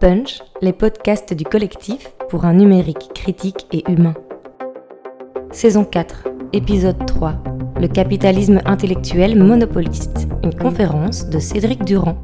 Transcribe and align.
Punch, 0.00 0.42
les 0.62 0.72
podcasts 0.72 1.34
du 1.34 1.42
collectif 1.42 2.12
pour 2.28 2.44
un 2.44 2.54
numérique 2.54 3.10
critique 3.16 3.66
et 3.72 3.82
humain. 3.90 4.14
Saison 5.50 5.84
4, 5.84 6.28
épisode 6.52 7.04
3. 7.04 7.42
Le 7.80 7.88
capitalisme 7.88 8.60
intellectuel 8.64 9.36
monopoliste. 9.36 10.28
Une 10.44 10.54
conférence 10.54 11.28
de 11.28 11.40
Cédric 11.40 11.84
Durand. 11.84 12.22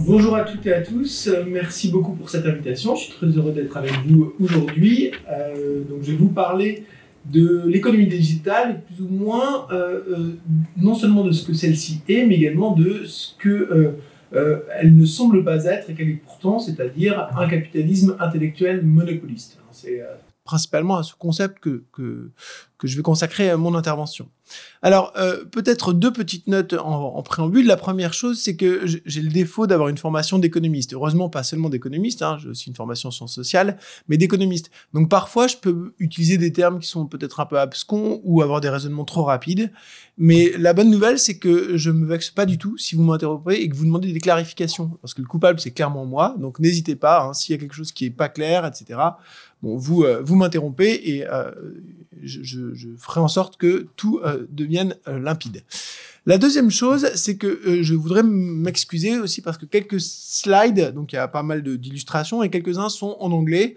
Bonjour 0.00 0.36
à 0.36 0.42
toutes 0.42 0.66
et 0.66 0.74
à 0.74 0.82
tous, 0.82 1.30
merci 1.48 1.90
beaucoup 1.90 2.12
pour 2.12 2.28
cette 2.28 2.44
invitation. 2.44 2.96
Je 2.96 3.04
suis 3.04 3.12
très 3.14 3.28
heureux 3.28 3.52
d'être 3.52 3.74
avec 3.78 3.94
vous 4.06 4.34
aujourd'hui. 4.40 5.12
Euh, 5.32 5.84
donc 5.88 6.00
je 6.02 6.10
vais 6.10 6.18
vous 6.18 6.28
parler 6.28 6.84
de 7.32 7.62
l'économie 7.66 8.08
digitale, 8.08 8.82
plus 8.82 9.02
ou 9.02 9.08
moins 9.08 9.66
euh, 9.72 10.00
euh, 10.10 10.36
non 10.76 10.94
seulement 10.94 11.24
de 11.24 11.32
ce 11.32 11.46
que 11.46 11.54
celle-ci 11.54 12.02
est, 12.10 12.26
mais 12.26 12.34
également 12.34 12.72
de 12.74 13.04
ce 13.06 13.34
que 13.38 13.94
euh, 14.32 14.60
elle 14.74 14.96
ne 14.96 15.04
semble 15.04 15.44
pas 15.44 15.64
être 15.64 15.90
et 15.90 15.94
qu'elle 15.94 16.10
est 16.10 16.22
pourtant, 16.24 16.58
c'est-à-dire 16.58 17.28
un 17.36 17.48
capitalisme 17.48 18.16
intellectuel 18.20 18.84
monopoliste. 18.84 19.58
C'est 19.72 20.02
principalement 20.50 20.96
à 20.96 21.04
ce 21.04 21.14
concept 21.14 21.60
que, 21.60 21.84
que, 21.92 22.32
que 22.76 22.88
je 22.88 22.96
vais 22.96 23.02
consacrer 23.02 23.50
à 23.50 23.56
mon 23.56 23.76
intervention. 23.76 24.28
Alors, 24.82 25.12
euh, 25.16 25.44
peut-être 25.44 25.92
deux 25.92 26.12
petites 26.12 26.48
notes 26.48 26.74
en, 26.74 27.22
préambule. 27.22 27.66
La 27.66 27.76
première 27.76 28.12
chose, 28.12 28.40
c'est 28.40 28.56
que 28.56 28.84
j'ai 28.84 29.22
le 29.22 29.28
défaut 29.28 29.68
d'avoir 29.68 29.88
une 29.90 29.98
formation 29.98 30.40
d'économiste. 30.40 30.92
Heureusement, 30.92 31.28
pas 31.28 31.44
seulement 31.44 31.68
d'économiste, 31.68 32.22
hein, 32.22 32.36
j'ai 32.40 32.48
aussi 32.48 32.68
une 32.68 32.74
formation 32.74 33.10
en 33.10 33.12
sciences 33.12 33.34
sociales, 33.34 33.78
mais 34.08 34.16
d'économiste. 34.16 34.72
Donc 34.92 35.08
parfois, 35.08 35.46
je 35.46 35.56
peux 35.56 35.94
utiliser 36.00 36.36
des 36.36 36.52
termes 36.52 36.80
qui 36.80 36.88
sont 36.88 37.06
peut-être 37.06 37.38
un 37.38 37.46
peu 37.46 37.60
abscons 37.60 38.20
ou 38.24 38.42
avoir 38.42 38.60
des 38.60 38.70
raisonnements 38.70 39.04
trop 39.04 39.22
rapides. 39.22 39.70
Mais 40.18 40.50
la 40.58 40.72
bonne 40.72 40.90
nouvelle, 40.90 41.20
c'est 41.20 41.38
que 41.38 41.76
je 41.76 41.90
me 41.90 42.06
vexe 42.06 42.30
pas 42.30 42.44
du 42.44 42.58
tout 42.58 42.76
si 42.76 42.96
vous 42.96 43.04
m'interrompez 43.04 43.54
et 43.54 43.68
que 43.68 43.76
vous 43.76 43.84
demandez 43.84 44.12
des 44.12 44.20
clarifications. 44.20 44.98
Parce 45.00 45.14
que 45.14 45.22
le 45.22 45.28
coupable, 45.28 45.60
c'est 45.60 45.70
clairement 45.70 46.06
moi. 46.06 46.34
Donc 46.38 46.58
n'hésitez 46.58 46.96
pas, 46.96 47.22
hein, 47.22 47.34
s'il 47.34 47.54
y 47.54 47.58
a 47.58 47.60
quelque 47.60 47.74
chose 47.74 47.92
qui 47.92 48.06
est 48.06 48.10
pas 48.10 48.28
clair, 48.28 48.66
etc. 48.66 48.98
Bon, 49.62 49.76
vous, 49.76 50.04
euh, 50.04 50.22
vous 50.22 50.36
m'interrompez 50.36 51.10
et 51.10 51.26
euh, 51.28 51.50
je, 52.22 52.42
je, 52.42 52.74
je, 52.74 52.88
ferai 52.96 53.20
en 53.20 53.28
sorte 53.28 53.56
que 53.56 53.88
tout 53.96 54.20
euh, 54.24 54.46
devienne 54.50 54.96
euh, 55.08 55.18
limpide. 55.18 55.62
La 56.26 56.38
deuxième 56.38 56.70
chose, 56.70 57.10
c'est 57.14 57.36
que 57.36 57.46
euh, 57.46 57.82
je 57.82 57.94
voudrais 57.94 58.22
m'excuser 58.22 59.18
aussi 59.18 59.40
parce 59.40 59.56
que 59.56 59.64
quelques 59.64 60.00
slides, 60.00 60.92
donc 60.94 61.12
il 61.12 61.16
y 61.16 61.18
a 61.18 61.28
pas 61.28 61.42
mal 61.42 61.62
d'illustrations 61.62 62.42
et 62.42 62.50
quelques-uns 62.50 62.90
sont 62.90 63.16
en 63.20 63.32
anglais, 63.32 63.76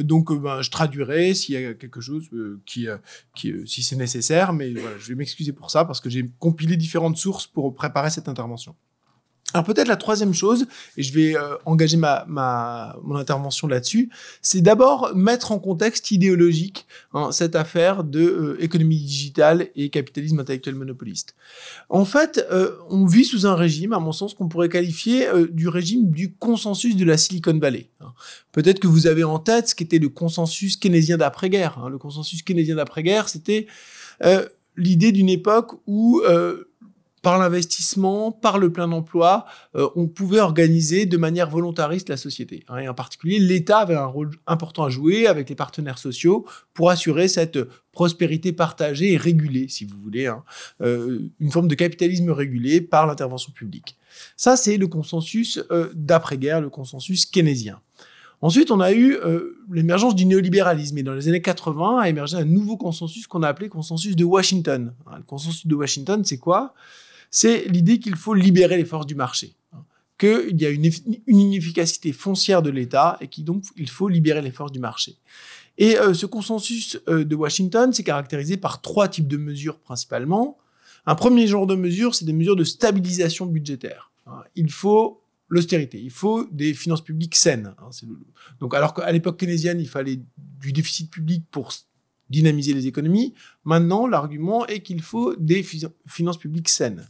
donc 0.00 0.32
ben, 0.32 0.62
je 0.62 0.70
traduirai 0.70 1.34
s'il 1.34 1.54
y 1.54 1.64
a 1.64 1.74
quelque 1.74 2.00
chose 2.00 2.28
qui, 2.64 2.88
qui 3.34 3.52
si 3.66 3.82
c'est 3.82 3.96
nécessaire, 3.96 4.52
mais 4.52 4.72
voilà, 4.72 4.96
je 4.98 5.08
vais 5.08 5.14
m'excuser 5.14 5.52
pour 5.52 5.70
ça 5.70 5.84
parce 5.84 6.00
que 6.00 6.08
j'ai 6.08 6.28
compilé 6.38 6.76
différentes 6.76 7.18
sources 7.18 7.46
pour 7.46 7.74
préparer 7.74 8.10
cette 8.10 8.28
intervention. 8.28 8.74
Alors 9.54 9.64
peut-être 9.64 9.86
la 9.86 9.96
troisième 9.96 10.34
chose, 10.34 10.66
et 10.96 11.04
je 11.04 11.12
vais 11.12 11.36
euh, 11.36 11.56
engager 11.66 11.96
ma, 11.96 12.24
ma, 12.28 12.96
mon 13.04 13.14
intervention 13.14 13.68
là-dessus, 13.68 14.10
c'est 14.42 14.60
d'abord 14.60 15.14
mettre 15.14 15.52
en 15.52 15.60
contexte 15.60 16.10
idéologique 16.10 16.84
hein, 17.14 17.30
cette 17.30 17.54
affaire 17.54 18.02
de 18.02 18.20
euh, 18.20 18.62
économie 18.62 18.98
digitale 18.98 19.68
et 19.76 19.88
capitalisme 19.88 20.40
intellectuel 20.40 20.74
monopoliste. 20.74 21.36
En 21.88 22.04
fait, 22.04 22.44
euh, 22.50 22.72
on 22.90 23.06
vit 23.06 23.24
sous 23.24 23.46
un 23.46 23.54
régime, 23.54 23.92
à 23.92 24.00
mon 24.00 24.10
sens, 24.10 24.34
qu'on 24.34 24.48
pourrait 24.48 24.68
qualifier 24.68 25.28
du 25.52 25.68
régime 25.68 26.10
du 26.10 26.34
consensus 26.34 26.96
de 26.96 27.04
la 27.04 27.16
Silicon 27.16 27.56
Valley. 27.56 27.88
Hein. 28.00 28.12
Peut-être 28.50 28.80
que 28.80 28.88
vous 28.88 29.06
avez 29.06 29.22
en 29.22 29.38
tête 29.38 29.68
ce 29.68 29.74
qu'était 29.76 30.00
le 30.00 30.08
consensus 30.08 30.76
keynésien 30.76 31.18
d'après-guerre. 31.18 31.78
Hein. 31.78 31.88
Le 31.88 31.98
consensus 31.98 32.42
keynésien 32.42 32.74
d'après-guerre, 32.74 33.28
c'était 33.28 33.68
l'idée 34.76 35.12
d'une 35.12 35.28
époque 35.28 35.80
où 35.86 36.20
par 37.26 37.38
l'investissement, 37.38 38.30
par 38.30 38.56
le 38.56 38.70
plein 38.70 38.86
d'emploi, 38.86 39.46
euh, 39.74 39.88
on 39.96 40.06
pouvait 40.06 40.38
organiser 40.38 41.06
de 41.06 41.16
manière 41.16 41.50
volontariste 41.50 42.08
la 42.08 42.16
société. 42.16 42.62
Hein, 42.68 42.78
et 42.78 42.88
en 42.88 42.94
particulier, 42.94 43.40
l'État 43.40 43.78
avait 43.78 43.96
un 43.96 44.06
rôle 44.06 44.30
important 44.46 44.84
à 44.84 44.90
jouer 44.90 45.26
avec 45.26 45.48
les 45.48 45.56
partenaires 45.56 45.98
sociaux 45.98 46.46
pour 46.72 46.88
assurer 46.88 47.26
cette 47.26 47.58
prospérité 47.90 48.52
partagée 48.52 49.14
et 49.14 49.16
régulée, 49.16 49.66
si 49.66 49.84
vous 49.84 49.98
voulez, 50.00 50.28
hein, 50.28 50.44
euh, 50.82 51.18
une 51.40 51.50
forme 51.50 51.66
de 51.66 51.74
capitalisme 51.74 52.30
régulé 52.30 52.80
par 52.80 53.08
l'intervention 53.08 53.50
publique. 53.52 53.96
Ça, 54.36 54.56
c'est 54.56 54.76
le 54.76 54.86
consensus 54.86 55.58
euh, 55.72 55.90
d'après-guerre, 55.96 56.60
le 56.60 56.70
consensus 56.70 57.26
keynésien. 57.26 57.80
Ensuite, 58.40 58.70
on 58.70 58.78
a 58.78 58.92
eu 58.92 59.16
l'émergence 59.72 60.14
du 60.14 60.26
néolibéralisme. 60.26 60.98
Et 60.98 61.02
dans 61.02 61.14
les 61.14 61.26
années 61.26 61.42
80 61.42 62.00
a 62.00 62.08
émergé 62.08 62.36
un 62.36 62.44
nouveau 62.44 62.76
consensus 62.76 63.26
qu'on 63.26 63.42
a 63.42 63.48
appelé 63.48 63.68
consensus 63.68 64.14
de 64.14 64.24
Washington. 64.24 64.92
Le 65.10 65.22
consensus 65.22 65.66
de 65.66 65.74
Washington, 65.74 66.22
c'est 66.22 66.36
quoi? 66.36 66.74
C'est 67.30 67.64
l'idée 67.66 67.98
qu'il 67.98 68.16
faut 68.16 68.34
libérer 68.34 68.76
les 68.76 68.84
forces 68.84 69.06
du 69.06 69.14
marché, 69.14 69.54
hein. 69.72 69.84
qu'il 70.18 70.60
y 70.60 70.66
a 70.66 70.70
une, 70.70 70.90
inefficacité 71.26 72.12
foncière 72.12 72.62
de 72.62 72.70
l'État 72.70 73.18
et 73.20 73.28
qu'il 73.28 73.88
faut 73.88 74.08
libérer 74.08 74.42
les 74.42 74.50
forces 74.50 74.72
du 74.72 74.80
marché. 74.80 75.16
Et 75.78 75.98
euh, 75.98 76.14
ce 76.14 76.26
consensus 76.26 76.98
euh, 77.08 77.24
de 77.24 77.34
Washington, 77.34 77.92
c'est 77.92 78.04
caractérisé 78.04 78.56
par 78.56 78.80
trois 78.80 79.08
types 79.08 79.28
de 79.28 79.36
mesures 79.36 79.78
principalement. 79.78 80.58
Un 81.04 81.14
premier 81.14 81.46
genre 81.46 81.66
de 81.66 81.74
mesures, 81.74 82.14
c'est 82.14 82.24
des 82.24 82.32
mesures 82.32 82.56
de 82.56 82.64
stabilisation 82.64 83.46
budgétaire. 83.46 84.10
Hein. 84.26 84.42
Il 84.54 84.70
faut 84.70 85.22
l'austérité, 85.48 86.00
il 86.00 86.10
faut 86.10 86.48
des 86.50 86.74
finances 86.74 87.04
publiques 87.04 87.36
saines. 87.36 87.74
Hein, 87.78 87.90
donc 88.58 88.74
alors 88.74 88.94
qu'à 88.94 89.12
l'époque 89.12 89.38
keynésienne, 89.38 89.80
il 89.80 89.88
fallait 89.88 90.20
du 90.60 90.72
déficit 90.72 91.10
public 91.10 91.44
pour 91.50 91.72
dynamiser 92.30 92.72
les 92.72 92.86
économies. 92.86 93.34
Maintenant, 93.64 94.06
l'argument 94.06 94.66
est 94.66 94.80
qu'il 94.80 95.02
faut 95.02 95.34
des 95.36 95.64
finances 96.06 96.38
publiques 96.38 96.68
saines. 96.68 97.08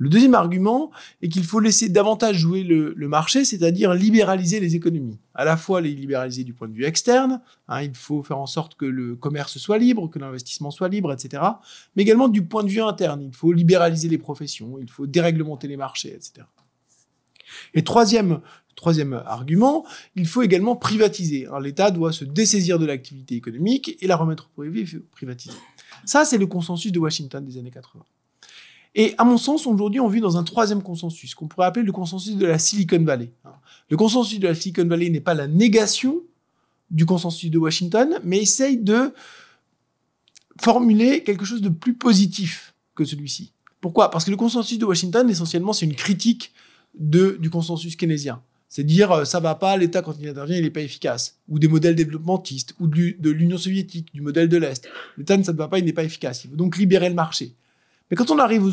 Le 0.00 0.08
deuxième 0.08 0.34
argument 0.34 0.92
est 1.22 1.28
qu'il 1.28 1.42
faut 1.42 1.58
laisser 1.58 1.88
davantage 1.88 2.36
jouer 2.36 2.62
le, 2.62 2.94
marché, 3.08 3.44
c'est-à-dire 3.44 3.94
libéraliser 3.94 4.60
les 4.60 4.76
économies. 4.76 5.18
À 5.34 5.44
la 5.44 5.56
fois 5.56 5.80
les 5.80 5.92
libéraliser 5.92 6.44
du 6.44 6.54
point 6.54 6.68
de 6.68 6.72
vue 6.72 6.84
externe, 6.84 7.40
hein, 7.66 7.82
il 7.82 7.94
faut 7.94 8.22
faire 8.22 8.38
en 8.38 8.46
sorte 8.46 8.76
que 8.76 8.86
le 8.86 9.16
commerce 9.16 9.58
soit 9.58 9.78
libre, 9.78 10.08
que 10.08 10.20
l'investissement 10.20 10.70
soit 10.70 10.88
libre, 10.88 11.12
etc. 11.12 11.42
Mais 11.96 12.02
également 12.02 12.28
du 12.28 12.44
point 12.44 12.62
de 12.62 12.68
vue 12.68 12.80
interne, 12.80 13.22
il 13.22 13.34
faut 13.34 13.52
libéraliser 13.52 14.08
les 14.08 14.18
professions, 14.18 14.78
il 14.80 14.88
faut 14.88 15.06
déréglementer 15.06 15.66
les 15.66 15.76
marchés, 15.76 16.14
etc. 16.14 16.46
Et 17.74 17.82
troisième 17.82 18.40
Troisième 18.78 19.24
argument, 19.26 19.84
il 20.14 20.24
faut 20.24 20.42
également 20.42 20.76
privatiser. 20.76 21.48
L'État 21.60 21.90
doit 21.90 22.12
se 22.12 22.24
dessaisir 22.24 22.78
de 22.78 22.86
l'activité 22.86 23.34
économique 23.34 23.96
et 24.00 24.06
la 24.06 24.14
remettre 24.14 24.48
au 24.56 24.60
privé 24.60 24.86
privatiser. 25.10 25.56
Ça, 26.04 26.24
c'est 26.24 26.38
le 26.38 26.46
consensus 26.46 26.92
de 26.92 26.98
Washington 27.00 27.44
des 27.44 27.58
années 27.58 27.72
80. 27.72 28.04
Et 28.94 29.16
à 29.18 29.24
mon 29.24 29.36
sens, 29.36 29.66
aujourd'hui, 29.66 29.98
on 29.98 30.06
vit 30.06 30.20
dans 30.20 30.36
un 30.36 30.44
troisième 30.44 30.80
consensus, 30.80 31.34
qu'on 31.34 31.48
pourrait 31.48 31.66
appeler 31.66 31.84
le 31.84 31.90
consensus 31.90 32.36
de 32.36 32.46
la 32.46 32.56
Silicon 32.60 33.02
Valley. 33.02 33.32
Le 33.90 33.96
consensus 33.96 34.38
de 34.38 34.46
la 34.46 34.54
Silicon 34.54 34.86
Valley 34.86 35.10
n'est 35.10 35.18
pas 35.18 35.34
la 35.34 35.48
négation 35.48 36.22
du 36.92 37.04
consensus 37.04 37.50
de 37.50 37.58
Washington, 37.58 38.20
mais 38.22 38.38
essaye 38.38 38.76
de 38.76 39.12
formuler 40.60 41.24
quelque 41.24 41.44
chose 41.44 41.62
de 41.62 41.68
plus 41.68 41.94
positif 41.94 42.74
que 42.94 43.04
celui-ci. 43.04 43.52
Pourquoi? 43.80 44.12
Parce 44.12 44.24
que 44.24 44.30
le 44.30 44.36
consensus 44.36 44.78
de 44.78 44.84
Washington, 44.84 45.28
essentiellement, 45.28 45.72
c'est 45.72 45.86
une 45.86 45.96
critique 45.96 46.52
du 46.94 47.50
consensus 47.50 47.96
keynésien. 47.96 48.40
C'est 48.68 48.84
dire 48.84 49.12
euh, 49.12 49.24
ça 49.24 49.40
va 49.40 49.54
pas, 49.54 49.76
l'État 49.76 50.02
quand 50.02 50.14
il 50.20 50.28
intervient, 50.28 50.56
il 50.56 50.62
n'est 50.62 50.70
pas 50.70 50.80
efficace. 50.80 51.38
Ou 51.48 51.58
des 51.58 51.68
modèles 51.68 51.94
développementistes, 51.94 52.74
ou 52.80 52.86
de 52.86 53.30
l'Union 53.30 53.58
soviétique, 53.58 54.12
du 54.12 54.20
modèle 54.20 54.48
de 54.48 54.56
l'Est. 54.56 54.88
L'État, 55.16 55.42
ça 55.42 55.52
ne 55.52 55.58
va 55.58 55.68
pas, 55.68 55.78
il 55.78 55.84
n'est 55.84 55.92
pas 55.92 56.04
efficace. 56.04 56.44
Il 56.44 56.50
faut 56.50 56.56
donc 56.56 56.76
libérer 56.76 57.08
le 57.08 57.14
marché. 57.14 57.54
Mais 58.10 58.16
quand 58.16 58.30
on 58.30 58.38
arrive 58.38 58.64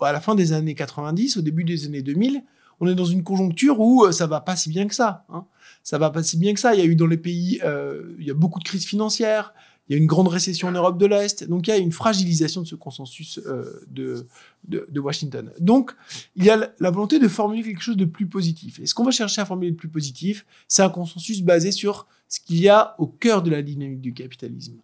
à 0.00 0.12
la 0.12 0.20
fin 0.20 0.34
des 0.34 0.52
années 0.52 0.74
90, 0.74 1.36
au 1.36 1.42
début 1.42 1.64
des 1.64 1.86
années 1.86 2.02
2000, 2.02 2.42
on 2.80 2.86
est 2.86 2.94
dans 2.94 3.04
une 3.04 3.22
conjoncture 3.22 3.78
où 3.80 4.04
euh, 4.04 4.12
ça 4.12 4.26
va 4.26 4.40
pas 4.40 4.56
si 4.56 4.70
bien 4.70 4.86
que 4.86 4.94
ça. 4.94 5.24
Hein. 5.28 5.44
Ça 5.82 5.98
va 5.98 6.10
pas 6.10 6.22
si 6.22 6.36
bien 6.36 6.54
que 6.54 6.60
ça. 6.60 6.74
Il 6.74 6.80
y 6.80 6.82
a 6.82 6.86
eu 6.86 6.96
dans 6.96 7.06
les 7.06 7.16
pays, 7.16 7.60
euh, 7.64 8.14
il 8.18 8.26
y 8.26 8.30
a 8.30 8.34
beaucoup 8.34 8.58
de 8.58 8.64
crises 8.64 8.86
financières 8.86 9.52
il 9.90 9.94
y 9.94 9.96
a 9.96 9.98
une 9.98 10.06
grande 10.06 10.28
récession 10.28 10.68
en 10.68 10.70
Europe 10.70 10.98
de 10.98 11.06
l'Est, 11.06 11.42
donc 11.48 11.66
il 11.66 11.70
y 11.70 11.72
a 11.72 11.76
une 11.76 11.90
fragilisation 11.90 12.62
de 12.62 12.66
ce 12.66 12.76
consensus 12.76 13.40
euh, 13.44 13.84
de, 13.88 15.00
Washington. 15.00 15.50
Donc, 15.58 15.96
il 16.36 16.44
y 16.44 16.50
a 16.50 16.72
la 16.78 16.90
volonté 16.92 17.18
de 17.18 17.26
formuler 17.26 17.64
quelque 17.64 17.82
chose 17.82 17.96
de 17.96 18.04
plus 18.04 18.28
positif. 18.28 18.78
Et 18.78 18.86
ce 18.86 18.94
qu'on 18.94 19.02
va 19.02 19.10
chercher 19.10 19.40
à 19.40 19.44
formuler 19.44 19.72
de 19.72 19.76
plus 19.76 19.88
positif, 19.88 20.46
c'est 20.68 20.82
un 20.82 20.90
consensus 20.90 21.42
basé 21.42 21.72
sur 21.72 22.06
ce 22.28 22.38
qu'il 22.38 22.60
y 22.60 22.68
a 22.68 22.94
au 22.98 23.08
cœur 23.08 23.42
de 23.42 23.50
la 23.50 23.62
dynamique 23.62 24.00
du 24.00 24.14
capitalisme. 24.14 24.76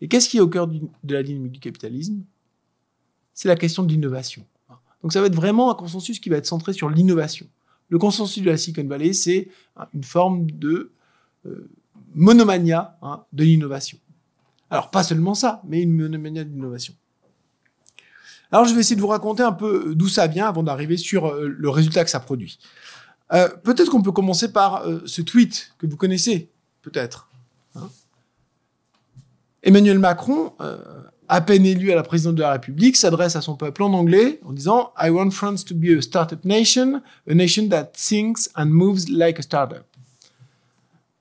Et 0.00 0.08
qu'est-ce 0.08 0.28
qui 0.28 0.38
est 0.38 0.40
au 0.40 0.48
cœur 0.48 0.66
de 0.66 1.14
la 1.14 1.22
dynamique 1.22 1.52
du 1.52 1.60
capitalisme? 1.60 2.24
C'est 3.34 3.46
la 3.46 3.54
question 3.54 3.84
de 3.84 3.92
l'innovation. 3.92 4.44
Donc 5.02 5.12
ça 5.12 5.20
va 5.20 5.28
être 5.28 5.36
vraiment 5.36 5.70
un 5.70 5.76
consensus 5.76 6.18
qui 6.18 6.30
va 6.30 6.36
être 6.36 6.46
centré 6.46 6.72
sur 6.72 6.90
l'innovation. 6.90 7.46
Le 7.90 7.98
consensus 7.98 8.42
de 8.42 8.50
la 8.50 8.56
Silicon 8.56 8.88
Valley, 8.88 9.12
c'est 9.12 9.50
hein, 9.76 9.86
une 9.94 10.02
forme 10.02 10.50
de 10.50 10.90
euh, 11.46 11.70
monomania 12.14 12.98
hein, 13.02 13.24
de 13.32 13.44
l'innovation. 13.44 13.98
Alors 14.72 14.90
pas 14.90 15.02
seulement 15.02 15.34
ça, 15.34 15.60
mais 15.68 15.82
une 15.82 16.16
manière 16.16 16.46
d'innovation. 16.46 16.94
Alors 18.50 18.64
je 18.64 18.72
vais 18.72 18.80
essayer 18.80 18.96
de 18.96 19.02
vous 19.02 19.06
raconter 19.06 19.42
un 19.42 19.52
peu 19.52 19.88
euh, 19.88 19.94
d'où 19.94 20.08
ça 20.08 20.26
vient 20.26 20.48
avant 20.48 20.62
d'arriver 20.62 20.96
sur 20.96 21.26
euh, 21.26 21.46
le 21.46 21.68
résultat 21.68 22.04
que 22.04 22.10
ça 22.10 22.20
produit. 22.20 22.58
Euh, 23.34 23.48
peut-être 23.48 23.90
qu'on 23.90 24.00
peut 24.00 24.12
commencer 24.12 24.50
par 24.50 24.84
ce 25.04 25.20
tweet 25.20 25.74
que 25.76 25.86
vous 25.86 25.98
connaissez, 25.98 26.50
peut-être. 26.80 27.28
Hein. 27.74 27.90
Emmanuel 29.62 29.98
Macron 29.98 30.54
à 31.28 31.40
peine 31.42 31.66
élu 31.66 31.92
à 31.92 31.94
la 31.94 32.02
présidence 32.02 32.34
de 32.34 32.42
la 32.42 32.52
République, 32.52 32.96
s'adresse 32.96 33.36
à 33.36 33.42
son 33.42 33.56
peuple 33.56 33.82
en 33.82 33.92
anglais 33.92 34.40
en 34.44 34.52
disant 34.52 34.92
I 34.98 35.10
want 35.10 35.30
France 35.32 35.66
to 35.66 35.74
be 35.74 35.98
a 35.98 36.00
startup 36.00 36.46
nation, 36.46 37.02
a 37.28 37.34
nation 37.34 37.68
that 37.68 37.92
thinks 37.92 38.50
and 38.54 38.66
moves 38.66 39.10
like 39.10 39.38
a 39.38 39.42
startup. 39.42 39.84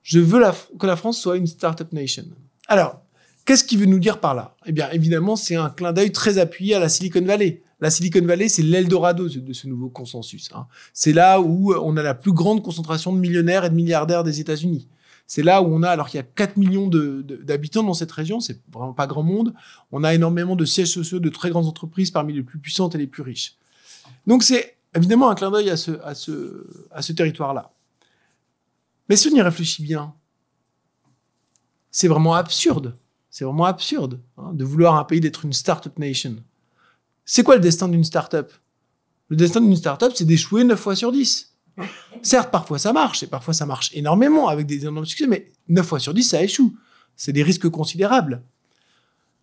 Je 0.03 0.19
veux 0.19 0.41
que 0.79 0.87
la 0.87 0.95
France 0.95 1.19
soit 1.19 1.35
une 1.35 1.47
startup 1.47 1.91
nation. 1.91 2.25
Alors, 2.67 3.01
qu'est-ce 3.45 3.63
qu'il 3.63 3.79
veut 3.79 3.85
nous 3.85 3.99
dire 3.99 4.19
par 4.19 4.33
là? 4.35 4.55
Eh 4.65 4.71
bien, 4.71 4.89
évidemment, 4.91 5.35
c'est 5.35 5.55
un 5.55 5.69
clin 5.69 5.93
d'œil 5.93 6.11
très 6.11 6.37
appuyé 6.37 6.75
à 6.75 6.79
la 6.79 6.89
Silicon 6.89 7.21
Valley. 7.21 7.61
La 7.79 7.89
Silicon 7.89 8.25
Valley, 8.25 8.47
c'est 8.47 8.61
l'Eldorado 8.61 9.27
de 9.27 9.53
ce 9.53 9.67
nouveau 9.67 9.89
consensus. 9.89 10.49
Hein. 10.53 10.67
C'est 10.93 11.13
là 11.13 11.41
où 11.41 11.73
on 11.73 11.97
a 11.97 12.03
la 12.03 12.13
plus 12.13 12.31
grande 12.31 12.61
concentration 12.61 13.11
de 13.11 13.17
millionnaires 13.19 13.65
et 13.65 13.69
de 13.69 13.75
milliardaires 13.75 14.23
des 14.23 14.39
États-Unis. 14.39 14.87
C'est 15.25 15.43
là 15.43 15.61
où 15.61 15.73
on 15.73 15.81
a, 15.81 15.89
alors 15.89 16.09
qu'il 16.09 16.17
y 16.17 16.21
a 16.21 16.23
4 16.23 16.57
millions 16.57 16.89
d'habitants 16.89 17.83
dans 17.83 17.93
cette 17.93 18.11
région, 18.11 18.39
c'est 18.41 18.59
vraiment 18.71 18.93
pas 18.93 19.07
grand 19.07 19.23
monde, 19.23 19.53
on 19.91 20.03
a 20.03 20.13
énormément 20.13 20.57
de 20.57 20.65
sièges 20.65 20.91
sociaux 20.91 21.19
de 21.19 21.29
très 21.29 21.49
grandes 21.49 21.67
entreprises 21.67 22.11
parmi 22.11 22.33
les 22.33 22.43
plus 22.43 22.59
puissantes 22.59 22.95
et 22.95 22.97
les 22.97 23.07
plus 23.07 23.23
riches. 23.23 23.55
Donc 24.27 24.43
c'est 24.43 24.75
évidemment 24.93 25.29
un 25.29 25.35
clin 25.35 25.49
d'œil 25.49 25.69
à 25.69 25.77
ce 25.77 27.11
territoire-là. 27.15 27.71
Mais 29.07 29.15
si 29.15 29.29
on 29.29 29.35
y 29.35 29.41
réfléchit 29.41 29.83
bien, 29.83 30.13
c'est 31.91 32.09
vraiment 32.09 32.35
absurde. 32.35 32.97
C'est 33.31 33.45
vraiment 33.45 33.65
absurde 33.65 34.19
hein, 34.37 34.51
de 34.53 34.65
vouloir 34.65 34.95
un 34.95 35.05
pays 35.05 35.21
d'être 35.21 35.45
une 35.45 35.53
startup 35.53 35.97
nation. 35.97 36.35
C'est 37.25 37.43
quoi 37.43 37.55
le 37.55 37.61
destin 37.61 37.87
d'une 37.87 38.03
startup? 38.03 38.51
Le 39.29 39.37
destin 39.37 39.61
d'une 39.61 39.77
startup, 39.77 40.11
c'est 40.13 40.25
d'échouer 40.25 40.65
9 40.65 40.77
fois 40.77 40.95
sur 40.97 41.13
10. 41.13 41.55
Certes, 42.21 42.51
parfois 42.51 42.77
ça 42.77 42.91
marche, 42.91 43.23
et 43.23 43.27
parfois 43.27 43.53
ça 43.53 43.65
marche 43.65 43.89
énormément 43.93 44.49
avec 44.49 44.67
des 44.67 44.81
énormes 44.81 45.05
succès, 45.05 45.27
mais 45.27 45.49
9 45.69 45.85
fois 45.85 45.99
sur 45.99 46.13
10, 46.13 46.23
ça 46.23 46.43
échoue. 46.43 46.75
C'est 47.15 47.31
des 47.31 47.41
risques 47.41 47.69
considérables. 47.69 48.43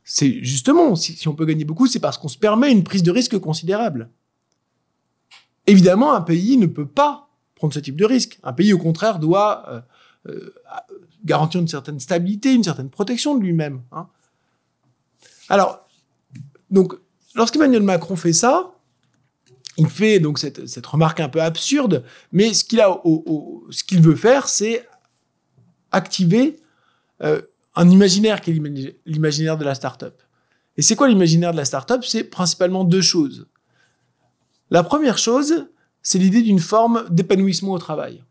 C'est 0.04 0.44
justement, 0.44 0.94
si, 0.94 1.26
on 1.26 1.34
peut 1.34 1.46
gagner 1.46 1.64
beaucoup, 1.64 1.86
c'est 1.86 1.98
parce 1.98 2.18
qu'on 2.18 2.28
se 2.28 2.38
permet 2.38 2.70
une 2.70 2.84
prise 2.84 3.02
de 3.02 3.10
risque 3.10 3.38
considérable. 3.38 4.10
Évidemment, 5.66 6.12
un 6.12 6.20
pays 6.20 6.58
ne 6.58 6.66
peut 6.66 6.86
pas 6.86 7.30
prendre 7.54 7.72
ce 7.72 7.78
type 7.78 7.96
de 7.96 8.04
risque. 8.04 8.38
Un 8.42 8.52
pays, 8.52 8.72
au 8.72 8.78
contraire, 8.78 9.18
doit 9.18 9.64
euh, 9.68 9.80
garantir 11.24 11.60
une 11.60 11.68
certaine 11.68 12.00
stabilité, 12.00 12.52
une 12.52 12.64
certaine 12.64 12.90
protection 12.90 13.36
de 13.36 13.42
lui-même. 13.42 13.82
Hein. 13.92 14.08
Alors, 15.48 15.86
donc, 16.70 16.94
lorsqu'Emmanuel 17.34 17.82
Macron 17.82 18.16
fait 18.16 18.32
ça, 18.32 18.74
il 19.76 19.88
fait 19.88 20.18
donc 20.18 20.38
cette, 20.38 20.66
cette, 20.66 20.86
remarque 20.86 21.20
un 21.20 21.28
peu 21.28 21.40
absurde, 21.40 22.04
mais 22.32 22.52
ce 22.52 22.64
qu'il 22.64 22.80
a, 22.80 23.00
ce 23.70 23.84
qu'il 23.84 24.00
veut 24.00 24.16
faire, 24.16 24.48
c'est 24.48 24.86
activer 25.92 26.56
euh, 27.22 27.40
un 27.74 27.88
imaginaire 27.88 28.40
qui 28.40 28.50
est 28.50 28.94
l'imaginaire 29.06 29.56
de 29.56 29.64
la 29.64 29.74
start-up. 29.74 30.20
Et 30.76 30.82
c'est 30.82 30.96
quoi 30.96 31.08
l'imaginaire 31.08 31.52
de 31.52 31.56
la 31.56 31.64
start-up? 31.64 32.04
C'est 32.04 32.24
principalement 32.24 32.84
deux 32.84 33.00
choses. 33.00 33.46
La 34.70 34.82
première 34.82 35.18
chose, 35.18 35.68
c'est 36.02 36.18
l'idée 36.18 36.42
d'une 36.42 36.58
forme 36.58 37.06
d'épanouissement 37.10 37.72
au 37.72 37.78
travail. 37.78 38.22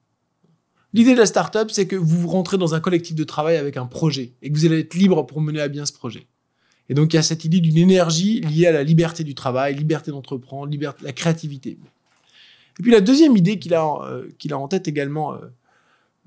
L'idée 0.98 1.14
de 1.14 1.20
la 1.20 1.28
start-up, 1.28 1.70
c'est 1.70 1.86
que 1.86 1.96
vous 1.96 2.28
rentrez 2.28 2.58
dans 2.58 2.74
un 2.74 2.80
collectif 2.80 3.14
de 3.14 3.24
travail 3.24 3.58
avec 3.58 3.78
un 3.78 3.86
projet 3.86 4.32
et 4.42 4.50
que 4.50 4.58
vous 4.58 4.66
allez 4.66 4.80
être 4.80 4.96
libre 4.96 5.28
pour 5.28 5.42
mener 5.42 5.62
à 5.62 5.68
bien 5.68 5.86
ce 5.86 5.94
projet. 5.94 6.26
Et 6.90 6.96
donc, 6.96 7.14
il 7.14 7.18
y 7.18 7.20
a 7.20 7.22
cette 7.22 7.46
idée 7.46 7.60
d'une 7.60 7.78
énergie 7.78 8.42
liée 8.42 8.66
à 8.66 8.72
la 8.72 8.82
liberté 8.82 9.24
du 9.24 9.36
travail, 9.36 9.76
liberté 9.76 10.10
d'entreprendre, 10.10 10.72
liberté, 10.72 11.06
la 11.06 11.14
créativité. 11.14 11.78
Et 12.80 12.82
puis, 12.82 12.92
la 12.92 13.02
deuxième 13.02 13.38
idée 13.38 13.60
qu'il 13.60 13.76
a, 13.76 13.86
euh, 13.86 14.28
en 14.52 14.68
tête 14.68 14.88
également, 14.88 15.36
euh, 15.36 15.38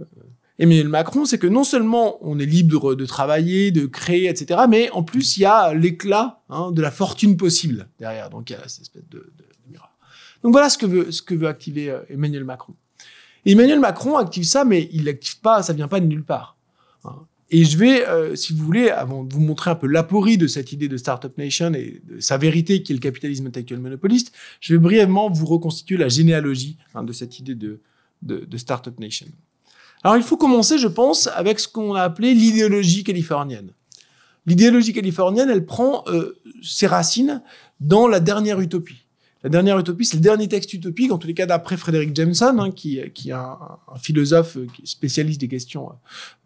euh, 0.03 0.05
Emmanuel 0.61 0.87
Macron, 0.87 1.25
c'est 1.25 1.39
que 1.39 1.49
non 1.49 1.65
seulement 1.65 2.19
on 2.21 2.39
est 2.39 2.47
libre 2.47 2.95
de 2.95 3.07
travailler, 3.07 3.73
de 3.73 3.87
créer, 3.87 4.29
etc., 4.29 4.61
mais 4.69 4.89
en 4.91 5.03
plus, 5.03 5.37
il 5.37 5.41
y 5.41 5.47
a 5.47 5.75
l'éclat 5.75 6.43
hein, 6.49 6.71
de 6.71 6.81
la 6.81 6.93
fortune 6.93 7.37
possible 7.37 7.89
derrière. 7.99 8.31
Donc, 8.31 8.51
il 8.51 8.53
y 8.53 8.57
a 8.57 8.69
cette 8.69 8.83
espèce 8.83 9.09
de, 9.11 9.19
de, 9.19 9.79
Donc, 10.45 10.53
voilà 10.53 10.71
ce 10.71 10.79
que 10.79 11.35
veut 11.35 11.49
activer 11.49 11.93
Emmanuel 12.09 12.45
Macron. 12.45 12.75
Emmanuel 13.47 13.81
Macron 13.81 14.17
active 14.17 14.45
ça, 14.45 14.65
mais 14.65 14.89
il 14.93 15.05
l'active 15.05 15.41
pas, 15.41 15.63
ça 15.63 15.73
vient 15.73 15.89
pas 15.89 16.01
de 16.01 16.07
nulle 16.07 16.25
part. 16.25 16.57
Hein. 17.05 17.27
Et 17.51 17.65
je 17.65 17.77
vais, 17.77 18.07
euh, 18.07 18.37
si 18.37 18.53
vous 18.53 18.65
voulez, 18.65 18.91
avant 18.91 19.25
de 19.25 19.33
vous 19.33 19.41
montrer 19.41 19.71
un 19.71 19.75
peu 19.75 19.89
l'aporie 19.89 20.39
de 20.39 20.47
cette 20.47 20.73
idée 20.73 20.89
de 20.89 20.97
Startup 20.97 21.37
Nation 21.37 21.73
et 21.75 22.01
de 22.05 22.21
sa 22.21 22.39
vérité 22.39 22.83
qui 22.83 22.93
est 22.93 22.95
le 22.95 23.01
capitalisme 23.01 23.47
intellectuel 23.49 23.81
monopoliste, 23.81 24.33
je 24.61 24.75
vais 24.75 24.79
brièvement 24.79 25.29
vous 25.31 25.47
reconstituer 25.47 25.97
la 25.97 26.09
généalogie 26.09 26.77
hein, 26.95 27.03
de 27.03 27.13
cette 27.13 27.39
idée 27.41 27.57
de, 27.57 27.81
Startup 28.57 28.99
Nation. 29.01 29.27
Alors 30.05 30.17
il 30.17 30.23
faut 30.23 30.37
commencer, 30.37 30.79
je 30.79 30.87
pense, 30.87 31.27
avec 31.27 31.59
ce 31.59 31.67
qu'on 31.67 31.95
a 31.95 32.03
appelé 32.03 32.35
l'idéologie 32.35 33.03
californienne. 33.03 33.73
L'idéologie 34.47 34.93
californienne, 34.93 35.51
elle 35.51 35.67
prend 35.67 36.05
euh, 36.07 36.41
ses 36.63 36.87
racines 36.87 37.43
dans 37.81 38.07
la 38.07 38.21
dernière 38.21 38.61
utopie. 38.61 39.07
La 39.43 39.49
dernière 39.49 39.79
utopie, 39.79 40.05
c'est 40.05 40.17
le 40.17 40.23
dernier 40.23 40.49
texte 40.49 40.73
utopique, 40.75 41.11
en 41.13 41.19
tous 41.19 41.27
les 41.27 41.35
cas 41.35 41.47
d'après 41.47 41.79
Frédéric 41.79 42.15
Jameson, 42.15 42.59
hein, 42.59 42.71
qui, 42.71 43.01
qui 43.15 43.31
est 43.31 43.33
un, 43.33 43.59
philosophe 44.03 44.59
euh, 44.59 44.67
spécialiste 44.85 45.41
des 45.41 45.49
questions 45.49 45.91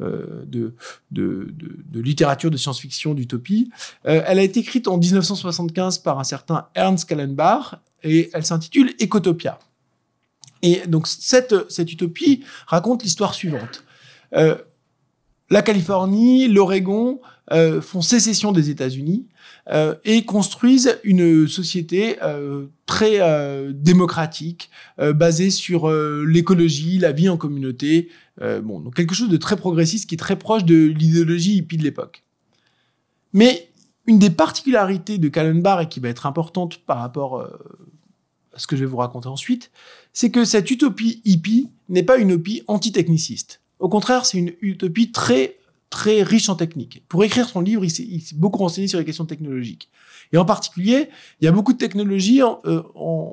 euh, 0.01 0.45
de, 0.47 0.75
de, 1.11 1.53
de, 1.53 2.01
littérature, 2.01 2.51
de 2.51 2.57
science-fiction, 2.57 3.15
d'utopie. 3.15 3.71
Euh, 4.07 4.23
elle 4.27 4.39
a 4.39 4.43
été 4.43 4.61
écrite 4.61 4.87
en 4.87 4.97
1975 4.97 5.99
par 5.99 6.21
un 6.21 6.25
certain 6.25 6.69
Ernst 6.75 7.09
Kallenbach 7.09 7.75
et 8.05 8.31
elle 8.33 8.45
s'intitule 8.45 8.95
Ecotopia. 9.01 9.59
Et 10.63 10.87
donc 10.87 11.09
cette, 11.09 11.71
cette 11.71 11.93
utopie 11.93 12.45
raconte 12.67 13.03
l'histoire 13.03 13.35
suivante. 13.35 13.85
Euh, 14.35 14.57
la 15.51 15.63
Californie, 15.63 16.49
l'Oregon 16.49 17.21
euh, 17.53 17.83
font 17.83 18.01
sécession 18.01 18.51
des 18.51 18.71
États-Unis 18.71 19.27
euh, 19.71 19.95
et 20.05 20.25
construisent 20.27 21.01
une 21.05 21.49
société 21.49 22.19
euh, 22.23 22.67
très 22.85 23.21
euh, 23.21 23.73
démocratique, 23.75 24.71
basée 24.99 25.51
sur 25.51 25.91
l'écologie, 25.91 26.99
la 26.99 27.13
vie 27.13 27.29
en 27.29 27.37
communauté. 27.37 28.11
bon, 28.41 28.81
donc 28.81 28.95
quelque 28.95 29.15
chose 29.15 29.29
de 29.29 29.37
très 29.37 29.57
progressiste 29.57 30.09
qui 30.09 30.15
est 30.15 30.19
très 30.19 30.39
proche 30.39 30.65
de 30.65 30.87
l'idéologie 30.87 31.57
hippie 31.57 31.77
de 31.77 31.83
l'époque. 31.83 32.23
Mais 33.33 33.71
une 34.07 34.19
des 34.19 34.31
particularités 34.31 35.19
de 35.19 35.29
Kallenbach 35.29 35.83
et 35.83 35.89
qui 35.89 35.99
va 35.99 36.09
être 36.09 36.27
importante 36.27 36.79
par 36.85 36.99
rapport 36.99 37.41
à 37.41 38.59
ce 38.59 38.67
que 38.67 38.77
je 38.77 38.85
vais 38.85 38.91
vous 38.91 38.99
raconter 38.99 39.29
ensuite, 39.29 39.71
c'est 40.13 40.31
que 40.31 40.45
cette 40.45 40.71
utopie 40.71 41.23
hippie 41.25 41.71
n'est 41.89 42.03
pas 42.03 42.19
une 42.19 42.31
utopie 42.31 42.63
antitechniciste. 42.69 43.61
Au 43.79 43.89
contraire, 43.89 44.27
c'est 44.27 44.39
une 44.39 44.53
utopie 44.61 45.11
très 45.11 45.57
très 45.95 46.25
riche 46.25 46.49
en 46.49 46.57
techniques. 46.57 47.05
Pour 47.09 47.23
écrire 47.23 47.49
son 47.49 47.61
livre, 47.61 47.85
il 47.85 47.91
s'est 47.91 48.35
beaucoup 48.35 48.59
renseigné 48.59 48.89
sur 48.89 48.99
les 48.99 49.05
questions 49.05 49.27
technologiques. 49.27 49.89
Et 50.33 50.37
en 50.37 50.45
particulier, 50.45 51.09
il 51.41 51.45
y 51.45 51.49
a 51.49 51.53
beaucoup 51.53 51.73
de 51.73 51.79
technologies 51.79 52.43
euh, 52.43 52.83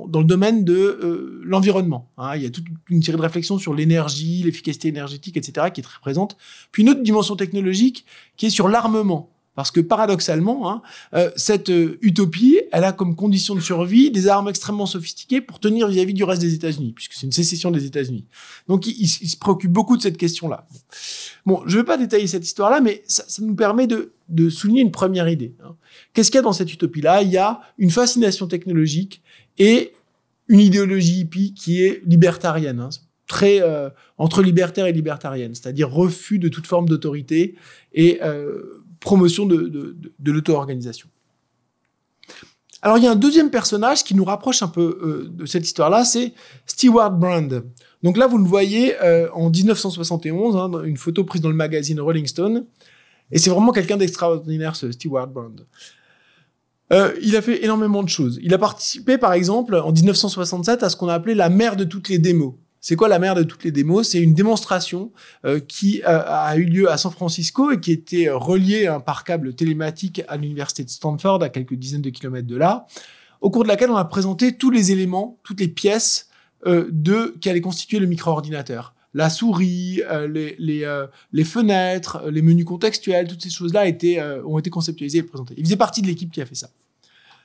dans 0.08 0.20
le 0.20 0.26
domaine 0.26 0.64
de 0.64 0.76
euh, 0.76 1.42
l'environnement. 1.44 2.12
Hein. 2.18 2.36
Il 2.36 2.44
y 2.44 2.46
a 2.46 2.52
toute 2.52 2.68
une 2.90 3.02
série 3.02 3.18
de 3.18 3.22
réflexions 3.24 3.58
sur 3.58 3.74
l'énergie, 3.74 4.44
l'efficacité 4.44 4.90
énergétique, 4.90 5.38
etc., 5.38 5.70
qui 5.74 5.82
est 5.82 5.84
très 5.84 6.00
présente. 6.00 6.38
Puis 6.72 6.84
une 6.84 6.90
autre 6.90 7.02
dimension 7.02 7.36
technologique 7.36 8.06
qui 8.38 8.46
est 8.46 8.52
sur 8.52 8.70
l'armement. 8.70 9.32
Parce 9.54 9.70
que 9.70 9.82
paradoxalement, 9.82 10.72
hein, 10.72 10.82
euh, 11.14 11.30
cette 11.36 11.70
euh, 11.70 11.98
utopie, 12.02 12.62
elle 12.72 12.86
a 12.86 12.94
comme 12.94 13.16
condition 13.16 13.54
de 13.54 13.60
survie 13.60 14.10
des 14.10 14.28
armes 14.28 14.48
extrêmement 14.48 14.86
sophistiquées 14.86 15.42
pour 15.42 15.60
tenir 15.60 15.90
vis-à-vis 15.90 16.14
du 16.14 16.24
reste 16.24 16.42
des 16.42 16.54
États-Unis, 16.54 16.94
puisque 16.94 17.14
c'est 17.14 17.26
une 17.26 17.34
sécession 17.34 17.70
des 17.70 17.86
États-Unis. 17.86 18.26
Donc, 18.70 18.88
il, 18.88 19.08
se 19.08 19.36
préoccupe 19.36 19.72
beaucoup 19.72 19.98
de 19.98 20.02
cette 20.02 20.18
question-là. 20.18 20.68
Bon, 21.46 21.64
je 21.66 21.76
ne 21.76 21.82
vais 21.82 21.86
pas 21.86 21.98
détailler 21.98 22.28
cette 22.28 22.46
histoire-là, 22.46 22.80
mais 22.80 23.04
ça, 23.08 23.26
ça, 23.28 23.42
nous 23.42 23.56
permet 23.56 23.88
de, 23.88 24.14
de, 24.30 24.50
souligner 24.50 24.82
une 24.82 24.92
première 24.92 25.28
idée. 25.28 25.54
Hein. 25.66 25.76
Qu'est-ce 26.14 26.32
qu'il 26.32 26.38
y 26.38 26.40
a 26.40 26.44
dans 26.44 26.54
cette 26.54 26.72
utopie-là? 26.72 27.22
Il 27.22 27.30
y 27.30 27.38
a 27.38 27.62
une 27.78 27.92
fascination 27.92 28.48
technologique 28.48 29.22
et 29.58 29.92
une 30.48 30.60
idéologie 30.60 31.22
hippie 31.22 31.54
qui 31.54 31.82
est 31.82 32.02
libertarienne. 32.06 32.80
Hein 32.80 32.90
très 33.32 33.62
euh, 33.62 33.90
entre 34.18 34.42
libertaire 34.42 34.88
et 34.88 34.92
libertarienne, 34.92 35.56
c'est-à-dire 35.56 35.90
refus 35.90 36.38
de 36.38 36.50
toute 36.50 36.68
forme 36.68 36.90
d'autorité 36.90 37.56
et 37.94 38.20
euh, 38.22 38.81
promotion 39.02 39.46
de, 39.46 39.98
de, 40.20 40.32
l'auto-organisation. 40.32 41.10
Alors 42.82 42.98
il 42.98 43.04
y 43.04 43.08
a 43.08 43.12
un 43.12 43.16
deuxième 43.16 43.50
personnage 43.50 44.04
qui 44.04 44.16
nous 44.16 44.24
rapproche 44.24 44.64
un 44.64 44.68
peu 44.68 45.00
euh, 45.04 45.30
de 45.30 45.46
cette 45.46 45.66
histoire-là, 45.66 46.06
c'est 46.06 46.34
Stewart 46.66 47.12
Brand. 47.12 47.66
Donc 48.02 48.18
là, 48.18 48.26
vous 48.28 48.38
le 48.38 48.46
voyez 48.46 48.96
euh, 49.02 49.30
en 49.34 49.50
1971, 49.50 50.56
hein, 50.56 50.84
une 50.84 50.98
photo 50.98 51.24
prise 51.24 51.42
dans 51.42 51.50
le 51.50 51.56
magazine 51.56 52.00
Rolling 52.00 52.26
Stone, 52.26 52.66
et 53.32 53.38
c'est 53.38 53.50
vraiment 53.50 53.72
quelqu'un 53.72 53.98
d'extraordinaire, 53.98 54.76
ce 54.76 54.92
Stewart 54.92 55.28
Brand. 55.28 55.66
Euh, 56.92 57.14
il 57.22 57.36
a 57.36 57.42
fait 57.42 57.64
énormément 57.64 58.04
de 58.04 58.10
choses. 58.10 58.40
Il 58.44 58.54
a 58.54 58.58
participé, 58.58 59.18
par 59.18 59.34
exemple, 59.34 59.76
en 59.76 59.92
1967, 59.92 60.84
à 60.84 60.90
ce 60.90 60.98
qu'on 60.98 61.08
a 61.08 61.14
appelé 61.14 61.36
la 61.36 61.50
mère 61.50 61.76
de 61.76 61.86
toutes 61.86 62.10
les 62.10 62.20
démos. 62.20 62.54
C'est 62.84 62.96
quoi 62.96 63.08
la 63.08 63.20
mère 63.20 63.36
de 63.36 63.44
toutes 63.44 63.64
les 63.64 63.72
démos? 63.72 64.10
C'est 64.10 64.20
une 64.20 64.34
démonstration 64.34 65.12
euh, 65.46 65.60
qui 65.60 66.02
euh, 66.02 66.24
a 66.26 66.58
eu 66.58 66.66
lieu 66.66 66.90
à 66.90 66.98
San 66.98 67.12
Francisco 67.12 67.72
et 67.72 67.80
qui 67.80 67.92
était 67.92 68.28
euh, 68.28 68.38
reliée 68.38 68.98
par 69.06 69.24
câble 69.24 69.54
télématique 69.54 70.24
à 70.28 70.36
l'université 70.36 70.84
de 70.84 70.90
Stanford, 70.90 71.44
à 71.44 71.50
quelques 71.50 71.76
dizaines 71.76 72.02
de 72.02 72.10
kilomètres 72.10 72.48
de 72.48 72.58
là, 72.58 72.88
au 73.40 73.52
cours 73.52 73.64
de 73.64 73.68
laquelle 73.68 73.92
on 73.92 73.96
a 73.96 74.06
présenté 74.06 74.58
tous 74.58 74.72
les 74.72 74.92
éléments, 74.92 75.40
toutes 75.44 75.60
les 75.60 75.68
pièces 75.68 76.28
de 76.66 77.36
qui 77.42 77.50
allaient 77.50 77.60
constituer 77.60 77.98
le 77.98 78.06
micro-ordinateur. 78.06 78.94
la 79.16 79.32
souris, 79.32 80.00
les, 80.30 81.44
fenêtres, 81.44 82.30
les 82.30 82.44
menus 82.44 82.66
contextuels, 82.66 83.28
toutes 83.28 83.42
ces 83.42 83.50
choses-là 83.50 83.86
ont 84.46 84.60
été 84.60 84.70
conceptualisées 84.70 85.20
et 85.20 85.24
présentées. 85.24 85.56
Il 85.58 85.66
faisait 85.66 85.76
partie 85.76 86.04
de 86.04 86.08
l'équipe 86.08 86.32
qui 86.32 86.40
a 86.40 86.46
fait 86.46 86.54
ça. 86.54 86.70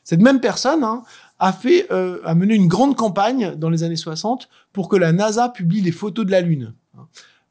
Cette 0.07 0.21
même 0.21 0.39
personne 0.39 0.85
hein, 0.85 1.03
a 1.39 1.53
fait, 1.53 1.91
a 1.91 2.35
mené 2.35 2.55
une 2.55 2.69
grande 2.69 2.97
campagne 2.97 3.55
dans 3.57 3.69
les 3.69 3.83
années 3.83 3.97
60 3.97 4.49
pour 4.73 4.89
que 4.89 4.97
la 4.97 5.13
NASA 5.13 5.49
publie 5.49 5.81
les 5.81 5.93
photos 5.93 6.25
de 6.25 6.31
la 6.31 6.41
Lune. 6.41 6.75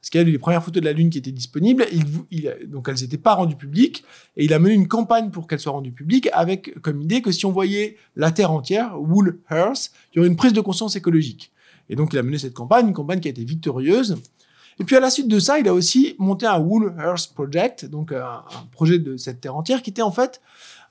Parce 0.05 0.11
qu'il 0.11 0.21
y 0.21 0.23
a 0.23 0.27
eu 0.27 0.31
les 0.31 0.37
premières 0.37 0.63
photos 0.63 0.81
de 0.81 0.85
la 0.85 0.93
Lune 0.93 1.09
qui 1.09 1.17
étaient 1.17 1.31
disponibles, 1.31 1.87
il, 2.29 2.55
donc 2.67 2.87
elles 2.89 3.01
n'étaient 3.01 3.17
pas 3.17 3.33
rendues 3.33 3.55
publiques, 3.55 4.03
et 4.37 4.45
il 4.45 4.53
a 4.53 4.59
mené 4.59 4.75
une 4.75 4.87
campagne 4.87 5.31
pour 5.31 5.47
qu'elles 5.47 5.59
soient 5.59 5.71
rendues 5.71 5.93
publiques 5.93 6.29
avec 6.31 6.79
comme 6.81 7.01
idée 7.01 7.23
que 7.23 7.31
si 7.31 7.47
on 7.47 7.51
voyait 7.51 7.97
la 8.15 8.31
Terre 8.31 8.51
entière, 8.51 9.01
Wool 9.01 9.39
Earth, 9.49 9.91
il 10.13 10.17
y 10.17 10.19
aurait 10.19 10.27
une 10.27 10.35
prise 10.35 10.53
de 10.53 10.61
conscience 10.61 10.95
écologique. 10.95 11.51
Et 11.89 11.95
donc, 11.95 12.13
il 12.13 12.19
a 12.19 12.23
mené 12.23 12.37
cette 12.37 12.53
campagne, 12.53 12.87
une 12.87 12.93
campagne 12.93 13.19
qui 13.19 13.29
a 13.29 13.31
été 13.31 13.43
victorieuse. 13.43 14.17
Et 14.79 14.83
puis, 14.83 14.95
à 14.95 14.99
la 14.99 15.09
suite 15.09 15.27
de 15.27 15.39
ça, 15.39 15.57
il 15.57 15.67
a 15.67 15.73
aussi 15.73 16.15
monté 16.19 16.45
un 16.45 16.59
Wool 16.59 16.93
Earth 16.99 17.31
Project, 17.33 17.85
donc 17.85 18.11
euh, 18.11 18.23
un, 18.23 18.43
projet 18.71 18.99
de 18.99 19.17
cette 19.17 19.41
terre 19.41 19.55
entière, 19.55 19.81
qui 19.81 19.89
était 19.89 20.01
en 20.01 20.11
fait 20.11 20.39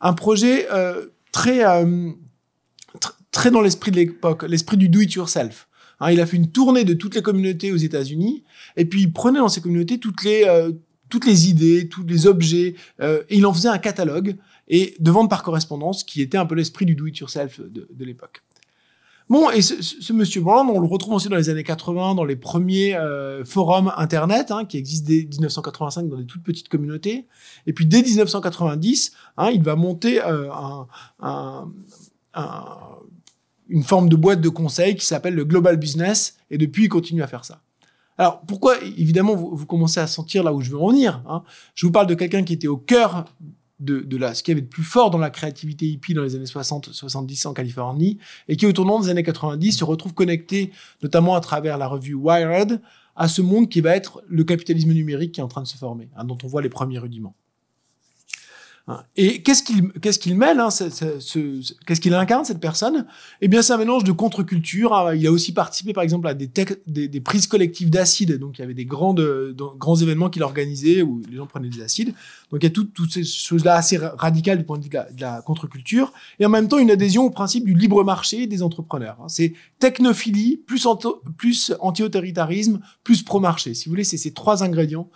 un 0.01 0.15
projet 0.15 0.67
euh, 0.73 1.07
très, 1.33 1.65
euh, 1.65 2.11
très 3.35 3.51
dans 3.51 3.61
l'esprit 3.61 3.91
de 3.91 3.97
l'époque, 3.97 4.45
l'esprit 4.45 4.79
du 4.79 4.89
do-it-yourself. 4.89 5.69
Hein, 6.01 6.13
il 6.13 6.21
a 6.21 6.27
fait 6.27 6.37
une 6.37 6.51
tournée 6.51 6.85
de 6.85 6.95
toutes 6.95 7.15
les 7.15 7.23
communautés 7.23 7.73
aux 7.73 7.77
États-Unis, 7.77 8.45
et 8.77 8.87
puis 8.87 9.03
il 9.03 9.13
prenait 9.13 9.41
dans 9.41 9.49
ces 9.49 9.61
communautés 9.61 9.99
toutes 9.99 10.25
les, 10.25 10.45
toutes 11.09 11.27
les 11.27 11.51
idées, 11.51 11.89
tous 11.89 12.05
les 12.05 12.27
objets, 12.27 12.75
et 13.03 13.37
il 13.37 13.45
en 13.47 13.53
faisait 13.53 13.69
un 13.69 13.79
catalogue 13.79 14.37
et 14.69 14.97
de 14.99 15.11
vente 15.11 15.29
par 15.29 15.43
correspondance, 15.43 16.03
qui 16.03 16.23
était 16.23 16.39
un 16.39 16.47
peu 16.47 16.55
l'esprit 16.55 16.87
du 16.87 16.95
do-it-yourself 16.95 17.61
de, 17.61 17.89
de 17.93 18.05
l'époque. 18.05 18.43
Bon, 19.31 19.49
et 19.51 19.63
ce, 19.63 20.13
monsieur 20.13 20.43
Brown, 20.43 20.69
on 20.69 20.81
le 20.81 20.87
retrouve 20.87 21.15
aussi 21.15 21.31
dans 21.31 21.37
les 21.37 21.49
années 21.49 21.65
80, 21.65 22.15
dans 22.15 22.27
les 22.27 22.37
premiers 22.37 22.95
euh, 22.95 23.43
forums 23.43 23.91
Internet, 23.97 24.51
hein, 24.51 24.67
qui 24.67 24.77
existent 24.77 25.07
dès 25.09 25.25
1985 25.25 26.09
dans 26.09 26.19
des 26.19 26.27
toutes 26.27 26.43
petites 26.43 26.69
communautés. 26.69 27.27
Et 27.67 27.73
puis 27.73 27.87
dès 27.87 28.03
1990, 28.03 29.13
hein, 29.39 29.51
il 29.51 29.63
va 29.63 29.77
monter 29.77 30.23
euh, 30.23 30.53
un, 30.53 30.87
un, 31.21 31.71
une 33.69 33.83
forme 33.83 34.09
de 34.09 34.17
boîte 34.17 34.41
de 34.41 34.49
conseil 34.49 34.97
qui 34.97 35.07
s'appelle 35.07 35.35
le 35.35 35.45
Global 35.45 35.77
Business, 35.77 36.37
et 36.51 36.59
depuis, 36.59 36.85
il 36.85 36.89
continue 36.89 37.23
à 37.23 37.27
faire 37.27 37.45
ça. 37.45 37.63
Alors, 38.17 38.43
pourquoi, 38.43 38.77
évidemment, 38.83 39.35
vous, 39.35 39.67
commencez 39.67 39.99
à 39.99 40.07
sentir 40.07 40.45
là 40.45 40.53
où 40.53 40.61
je 40.61 40.71
veux 40.71 40.79
en 40.79 40.91
venir. 40.91 41.23
Hein. 41.29 41.43
Je 41.75 41.87
vous 41.87 41.93
parle 41.93 42.07
de 42.07 42.15
quelqu'un 42.15 42.45
qui 42.45 42.53
était 42.53 42.69
au 42.69 42.77
cœur 42.77 43.25
de, 43.81 44.01
de 44.01 44.17
la, 44.17 44.35
ce 44.35 44.43
qui 44.43 44.53
avait 44.53 44.61
de 44.61 44.69
plus 44.69 44.85
fort 44.85 45.11
dans 45.11 45.19
la 45.19 45.31
créativité 45.31 45.87
hippie 45.87 46.15
dans 46.15 46.23
les 46.23 46.37
années 46.37 46.45
60-70 46.45 47.49
en 47.49 47.53
Californie, 47.53 48.19
et 48.49 48.57
qui 48.57 48.67
au 48.67 48.73
tournant 48.73 49.01
des 49.01 49.09
années 49.09 49.25
90 49.25 49.73
se 49.73 49.85
retrouve 49.85 50.15
connecté, 50.15 50.71
notamment 51.03 51.35
à 51.35 51.41
travers 51.41 51.77
la 51.77 51.89
revue 51.89 52.15
Wired, 52.15 52.81
à 53.17 53.29
ce 53.29 53.43
monde 53.43 53.69
qui 53.69 53.81
va 53.81 53.97
être 53.97 54.23
le 54.29 54.45
capitalisme 54.45 54.93
numérique 54.93 55.33
qui 55.33 55.41
est 55.41 55.45
en 55.45 55.49
train 55.49 55.63
de 55.63 55.67
se 55.67 55.77
former, 55.77 56.09
hein, 56.17 56.25
dont 56.25 56.39
on 56.43 56.47
voit 56.47 56.63
les 56.63 56.69
premiers 56.69 56.99
rudiments. 56.99 57.35
Hein. 58.87 59.03
Et 59.17 59.43
qu'est-ce 59.43 59.63
qu'il 59.63 59.93
qu'est-ce 59.93 60.19
qu'il 60.19 60.37
mêle 60.37 60.61
hein, 60.61 60.69
Qu'est-ce 60.69 62.01
qu'il 62.01 62.13
incarne 62.13 62.45
cette 62.45 62.61
personne? 62.61 63.07
Eh 63.41 63.49
bien, 63.49 63.63
c'est 63.63 63.73
un 63.73 63.79
mélange 63.79 64.05
de 64.05 64.13
contre-culture. 64.13 64.93
Hein. 64.93 65.15
Il 65.15 65.27
a 65.27 65.33
aussi 65.33 65.53
participé, 65.53 65.95
par 65.95 66.03
exemple, 66.03 66.29
à 66.29 66.35
des, 66.35 66.51
des, 66.87 67.09
des 67.09 67.21
prises 67.21 67.47
collectives 67.47 67.89
d'acide. 67.89 68.39
Donc, 68.39 68.59
il 68.59 68.61
y 68.61 68.65
avait 68.65 68.75
des 68.75 68.85
grands, 68.85 69.15
grands 69.79 69.97
événements 69.97 70.29
qu'il 70.29 70.43
organisait 70.43 71.01
où 71.01 71.23
les 71.31 71.37
gens 71.37 71.47
prenaient 71.47 71.71
des 71.71 71.81
acides. 71.81 72.13
Donc, 72.51 72.63
il 72.63 72.65
y 72.65 72.67
a 72.67 72.71
toutes, 72.71 72.93
toutes 72.93 73.11
ces 73.11 73.25
choses-là 73.25 73.75
assez 73.75 73.97
radicales 73.97 74.59
du 74.59 74.65
point 74.65 74.77
de 74.77 74.85
vue 74.85 74.91
de 74.91 75.21
la, 75.21 75.41
contre-culture. 75.41 76.13
Et 76.39 76.45
en 76.45 76.51
même 76.51 76.69
temps, 76.69 76.79
une 76.79 76.91
adhésion 76.91 77.25
au 77.25 77.31
principe 77.31 77.65
du 77.65 77.73
libre 77.73 78.05
marché 78.05 78.47
des 78.47 78.63
entrepreneurs. 78.63 79.17
C'est 79.29 79.55
technophilie 79.79 80.59
plus, 80.59 80.87
plus 81.39 81.75
anti-autoritarisme 81.81 82.81
plus 83.03 83.23
pro-marché. 83.23 83.73
Si 83.73 83.87
vous 83.87 83.93
voulez, 83.93 84.05
c'est 84.05 84.19
ces 84.19 84.33
trois 84.33 84.63
ingrédients 84.63 85.09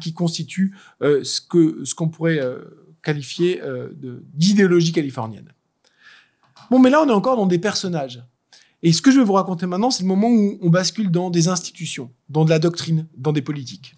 qui 0.00 0.12
constituent 0.12 0.74
euh, 1.02 1.22
ce 1.24 1.40
que 1.40 1.84
ce 1.84 1.94
qu'on 1.94 2.08
pourrait 2.08 2.40
euh, 2.40 2.85
qualifié 3.06 3.62
euh, 3.62 3.90
d'idéologie 4.34 4.90
californienne. 4.90 5.52
Bon, 6.72 6.80
mais 6.80 6.90
là, 6.90 7.00
on 7.02 7.08
est 7.08 7.12
encore 7.12 7.36
dans 7.36 7.46
des 7.46 7.60
personnages. 7.60 8.20
Et 8.82 8.92
ce 8.92 9.00
que 9.00 9.12
je 9.12 9.18
vais 9.18 9.24
vous 9.24 9.34
raconter 9.34 9.64
maintenant, 9.66 9.92
c'est 9.92 10.02
le 10.02 10.08
moment 10.08 10.28
où 10.28 10.58
on 10.60 10.70
bascule 10.70 11.12
dans 11.12 11.30
des 11.30 11.46
institutions, 11.46 12.10
dans 12.28 12.44
de 12.44 12.50
la 12.50 12.58
doctrine, 12.58 13.06
dans 13.16 13.30
des 13.30 13.42
politiques. 13.42 13.94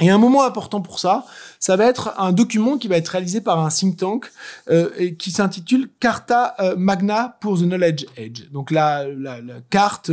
Et 0.00 0.08
un 0.08 0.16
moment 0.16 0.44
important 0.44 0.80
pour 0.80 1.00
ça, 1.00 1.26
ça 1.58 1.76
va 1.76 1.84
être 1.84 2.14
un 2.18 2.32
document 2.32 2.78
qui 2.78 2.88
va 2.88 2.96
être 2.96 3.08
réalisé 3.08 3.42
par 3.42 3.58
un 3.58 3.68
think 3.68 3.98
tank 3.98 4.30
euh, 4.70 4.88
et 4.96 5.16
qui 5.16 5.30
s'intitule 5.30 5.90
Carta 6.00 6.54
euh, 6.60 6.76
Magna 6.76 7.36
pour 7.40 7.58
the 7.58 7.64
Knowledge 7.64 8.06
Age. 8.16 8.48
Donc 8.52 8.70
la, 8.70 9.04
carte, 9.68 10.10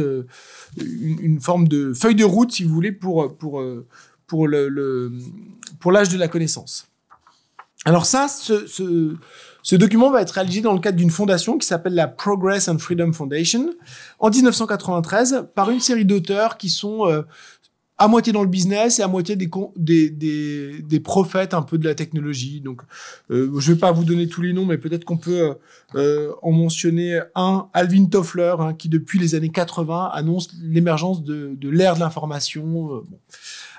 une, 0.78 1.40
forme 1.40 1.70
de 1.70 1.94
feuille 1.94 2.16
de 2.16 2.26
route, 2.26 2.52
si 2.52 2.64
vous 2.66 2.74
voulez, 2.74 2.92
pour 2.92 3.38
pour 3.38 3.64
pour 4.28 4.48
le 4.48 5.14
pour 5.80 5.92
l'âge 5.94 6.10
de 6.10 6.18
la 6.18 6.28
connaissance. 6.28 6.88
Alors 7.86 8.06
ça, 8.06 8.28
ce, 8.28 8.66
ce, 8.68 9.16
ce, 9.62 9.76
document 9.76 10.10
va 10.12 10.22
être 10.22 10.32
réalisé 10.32 10.62
dans 10.62 10.74
le 10.74 10.80
cadre 10.80 10.98
d'une 10.98 11.12
fondation 11.12 11.58
qui 11.58 11.68
s'appelle 11.68 11.94
la 11.94 12.08
Progress 12.08 12.68
and 12.68 12.80
Freedom 12.80 13.14
Foundation 13.14 13.70
en 14.20 14.30
1993 14.30 15.48
par 15.54 15.70
une 15.70 15.80
série 15.80 16.06
d'auteurs 16.06 16.58
qui 16.58 16.70
sont 16.70 17.08
euh, 17.08 17.22
à 17.98 18.08
moitié 18.08 18.34
dans 18.34 18.42
le 18.42 18.50
business 18.50 19.00
et 19.00 19.04
à 19.04 19.08
moitié 19.08 19.36
des, 19.36 19.50
des, 19.78 20.10
des, 20.10 20.82
des 20.82 21.00
prophètes 21.00 21.54
un 21.54 21.62
peu 21.62 21.78
de 21.78 21.88
la 21.88 21.96
technologie. 21.96 22.60
Donc, 22.60 22.82
euh, 23.32 23.52
je 23.58 23.72
vais 23.72 23.80
pas 23.80 23.92
vous 23.92 24.04
donner 24.04 24.28
tous 24.28 24.42
les 24.42 24.52
noms, 24.52 24.66
mais 24.66 24.78
peut-être 24.78 25.06
qu'on 25.06 25.18
peut, 25.18 25.56
euh, 25.96 26.32
en 26.42 26.52
mentionner 26.52 27.22
un, 27.36 27.70
Alvin 27.74 28.06
Toffler, 28.06 28.56
hein, 28.60 28.74
qui 28.74 28.90
depuis 28.90 29.18
les 29.18 29.34
années 29.34 29.50
80 29.50 30.10
annonce 30.14 30.50
l'émergence 30.62 31.24
de, 31.24 31.58
l'ère 31.64 31.96
de 31.96 32.02
l'information. 32.02 32.96
Euh. 32.96 33.04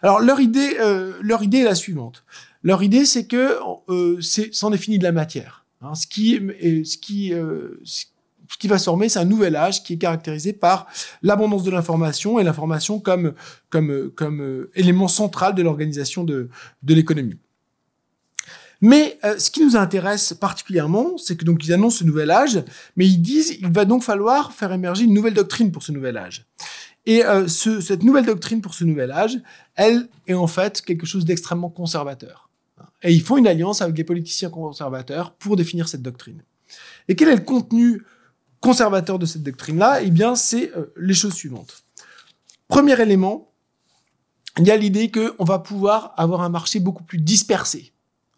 Alors 0.03 0.21
leur 0.21 0.41
idée, 0.41 0.77
euh, 0.81 1.13
leur 1.21 1.43
idée 1.43 1.59
est 1.59 1.65
la 1.65 1.75
suivante. 1.75 2.25
Leur 2.67 2.83
idée, 2.83 3.05
c'est 3.05 3.27
que 3.29 3.59
euh, 3.89 4.21
c'en 4.51 4.73
est 4.73 4.77
fini 4.77 4.99
de 4.99 5.05
la 5.05 5.13
matière. 5.13 5.65
Hein. 5.83 5.95
Ce 5.95 6.05
qui, 6.09 6.41
ce 6.85 6.97
qui, 6.97 7.33
euh, 7.33 7.81
ce 7.85 8.59
qui 8.59 8.67
va 8.67 8.77
se 8.79 8.85
former, 8.87 9.09
c'est 9.09 9.21
un 9.21 9.25
nouvel 9.25 9.55
âge 9.55 9.85
qui 9.85 9.93
est 9.93 9.99
caractérisé 9.99 10.53
par 10.53 10.89
l'abondance 11.23 11.63
de 11.63 11.71
l'information 11.71 12.41
et 12.41 12.43
l'information 12.43 12.99
comme 12.99 13.35
comme 13.71 14.11
comme 14.17 14.41
euh, 14.43 14.71
élément 14.75 15.07
central 15.07 15.55
de 15.55 15.63
l'organisation 15.63 16.25
de 16.25 16.49
de 16.83 16.95
l'économie. 16.95 17.39
Mais 18.81 19.17
euh, 19.25 19.39
ce 19.39 19.49
qui 19.53 19.65
nous 19.65 19.77
intéresse 19.77 20.35
particulièrement, 20.35 21.17
c'est 21.19 21.37
que 21.37 21.45
donc 21.45 21.65
ils 21.65 21.73
annoncent 21.73 21.99
ce 21.99 22.05
nouvel 22.05 22.33
âge, 22.33 22.65
mais 22.97 23.07
ils 23.07 23.19
disent 23.19 23.57
il 23.61 23.71
va 23.71 23.85
donc 23.85 24.03
falloir 24.03 24.53
faire 24.53 24.73
émerger 24.73 25.05
une 25.05 25.15
nouvelle 25.15 25.35
doctrine 25.35 25.71
pour 25.71 25.85
ce 25.85 25.93
nouvel 25.93 26.17
âge. 26.17 26.47
Et 27.07 27.25
euh, 27.25 27.47
ce, 27.47 27.81
cette 27.81 28.03
nouvelle 28.03 28.27
doctrine 28.27 28.61
pour 28.61 28.75
ce 28.75 28.83
nouvel 28.83 29.13
âge, 29.13 29.39
elle 29.77 30.09
est 30.27 30.35
en 30.35 30.49
fait 30.49 30.83
quelque 30.83 31.07
chose 31.07 31.25
d'extrêmement 31.25 31.71
conservateur. 31.71 32.46
Et 33.03 33.13
ils 33.13 33.23
font 33.23 33.37
une 33.37 33.47
alliance 33.47 33.83
avec 33.83 33.97
les 33.97 34.05
politiciens 34.05 34.51
conservateurs 34.51 35.35
pour 35.35 35.57
définir 35.57 35.89
cette 35.89 36.03
doctrine. 36.03 36.43
Et 37.09 37.15
quel 37.15 37.29
est 37.29 37.37
le 37.37 37.43
contenu 37.43 38.03
conservateur 38.61 39.19
de 39.19 39.27
cette 39.27 39.43
doctrine-là? 39.43 40.03
Eh 40.03 40.11
bien, 40.11 40.35
c'est 40.35 40.73
euh, 40.77 40.93
les 40.97 41.15
choses 41.15 41.35
suivantes. 41.35 41.85
Premier 42.69 43.01
élément, 43.01 43.53
il 44.59 44.67
y 44.67 44.71
a 44.71 44.77
l'idée 44.77 45.11
qu'on 45.11 45.45
va 45.45 45.59
pouvoir 45.59 46.15
avoir 46.17 46.41
un 46.43 46.49
marché 46.49 46.81
beaucoup 46.81 47.05
plus 47.05 47.19
dispersé. 47.19 47.93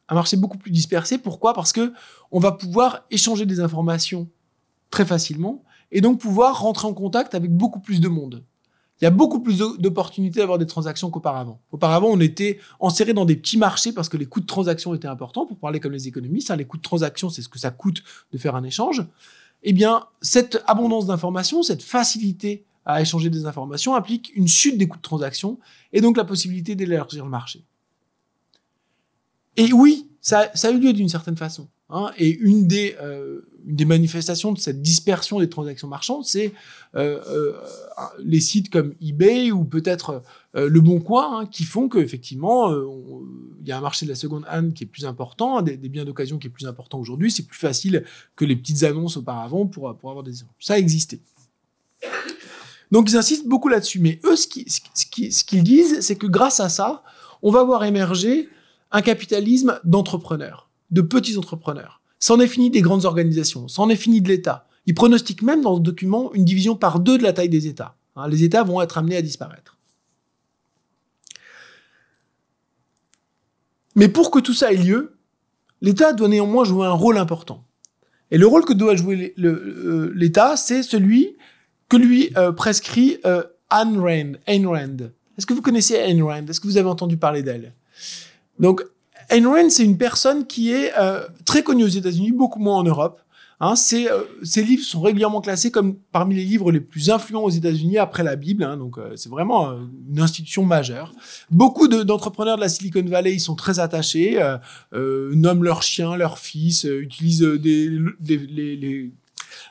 Un 0.09 0.15
marché 0.15 0.37
beaucoup 0.37 0.59
plus 0.59 0.71
dispersé, 0.71 1.19
pourquoi? 1.19 1.55
Parce 1.55 1.73
que 1.73 1.93
on 2.31 2.41
va 2.41 2.53
pouvoir 2.53 3.05
échanger 3.11 3.47
des 3.47 3.61
informations 3.61 4.29
très 4.91 5.05
facilement 5.05 5.63
et 5.93 6.01
donc 6.01 6.21
pouvoir 6.21 6.61
rentrer 6.61 6.89
en 6.89 6.95
contact 6.95 7.35
avec 7.35 7.51
beaucoup 7.51 7.81
plus 7.81 8.01
de 8.01 8.09
monde 8.09 8.45
il 9.01 9.05
y 9.05 9.07
a 9.07 9.11
beaucoup 9.11 9.41
plus 9.41 9.59
d'opportunités 9.59 10.41
d'avoir 10.41 10.59
des 10.59 10.67
transactions 10.67 11.09
qu'auparavant. 11.11 11.61
Auparavant, 11.71 12.09
on 12.09 12.21
était 12.21 12.59
enserré 12.81 13.13
dans 13.13 13.25
des 13.25 13.37
petits 13.37 13.57
marchés 13.57 13.93
parce 13.93 14.09
que 14.09 14.17
les 14.17 14.27
coûts 14.27 14.41
de 14.41 14.47
transaction 14.47 14.93
étaient 14.93 15.07
importants. 15.07 15.47
Pour 15.47 15.57
parler 15.57 15.79
comme 15.79 15.93
les 15.93 16.09
économistes, 16.09 16.51
hein, 16.51 16.57
les 16.57 16.65
coûts 16.65 16.79
de 16.79 16.83
transaction, 16.83 17.31
c'est 17.31 17.43
ce 17.43 17.49
que 17.49 17.61
ça 17.61 17.71
coûte 17.71 18.03
de 18.33 18.39
faire 18.39 18.57
un 18.57 18.65
échange. 18.65 19.07
Eh 19.63 19.73
bien, 19.73 20.07
cette 20.21 20.63
abondance 20.67 21.07
d'informations, 21.07 21.63
cette 21.63 21.83
facilité 21.83 22.65
à 22.85 23.01
échanger 23.01 23.31
des 23.31 23.47
informations 23.47 23.95
implique 23.95 24.33
une 24.35 24.49
chute 24.49 24.79
des 24.79 24.89
coûts 24.89 24.97
de 24.97 25.03
transaction 25.03 25.59
et 25.93 26.01
donc 26.01 26.17
la 26.17 26.25
possibilité 26.25 26.75
d'élargir 26.75 27.25
le 27.25 27.31
marché. 27.31 27.63
Et 29.57 29.73
oui, 29.73 30.09
ça, 30.21 30.51
ça 30.55 30.69
a 30.69 30.71
eu 30.73 30.81
lieu 30.81 30.93
d'une 30.93 31.09
certaine 31.09 31.37
façon. 31.37 31.69
Hein, 31.91 32.11
et 32.19 32.29
une 32.29 32.67
des, 32.67 32.97
euh, 33.01 33.41
une 33.67 33.77
des 33.77 33.87
manifestations 33.87 34.53
de 34.53 34.59
cette 34.59 34.83
dispersion 34.83 35.41
des 35.41 35.49
transactions 35.49 35.89
marchandes, 35.89 36.25
c'est 36.27 36.53
euh, 36.97 37.19
euh, 37.29 37.53
les 38.19 38.41
sites 38.41 38.69
comme 38.69 38.95
eBay 39.01 39.53
ou 39.53 39.65
peut-être 39.65 40.23
euh, 40.55 40.69
Le 40.69 40.81
Bon 40.83 41.01
Coin, 41.01 41.41
hein, 41.41 41.47
qui 41.47 41.65
font 41.65 41.89
qu'effectivement, 41.89 42.71
euh, 42.71 42.87
il 43.63 43.69
y 43.69 43.73
a 43.73 43.79
un 43.79 43.81
marché 43.81 44.05
de 44.05 44.11
la 44.11 44.17
seconde 44.17 44.45
hand 44.51 44.75
qui 44.75 44.85
est 44.85 44.87
plus 44.87 45.07
important, 45.07 45.63
des, 45.63 45.77
biens 45.77 46.05
d'occasion 46.05 46.39
qui 46.39 46.49
est 46.49 46.51
plus 46.51 46.67
important 46.67 46.99
aujourd'hui. 46.99 47.31
C'est 47.31 47.47
plus 47.47 47.59
facile 47.59 48.05
que 48.37 48.45
les 48.45 48.57
petites 48.57 48.83
annonces 48.83 49.17
auparavant 49.17 49.67
pour, 49.67 49.97
pour 49.97 50.11
avoir 50.11 50.25
des... 50.25 50.33
Ça 50.61 50.75
a 50.75 50.79
existé. 50.79 51.21
Donc 52.93 53.11
ils 53.11 53.17
insistent 53.17 53.49
beaucoup 53.49 53.69
là-dessus. 53.69 53.99
Mais 54.01 54.21
eux, 54.25 54.37
ce 54.37 54.47
qu'ils 54.47 54.71
ce 54.71 55.45
qu'ils 55.45 55.65
disent, 55.65 56.01
c'est 56.01 56.17
que 56.17 56.27
grâce 56.27 56.61
à 56.61 56.69
ça, 56.69 57.03
on 57.41 57.51
va 57.51 57.65
voir 57.65 57.85
émerger 57.85 58.49
un 58.91 59.03
capitalisme 59.03 59.81
d'entrepreneurs 59.85 60.68
de 60.91 61.01
petits 61.01 61.37
entrepreneurs. 61.37 62.01
C'en 62.19 62.41
est 62.41 62.49
fini 62.49 62.71
des 62.71 62.81
grandes 62.81 63.05
organisations, 63.05 63.69
c'en 63.69 63.89
est 63.89 63.97
fini 63.97 64.21
de 64.21 64.29
l'État. 64.29 64.67
Ils 64.87 64.95
pronostiquent 64.95 65.43
même 65.43 65.63
dans 65.63 65.77
ce 65.77 65.83
document 65.83 66.33
une 66.33 66.45
division 66.45 66.75
par 66.75 67.01
deux 67.01 67.19
de 67.19 67.23
la 67.23 67.33
taille 67.33 67.49
des 67.49 67.67
États. 67.67 67.97
Hein, 68.17 68.29
les 68.29 68.43
États 68.43 68.65
vont 68.65 68.81
être 68.81 68.99
amenés 68.99 69.17
à 69.17 69.23
disparaître. 69.23 69.77
Mais 73.95 74.09
pour 74.09 74.31
que 74.31 74.39
tout 74.39 74.55
ça 74.55 74.73
ait 74.73 74.77
lieu, 74.77 75.19
l'État 75.81 76.13
doit 76.13 76.29
néanmoins 76.29 76.65
jouer 76.65 76.87
un 76.87 76.93
rôle 76.93 77.19
important. 77.19 77.65
Et 78.31 78.39
le 78.39 78.47
rôle 78.47 78.65
que 78.65 78.73
doit 78.73 78.95
jouer 78.95 79.35
euh, 79.39 80.13
l'État, 80.15 80.57
c'est 80.57 80.83
celui 80.83 81.37
que 81.89 81.97
lui 81.97 82.31
euh, 82.37 82.53
prescrit 82.53 83.19
euh, 83.25 83.43
Anne 83.71 83.99
Rand. 83.99 85.11
Est-ce 85.37 85.47
que 85.47 85.55
vous 85.55 85.63
connaissez 85.63 85.99
Anne 85.99 86.23
Rand? 86.23 86.47
Est-ce 86.47 86.61
que 86.61 86.67
vous 86.67 86.77
avez 86.77 86.89
entendu 86.89 87.17
parler 87.17 87.43
d'elle? 87.43 87.75
Donc, 88.59 88.85
Ayn 89.31 89.47
Rand, 89.47 89.71
c'est 89.71 89.85
une 89.85 89.99
personne 89.99 90.47
qui 90.47 90.73
est 90.73 90.93
très 91.45 91.63
connue 91.63 91.85
aux 91.85 91.89
États-Unis, 91.89 92.33
beaucoup 92.33 92.59
moins 92.59 92.77
en 92.77 92.85
Europe. 92.85 93.21
Hein, 93.61 93.75
ces, 93.75 94.09
euh, 94.09 94.23
ces, 94.45 94.63
livres 94.63 94.85
sont 94.85 95.01
régulièrement 95.01 95.41
classés 95.41 95.73
comme 95.73 95.97
parmi 96.13 96.37
les 96.37 96.45
livres 96.45 96.71
les 96.71 96.81
plus 96.81 97.11
influents 97.11 97.43
aux 97.43 97.51
États-Unis 97.51 97.99
après 97.99 98.23
la 98.23 98.37
Bible. 98.37 98.63
Hein, 98.63 98.77
donc 98.77 98.99
euh, 98.99 99.17
c'est 99.17 99.29
vraiment 99.29 99.71
euh, 99.71 99.79
une 100.09 100.21
institution 100.21 100.65
majeure. 100.65 101.13
Beaucoup 101.51 101.89
d'entrepreneurs 101.89 102.57
de, 102.57 102.61
la 102.61 102.69
Silicon 102.69 103.03
Valley 103.05 103.35
ils 103.35 103.41
sont 103.41 103.57
très 103.57 103.81
attachés, 103.81 104.41
nomment 104.93 105.65
leurs 105.65 105.83
chiens, 105.83 106.17
leurs 106.17 106.39
fils, 106.39 106.85
utilisent 106.85 107.41
des, 107.41 107.91
les, 108.21 108.37
les, 108.77 109.11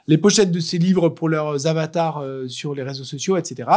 les, 0.08 0.18
pochettes 0.18 0.52
de 0.52 0.60
ces 0.60 0.78
livres 0.78 1.08
pour 1.08 1.30
leurs 1.30 1.66
avatars 1.68 2.24
sur 2.48 2.76
les 2.76 2.84
réseaux 2.84 3.04
sociaux, 3.06 3.38
etc. 3.38 3.70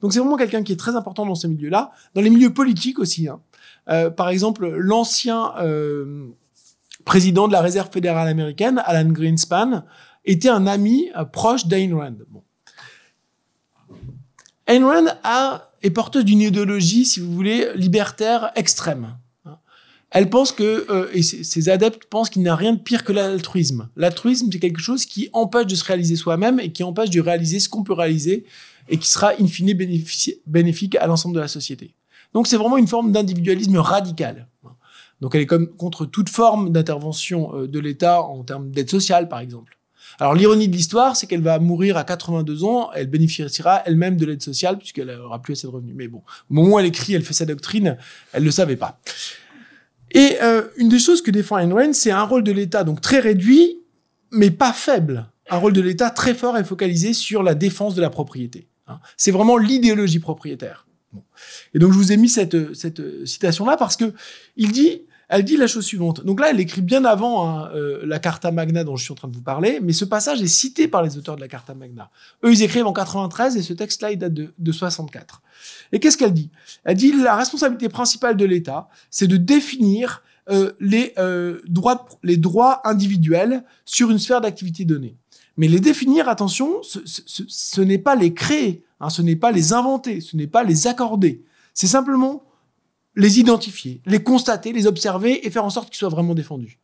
Donc 0.00 0.12
c'est 0.12 0.20
vraiment 0.20 0.36
quelqu'un 0.36 0.62
qui 0.62 0.72
est 0.72 0.76
très 0.76 0.96
important 0.96 1.26
dans 1.26 1.34
ces 1.34 1.48
milieux-là, 1.48 1.90
dans 2.14 2.22
les 2.22 2.30
milieux 2.30 2.52
politiques 2.54 2.98
aussi. 2.98 3.28
Hein. 3.28 3.40
Par 4.16 4.28
exemple, 4.28 4.68
l'ancien 4.68 5.52
président 7.04 7.48
de 7.48 7.52
la 7.52 7.60
Réserve 7.60 7.90
fédérale 7.92 8.28
américaine, 8.28 8.82
Alan 8.84 9.10
Greenspan, 9.10 9.84
était 10.24 10.48
un 10.48 10.66
ami 10.66 11.10
euh, 11.16 11.24
proche 11.24 11.66
d'Ayn 11.66 11.96
Rand. 11.96 12.16
Ayn 14.66 14.84
Rand 14.84 15.60
est 15.82 15.90
porteuse 15.90 16.24
d'une 16.24 16.40
idéologie, 16.40 17.04
si 17.04 17.20
vous 17.20 17.32
voulez, 17.32 17.68
libertaire 17.74 18.50
extrême. 18.54 19.16
Elle 20.12 20.28
pense 20.28 20.50
que, 20.50 20.86
euh, 20.90 21.08
et 21.12 21.22
ses 21.22 21.68
adeptes 21.68 22.06
pensent 22.06 22.30
qu'il 22.30 22.42
n'y 22.42 22.48
a 22.48 22.56
rien 22.56 22.74
de 22.74 22.80
pire 22.80 23.04
que 23.04 23.12
l'altruisme. 23.12 23.88
L'altruisme, 23.96 24.48
c'est 24.52 24.58
quelque 24.58 24.80
chose 24.80 25.06
qui 25.06 25.30
empêche 25.32 25.66
de 25.66 25.74
se 25.76 25.84
réaliser 25.84 26.16
soi-même 26.16 26.58
et 26.58 26.72
qui 26.72 26.82
empêche 26.82 27.10
de 27.10 27.20
réaliser 27.20 27.60
ce 27.60 27.68
qu'on 27.68 27.84
peut 27.84 27.92
réaliser 27.92 28.44
et 28.88 28.98
qui 28.98 29.08
sera 29.08 29.32
in 29.40 29.46
fine 29.46 29.72
bénéfique 30.46 30.96
à 30.96 31.06
l'ensemble 31.06 31.36
de 31.36 31.40
la 31.40 31.48
société. 31.48 31.94
Donc 32.32 32.46
c'est 32.46 32.56
vraiment 32.56 32.76
une 32.76 32.86
forme 32.86 33.12
d'individualisme 33.12 33.76
radical. 33.76 34.48
Donc 35.20 35.34
elle 35.34 35.42
est 35.42 35.46
comme 35.46 35.68
contre 35.68 36.06
toute 36.06 36.28
forme 36.28 36.70
d'intervention 36.70 37.54
euh, 37.54 37.68
de 37.68 37.78
l'État 37.78 38.22
en 38.22 38.42
termes 38.42 38.70
d'aide 38.70 38.90
sociale, 38.90 39.28
par 39.28 39.40
exemple. 39.40 39.76
Alors 40.18 40.34
l'ironie 40.34 40.68
de 40.68 40.72
l'histoire, 40.72 41.16
c'est 41.16 41.26
qu'elle 41.26 41.42
va 41.42 41.58
mourir 41.58 41.96
à 41.96 42.04
82 42.04 42.64
ans, 42.64 42.90
elle 42.94 43.06
bénéficiera 43.06 43.82
elle-même 43.86 44.16
de 44.16 44.26
l'aide 44.26 44.42
sociale 44.42 44.78
puisqu'elle 44.78 45.10
aura 45.10 45.40
plus 45.40 45.52
assez 45.52 45.66
de 45.66 45.72
revenus. 45.72 45.94
Mais 45.96 46.08
bon, 46.08 46.22
au 46.50 46.54
moment 46.54 46.76
où 46.76 46.78
elle 46.78 46.86
écrit, 46.86 47.14
elle 47.14 47.22
fait 47.22 47.34
sa 47.34 47.46
doctrine, 47.46 47.96
elle 48.32 48.44
le 48.44 48.50
savait 48.50 48.76
pas. 48.76 49.00
Et 50.12 50.36
euh, 50.42 50.64
une 50.76 50.88
des 50.88 50.98
choses 50.98 51.22
que 51.22 51.30
défend 51.30 51.58
Ayn 51.58 51.72
Rand, 51.72 51.92
c'est 51.92 52.10
un 52.10 52.24
rôle 52.24 52.42
de 52.42 52.52
l'État 52.52 52.82
donc 52.82 53.00
très 53.00 53.20
réduit, 53.20 53.78
mais 54.32 54.50
pas 54.50 54.72
faible. 54.72 55.30
Un 55.48 55.58
rôle 55.58 55.72
de 55.72 55.80
l'État 55.80 56.10
très 56.10 56.34
fort 56.34 56.56
et 56.58 56.64
focalisé 56.64 57.12
sur 57.12 57.42
la 57.42 57.54
défense 57.54 57.94
de 57.94 58.00
la 58.00 58.10
propriété. 58.10 58.68
Hein. 58.88 59.00
C'est 59.16 59.30
vraiment 59.30 59.56
l'idéologie 59.56 60.18
propriétaire. 60.18 60.86
Et 61.74 61.78
donc 61.78 61.92
je 61.92 61.98
vous 61.98 62.12
ai 62.12 62.16
mis 62.16 62.28
cette, 62.28 62.74
cette 62.74 63.26
citation-là 63.26 63.76
parce 63.76 63.96
que 63.96 64.12
il 64.56 64.72
dit 64.72 65.02
elle 65.30 65.44
dit 65.44 65.56
la 65.56 65.68
chose 65.68 65.84
suivante. 65.84 66.24
Donc 66.24 66.40
là, 66.40 66.50
elle 66.50 66.58
écrit 66.58 66.82
bien 66.82 67.04
avant 67.04 67.48
hein, 67.48 67.70
euh, 67.72 68.00
la 68.04 68.18
Carta 68.18 68.50
Magna 68.50 68.82
dont 68.82 68.96
je 68.96 69.04
suis 69.04 69.12
en 69.12 69.14
train 69.14 69.28
de 69.28 69.34
vous 69.34 69.42
parler, 69.42 69.78
mais 69.80 69.92
ce 69.92 70.04
passage 70.04 70.42
est 70.42 70.48
cité 70.48 70.88
par 70.88 71.04
les 71.04 71.16
auteurs 71.16 71.36
de 71.36 71.40
la 71.40 71.46
Carta 71.46 71.72
Magna. 71.72 72.10
Eux, 72.44 72.52
ils 72.52 72.62
écrivent 72.64 72.88
en 72.88 72.92
93 72.92 73.56
et 73.56 73.62
ce 73.62 73.72
texte-là, 73.72 74.10
il 74.10 74.18
date 74.18 74.34
de, 74.34 74.52
de 74.58 74.72
64. 74.72 75.40
Et 75.92 76.00
qu'est-ce 76.00 76.18
qu'elle 76.18 76.34
dit? 76.34 76.50
Elle 76.82 76.96
dit 76.96 77.12
la 77.12 77.36
responsabilité 77.36 77.88
principale 77.88 78.36
de 78.36 78.44
l'État, 78.44 78.88
c'est 79.08 79.28
de 79.28 79.36
définir 79.36 80.24
euh, 80.50 80.72
les, 80.80 81.12
euh, 81.16 81.60
droits, 81.68 82.08
les 82.24 82.36
droits 82.36 82.80
individuels 82.84 83.62
sur 83.84 84.10
une 84.10 84.18
sphère 84.18 84.40
d'activité 84.40 84.84
donnée. 84.84 85.16
Mais 85.56 85.68
les 85.68 85.80
définir, 85.80 86.28
attention, 86.28 86.80
ce, 86.82 87.80
n'est 87.80 87.98
pas 87.98 88.14
les 88.16 88.32
créer, 88.32 88.82
hein, 89.00 89.10
ce 89.10 89.22
n'est 89.22 89.36
pas 89.36 89.52
les 89.52 89.72
inventer, 89.72 90.20
ce 90.20 90.36
n'est 90.36 90.46
pas 90.46 90.62
les 90.62 90.86
accorder. 90.86 91.42
C'est 91.74 91.86
simplement 91.86 92.44
les 93.16 93.40
identifier, 93.40 94.00
les 94.06 94.22
constater, 94.22 94.72
les 94.72 94.86
observer 94.86 95.46
et 95.46 95.50
faire 95.50 95.64
en 95.64 95.70
sorte 95.70 95.88
qu'ils 95.88 95.98
soient 95.98 96.08
vraiment 96.08 96.34
défendus. 96.34 96.78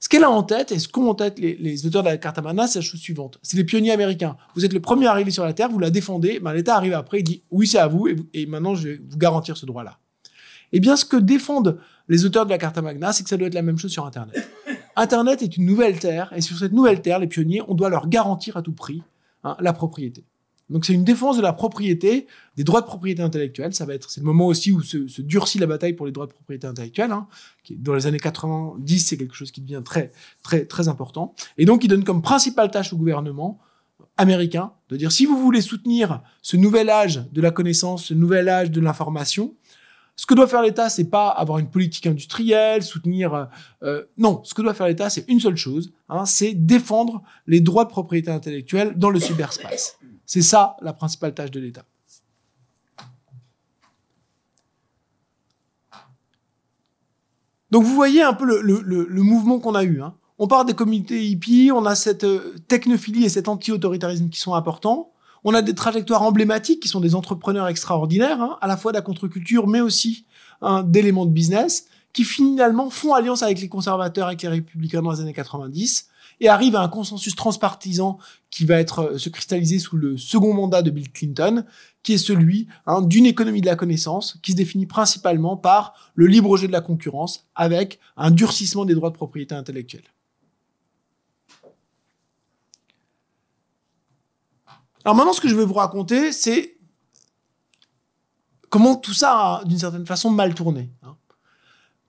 Ce 0.00 0.08
qu'elle 0.08 0.22
a 0.22 0.30
en 0.30 0.44
tête, 0.44 0.70
et 0.70 0.78
ce 0.78 0.86
qu'ont 0.86 1.08
en 1.08 1.14
tête 1.14 1.40
les, 1.40 1.86
auteurs 1.86 2.04
de 2.04 2.08
la 2.08 2.18
Carta 2.18 2.40
Magna, 2.40 2.68
c'est 2.68 2.78
la 2.78 2.84
chose 2.84 3.00
suivante. 3.00 3.40
C'est 3.42 3.56
les 3.56 3.64
pionniers 3.64 3.90
américains. 3.90 4.36
Vous 4.54 4.64
êtes 4.64 4.72
le 4.72 4.80
premier 4.80 5.06
à 5.06 5.10
arriver 5.10 5.32
sur 5.32 5.44
la 5.44 5.52
Terre, 5.52 5.70
vous 5.70 5.80
la 5.80 5.90
défendez, 5.90 6.38
ben, 6.38 6.52
l'État 6.52 6.76
arrive 6.76 6.92
après, 6.92 7.20
il 7.20 7.24
dit 7.24 7.42
oui, 7.50 7.66
c'est 7.66 7.78
à 7.78 7.88
vous, 7.88 8.06
et, 8.32 8.46
maintenant 8.46 8.76
je 8.76 8.88
vais 8.88 9.00
vous 9.08 9.18
garantir 9.18 9.56
ce 9.56 9.66
droit-là. 9.66 9.98
Eh 10.70 10.80
bien, 10.80 10.96
ce 10.96 11.04
que 11.04 11.16
défendent 11.16 11.78
les 12.08 12.24
auteurs 12.24 12.44
de 12.44 12.50
la 12.50 12.58
Carta 12.58 12.80
Magna, 12.80 13.12
c'est 13.12 13.24
que 13.24 13.28
ça 13.28 13.36
doit 13.36 13.48
être 13.48 13.54
la 13.54 13.62
même 13.62 13.78
chose 13.78 13.90
sur 13.90 14.06
Internet. 14.06 14.36
Internet 14.98 15.42
est 15.42 15.56
une 15.56 15.64
nouvelle 15.64 16.00
terre, 16.00 16.32
et 16.34 16.40
sur 16.40 16.58
cette 16.58 16.72
nouvelle 16.72 17.00
terre, 17.02 17.20
les 17.20 17.28
pionniers, 17.28 17.62
on 17.68 17.74
doit 17.74 17.88
leur 17.88 18.08
garantir 18.08 18.56
à 18.56 18.62
tout 18.62 18.72
prix 18.72 19.00
hein, 19.44 19.56
la 19.60 19.72
propriété. 19.72 20.24
Donc 20.70 20.84
c'est 20.84 20.92
une 20.92 21.04
défense 21.04 21.36
de 21.36 21.42
la 21.42 21.52
propriété, 21.52 22.26
des 22.56 22.64
droits 22.64 22.80
de 22.80 22.86
propriété 22.86 23.22
intellectuelle. 23.22 23.72
Ça 23.72 23.86
va 23.86 23.94
être, 23.94 24.10
c'est 24.10 24.20
le 24.20 24.26
moment 24.26 24.46
aussi 24.46 24.72
où 24.72 24.82
se, 24.82 25.22
durcit 25.22 25.58
la 25.60 25.66
bataille 25.66 25.92
pour 25.92 26.04
les 26.04 26.10
droits 26.10 26.26
de 26.26 26.32
propriété 26.32 26.66
intellectuelle. 26.66 27.12
Hein, 27.12 27.28
qui, 27.62 27.76
dans 27.76 27.94
les 27.94 28.06
années 28.08 28.18
90, 28.18 28.98
c'est 28.98 29.16
quelque 29.16 29.36
chose 29.36 29.52
qui 29.52 29.60
devient 29.60 29.82
très, 29.84 30.10
très, 30.42 30.66
très 30.66 30.88
important. 30.88 31.32
Et 31.58 31.64
donc 31.64 31.84
il 31.84 31.88
donne 31.88 32.02
comme 32.02 32.20
principale 32.20 32.70
tâche 32.70 32.92
au 32.92 32.96
gouvernement 32.96 33.60
américain 34.16 34.72
de 34.88 34.96
dire 34.96 35.12
si 35.12 35.26
vous 35.26 35.38
voulez 35.40 35.60
soutenir 35.60 36.22
ce 36.42 36.56
nouvel 36.56 36.90
âge 36.90 37.22
de 37.32 37.40
la 37.40 37.52
connaissance, 37.52 38.06
ce 38.06 38.14
nouvel 38.14 38.48
âge 38.48 38.72
de 38.72 38.80
l'information, 38.80 39.54
ce 40.18 40.26
que 40.26 40.34
doit 40.34 40.48
faire 40.48 40.62
l'État, 40.62 40.90
c'est 40.90 41.04
pas 41.04 41.28
avoir 41.28 41.60
une 41.60 41.70
politique 41.70 42.04
industrielle, 42.04 42.82
soutenir. 42.82 43.48
Euh, 43.84 44.02
non, 44.16 44.42
ce 44.42 44.52
que 44.52 44.62
doit 44.62 44.74
faire 44.74 44.88
l'État, 44.88 45.08
c'est 45.08 45.24
une 45.28 45.38
seule 45.38 45.56
chose, 45.56 45.92
hein, 46.08 46.26
c'est 46.26 46.54
défendre 46.54 47.22
les 47.46 47.60
droits 47.60 47.84
de 47.84 47.90
propriété 47.90 48.28
intellectuelle 48.28 48.94
dans 48.96 49.10
le 49.10 49.20
cyberspace. 49.20 49.96
C'est 50.26 50.42
ça 50.42 50.76
la 50.82 50.92
principale 50.92 51.34
tâche 51.34 51.52
de 51.52 51.60
l'État. 51.60 51.84
Donc 57.70 57.84
vous 57.84 57.94
voyez 57.94 58.22
un 58.22 58.34
peu 58.34 58.44
le, 58.44 59.22
mouvement 59.22 59.60
qu'on 59.60 59.76
a 59.76 59.84
eu. 59.84 60.02
Hein. 60.02 60.16
On 60.40 60.48
part 60.48 60.64
des 60.64 60.74
communautés 60.74 61.24
hippies, 61.26 61.70
on 61.72 61.86
a 61.86 61.94
cette 61.94 62.24
euh, 62.24 62.56
technophilie 62.66 63.24
et 63.24 63.28
cet 63.28 63.46
anti-autoritarisme 63.46 64.30
qui 64.30 64.40
sont 64.40 64.54
importants. 64.54 65.12
On 65.50 65.54
a 65.54 65.62
des 65.62 65.74
trajectoires 65.74 66.20
emblématiques 66.20 66.80
qui 66.80 66.88
sont 66.88 67.00
des 67.00 67.14
entrepreneurs 67.14 67.68
extraordinaires, 67.68 68.42
hein, 68.42 68.58
à 68.60 68.66
la 68.66 68.76
fois 68.76 68.92
de 68.92 68.98
la 68.98 69.00
contre-culture, 69.00 69.66
mais 69.66 69.80
aussi 69.80 70.26
hein, 70.60 70.82
d'éléments 70.82 71.24
de 71.24 71.30
business, 71.30 71.86
qui 72.12 72.24
finalement 72.24 72.90
font 72.90 73.14
alliance 73.14 73.42
avec 73.42 73.58
les 73.58 73.70
conservateurs, 73.70 74.26
avec 74.26 74.42
les 74.42 74.48
républicains 74.48 75.00
dans 75.00 75.10
les 75.10 75.20
années 75.20 75.32
90, 75.32 76.10
et 76.40 76.50
arrive 76.50 76.76
à 76.76 76.82
un 76.82 76.88
consensus 76.88 77.34
transpartisan 77.34 78.18
qui 78.50 78.66
va 78.66 78.78
être 78.78 78.98
euh, 78.98 79.16
se 79.16 79.30
cristalliser 79.30 79.78
sous 79.78 79.96
le 79.96 80.18
second 80.18 80.52
mandat 80.52 80.82
de 80.82 80.90
Bill 80.90 81.10
Clinton, 81.10 81.64
qui 82.02 82.12
est 82.12 82.18
celui 82.18 82.68
hein, 82.84 83.00
d'une 83.00 83.24
économie 83.24 83.62
de 83.62 83.66
la 83.66 83.76
connaissance 83.76 84.38
qui 84.42 84.52
se 84.52 84.56
définit 84.58 84.84
principalement 84.84 85.56
par 85.56 86.12
le 86.14 86.26
libre 86.26 86.58
jeu 86.58 86.66
de 86.66 86.72
la 86.72 86.82
concurrence 86.82 87.46
avec 87.54 88.00
un 88.18 88.30
durcissement 88.30 88.84
des 88.84 88.94
droits 88.94 89.08
de 89.08 89.16
propriété 89.16 89.54
intellectuelle. 89.54 90.04
Alors 95.08 95.16
maintenant, 95.16 95.32
ce 95.32 95.40
que 95.40 95.48
je 95.48 95.54
vais 95.54 95.64
vous 95.64 95.72
raconter, 95.72 96.32
c'est 96.32 96.76
comment 98.68 98.94
tout 98.94 99.14
ça 99.14 99.30
a, 99.32 99.64
d'une 99.64 99.78
certaine 99.78 100.04
façon, 100.04 100.28
mal 100.28 100.54
tourné. 100.54 100.90
Hein. 101.02 101.16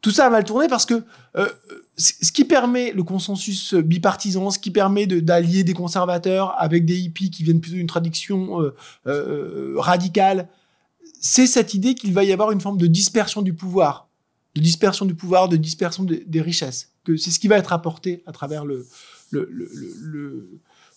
Tout 0.01 0.11
ça 0.11 0.25
a 0.25 0.29
mal 0.29 0.43
tourné 0.43 0.67
parce 0.67 0.85
que 0.85 1.05
euh, 1.37 1.47
ce 1.95 2.29
qui 2.33 2.43
permet 2.43 2.91
le 2.91 3.03
consensus 3.03 3.73
bipartisan, 3.73 4.51
ce 4.51 4.59
qui 4.59 4.69
permet 4.69 5.07
d'allier 5.07 5.63
des 5.63 5.71
conservateurs 5.71 6.61
avec 6.61 6.83
des 6.83 6.99
hippies 6.99 7.31
qui 7.31 7.45
viennent 7.45 7.61
plutôt 7.61 7.77
d'une 7.77 7.87
tradition 7.87 8.61
euh, 8.61 8.75
euh, 9.07 9.75
radicale, 9.77 10.49
c'est 11.21 11.47
cette 11.47 11.73
idée 11.73 11.95
qu'il 11.95 12.11
va 12.11 12.25
y 12.25 12.33
avoir 12.33 12.51
une 12.51 12.59
forme 12.59 12.77
de 12.77 12.87
dispersion 12.87 13.41
du 13.41 13.53
pouvoir, 13.53 14.09
de 14.55 14.61
dispersion 14.61 15.05
du 15.05 15.15
pouvoir, 15.15 15.47
de 15.47 15.55
dispersion 15.55 16.03
des 16.03 16.41
richesses. 16.41 16.91
Que 17.05 17.15
c'est 17.15 17.31
ce 17.31 17.39
qui 17.39 17.47
va 17.47 17.55
être 17.55 17.71
apporté 17.71 18.23
à 18.25 18.33
travers 18.33 18.65
le, 18.65 18.85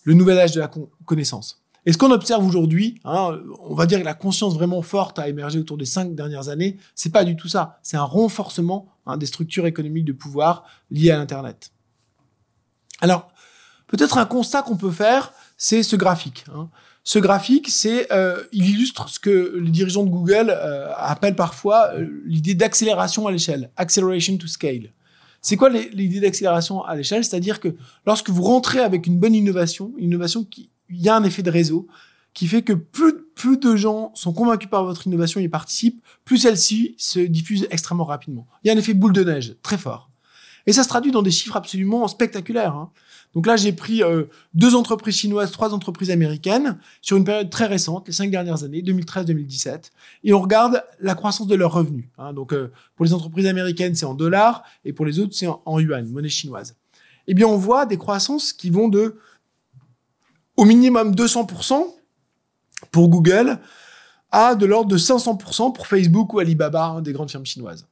nouvel 0.05 0.37
âge 0.37 0.51
de 0.51 0.59
la 0.59 0.69
connaissance. 1.05 1.62
Et 1.85 1.91
ce 1.91 1.97
qu'on 1.97 2.11
observe 2.11 2.45
aujourd'hui, 2.45 2.99
hein, 3.03 3.37
on 3.61 3.75
va 3.75 3.85
dire 3.85 3.99
que 3.99 4.05
la 4.05 4.13
conscience 4.13 4.53
vraiment 4.53 4.81
forte 4.81 5.19
a 5.19 5.27
émergé 5.27 5.59
autour 5.59 5.77
des 5.77 5.85
cinq 5.85 6.15
dernières 6.15 6.47
années, 6.47 6.77
c'est 6.95 7.11
pas 7.11 7.25
du 7.25 7.35
tout 7.35 7.49
ça. 7.49 7.79
C'est 7.83 7.97
un 7.97 8.03
renforcement 8.03 8.87
hein, 9.05 9.17
des 9.17 9.25
structures 9.25 9.65
économiques 9.65 10.05
de 10.05 10.13
pouvoir 10.13 10.63
liées 10.91 11.11
à 11.11 11.17
l'Internet. 11.17 11.71
Alors, 13.01 13.27
peut-être 13.87 14.17
un 14.17 14.25
constat 14.25 14.61
qu'on 14.61 14.77
peut 14.77 14.91
faire, 14.91 15.33
c'est 15.57 15.83
ce 15.83 15.95
graphique. 15.97 16.45
Hein. 16.55 16.69
Ce 17.03 17.19
graphique, 17.19 17.69
c'est, 17.69 18.11
euh, 18.13 18.43
il 18.53 18.69
illustre 18.69 19.09
ce 19.09 19.19
que 19.19 19.57
les 19.61 19.71
dirigeants 19.71 20.03
de 20.03 20.09
Google 20.09 20.49
euh, 20.49 20.89
appellent 20.95 21.35
parfois 21.35 21.91
euh, 21.95 22.07
l'idée 22.25 22.55
d'accélération 22.55 23.27
à 23.27 23.31
l'échelle, 23.31 23.71
acceleration 23.75 24.37
to 24.37 24.47
scale. 24.47 24.93
C'est 25.41 25.57
quoi 25.57 25.69
l'idée 25.69 26.21
d'accélération 26.21 26.81
à 26.85 26.95
l'échelle? 26.95 27.25
C'est-à-dire 27.25 27.59
que 27.59 27.75
lorsque 28.05 28.29
vous 28.29 28.43
rentrez 28.43 28.79
avec 28.79 29.05
une 29.05 29.19
bonne 29.19 29.35
innovation, 29.35 29.91
une 29.97 30.05
innovation 30.05 30.45
qui 30.45 30.69
il 30.93 31.01
y 31.01 31.09
a 31.09 31.15
un 31.15 31.23
effet 31.23 31.43
de 31.43 31.51
réseau 31.51 31.87
qui 32.33 32.47
fait 32.47 32.63
que 32.63 32.73
plus, 32.73 33.13
plus 33.35 33.57
de 33.57 33.75
gens 33.75 34.11
sont 34.15 34.33
convaincus 34.33 34.69
par 34.69 34.85
votre 34.85 35.05
innovation 35.05 35.39
et 35.39 35.43
y 35.43 35.49
participent, 35.49 36.03
plus 36.25 36.39
celle-ci 36.39 36.95
se 36.97 37.19
diffuse 37.19 37.67
extrêmement 37.69 38.05
rapidement. 38.05 38.47
Il 38.63 38.67
y 38.67 38.71
a 38.71 38.73
un 38.73 38.77
effet 38.77 38.93
boule 38.93 39.13
de 39.13 39.23
neige 39.23 39.55
très 39.61 39.77
fort. 39.77 40.09
Et 40.65 40.73
ça 40.73 40.83
se 40.83 40.87
traduit 40.87 41.11
dans 41.11 41.21
des 41.21 41.31
chiffres 41.31 41.57
absolument 41.57 42.07
spectaculaires. 42.07 42.73
Hein. 42.73 42.91
Donc 43.33 43.47
là, 43.47 43.55
j'ai 43.55 43.73
pris 43.73 44.03
euh, 44.03 44.25
deux 44.53 44.75
entreprises 44.75 45.15
chinoises, 45.15 45.51
trois 45.51 45.73
entreprises 45.73 46.11
américaines 46.11 46.77
sur 47.01 47.17
une 47.17 47.23
période 47.23 47.49
très 47.49 47.65
récente, 47.65 48.07
les 48.07 48.13
cinq 48.13 48.29
dernières 48.29 48.63
années, 48.63 48.81
2013-2017, 48.81 49.89
et 50.23 50.33
on 50.33 50.39
regarde 50.39 50.83
la 50.99 51.15
croissance 51.15 51.47
de 51.47 51.55
leurs 51.55 51.73
revenus. 51.73 52.05
Hein. 52.17 52.33
Donc 52.33 52.53
euh, 52.53 52.71
pour 52.95 53.05
les 53.05 53.13
entreprises 53.13 53.47
américaines, 53.47 53.95
c'est 53.95 54.05
en 54.05 54.13
dollars, 54.13 54.63
et 54.85 54.93
pour 54.93 55.05
les 55.05 55.19
autres, 55.19 55.33
c'est 55.33 55.47
en, 55.47 55.79
yuan, 55.79 56.07
monnaie 56.07 56.29
chinoise. 56.29 56.75
Eh 57.27 57.33
bien, 57.33 57.47
on 57.47 57.57
voit 57.57 57.85
des 57.85 57.97
croissances 57.97 58.53
qui 58.53 58.69
vont 58.69 58.89
de 58.89 59.17
au 60.57 60.65
minimum 60.65 61.13
200% 61.13 61.85
pour 62.91 63.09
Google 63.09 63.59
à 64.31 64.55
de 64.55 64.65
l'ordre 64.65 64.89
de 64.89 64.97
500% 64.97 65.73
pour 65.73 65.87
Facebook 65.87 66.33
ou 66.33 66.39
Alibaba, 66.39 66.85
hein, 66.85 67.01
des 67.01 67.13
grandes 67.13 67.29
firmes 67.29 67.45
chinoises. 67.45 67.87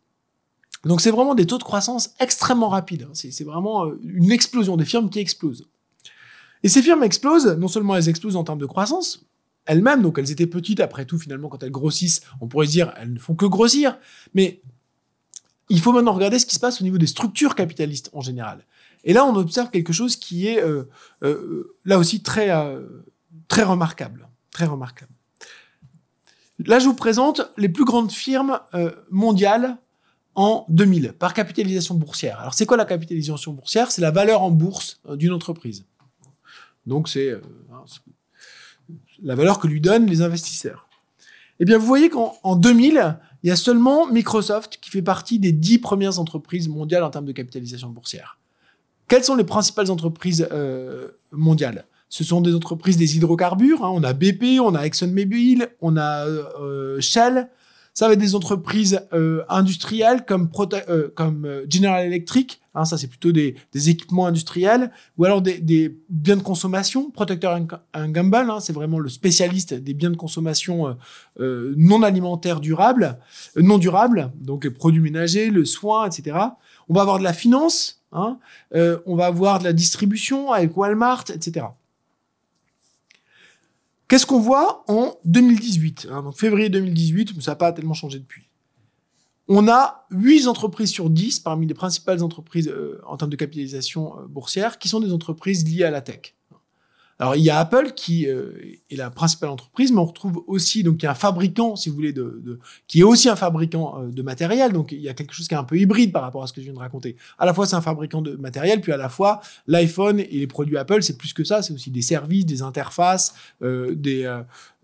Donc 0.84 1.02
c'est 1.02 1.12
vraiment 1.12 1.36
des 1.36 1.46
taux 1.46 1.60
de 1.60 1.64
croissance 1.64 2.12
extrêmement 2.20 2.70
rapides. 2.70 3.04
Hein. 3.04 3.14
C'est 3.14 3.44
vraiment 3.44 3.86
euh, 3.86 4.00
une 4.04 4.32
explosion 4.32 4.78
des 4.78 4.86
firmes 4.86 5.10
qui 5.10 5.20
explosent. 5.20 5.68
Et 6.64 6.70
ces 6.70 6.82
firmes 6.82 7.04
explosent, 7.04 7.48
non 7.58 7.68
seulement 7.68 7.96
elles 7.96 8.10
explosent 8.10 8.36
en 8.36 8.44
termes 8.44 8.60
de 8.60 8.66
croissance, 8.66 9.26
elles-mêmes, 9.66 10.02
donc 10.02 10.18
elles 10.18 10.32
étaient 10.32 10.48
petites, 10.48 10.80
après 10.80 11.06
tout, 11.06 11.20
finalement, 11.20 11.50
quand 11.50 11.62
elles 11.64 11.72
grossissent, 11.72 12.22
on 12.40 12.48
pourrait 12.48 12.68
dire, 12.68 12.94
elles 12.98 13.14
ne 13.14 13.20
font 13.20 13.36
que 13.36 13.46
grossir. 13.46 13.98
Mais 14.34 14.62
il 15.70 15.80
faut 15.80 15.92
maintenant 15.92 16.14
regarder 16.14 16.40
ce 16.40 16.46
qui 16.46 16.56
se 16.56 16.60
passe 16.60 16.82
au 16.82 16.84
niveau 16.84 16.98
des 16.98 17.08
structures 17.08 17.56
capitalistes 17.56 18.10
en 18.14 18.22
général. 18.22 18.66
Et 19.04 19.14
là, 19.14 19.26
on 19.26 19.36
observe 19.36 19.70
quelque 19.70 19.94
chose 19.94 20.16
qui 20.16 20.48
est, 20.48 20.62
euh, 20.62 20.84
euh, 21.24 21.76
là 21.86 21.98
aussi, 21.98 22.22
très, 22.22 22.50
très 23.48 23.64
remarquable. 23.64 24.28
Très 24.52 24.66
remarquable. 24.66 25.12
Là, 26.66 26.80
je 26.80 26.86
vous 26.86 26.94
présente 26.94 27.42
les 27.58 27.70
plus 27.70 27.86
grandes 27.86 28.12
firmes 28.12 28.60
mondiales 29.10 29.78
en 30.36 30.66
2000 30.70 31.14
par 31.14 31.34
capitalisation 31.34 31.96
boursière. 31.96 32.40
Alors 32.40 32.54
c'est 32.54 32.66
quoi 32.66 32.78
la 32.78 32.86
capitalisation 32.86 33.54
boursière? 33.54 33.92
C'est 33.92 34.02
la 34.02 34.12
valeur 34.12 34.42
en 34.42 34.52
bourse 34.52 35.00
euh, 35.08 35.16
d'une 35.16 35.34
entreprise. 35.34 35.86
Donc 36.86 37.10
c'est 37.10 37.30
euh, 37.30 37.42
hein, 37.72 37.84
la 39.22 39.36
valeur 39.36 39.60
que 39.60 39.68
lui 39.68 39.82
donnent 39.82 40.08
les 40.08 40.22
investisseurs. 40.22 40.88
Eh 41.60 41.66
bien 41.66 41.78
vous 41.78 41.86
voyez 41.86 42.10
qu'en 42.10 42.56
2000, 42.56 43.20
il 43.44 43.48
y 43.48 43.52
a 43.52 43.56
seulement 43.56 44.08
Microsoft 44.08 44.80
qui 44.82 44.90
fait 44.90 45.02
partie 45.02 45.38
des 45.38 45.52
dix 45.52 45.78
premières 45.78 46.20
entreprises 46.20 46.68
mondiales 46.68 47.04
en 47.04 47.10
termes 47.10 47.26
de 47.26 47.32
capitalisation 47.32 47.90
boursière. 47.90 48.40
Quelles 49.12 49.26
sont 49.26 49.36
les 49.36 49.44
principales 49.44 49.92
entreprises 49.92 50.48
euh, 50.54 51.10
mondiales? 51.34 51.84
Ce 52.08 52.24
sont 52.24 52.40
des 52.40 52.56
entreprises 52.56 52.96
des 52.96 53.18
hydrocarbures. 53.18 53.84
Hein. 53.84 53.92
On 53.94 54.04
a 54.06 54.14
BP, 54.14 54.62
on 54.62 54.74
a 54.74 54.86
ExxonMobil, 54.86 55.68
on 55.82 55.98
a 55.98 56.26
Shell, 57.02 57.50
ça 57.94 58.08
va 58.08 58.14
être 58.14 58.20
des 58.20 58.36
entreprises 58.36 59.02
euh, 59.14 59.44
industrielles 59.50 60.24
comme, 60.26 60.50
euh, 60.88 61.10
comme 61.14 61.46
euh, 61.46 61.66
General 61.70 62.06
Electric, 62.06 62.62
hein, 62.74 62.86
ça 62.86 62.98
c'est 62.98 63.08
plutôt 63.08 63.34
des, 63.34 63.56
des, 63.74 63.90
équipements 63.90 64.28
industriels, 64.28 64.92
ou 65.18 65.26
alors 65.26 65.42
des, 65.42 65.60
des 65.60 65.98
biens 66.10 66.38
de 66.38 66.42
consommation. 66.42 67.12
Protector 67.12 67.60
Gamble, 67.94 68.50
hein, 68.50 68.60
c'est 68.62 68.74
vraiment 68.74 69.00
le 69.00 69.10
spécialiste 69.10 69.74
des 69.74 69.94
biens 69.94 70.10
de 70.10 70.16
consommation 70.16 70.96
non 71.40 72.04
alimentaires 72.04 72.60
durables, 72.60 73.20
non 73.56 73.78
durables, 73.78 74.32
donc 74.40 74.64
les 74.64 74.72
produits 74.72 75.02
ménagers, 75.02 75.50
le 75.50 75.66
soin, 75.66 76.08
etc. 76.08 76.38
On 76.88 76.94
va 76.94 77.02
avoir 77.02 77.20
de 77.20 77.24
la 77.24 77.34
finance, 77.34 78.01
hein, 78.12 78.38
on 78.74 79.16
va 79.16 79.26
avoir 79.26 79.60
de 79.60 79.64
la 79.64 79.74
distribution 79.74 80.52
avec 80.52 80.76
Walmart, 80.76 81.26
etc. 81.34 81.66
Qu'est-ce 84.12 84.26
qu'on 84.26 84.42
voit 84.42 84.84
en 84.90 85.16
2018 85.24 86.10
hein, 86.12 86.24
Donc 86.24 86.36
février 86.36 86.68
2018, 86.68 87.32
mais 87.34 87.42
ça 87.42 87.52
n'a 87.52 87.56
pas 87.56 87.72
tellement 87.72 87.94
changé 87.94 88.20
depuis. 88.20 88.44
On 89.48 89.70
a 89.70 90.06
8 90.12 90.48
entreprises 90.48 90.92
sur 90.92 91.10
10 91.10 91.40
parmi 91.40 91.66
les 91.66 91.74
principales 91.74 92.22
entreprises 92.22 92.68
euh, 92.68 93.02
en 93.08 93.16
termes 93.16 93.32
de 93.32 93.38
capitalisation 93.38 94.20
euh, 94.20 94.28
boursière 94.28 94.80
qui 94.80 94.90
sont 94.90 95.00
des 95.00 95.14
entreprises 95.14 95.66
liées 95.66 95.86
à 95.86 95.92
la 95.92 96.02
tech. 96.02 96.36
Alors 97.22 97.36
il 97.36 97.44
y 97.44 97.52
a 97.52 97.60
Apple 97.60 97.92
qui 97.96 98.28
euh, 98.28 98.52
est 98.90 98.96
la 98.96 99.12
principale 99.12 99.50
entreprise, 99.50 99.92
mais 99.92 100.00
on 100.00 100.06
retrouve 100.06 100.44
aussi 100.48 100.82
donc 100.82 101.04
il 101.04 101.06
y 101.06 101.08
a 101.08 101.12
un 101.12 101.14
fabricant, 101.14 101.76
si 101.76 101.90
vous 101.90 101.94
voulez, 101.94 102.14
de, 102.14 102.42
de 102.44 102.60
qui 102.88 103.02
est 103.02 103.04
aussi 103.04 103.30
un 103.30 103.36
fabricant 103.36 104.02
euh, 104.02 104.08
de 104.08 104.24
matériel. 104.24 104.74
Donc 104.74 104.92
il 104.92 105.02
y 105.02 105.08
a 105.08 105.14
quelque 105.14 105.34
chose 105.36 105.48
qui 105.48 105.54
est 105.54 105.58
un 105.58 105.64
peu 105.64 105.78
hybride 105.78 106.12
par 106.12 106.24
rapport 106.24 106.42
à 106.42 106.48
ce 106.48 106.54
que 106.54 106.62
je 106.62 106.66
viens 106.66 106.74
de 106.74 106.80
raconter. 106.80 107.16
À 107.38 107.46
la 107.46 107.54
fois 107.54 107.68
c'est 107.68 107.76
un 107.76 107.82
fabricant 107.82 108.24
de 108.24 108.36
matériel, 108.38 108.82
puis 108.82 108.92
à 108.92 108.98
la 108.98 109.08
fois 109.08 109.40
l'iPhone 109.68 110.20
et 110.20 110.40
les 110.40 110.48
produits 110.48 110.78
Apple, 110.78 111.04
c'est 111.04 111.16
plus 111.16 111.32
que 111.32 111.44
ça, 111.44 111.62
c'est 111.62 111.76
aussi 111.76 111.92
des 111.92 112.02
services, 112.02 112.48
des 112.48 112.64
interfaces, 112.64 113.36
euh, 113.62 113.94
des 113.94 114.24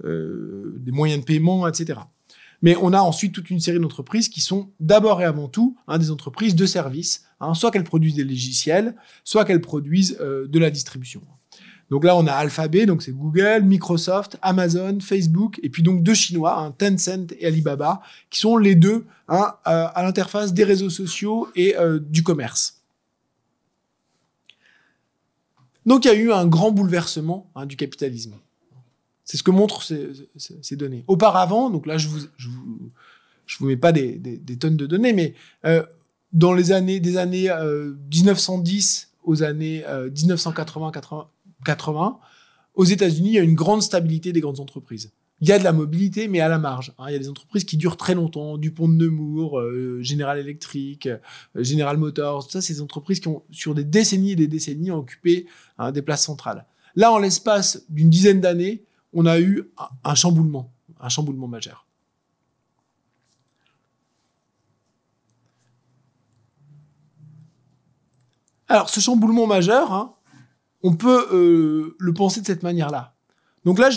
euh, 0.06 0.76
des 0.78 0.92
moyens 0.92 1.22
de 1.22 1.26
paiement, 1.26 1.68
etc. 1.68 2.02
Mais 2.62 2.76
on 2.80 2.94
a 2.94 3.00
ensuite 3.00 3.34
toute 3.34 3.50
une 3.50 3.60
série 3.60 3.80
d'entreprises 3.80 4.30
qui 4.30 4.42
sont 4.42 4.70
d'abord 4.80 5.22
et 5.22 5.26
avant 5.26 5.48
tout 5.48 5.76
hein, 5.88 5.98
des 5.98 6.12
entreprises 6.12 6.54
de 6.54 6.68
services, 6.68 7.26
hein, 7.40 7.56
soit 7.56 7.72
qu'elles 7.72 7.84
produisent 7.84 8.16
des 8.16 8.24
logiciels, 8.24 8.94
soit 9.24 9.44
qu'elles 9.44 9.62
produisent 9.62 10.20
de 10.20 10.60
la 10.60 10.70
distribution. 10.70 11.24
Donc 11.90 12.04
là, 12.04 12.16
on 12.18 12.28
a 12.28 12.34
Alphabet, 12.34 12.86
donc 12.86 13.02
c'est 13.02 13.14
Google, 13.14 13.62
Microsoft, 13.64 14.38
Amazon, 14.42 15.00
Facebook, 15.00 15.60
et 15.64 15.70
puis 15.70 15.84
donc 15.84 16.04
deux 16.04 16.14
Chinois, 16.14 16.60
hein, 16.60 16.72
Tencent 16.78 17.32
et 17.40 17.46
Alibaba, 17.46 18.02
qui 18.30 18.40
sont 18.40 18.58
les 18.58 18.76
deux 18.76 19.06
hein, 19.30 19.56
euh, 19.68 19.88
à 19.94 20.04
l'interface 20.04 20.54
des 20.54 20.66
réseaux 20.66 20.90
sociaux 20.90 21.48
et 21.56 21.78
euh, 21.78 22.00
du 22.00 22.24
commerce. 22.24 22.82
Donc 25.86 26.04
il 26.04 26.10
y 26.10 26.12
a 26.12 26.16
eu 26.16 26.34
un 26.34 26.46
grand 26.46 26.72
bouleversement 26.72 27.50
hein, 27.56 27.66
du 27.66 27.78
capitalisme. 27.78 28.36
C'est 29.24 29.38
ce 29.38 29.44
que 29.44 29.52
montrent 29.52 29.82
ces, 29.82 30.76
données. 30.76 31.06
Auparavant, 31.08 31.70
donc 31.70 31.86
là 31.86 31.98
je 31.98 32.10
vous 32.10 32.20
je 32.38 32.50
vous, 32.50 32.92
je 33.46 33.58
vous 33.60 33.66
mets 33.66 33.78
pas 33.78 33.94
des, 33.94 34.18
des, 34.18 34.58
tonnes 34.58 34.76
de 34.78 34.86
données, 34.86 35.14
mais 35.14 35.36
euh, 35.66 35.84
dans 36.34 36.54
les 36.54 36.74
années 36.74 37.00
des 37.00 37.18
années 37.18 37.50
1910 38.12 39.12
aux 39.24 39.44
années 39.44 39.84
1980 40.14 40.92
80, 40.92 41.28
80, 41.66 42.20
aux 42.76 42.86
États-Unis, 42.86 43.30
il 43.30 43.34
y 43.34 43.40
a 43.40 43.44
une 43.44 43.56
grande 43.56 43.82
stabilité 43.82 44.32
des 44.32 44.40
grandes 44.40 44.60
entreprises. 44.60 45.12
Il 45.40 45.48
y 45.48 45.52
a 45.52 45.60
de 45.60 45.64
la 45.64 45.74
mobilité, 45.74 46.28
mais 46.28 46.40
à 46.40 46.48
la 46.48 46.58
marge. 46.58 46.94
Hein. 46.98 47.06
Il 47.10 47.14
y 47.14 47.16
a 47.16 47.20
des 47.20 47.30
entreprises 47.30 47.64
qui 47.64 47.78
durent 47.78 47.98
très 47.98 48.16
longtemps, 48.16 48.58
Dupont 48.58 48.88
de 48.88 48.96
Nemours, 48.96 49.60
euh, 49.60 50.00
General 50.02 50.38
Electric, 50.38 51.06
euh, 51.06 51.18
General 51.56 51.98
Motors, 51.98 52.46
tout 52.46 52.52
ça, 52.52 52.62
c'est 52.62 52.74
des 52.74 52.82
entreprises 52.82 53.20
qui 53.20 53.28
ont, 53.28 53.44
sur 53.52 53.76
des 53.76 53.84
décennies 53.84 54.32
et 54.32 54.36
des 54.36 54.48
décennies, 54.48 54.90
occupé 54.90 55.46
hein, 55.78 55.92
des 55.92 56.02
places 56.02 56.24
centrales. 56.24 56.66
Là, 56.96 57.12
en 57.12 57.20
l'espace 57.20 57.84
d'une 57.90 58.10
dizaine 58.10 58.42
d'années, 58.42 58.84
on 59.14 59.26
a 59.28 59.40
eu 59.40 59.70
un, 60.04 60.16
chamboulement, 60.16 60.72
un 61.00 61.10
chamboulement 61.10 61.48
majeur. 61.48 61.86
Alors, 68.68 68.90
ce 68.90 69.00
chamboulement 69.00 69.48
majeur, 69.48 69.94
hein, 69.94 70.17
on 70.88 70.94
peut 70.94 71.28
euh, 71.34 71.96
le 72.00 72.14
penser 72.14 72.40
de 72.40 72.46
cette 72.46 72.64
manière-là. 72.64 73.14
Donc 73.66 73.78
là, 73.78 73.90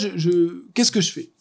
qu'est-ce 0.73 0.91
que 0.91 0.99
je 0.99 1.11
fais? 1.13 1.31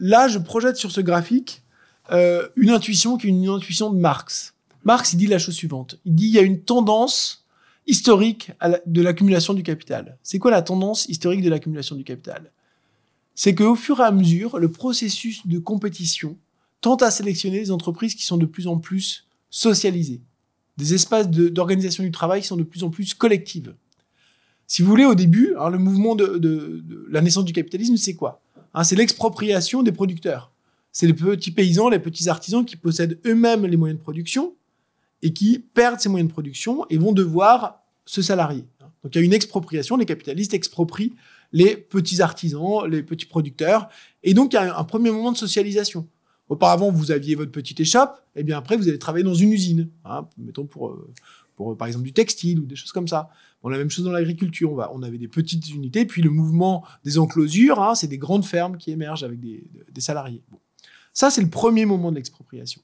Là, 0.00 0.26
je 0.26 0.40
projette 0.40 0.76
sur 0.76 0.90
ce 0.90 1.00
graphique 1.00 1.62
euh, 2.10 2.48
une 2.56 2.70
intuition 2.70 3.16
qui 3.16 3.28
est 3.28 3.30
une 3.30 3.48
intuition 3.48 3.92
de 3.92 3.98
Marx. 4.00 4.54
Marx, 4.82 5.12
il 5.12 5.18
dit 5.18 5.28
la 5.28 5.38
chose 5.38 5.54
suivante. 5.54 6.00
Il 6.04 6.16
dit 6.16 6.26
il 6.26 6.32
y 6.32 6.38
a 6.40 6.42
une 6.42 6.60
tendance 6.60 7.46
historique 7.86 8.50
de 8.86 9.00
l'accumulation 9.00 9.54
du 9.54 9.62
capital. 9.62 10.18
C'est 10.24 10.40
quoi 10.40 10.50
la 10.50 10.62
tendance 10.62 11.06
historique 11.06 11.42
de 11.42 11.50
l'accumulation 11.50 11.94
du 11.94 12.02
capital? 12.02 12.50
C'est 13.36 13.54
qu'au 13.54 13.76
fur 13.76 14.00
et 14.00 14.04
à 14.04 14.10
mesure, 14.10 14.58
le 14.58 14.72
processus 14.72 15.46
de 15.46 15.60
compétition 15.60 16.36
tente 16.80 17.02
à 17.04 17.12
sélectionner 17.12 17.60
des 17.60 17.70
entreprises 17.70 18.16
qui 18.16 18.24
sont 18.24 18.38
de 18.38 18.46
plus 18.46 18.66
en 18.66 18.78
plus 18.78 19.28
socialisées, 19.50 20.20
des 20.76 20.94
espaces 20.94 21.28
d'organisation 21.30 22.02
du 22.02 22.10
travail 22.10 22.40
qui 22.40 22.48
sont 22.48 22.56
de 22.56 22.64
plus 22.64 22.82
en 22.82 22.90
plus 22.90 23.14
collectives. 23.14 23.74
Si 24.68 24.82
vous 24.82 24.88
voulez, 24.88 25.06
au 25.06 25.14
début, 25.14 25.52
alors 25.54 25.70
le 25.70 25.78
mouvement 25.78 26.14
de, 26.14 26.84
la 27.10 27.22
naissance 27.22 27.46
du 27.46 27.54
capitalisme, 27.54 27.96
c'est 27.96 28.14
quoi? 28.14 28.42
Hein, 28.74 28.84
C'est 28.84 28.96
l'expropriation 28.96 29.82
des 29.82 29.92
producteurs. 29.92 30.52
C'est 30.92 31.06
les 31.06 31.14
petits 31.14 31.50
paysans, 31.50 31.88
les 31.88 31.98
petits 31.98 32.28
artisans 32.28 32.64
qui 32.64 32.76
possèdent 32.76 33.18
eux-mêmes 33.26 33.64
les 33.64 33.78
moyens 33.78 33.98
de 33.98 34.02
production 34.02 34.54
et 35.22 35.32
qui 35.32 35.58
perdent 35.58 36.00
ces 36.00 36.10
moyens 36.10 36.28
de 36.28 36.32
production 36.32 36.84
et 36.90 36.98
vont 36.98 37.12
devoir 37.12 37.82
se 38.04 38.20
salarier. 38.20 38.64
Donc 39.02 39.14
il 39.14 39.18
y 39.18 39.22
a 39.22 39.24
une 39.24 39.32
expropriation, 39.32 39.96
les 39.96 40.06
capitalistes 40.06 40.52
exproprient 40.54 41.14
les 41.52 41.76
petits 41.76 42.20
artisans, 42.20 42.86
les 42.86 43.02
petits 43.02 43.26
producteurs, 43.26 43.88
et 44.22 44.34
donc 44.34 44.52
il 44.52 44.56
y 44.56 44.58
a 44.58 44.78
un, 44.78 44.84
premier 44.84 45.10
moment 45.10 45.32
de 45.32 45.36
socialisation. 45.36 46.06
Auparavant, 46.48 46.90
vous 46.90 47.10
aviez 47.10 47.34
votre 47.34 47.52
petite 47.52 47.80
échoppe, 47.80 48.22
et 48.36 48.42
bien 48.42 48.58
après, 48.58 48.76
vous 48.76 48.88
allez 48.88 48.98
travailler 48.98 49.24
dans 49.24 49.34
une 49.34 49.52
usine, 49.52 49.88
hein, 50.04 50.28
mettons 50.36 50.66
pour, 50.66 50.88
euh, 50.88 51.10
par 51.78 51.86
exemple 51.86 52.04
du 52.04 52.12
textile 52.12 52.60
ou 52.60 52.66
des 52.66 52.76
choses 52.76 52.92
comme 52.92 53.08
ça. 53.08 53.30
On 53.62 53.68
a 53.68 53.72
la 53.72 53.78
même 53.78 53.90
chose 53.90 54.04
dans 54.04 54.12
l'agriculture. 54.12 54.72
On, 54.92 55.02
avait 55.02 55.18
des 55.18 55.28
petites 55.28 55.68
unités, 55.70 56.04
puis 56.04 56.22
le 56.22 56.30
mouvement 56.30 56.84
des 57.04 57.18
enclosures, 57.18 57.80
hein, 57.80 57.94
c'est 57.94 58.06
des 58.06 58.18
grandes 58.18 58.44
fermes 58.44 58.76
qui 58.76 58.90
émergent 58.90 59.24
avec 59.24 59.40
des, 59.40 59.64
salariés. 59.98 60.42
Ça, 61.12 61.30
c'est 61.30 61.42
le 61.42 61.50
premier 61.50 61.84
moment 61.84 62.10
de 62.10 62.16
l'expropriation. 62.16 62.80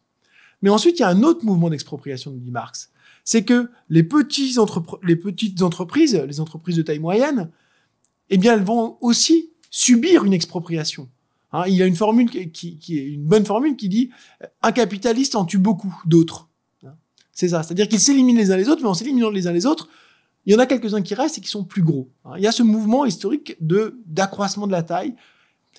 Mais 0.62 0.70
ensuite, 0.70 0.98
il 0.98 1.02
y 1.02 1.04
a 1.04 1.08
un 1.08 1.22
autre 1.22 1.44
mouvement 1.44 1.70
d'expropriation, 1.70 2.32
dit 2.32 2.50
Marx. 2.50 2.90
C'est 3.24 3.44
que 3.44 3.70
les, 3.88 4.02
petites 4.02 4.58
entreprises, 4.58 6.14
les 6.14 6.40
entreprises 6.40 6.76
de 6.76 6.82
taille 6.82 6.98
moyenne, 6.98 7.50
eh 8.30 8.38
bien, 8.38 8.54
elles 8.54 8.64
vont 8.64 8.98
aussi 9.00 9.50
subir 9.70 10.24
une 10.24 10.32
expropriation. 10.32 11.08
Hein, 11.52 11.64
il 11.68 11.80
a 11.82 11.86
une 11.86 11.94
formule 11.94 12.28
qui, 12.50 12.78
qui, 12.78 12.98
est 12.98 13.04
une 13.04 13.24
bonne 13.24 13.44
formule 13.44 13.76
qui 13.76 13.88
dit 13.88 14.10
un 14.62 14.72
capitaliste 14.72 15.36
en 15.36 15.44
tue 15.44 15.58
beaucoup 15.58 15.94
d'autres. 16.04 16.48
Hein, 17.34 17.40
c'est 17.40 17.48
ça, 17.48 17.62
c'est-à-dire 17.62 17.88
qu'ils 17.88 18.00
s'éliminent 18.00 18.38
les 18.38 18.50
uns 18.50 18.56
les 18.56 18.68
autres, 18.68 18.82
mais 18.82 18.88
en 18.88 18.94
s'éliminant 18.94 19.30
les 19.30 19.46
uns 19.46 19.52
les 19.52 19.66
autres, 19.66 19.88
il 20.46 20.52
y 20.52 20.56
en 20.56 20.58
a 20.58 20.66
quelques-uns 20.66 21.02
qui 21.02 21.14
restent 21.14 21.38
et 21.38 21.40
qui 21.40 21.48
sont 21.48 21.64
plus 21.64 21.82
gros. 21.82 22.10
Hein, 22.24 22.32
il 22.36 22.42
y 22.42 22.46
a 22.46 22.52
ce 22.52 22.62
mouvement 22.62 23.04
historique 23.04 23.56
de 23.60 23.98
d'accroissement 24.06 24.66
de 24.66 24.72
la 24.72 24.82
taille, 24.82 25.14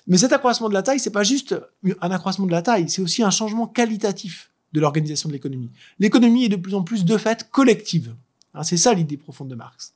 mais 0.06 0.18
cet 0.18 0.32
accroissement 0.32 0.68
de 0.68 0.74
la 0.74 0.82
taille, 0.82 1.00
c'est 1.00 1.10
pas 1.10 1.24
juste 1.24 1.56
un 2.00 2.10
accroissement 2.10 2.46
de 2.46 2.52
la 2.52 2.62
taille, 2.62 2.88
c'est 2.88 3.02
aussi 3.02 3.22
un 3.22 3.30
changement 3.30 3.66
qualitatif 3.66 4.50
de 4.72 4.80
l'organisation 4.80 5.28
de 5.28 5.34
l'économie. 5.34 5.70
L'économie 5.98 6.44
est 6.44 6.48
de 6.48 6.56
plus 6.56 6.74
en 6.74 6.82
plus 6.82 7.04
de 7.04 7.16
fait 7.16 7.48
collective. 7.50 8.14
c'est 8.62 8.76
ça 8.76 8.92
l'idée 8.92 9.16
profonde 9.16 9.48
de 9.48 9.54
Marx 9.54 9.95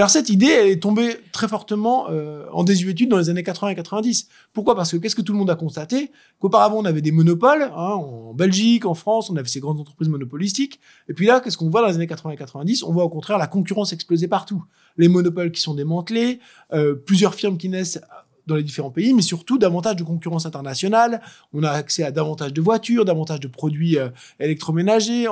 alors 0.00 0.10
cette 0.10 0.28
idée, 0.28 0.46
elle 0.46 0.66
est 0.68 0.82
tombée 0.82 1.16
très 1.30 1.46
fortement 1.46 2.06
euh, 2.10 2.46
en 2.52 2.64
désuétude 2.64 3.08
dans 3.08 3.18
les 3.18 3.30
années 3.30 3.44
80 3.44 3.70
et 3.70 3.74
90. 3.76 4.28
Pourquoi? 4.52 4.74
Parce 4.74 4.90
que 4.90 4.96
qu'est-ce 4.96 5.14
que 5.14 5.22
tout 5.22 5.32
le 5.32 5.38
monde 5.38 5.50
a 5.50 5.54
constaté? 5.54 6.10
Qu'auparavant, 6.40 6.78
on 6.78 6.84
avait 6.84 7.00
des 7.00 7.12
monopoles. 7.12 7.62
Hein, 7.62 7.94
en 7.94 8.34
Belgique, 8.34 8.86
en 8.86 8.94
France, 8.94 9.30
on 9.30 9.36
avait 9.36 9.48
ces 9.48 9.60
grandes 9.60 9.78
entreprises 9.78 10.08
monopolistiques. 10.08 10.80
Et 11.08 11.14
puis 11.14 11.26
là, 11.26 11.40
qu'est-ce 11.40 11.56
qu'on 11.56 11.70
voit 11.70 11.80
dans 11.82 11.88
les 11.88 11.94
années 11.94 12.08
80 12.08 12.32
et 12.32 12.36
90 12.36 12.82
On 12.82 12.92
voit 12.92 13.04
au 13.04 13.08
contraire 13.08 13.38
la 13.38 13.46
concurrence 13.46 13.92
exploser 13.92 14.26
partout. 14.26 14.64
Les 14.96 15.08
monopoles 15.08 15.52
qui 15.52 15.60
sont 15.60 15.74
démantelés, 15.74 16.40
euh, 16.72 16.94
plusieurs 16.96 17.34
firmes 17.36 17.56
qui 17.56 17.68
naissent 17.68 18.00
dans 18.46 18.56
les 18.56 18.64
différents 18.64 18.90
pays, 18.90 19.14
mais 19.14 19.22
surtout 19.22 19.58
davantage 19.58 19.96
de 19.96 20.02
concurrence 20.02 20.44
internationale. 20.44 21.22
On 21.52 21.62
a 21.62 21.70
accès 21.70 22.02
à 22.02 22.10
davantage 22.10 22.52
de 22.52 22.60
voitures, 22.60 23.04
davantage 23.04 23.40
de 23.40 23.48
produits 23.48 23.96
euh, 23.96 24.08
électroménagers. 24.40 25.28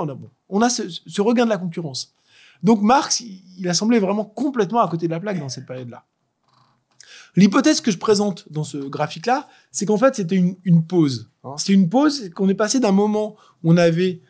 On 0.49 0.63
a, 0.63 0.71
ce 0.71 1.21
regain 1.21 1.45
de 1.45 1.51
la 1.51 1.59
concurrence. 1.59 2.15
Donc 2.63 2.83
Marx, 2.83 3.23
il 3.59 3.69
a 3.69 3.75
semblé 3.75 3.99
vraiment 3.99 4.25
complètement 4.25 4.81
à 4.81 4.89
côté 4.89 5.07
de 5.07 5.13
la 5.13 5.21
plaque 5.21 5.39
dans 5.39 5.49
cette 5.49 5.67
période-là. 5.67 6.05
L'hypothèse 7.35 7.81
que 7.81 7.91
je 7.91 7.99
présente 7.99 8.51
dans 8.53 8.65
ce 8.65 8.77
graphique-là, 8.77 9.49
c'est 9.71 9.87
qu'en 9.87 9.97
fait, 9.97 10.17
c'était 10.17 10.37
une, 10.37 10.87
pause. 10.87 11.31
Hein. 11.45 11.55
C'était 11.57 11.73
une 11.73 11.89
pause, 11.89 12.31
qu'on 12.35 12.49
est 12.49 12.55
passé 12.55 12.79
d'un 12.79 12.93
moment 12.93 13.37
où 13.63 13.73
on 13.73 13.77
avait 13.79 14.21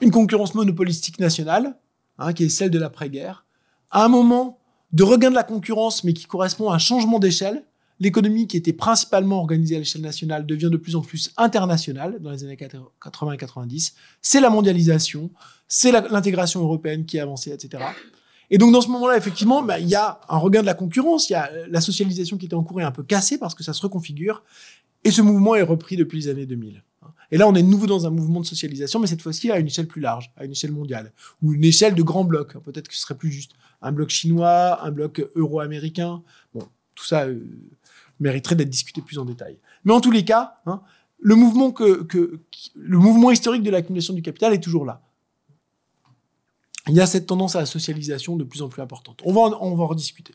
une 0.00 0.12
concurrence 0.12 0.54
monopolistique 0.54 1.18
nationale, 1.18 1.76
hein, 2.18 2.32
qui 2.32 2.44
est 2.44 2.48
celle 2.48 2.70
de 2.70 2.78
l'après-guerre, 2.78 3.46
à 3.90 4.04
un 4.04 4.08
moment 4.08 4.60
de 4.92 5.02
regain 5.02 5.30
de 5.30 5.34
la 5.34 5.42
concurrence, 5.42 6.04
mais 6.04 6.14
qui 6.14 6.26
correspond 6.26 6.70
à 6.70 6.76
un 6.76 6.78
changement 6.78 7.18
d'échelle. 7.18 7.64
L'économie 8.00 8.46
qui 8.46 8.56
était 8.56 8.72
principalement 8.72 9.38
organisée 9.40 9.76
à 9.76 9.78
l'échelle 9.78 10.02
nationale 10.02 10.46
devient 10.46 10.70
de 10.72 10.76
plus 10.78 10.96
en 10.96 11.02
plus 11.02 11.30
internationale 11.36 12.18
dans 12.20 12.30
les 12.30 12.44
années 12.44 12.56
80 12.56 13.32
et 13.32 13.36
90. 13.36 13.94
C'est 14.22 14.40
la 14.40 14.50
mondialisation, 14.50 15.30
c'est 15.68 15.92
l'intégration 15.92 16.62
européenne 16.62 17.04
qui 17.04 17.18
a 17.18 17.22
avancé, 17.22 17.52
etc. 17.52 17.84
Et 18.50 18.58
donc 18.58 18.72
dans 18.72 18.80
ce 18.80 18.88
moment-là, 18.88 19.16
effectivement, 19.16 19.62
bah, 19.62 19.78
il 19.78 19.88
y 19.88 19.94
a 19.94 20.20
un 20.28 20.38
regain 20.38 20.62
de 20.62 20.66
la 20.66 20.74
concurrence, 20.74 21.28
il 21.28 21.34
y 21.34 21.36
a 21.36 21.50
la 21.68 21.80
socialisation 21.80 22.36
qui 22.36 22.46
était 22.46 22.54
en 22.54 22.64
cours 22.64 22.80
est 22.80 22.84
un 22.84 22.90
peu 22.90 23.04
cassée 23.04 23.38
parce 23.38 23.54
que 23.54 23.62
ça 23.62 23.72
se 23.72 23.82
reconfigure, 23.82 24.42
et 25.04 25.10
ce 25.10 25.22
mouvement 25.22 25.54
est 25.54 25.62
repris 25.62 25.96
depuis 25.96 26.18
les 26.18 26.28
années 26.28 26.46
2000. 26.46 26.82
Et 27.32 27.38
là, 27.38 27.46
on 27.48 27.54
est 27.54 27.62
de 27.62 27.68
nouveau 27.68 27.86
dans 27.86 28.06
un 28.06 28.10
mouvement 28.10 28.40
de 28.40 28.46
socialisation, 28.46 28.98
mais 28.98 29.06
cette 29.06 29.22
fois-ci 29.22 29.50
à 29.50 29.58
une 29.58 29.68
échelle 29.68 29.86
plus 29.86 30.00
large, 30.00 30.32
à 30.36 30.44
une 30.44 30.50
échelle 30.50 30.72
mondiale, 30.72 31.12
ou 31.42 31.52
une 31.52 31.64
échelle 31.64 31.94
de 31.94 32.02
grands 32.02 32.24
blocs. 32.24 32.58
Peut-être 32.64 32.88
que 32.88 32.94
ce 32.94 33.02
serait 33.02 33.16
plus 33.16 33.30
juste 33.30 33.52
un 33.82 33.92
bloc 33.92 34.08
chinois, 34.10 34.84
un 34.84 34.90
bloc 34.90 35.24
euro-américain. 35.36 36.22
Bon, 36.54 36.66
tout 36.94 37.04
ça 37.04 37.26
euh, 37.26 37.40
mériterait 38.20 38.54
d'être 38.54 38.70
discuté 38.70 39.02
plus 39.02 39.18
en 39.18 39.24
détail. 39.24 39.58
Mais 39.84 39.92
en 39.92 40.00
tous 40.00 40.10
les 40.10 40.24
cas, 40.24 40.60
hein, 40.66 40.82
le 41.18 41.34
mouvement 41.34 43.30
historique 43.30 43.62
de 43.62 43.70
l'accumulation 43.70 44.14
du 44.14 44.22
capital 44.22 44.52
est 44.54 44.60
toujours 44.60 44.84
là 44.84 45.02
il 46.90 46.96
y 46.96 47.00
a 47.00 47.06
cette 47.06 47.26
tendance 47.26 47.56
à 47.56 47.60
la 47.60 47.66
socialisation 47.66 48.36
de 48.36 48.44
plus 48.44 48.62
en 48.62 48.68
plus 48.68 48.82
importante. 48.82 49.20
On 49.24 49.32
va 49.32 49.40
en, 49.42 49.58
on 49.60 49.74
va 49.74 49.84
en 49.84 49.86
rediscuter. 49.86 50.34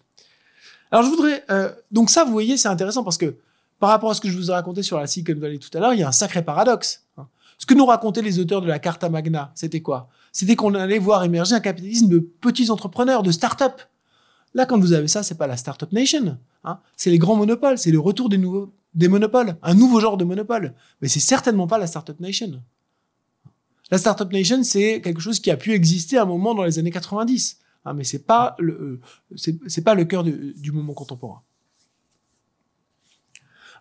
Alors 0.92 1.04
je 1.04 1.10
voudrais... 1.10 1.44
Euh, 1.50 1.72
donc 1.92 2.10
ça, 2.10 2.24
vous 2.24 2.32
voyez, 2.32 2.58
c'est 2.58 2.68
intéressant 2.68 3.04
parce 3.04 3.18
que 3.18 3.36
par 3.80 3.90
rapport 3.90 4.12
à 4.12 4.14
ce 4.14 4.22
que 4.22 4.30
je 4.30 4.38
vous 4.38 4.50
ai 4.50 4.54
raconté 4.54 4.84
sur 4.84 4.98
la 4.98 5.08
Silicon 5.08 5.40
Valley 5.40 5.58
tout 5.58 5.76
à 5.78 5.82
l'heure, 5.82 5.94
il 5.94 6.00
y 6.00 6.04
a 6.04 6.08
un 6.08 6.14
sacré 6.14 6.44
paradoxe. 6.44 7.04
Hein. 7.18 7.28
Ce 7.58 7.66
que 7.66 7.74
nous 7.74 7.86
racontaient 7.86 8.22
les 8.22 8.40
auteurs 8.40 8.62
de 8.62 8.68
la 8.68 8.80
Carta 8.80 9.10
Magna, 9.10 9.52
c'était 9.56 9.82
quoi? 9.82 10.10
C'était 10.32 10.56
qu'on 10.56 10.74
allait 10.76 11.00
voir 11.00 11.24
émerger 11.24 11.56
un 11.56 11.60
capitalisme 11.60 12.10
de 12.10 12.20
petits 12.20 12.70
entrepreneurs, 12.70 13.24
de 13.24 13.32
start-up. 13.32 13.82
Là, 14.54 14.66
quand 14.66 14.80
vous 14.80 14.94
avez 14.94 15.08
ça, 15.08 15.24
c'est 15.24 15.38
pas 15.38 15.48
la 15.48 15.58
start-up 15.58 15.92
nation. 15.92 16.38
Hein. 16.66 16.80
C'est 16.98 17.10
les 17.10 17.18
grands 17.18 17.36
monopoles, 17.36 17.78
c'est 17.78 17.92
le 17.92 18.00
retour 18.00 18.28
des 18.28 18.38
nouveaux 18.38 18.74
monopoles, 18.96 19.58
un 19.64 19.74
nouveau 19.74 20.00
genre 20.00 20.18
de 20.18 20.26
monopole. 20.26 20.74
Mais 21.02 21.08
c'est 21.08 21.20
certainement 21.20 21.68
pas 21.68 21.78
la 21.78 21.88
start-up 21.88 22.20
nation. 22.20 22.62
La 23.92 24.00
Startup 24.00 24.32
Nation, 24.32 24.64
c'est 24.64 25.00
quelque 25.02 25.22
chose 25.22 25.40
qui 25.40 25.52
a 25.52 25.58
pu 25.58 25.74
exister 25.74 26.18
à 26.18 26.24
un 26.24 26.26
moment 26.26 26.56
dans 26.56 26.64
les 26.64 26.80
années 26.80 26.92
90, 26.92 27.60
hein, 27.86 27.94
mais 27.94 28.04
c'est 28.04 28.26
pas 28.26 28.56
euh, 28.60 29.00
pas 29.84 29.94
le 29.94 30.06
cœur 30.06 30.24
du 30.24 30.72
moment 30.72 30.94
contemporain. 30.94 31.44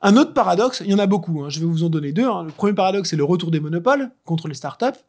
Un 0.02 0.18
autre 0.18 0.34
paradoxe, 0.34 0.82
il 0.84 0.90
y 0.90 0.94
en 0.94 0.98
a 0.98 1.06
beaucoup, 1.06 1.42
hein, 1.42 1.48
je 1.48 1.60
vais 1.60 1.66
vous 1.66 1.84
en 1.84 1.88
donner 1.88 2.12
deux. 2.12 2.28
Hein. 2.28 2.44
Le 2.44 2.52
premier 2.52 2.74
paradoxe, 2.74 3.08
c'est 3.08 3.16
le 3.16 3.24
retour 3.24 3.50
des 3.50 3.60
monopoles 3.60 4.10
contre 4.24 4.48
les 4.48 4.54
startups. 4.54 5.00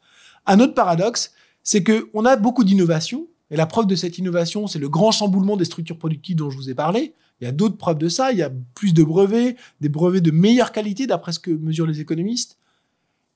Un 0.45 0.61
autre 0.61 0.73
paradoxe, 0.73 1.33
c'est 1.61 1.83
que 1.83 2.09
on 2.13 2.23
a 2.23 2.37
beaucoup 2.37 2.63
d'innovation, 2.63 3.27
et 3.51 3.57
la 3.57 3.65
preuve 3.65 3.87
de 3.87 3.95
cette 3.95 4.17
innovation, 4.17 4.67
c'est 4.67 4.79
le 4.79 4.87
grand 4.87 5.11
chamboulement 5.11 5.57
des 5.57 5.65
structures 5.65 5.97
productives 5.97 6.37
dont 6.37 6.49
je 6.49 6.55
vous 6.55 6.69
ai 6.69 6.73
parlé. 6.73 7.13
Il 7.39 7.45
y 7.45 7.47
a 7.47 7.51
d'autres 7.51 7.77
preuves 7.77 7.97
de 7.97 8.09
ça. 8.09 8.31
Il 8.31 8.37
y 8.37 8.43
a 8.43 8.51
plus 8.73 8.93
de 8.93 9.03
brevets, 9.03 9.55
des 9.81 9.89
brevets 9.89 10.21
de 10.21 10.31
meilleure 10.31 10.71
qualité 10.71 11.07
d'après 11.07 11.31
ce 11.31 11.39
que 11.39 11.51
mesurent 11.51 11.87
les 11.87 11.99
économistes. 11.99 12.57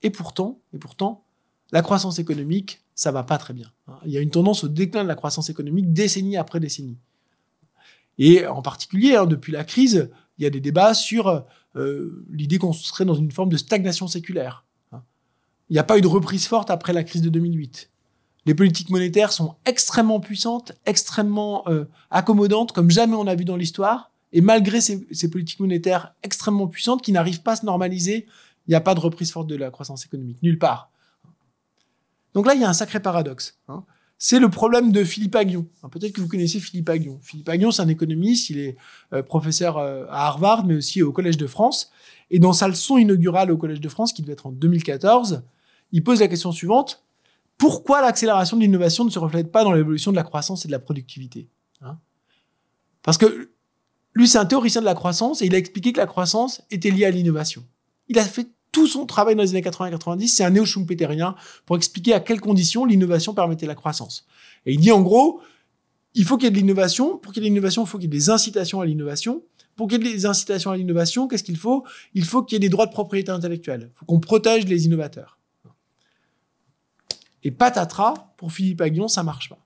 Et 0.01 0.09
pourtant, 0.09 0.59
et 0.73 0.77
pourtant, 0.77 1.23
la 1.71 1.81
croissance 1.81 2.19
économique, 2.19 2.81
ça 2.95 3.11
va 3.11 3.23
pas 3.23 3.37
très 3.37 3.53
bien. 3.53 3.71
Il 4.05 4.11
y 4.11 4.17
a 4.17 4.21
une 4.21 4.31
tendance 4.31 4.63
au 4.63 4.67
déclin 4.67 5.03
de 5.03 5.07
la 5.07 5.15
croissance 5.15 5.49
économique 5.49 5.93
décennie 5.93 6.37
après 6.37 6.59
décennie. 6.59 6.97
Et 8.17 8.45
en 8.45 8.61
particulier, 8.61 9.15
hein, 9.15 9.25
depuis 9.25 9.51
la 9.51 9.63
crise, 9.63 10.09
il 10.37 10.43
y 10.43 10.45
a 10.45 10.49
des 10.49 10.59
débats 10.59 10.93
sur 10.93 11.45
euh, 11.75 12.25
l'idée 12.29 12.57
qu'on 12.57 12.73
serait 12.73 13.05
dans 13.05 13.13
une 13.13 13.31
forme 13.31 13.49
de 13.49 13.57
stagnation 13.57 14.07
séculaire. 14.07 14.65
Il 15.69 15.73
n'y 15.73 15.79
a 15.79 15.83
pas 15.83 15.97
eu 15.97 16.01
de 16.01 16.07
reprise 16.07 16.47
forte 16.47 16.71
après 16.71 16.93
la 16.93 17.03
crise 17.03 17.21
de 17.21 17.29
2008. 17.29 17.91
Les 18.49 18.55
politiques 18.55 18.89
monétaires 18.89 19.31
sont 19.31 19.57
extrêmement 19.67 20.19
puissantes, 20.19 20.71
extrêmement 20.87 21.69
euh, 21.69 21.85
accommodantes, 22.09 22.71
comme 22.71 22.89
jamais 22.89 23.13
on 23.13 23.27
a 23.27 23.35
vu 23.35 23.45
dans 23.45 23.55
l'histoire. 23.55 24.09
Et 24.33 24.41
malgré 24.41 24.81
ces, 24.81 25.29
politiques 25.29 25.59
monétaires 25.59 26.15
extrêmement 26.23 26.67
puissantes 26.67 27.03
qui 27.03 27.11
n'arrivent 27.11 27.43
pas 27.43 27.51
à 27.51 27.55
se 27.57 27.65
normaliser, 27.67 28.25
il 28.65 28.71
n'y 28.71 28.75
a 28.75 28.81
pas 28.81 28.95
de 28.95 29.01
reprise 29.01 29.31
forte 29.31 29.45
de 29.45 29.55
la 29.55 29.69
croissance 29.69 30.03
économique, 30.03 30.41
nulle 30.41 30.57
part. 30.57 30.89
Donc 32.33 32.47
là, 32.47 32.55
il 32.55 32.61
y 32.61 32.63
a 32.63 32.69
un 32.69 32.73
sacré 32.73 32.99
paradoxe. 32.99 33.59
Hein. 33.67 33.83
C'est 34.17 34.39
le 34.39 34.49
problème 34.49 34.91
de 34.91 35.03
Philippe 35.03 35.35
Aguillon. 35.35 35.67
Peut-être 35.91 36.13
que 36.13 36.21
vous 36.21 36.27
connaissez 36.27 36.59
Philippe 36.59 36.89
Aguillon. 36.89 37.19
Philippe 37.21 37.49
Aguillon, 37.49 37.69
c'est 37.69 37.83
un 37.83 37.87
économiste, 37.87 38.49
il 38.49 38.57
est 38.57 38.77
euh, 39.13 39.21
professeur 39.21 39.77
euh, 39.77 40.07
à 40.09 40.25
Harvard, 40.25 40.65
mais 40.65 40.73
aussi 40.73 41.03
au 41.03 41.11
Collège 41.11 41.37
de 41.37 41.45
France. 41.45 41.91
Et 42.31 42.39
dans 42.39 42.53
sa 42.53 42.67
leçon 42.67 42.97
inaugurale 42.97 43.51
au 43.51 43.57
Collège 43.57 43.79
de 43.79 43.89
France, 43.89 44.11
qui 44.11 44.23
devait 44.23 44.33
être 44.33 44.47
en 44.47 44.51
2014, 44.51 45.43
il 45.91 46.03
pose 46.03 46.19
la 46.21 46.27
question 46.27 46.51
suivante. 46.51 47.03
Pourquoi 47.59 48.01
l'accélération 48.01 48.57
de 48.57 48.61
l'innovation 48.61 49.05
ne 49.05 49.11
se 49.11 49.19
reflète 49.19 49.51
pas 49.51 49.63
dans 49.63 49.73
l'évolution 49.73 50.09
de 50.09 50.15
la 50.15 50.23
croissance 50.23 50.65
et 50.65 50.67
de 50.67 50.71
la 50.71 50.79
productivité 50.79 51.49
hein? 51.81 51.99
Parce 53.03 53.17
que 53.17 53.51
lui, 54.13 54.27
c'est 54.27 54.39
un 54.39 54.45
théoricien 54.45 54.81
de 54.81 54.85
la 54.85 54.95
croissance 54.95 55.41
et 55.41 55.45
il 55.45 55.53
a 55.53 55.57
expliqué 55.57 55.93
que 55.93 55.99
la 55.99 56.07
croissance 56.07 56.61
était 56.71 56.89
liée 56.89 57.05
à 57.05 57.11
l'innovation. 57.11 57.63
Il 58.07 58.17
a 58.17 58.23
fait 58.23 58.47
tout 58.71 58.87
son 58.87 59.05
travail 59.05 59.35
dans 59.35 59.43
les 59.43 59.49
années 59.51 59.61
80-90, 59.61 60.27
c'est 60.27 60.43
un 60.43 60.51
néo-schumpeterien 60.51 61.35
pour 61.65 61.75
expliquer 61.75 62.13
à 62.13 62.19
quelles 62.19 62.41
conditions 62.41 62.85
l'innovation 62.85 63.33
permettait 63.33 63.65
la 63.65 63.75
croissance. 63.75 64.25
Et 64.65 64.73
il 64.73 64.79
dit 64.79 64.91
en 64.91 65.01
gros, 65.01 65.41
il 66.15 66.23
faut 66.23 66.37
qu'il 66.37 66.45
y 66.45 66.47
ait 66.47 66.51
de 66.51 66.57
l'innovation. 66.57 67.17
Pour 67.17 67.33
qu'il 67.33 67.43
y 67.43 67.45
ait 67.45 67.49
de 67.49 67.53
l'innovation, 67.53 67.83
il 67.83 67.87
faut 67.87 67.97
qu'il 67.97 68.11
y 68.11 68.15
ait 68.15 68.19
des 68.19 68.29
incitations 68.29 68.79
à 68.79 68.85
l'innovation. 68.85 69.43
Pour 69.75 69.87
qu'il 69.87 70.05
y 70.05 70.09
ait 70.09 70.13
des 70.13 70.25
incitations 70.25 70.71
à 70.71 70.77
l'innovation, 70.77 71.27
qu'est-ce 71.27 71.43
qu'il 71.43 71.57
faut? 71.57 71.83
Il 72.13 72.25
faut 72.25 72.43
qu'il 72.43 72.55
y 72.55 72.57
ait 72.57 72.59
des 72.59 72.69
droits 72.69 72.85
de 72.85 72.91
propriété 72.91 73.31
intellectuelle. 73.31 73.91
Il 73.91 73.97
faut 73.97 74.05
qu'on 74.05 74.19
protège 74.19 74.65
les 74.65 74.85
innovateurs. 74.85 75.38
Et 77.43 77.51
patatras, 77.51 78.33
pour 78.37 78.51
Philippe 78.51 78.81
Aguillon, 78.81 79.07
ça 79.07 79.23
marche 79.23 79.49
pas. 79.49 79.59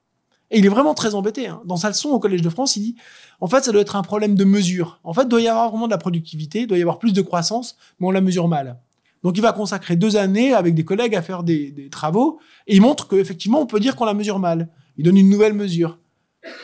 Et 0.52 0.60
il 0.60 0.66
est 0.66 0.70
vraiment 0.70 0.94
très 0.94 1.16
embêté. 1.16 1.48
Hein. 1.48 1.62
Dans 1.66 1.78
sa 1.78 1.90
leçon 1.90 2.10
au 2.10 2.20
Collège 2.20 2.44
de 2.44 2.50
France, 2.50 2.76
il 2.76 2.82
dit, 2.82 2.96
en 3.42 3.48
fait, 3.48 3.64
ça 3.64 3.72
doit 3.72 3.82
être 3.82 3.96
un 3.96 4.04
problème 4.04 4.36
de 4.36 4.44
mesure. 4.44 5.00
En 5.04 5.14
fait, 5.14 5.24
il 5.24 5.30
doit 5.30 5.42
y 5.42 5.48
avoir 5.48 5.70
vraiment 5.70 5.88
de 5.88 5.92
la 5.92 5.98
productivité, 5.98 6.62
il 6.62 6.68
doit 6.68 6.78
y 6.78 6.82
avoir 6.82 7.00
plus 7.00 7.14
de 7.14 7.22
croissance, 7.22 7.76
mais 8.00 8.08
on 8.08 8.12
la 8.12 8.22
mesure 8.22 8.48
mal. 8.48 8.78
Donc 9.24 9.38
il 9.38 9.42
va 9.42 9.54
consacrer 9.54 9.96
deux 9.96 10.18
années 10.18 10.54
avec 10.54 10.76
des 10.76 10.84
collègues 10.84 11.16
à 11.16 11.22
faire 11.22 11.44
des, 11.44 11.90
travaux 11.90 12.40
et 12.68 12.76
il 12.76 12.82
montre 12.82 13.08
qu'effectivement 13.08 13.62
on 13.62 13.66
peut 13.66 13.80
dire 13.80 13.96
qu'on 13.96 14.06
la 14.06 14.14
mesure 14.14 14.38
mal. 14.38 14.70
Il 14.98 15.06
donne 15.06 15.18
une 15.18 15.30
nouvelle 15.30 15.54
mesure. 15.54 15.98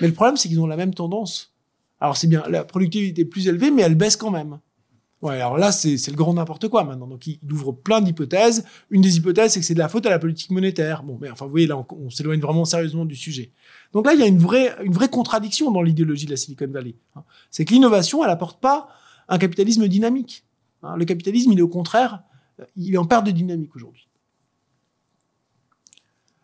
Mais 0.01 0.07
le 0.07 0.13
problème 0.13 0.35
c'est 0.35 0.49
qu'ils 0.49 0.59
ont 0.59 0.67
la 0.67 0.75
même 0.75 0.93
tendance. 0.93 1.55
Alors 2.01 2.17
c'est 2.17 2.27
bien, 2.27 2.43
la 2.49 2.65
productivité 2.65 3.21
est 3.21 3.25
plus 3.25 3.47
élevée 3.47 3.71
mais 3.71 3.81
elle 3.81 3.95
baisse 3.95 4.17
quand 4.17 4.31
même. 4.31 4.59
Ouais, 5.21 5.35
alors 5.35 5.57
là 5.57 5.73
c'est 5.73 5.95
le 6.07 6.15
grand 6.15 6.33
n'importe 6.33 6.69
quoi 6.69 6.83
maintenant. 6.83 7.07
Donc 7.07 7.27
il, 7.27 7.39
ouvre 7.51 7.73
plein 7.73 8.01
d'hypothèses. 8.01 8.65
Une 8.89 9.01
des 9.01 9.17
hypothèses 9.17 9.53
c'est 9.53 9.59
que 9.59 9.65
c'est 9.65 9.73
de 9.73 9.79
la 9.79 9.89
faute 9.89 10.05
à 10.05 10.09
la 10.09 10.19
politique 10.19 10.51
monétaire. 10.51 11.03
Bon, 11.03 11.17
mais 11.19 11.29
enfin 11.29 11.45
vous 11.45 11.51
voyez 11.51 11.67
là 11.67 11.83
on, 11.91 12.09
s'éloigne 12.09 12.39
vraiment 12.39 12.65
sérieusement 12.65 13.05
du 13.05 13.15
sujet. 13.15 13.51
Donc 13.91 14.05
là 14.05 14.13
il 14.13 14.19
y 14.19 14.23
a 14.23 14.27
une 14.27 14.39
vraie 14.39 14.75
une 14.83 14.93
vraie 14.93 15.09
contradiction 15.09 15.71
dans 15.71 15.81
l'idéologie 15.81 16.25
de 16.25 16.31
la 16.31 16.37
Silicon 16.37 16.67
Valley. 16.69 16.95
Hein. 17.15 17.23
C'est 17.51 17.65
que 17.65 17.73
l'innovation 17.73 18.23
elle 18.23 18.29
apporte 18.29 18.61
pas 18.61 18.87
un 19.27 19.37
capitalisme 19.37 19.87
dynamique. 19.87 20.45
Hein. 20.83 20.95
Le 20.95 21.05
capitalisme 21.05 21.51
il 21.51 21.59
est 21.59 21.63
au 21.63 21.67
contraire 21.67 22.23
il 22.77 22.93
est 22.93 22.97
en 22.97 23.05
perte 23.05 23.25
de 23.25 23.31
dynamique 23.31 23.75
aujourd'hui. 23.75 24.09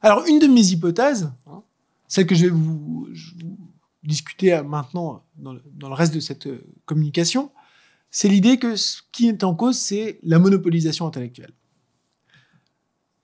Alors, 0.05 0.23
une 0.27 0.37
de 0.37 0.45
mes 0.45 0.67
hypothèses, 0.67 1.31
hein, 1.47 1.63
celle 2.07 2.27
que 2.27 2.35
je 2.35 2.43
vais 2.43 2.51
vous, 2.51 3.07
discuter 4.03 4.61
maintenant 4.61 5.23
dans 5.35 5.51
le, 5.53 5.93
reste 5.95 6.13
de 6.13 6.19
cette 6.19 6.45
euh, 6.45 6.63
communication, 6.85 7.49
c'est 8.17 8.29
l'idée 8.29 8.57
que 8.57 8.77
ce 8.77 9.01
qui 9.11 9.27
est 9.27 9.43
en 9.43 9.53
cause, 9.53 9.77
c'est 9.77 10.19
la 10.23 10.39
monopolisation 10.39 11.05
intellectuelle. 11.05 11.51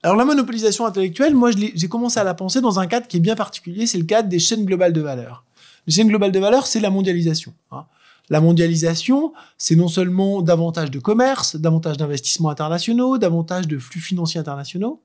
Alors 0.02 0.16
la 0.16 0.26
monopolisation 0.26 0.84
intellectuelle, 0.84 1.34
moi 1.34 1.50
j'ai 1.50 1.88
commencé 1.88 2.20
à 2.20 2.24
la 2.24 2.34
penser 2.34 2.60
dans 2.60 2.78
un 2.78 2.86
cadre 2.86 3.08
qui 3.08 3.16
est 3.16 3.20
bien 3.20 3.34
particulier, 3.34 3.86
c'est 3.86 3.96
le 3.96 4.04
cadre 4.04 4.28
des 4.28 4.38
chaînes 4.38 4.66
globales 4.66 4.92
de 4.92 5.00
valeur. 5.00 5.46
Les 5.86 5.94
chaînes 5.94 6.08
globales 6.08 6.30
de 6.30 6.38
valeur, 6.38 6.66
c'est 6.66 6.78
la 6.78 6.90
mondialisation. 6.90 7.54
Hein. 7.70 7.86
La 8.28 8.42
mondialisation, 8.42 9.32
c'est 9.56 9.76
non 9.76 9.88
seulement 9.88 10.42
davantage 10.42 10.90
de 10.90 10.98
commerce, 10.98 11.56
davantage 11.56 11.96
d'investissements 11.96 12.50
internationaux, 12.50 13.16
davantage 13.16 13.66
de 13.68 13.78
flux 13.78 14.00
financiers 14.00 14.40
internationaux, 14.40 15.00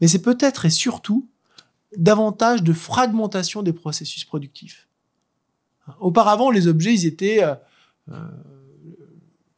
mais 0.00 0.06
c'est 0.06 0.22
peut-être 0.22 0.64
et 0.64 0.70
surtout 0.70 1.26
davantage 1.96 2.62
de 2.62 2.72
fragmentation 2.72 3.64
des 3.64 3.72
processus 3.72 4.24
productifs. 4.24 4.86
Auparavant, 5.98 6.52
les 6.52 6.68
objets, 6.68 6.94
ils 6.94 7.04
étaient, 7.04 7.42
euh, 7.42 7.56
euh, 8.12 8.28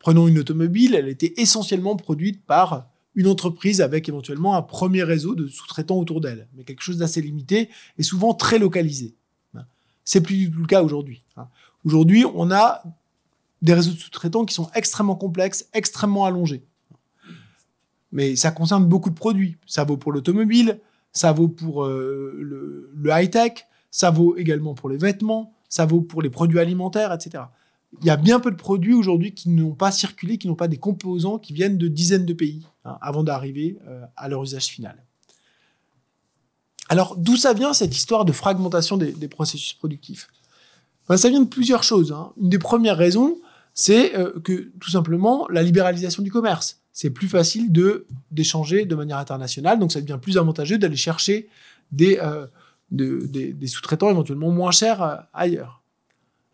prenons 0.05 0.29
une 0.29 0.39
automobile, 0.39 0.95
elle 0.95 1.09
était 1.09 1.33
essentiellement 1.39 1.97
produite 1.97 2.45
par 2.45 2.91
une 3.15 3.27
entreprise 3.27 3.81
avec 3.81 4.07
éventuellement 4.07 4.55
un 4.55 4.61
premier 4.61 5.03
réseau 5.03 5.35
de 5.35 5.47
sous-traitants 5.47 5.97
autour 5.97 6.21
d'elle, 6.21 6.47
mais 6.55 6.65
quelque 6.65 6.83
chose 6.83 6.99
d'assez 6.99 7.23
limité 7.23 7.71
et 7.97 8.03
souvent 8.03 8.35
très 8.35 8.59
localisé. 8.59 9.15
C'est 10.05 10.21
plus 10.21 10.37
du 10.37 10.51
tout 10.51 10.61
le 10.61 10.67
cas 10.67 10.83
aujourd'hui. 10.83 11.23
Aujourd'hui, 11.87 12.27
on 12.35 12.51
a 12.51 12.83
des 13.63 13.73
réseaux 13.73 13.93
de 13.93 13.97
sous-traitants 13.97 14.45
qui 14.45 14.53
sont 14.53 14.69
extrêmement 14.75 15.17
complexes, 15.17 15.71
extrêmement 15.73 16.27
allongés. 16.27 16.67
Mais 18.13 18.37
ça 18.37 18.51
concerne 18.51 18.85
beaucoup 18.85 19.09
de 19.09 19.15
produits. 19.15 19.57
Ça 19.67 19.85
vaut 19.85 19.97
pour 19.97 20.13
l'automobile, 20.13 20.81
ça 21.13 21.33
vaut 21.33 21.49
pour 21.49 21.85
euh, 21.87 22.91
le 22.95 23.11
high-tech, 23.11 23.53
ça 23.91 24.11
vaut 24.11 24.37
également 24.37 24.75
pour 24.75 24.91
les 24.91 24.99
vêtements, 24.99 25.55
ça 25.71 25.87
vaut 25.87 26.03
pour 26.03 26.21
les 26.21 26.29
produits 26.29 26.59
alimentaires, 26.59 27.11
etc. 27.11 27.45
Il 28.01 28.07
y 28.07 28.11
a 28.11 28.17
bien 28.17 28.41
peu 28.41 28.51
de 28.51 28.57
produits 28.57 28.95
aujourd'hui 28.95 29.35
qui 29.35 29.49
n'ont 29.51 29.75
pas 29.75 29.91
circulé, 29.91 30.39
qui 30.39 30.49
n'ont 30.49 30.55
pas 30.55 30.69
des 30.69 30.77
composants 30.77 31.39
qui 31.39 31.53
viennent 31.53 31.79
de 31.79 31.89
dizaines 31.89 32.27
de 32.27 32.33
pays 32.33 32.67
hein, 32.85 32.99
avant 33.01 33.23
d'arriver 33.23 33.79
euh, 33.87 34.05
à 34.17 34.29
leur 34.29 34.43
usage 34.43 34.67
final. 34.67 34.97
Alors, 36.89 37.17
d'où 37.17 37.37
ça 37.37 37.55
vient 37.55 37.73
cette 37.73 37.97
histoire 37.97 38.25
de 38.25 38.33
fragmentation 38.33 38.97
des, 38.97 39.29
processus 39.29 39.73
productifs? 39.73 40.29
Ben, 41.09 41.17
Ça 41.17 41.29
vient 41.29 41.41
de 41.41 41.49
plusieurs 41.49 41.83
choses. 41.83 42.13
Hein. 42.13 42.33
Une 42.41 42.51
des 42.51 42.59
premières 42.59 42.97
raisons, 42.97 43.39
c'est 43.73 44.17
euh, 44.17 44.39
que 44.41 44.71
tout 44.81 44.91
simplement 44.91 45.47
la 45.49 45.63
libéralisation 45.63 46.23
du 46.23 46.31
commerce. 46.31 46.81
C'est 46.93 47.11
plus 47.11 47.29
facile 47.29 47.73
de 47.73 48.07
d'échanger 48.31 48.85
de 48.85 48.95
manière 48.95 49.19
internationale, 49.19 49.79
donc 49.81 49.91
ça 49.91 50.01
devient 50.01 50.19
plus 50.21 50.39
avantageux 50.39 50.79
d'aller 50.79 50.97
chercher 50.97 51.49
des, 51.91 52.19
euh, 52.23 52.47
des, 52.91 53.67
sous-traitants 53.67 54.11
éventuellement 54.11 54.51
moins 54.51 54.71
chers 54.71 55.27
ailleurs. 55.33 55.84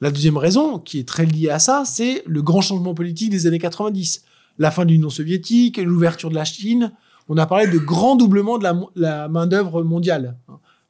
La 0.02 0.10
deuxième 0.10 0.38
raison, 0.38 0.78
qui 0.78 0.98
est 0.98 1.06
très 1.06 1.26
liée 1.26 1.50
à 1.50 1.58
ça, 1.58 1.82
c'est 1.84 2.22
le 2.26 2.40
grand 2.40 2.62
changement 2.62 2.94
politique 2.94 3.28
des 3.28 3.46
années 3.46 3.58
90. 3.58 4.24
La 4.56 4.70
fin 4.70 4.86
de 4.86 4.92
l'Union 4.92 5.10
soviétique, 5.10 5.76
l'ouverture 5.76 6.30
de 6.30 6.34
la 6.34 6.46
Chine. 6.46 6.92
On 7.28 7.36
a 7.36 7.44
parlé 7.44 7.66
de 7.66 7.76
grand 7.76 8.16
doublement 8.16 8.56
de 8.56 8.66
la, 8.96 9.28
main-d'œuvre 9.28 9.82
mondiale. 9.82 10.38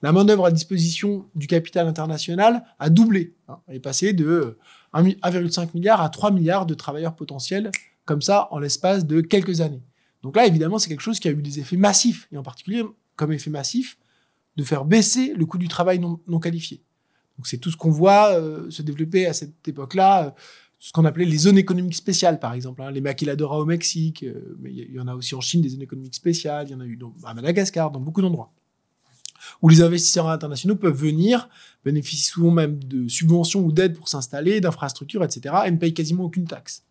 La 0.01 0.13
main-d'œuvre 0.13 0.47
à 0.47 0.53
disposition 0.53 1.27
du 1.35 1.49
capital 1.49 1.89
international 1.89 2.63
a 2.79 2.89
doublé. 2.89 3.35
Elle 3.67 3.77
est 3.77 3.81
passée 3.81 4.13
de 4.13 4.57
1,5 4.95 5.71
milliard 5.75 6.01
à 6.01 6.09
3 6.09 6.31
milliards 6.31 6.65
de 6.65 6.75
travailleurs 6.75 7.17
potentiels, 7.17 7.73
comme 8.05 8.23
ça, 8.23 8.47
en 8.53 8.61
l'espace 8.61 9.07
de 9.07 9.21
quelques 9.21 9.61
années. 9.61 9.83
Donc 10.23 10.37
là, 10.37 10.47
évidemment, 10.47 10.79
c'est 10.79 10.89
quelque 10.89 11.03
chose 11.03 11.19
qui 11.19 11.27
a 11.27 11.33
eu 11.33 11.43
des 11.43 11.59
effets 11.59 11.77
massifs, 11.77 12.29
et 12.31 12.39
en 12.39 12.45
particulier, 12.45 12.85
comme 13.17 13.33
effet 13.33 13.51
massif, 13.51 13.99
de 14.55 14.63
faire 14.63 14.85
baisser 14.85 15.35
le 15.35 15.47
coût 15.47 15.59
du 15.59 15.69
travail 15.69 15.99
non 15.99 16.39
qualifié. 16.39 16.85
C'est 17.47 17.59
tout 17.59 17.71
ce 17.71 17.77
qu'on 17.77 17.91
voit 17.91 18.33
euh, 18.33 18.71
se 18.71 18.83
développer 18.83 19.27
à 19.27 19.33
cette 19.33 19.67
époque-là, 19.67 20.27
euh, 20.27 20.31
ce 20.79 20.93
qu'on 20.93 21.05
appelait 21.05 21.25
les 21.25 21.37
zones 21.37 21.59
économiques 21.59 21.95
spéciales, 21.95 22.39
par 22.39 22.55
exemple, 22.55 22.83
hein, 22.83 22.91
les 22.91 23.01
maquiladoras 23.01 23.59
au 23.59 23.67
Mexique, 23.67 24.23
euh, 24.23 24.57
mais 24.61 24.73
il 24.73 24.95
y, 24.95 25.01
en 25.01 25.09
a 25.09 25.15
aussi 25.15 25.35
en 25.35 25.41
Chine 25.41 25.61
des 25.61 25.69
zones 25.69 25.83
économiques 25.83 26.15
spéciales, 26.15 26.69
il 26.69 26.73
y 26.73 26.75
en 26.75 26.81
a 26.81 26.87
eu 26.87 26.99
à 27.25 27.35
Madagascar, 27.35 27.91
dans 27.91 28.01
beaucoup 28.01 28.23
d'endroits, 28.23 28.51
où 29.61 29.69
les 29.69 29.83
investisseurs 29.83 30.29
internationaux 30.29 30.77
peuvent 30.77 30.97
venir, 30.97 31.49
bénéficient 31.85 32.31
souvent 32.31 32.51
même 32.51 32.83
de 32.83 33.09
subventions 33.09 33.61
ou 33.61 33.73
d'aides 33.73 33.97
pour 33.97 34.09
s'installer, 34.09 34.61
d'infrastructures, 34.61 35.23
etc., 35.23 35.55
et 35.67 35.71
ne 35.71 35.77
payent 35.77 35.95
quasiment 35.95 36.25
aucune 36.25 36.47
taxe. 36.47 36.85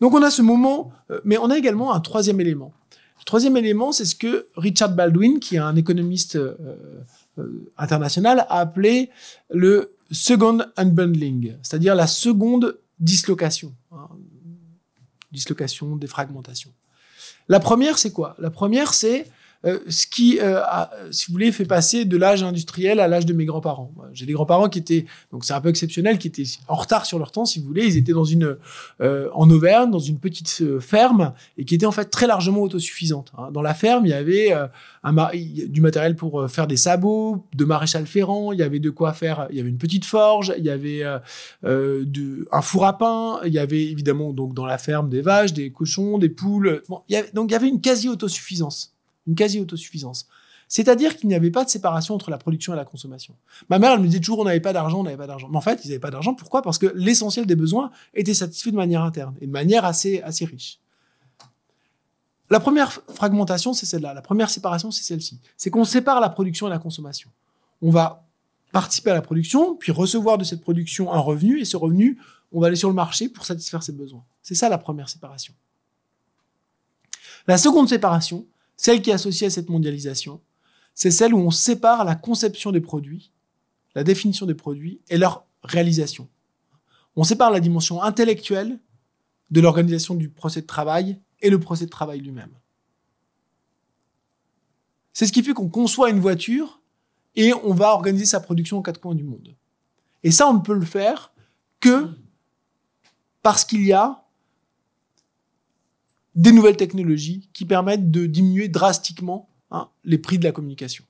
Donc 0.00 0.14
on 0.14 0.22
a 0.22 0.30
ce 0.30 0.42
moment, 0.42 0.92
mais 1.24 1.38
on 1.38 1.48
a 1.50 1.56
également 1.56 1.94
un 1.94 2.00
troisième 2.00 2.40
élément. 2.40 2.72
Troisième 3.24 3.56
élément, 3.56 3.92
c'est 3.92 4.04
ce 4.04 4.16
que 4.16 4.46
Richard 4.56 4.96
Baldwin, 4.96 5.38
qui 5.38 5.54
est 5.54 5.58
un 5.58 5.76
économiste 5.76 6.36
euh, 7.38 7.70
international 7.78 8.40
a 8.48 8.58
appelé 8.58 9.10
le 9.50 9.96
second 10.10 10.60
unbundling, 10.76 11.56
c'est-à-dire 11.62 11.94
la 11.94 12.06
seconde 12.06 12.78
dislocation, 12.98 13.74
hein, 13.90 14.08
dislocation, 15.30 15.96
défragmentation. 15.96 16.70
La 17.48 17.60
première, 17.60 17.98
c'est 17.98 18.12
quoi? 18.12 18.36
La 18.38 18.50
première, 18.50 18.94
c'est 18.94 19.26
euh, 19.64 19.78
ce 19.88 20.06
qui, 20.06 20.38
euh, 20.40 20.60
si 21.10 21.26
vous 21.26 21.32
voulez, 21.32 21.52
fait 21.52 21.64
passer 21.64 22.04
de 22.04 22.16
l'âge 22.16 22.42
industriel 22.42 22.98
à 22.98 23.06
l'âge 23.06 23.26
de 23.26 23.32
mes 23.32 23.44
grands-parents. 23.44 23.92
J'ai 24.12 24.26
des 24.26 24.32
grands-parents 24.32 24.68
qui 24.68 24.80
étaient, 24.80 25.06
donc 25.30 25.44
c'est 25.44 25.52
un 25.52 25.60
peu 25.60 25.68
exceptionnel, 25.68 26.18
qui 26.18 26.28
étaient 26.28 26.44
en 26.68 26.74
retard 26.74 27.06
sur 27.06 27.18
leur 27.18 27.30
temps, 27.30 27.44
si 27.44 27.60
vous 27.60 27.66
voulez. 27.66 27.86
Ils 27.86 27.96
étaient 27.96 28.12
dans 28.12 28.24
une, 28.24 28.56
euh, 29.00 29.28
en 29.34 29.48
Auvergne, 29.50 29.90
dans 29.90 30.00
une 30.00 30.18
petite 30.18 30.62
ferme, 30.80 31.32
et 31.58 31.64
qui 31.64 31.74
étaient 31.74 31.86
en 31.86 31.92
fait 31.92 32.06
très 32.06 32.26
largement 32.26 32.62
autosuffisantes. 32.62 33.32
Hein. 33.38 33.50
Dans 33.52 33.62
la 33.62 33.74
ferme, 33.74 34.04
il 34.04 34.10
y 34.10 34.14
avait 34.14 34.52
un, 35.04 35.30
du 35.68 35.80
matériel 35.80 36.16
pour 36.16 36.50
faire 36.50 36.66
des 36.66 36.76
sabots, 36.76 37.46
de 37.54 37.64
maréchal 37.64 38.06
ferrant, 38.06 38.52
il 38.52 38.58
y 38.58 38.62
avait 38.62 38.80
de 38.80 38.90
quoi 38.90 39.12
faire, 39.12 39.46
il 39.50 39.56
y 39.56 39.60
avait 39.60 39.70
une 39.70 39.78
petite 39.78 40.04
forge, 40.04 40.52
il 40.58 40.64
y 40.64 40.70
avait 40.70 41.04
de, 41.62 42.48
un 42.50 42.62
four 42.62 42.86
à 42.86 42.98
pain, 42.98 43.40
il 43.44 43.52
y 43.52 43.58
avait 43.58 43.84
évidemment 43.84 44.32
donc 44.32 44.54
dans 44.54 44.66
la 44.66 44.78
ferme 44.78 45.08
des 45.08 45.22
vaches, 45.22 45.52
des 45.52 45.70
cochons, 45.70 46.18
des 46.18 46.28
poules. 46.28 46.82
Bon, 46.88 47.02
il 47.08 47.14
y 47.14 47.16
avait, 47.16 47.30
donc 47.32 47.50
il 47.50 47.52
y 47.52 47.56
avait 47.56 47.68
une 47.68 47.80
quasi-autosuffisance 47.80 48.92
une 49.26 49.34
quasi-autosuffisance. 49.34 50.26
C'est-à-dire 50.68 51.18
qu'il 51.18 51.28
n'y 51.28 51.34
avait 51.34 51.50
pas 51.50 51.64
de 51.64 51.70
séparation 51.70 52.14
entre 52.14 52.30
la 52.30 52.38
production 52.38 52.72
et 52.72 52.76
la 52.76 52.86
consommation. 52.86 53.34
Ma 53.68 53.78
mère, 53.78 53.92
elle 53.92 54.00
me 54.00 54.06
disait 54.06 54.20
toujours, 54.20 54.38
on 54.38 54.44
n'avait 54.44 54.60
pas 54.60 54.72
d'argent, 54.72 55.00
on 55.00 55.02
n'avait 55.02 55.18
pas 55.18 55.26
d'argent. 55.26 55.48
Mais 55.50 55.58
en 55.58 55.60
fait, 55.60 55.84
ils 55.84 55.88
n'avaient 55.88 56.00
pas 56.00 56.10
d'argent. 56.10 56.34
Pourquoi? 56.34 56.62
Parce 56.62 56.78
que 56.78 56.86
l'essentiel 56.94 57.44
des 57.44 57.56
besoins 57.56 57.90
était 58.14 58.32
satisfait 58.32 58.70
de 58.70 58.76
manière 58.76 59.02
interne 59.02 59.34
et 59.42 59.46
de 59.46 59.52
manière 59.52 59.84
assez, 59.84 60.22
assez 60.22 60.46
riche. 60.46 60.78
La 62.48 62.58
première 62.58 62.90
fragmentation, 63.14 63.74
c'est 63.74 63.86
celle-là. 63.86 64.14
La 64.14 64.22
première 64.22 64.50
séparation, 64.50 64.90
c'est 64.90 65.02
celle-ci. 65.02 65.40
C'est 65.56 65.70
qu'on 65.70 65.84
sépare 65.84 66.20
la 66.20 66.30
production 66.30 66.66
et 66.68 66.70
la 66.70 66.78
consommation. 66.78 67.30
On 67.82 67.90
va 67.90 68.26
participer 68.72 69.10
à 69.10 69.14
la 69.14 69.22
production, 69.22 69.76
puis 69.76 69.92
recevoir 69.92 70.38
de 70.38 70.44
cette 70.44 70.62
production 70.62 71.12
un 71.12 71.18
revenu, 71.18 71.60
et 71.60 71.64
ce 71.66 71.76
revenu, 71.76 72.18
on 72.50 72.60
va 72.60 72.68
aller 72.68 72.76
sur 72.76 72.88
le 72.88 72.94
marché 72.94 73.28
pour 73.28 73.44
satisfaire 73.44 73.82
ses 73.82 73.92
besoins. 73.92 74.24
C'est 74.42 74.54
ça 74.54 74.68
la 74.68 74.78
première 74.78 75.08
séparation. 75.08 75.52
La 77.46 77.58
seconde 77.58 77.88
séparation, 77.88 78.46
celle 78.82 79.00
qui 79.00 79.10
est 79.10 79.14
associée 79.14 79.46
à 79.46 79.50
cette 79.50 79.68
mondialisation, 79.68 80.40
c'est 80.92 81.12
celle 81.12 81.34
où 81.34 81.38
on 81.38 81.52
sépare 81.52 82.04
la 82.04 82.16
conception 82.16 82.72
des 82.72 82.80
produits, 82.80 83.30
la 83.94 84.02
définition 84.02 84.44
des 84.44 84.56
produits 84.56 85.00
et 85.08 85.18
leur 85.18 85.46
réalisation. 85.62 86.28
On 87.14 87.22
sépare 87.22 87.52
la 87.52 87.60
dimension 87.60 88.02
intellectuelle 88.02 88.80
de 89.52 89.60
l'organisation 89.60 90.16
du 90.16 90.28
procès 90.28 90.62
de 90.62 90.66
travail 90.66 91.20
et 91.40 91.48
le 91.48 91.60
procès 91.60 91.84
de 91.84 91.90
travail 91.90 92.18
lui-même. 92.18 92.50
C'est 95.12 95.26
ce 95.26 95.32
qui 95.32 95.44
fait 95.44 95.52
qu'on 95.52 95.68
conçoit 95.68 96.10
une 96.10 96.18
voiture 96.18 96.80
et 97.36 97.54
on 97.54 97.74
va 97.74 97.92
organiser 97.92 98.24
sa 98.24 98.40
production 98.40 98.78
aux 98.78 98.82
quatre 98.82 99.00
coins 99.00 99.14
du 99.14 99.22
monde. 99.22 99.54
Et 100.24 100.32
ça, 100.32 100.48
on 100.48 100.54
ne 100.54 100.60
peut 100.60 100.74
le 100.74 100.84
faire 100.84 101.32
que 101.78 102.08
parce 103.42 103.64
qu'il 103.64 103.86
y 103.86 103.92
a 103.92 104.21
des 106.34 106.52
nouvelles 106.52 106.76
technologies 106.76 107.48
qui 107.52 107.64
permettent 107.64 108.10
de 108.10 108.26
diminuer 108.26 108.68
drastiquement 108.68 109.48
hein, 109.70 109.88
les 110.04 110.18
prix 110.18 110.38
de 110.38 110.44
la 110.44 110.52
communication. 110.52 111.04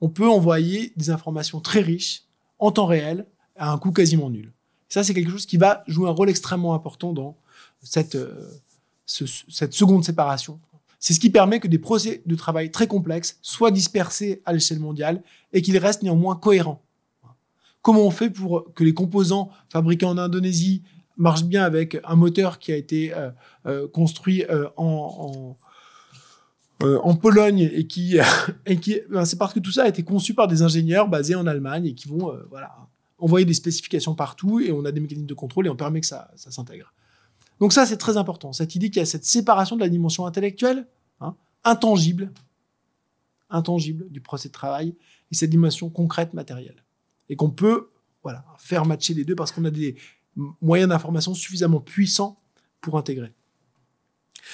On 0.00 0.08
peut 0.08 0.28
envoyer 0.28 0.92
des 0.96 1.10
informations 1.10 1.60
très 1.60 1.80
riches 1.80 2.24
en 2.58 2.70
temps 2.70 2.86
réel 2.86 3.26
à 3.56 3.72
un 3.72 3.78
coût 3.78 3.92
quasiment 3.92 4.30
nul. 4.30 4.52
Ça, 4.88 5.02
c'est 5.02 5.14
quelque 5.14 5.30
chose 5.30 5.46
qui 5.46 5.56
va 5.56 5.82
jouer 5.86 6.08
un 6.08 6.12
rôle 6.12 6.30
extrêmement 6.30 6.74
important 6.74 7.12
dans 7.12 7.36
cette, 7.82 8.14
euh, 8.14 8.50
cette 9.06 9.72
seconde 9.72 10.04
séparation. 10.04 10.60
C'est 10.98 11.14
ce 11.14 11.20
qui 11.20 11.30
permet 11.30 11.60
que 11.60 11.68
des 11.68 11.78
procès 11.78 12.22
de 12.26 12.34
travail 12.34 12.70
très 12.70 12.86
complexes 12.86 13.38
soient 13.42 13.70
dispersés 13.70 14.42
à 14.44 14.52
l'échelle 14.52 14.80
mondiale 14.80 15.22
et 15.52 15.62
qu'ils 15.62 15.78
restent 15.78 16.02
néanmoins 16.02 16.36
cohérents. 16.36 16.82
Comment 17.82 18.02
on 18.02 18.10
fait 18.10 18.30
pour 18.30 18.72
que 18.74 18.82
les 18.82 18.94
composants 18.94 19.50
fabriqués 19.68 20.06
en 20.06 20.18
Indonésie 20.18 20.82
marche 21.16 21.44
bien 21.44 21.64
avec 21.64 21.98
un 22.04 22.16
moteur 22.16 22.58
qui 22.58 22.72
a 22.72 22.76
été 22.76 23.14
euh, 23.14 23.30
euh, 23.66 23.88
construit 23.88 24.44
euh, 24.44 24.68
en, 24.76 25.56
en, 26.82 27.16
Pologne 27.16 27.70
et 27.72 27.86
qui, 27.86 28.18
et 28.66 28.78
qui 28.78 29.00
ben, 29.10 29.24
c'est 29.24 29.36
parce 29.36 29.54
que 29.54 29.60
tout 29.60 29.72
ça 29.72 29.84
a 29.84 29.88
été 29.88 30.02
conçu 30.02 30.34
par 30.34 30.48
des 30.48 30.62
ingénieurs 30.62 31.08
basés 31.08 31.34
en 31.34 31.46
Allemagne 31.46 31.86
et 31.86 31.94
qui 31.94 32.08
vont 32.08 32.34
voilà, 32.50 32.76
envoyer 33.18 33.46
des 33.46 33.54
spécifications 33.54 34.14
partout 34.14 34.60
et 34.60 34.72
on 34.72 34.84
a 34.84 34.92
des 34.92 35.00
mécanismes 35.00 35.26
de 35.26 35.34
contrôle 35.34 35.66
et 35.66 35.70
on 35.70 35.76
permet 35.76 36.00
que 36.00 36.06
ça, 36.06 36.30
ça 36.36 36.50
s'intègre. 36.50 36.92
Donc 37.60 37.72
ça, 37.72 37.86
c'est 37.86 37.96
très 37.96 38.18
important. 38.18 38.52
Cette 38.52 38.74
idée 38.74 38.90
qu'il 38.90 39.00
y 39.00 39.02
a 39.02 39.06
cette 39.06 39.24
séparation 39.24 39.76
de 39.76 39.80
la 39.80 39.88
dimension 39.88 40.26
intellectuelle, 40.26 40.86
hein, 41.20 41.34
intangible, 41.64 42.30
intangible 43.48 44.10
du 44.10 44.20
procès 44.20 44.48
de 44.48 44.52
travail 44.52 44.94
et 45.30 45.34
cette 45.34 45.50
dimension 45.50 45.88
concrète, 45.88 46.34
matérielle. 46.34 46.84
Et 47.30 47.36
qu'on 47.36 47.50
peut 47.50 47.88
voilà, 48.22 48.44
faire 48.58 48.84
matcher 48.84 49.14
les 49.14 49.24
deux 49.24 49.34
parce 49.34 49.52
qu'on 49.52 49.64
a 49.64 49.70
des, 49.70 49.96
moyen 50.60 50.88
d'information 50.88 51.34
suffisamment 51.34 51.80
puissant 51.80 52.38
pour 52.80 52.98
intégrer. 52.98 53.32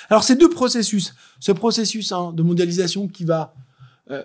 Alors 0.09 0.25
ces 0.25 0.37
deux 0.37 0.49
processus, 0.49 1.15
ce 1.41 1.53
processus 1.53 2.13
hein, 2.13 2.33
de 2.33 2.43
mondialisation 2.43 3.09
qui 3.09 3.25
va 3.25 3.55
euh, 4.11 4.25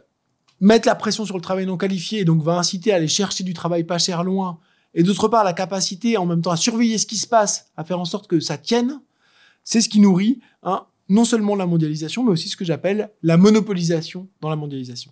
mettre 0.59 0.87
la 0.87 0.95
pression 0.95 1.25
sur 1.25 1.35
le 1.35 1.41
travail 1.41 1.65
non 1.65 1.77
qualifié, 1.77 2.25
donc 2.25 2.41
va 2.41 2.57
inciter 2.57 2.93
à 2.93 2.95
aller 2.95 3.07
chercher 3.07 3.43
du 3.43 3.53
travail 3.53 3.83
pas 3.83 3.97
cher 3.97 4.23
loin, 4.23 4.59
et 4.93 5.03
d'autre 5.03 5.27
part 5.27 5.43
la 5.43 5.53
capacité 5.53 6.17
en 6.17 6.25
même 6.25 6.41
temps 6.41 6.51
à 6.51 6.57
surveiller 6.57 6.97
ce 6.97 7.05
qui 7.05 7.17
se 7.17 7.27
passe, 7.27 7.71
à 7.75 7.83
faire 7.83 7.99
en 7.99 8.05
sorte 8.05 8.27
que 8.27 8.39
ça 8.39 8.57
tienne, 8.57 9.01
c'est 9.63 9.81
ce 9.81 9.89
qui 9.89 9.99
nourrit 9.99 10.39
hein, 10.63 10.85
non 11.09 11.25
seulement 11.25 11.55
la 11.55 11.65
mondialisation, 11.65 12.23
mais 12.23 12.31
aussi 12.31 12.49
ce 12.49 12.57
que 12.57 12.65
j'appelle 12.65 13.11
la 13.21 13.37
monopolisation 13.37 14.29
dans 14.41 14.49
la 14.49 14.55
mondialisation. 14.55 15.11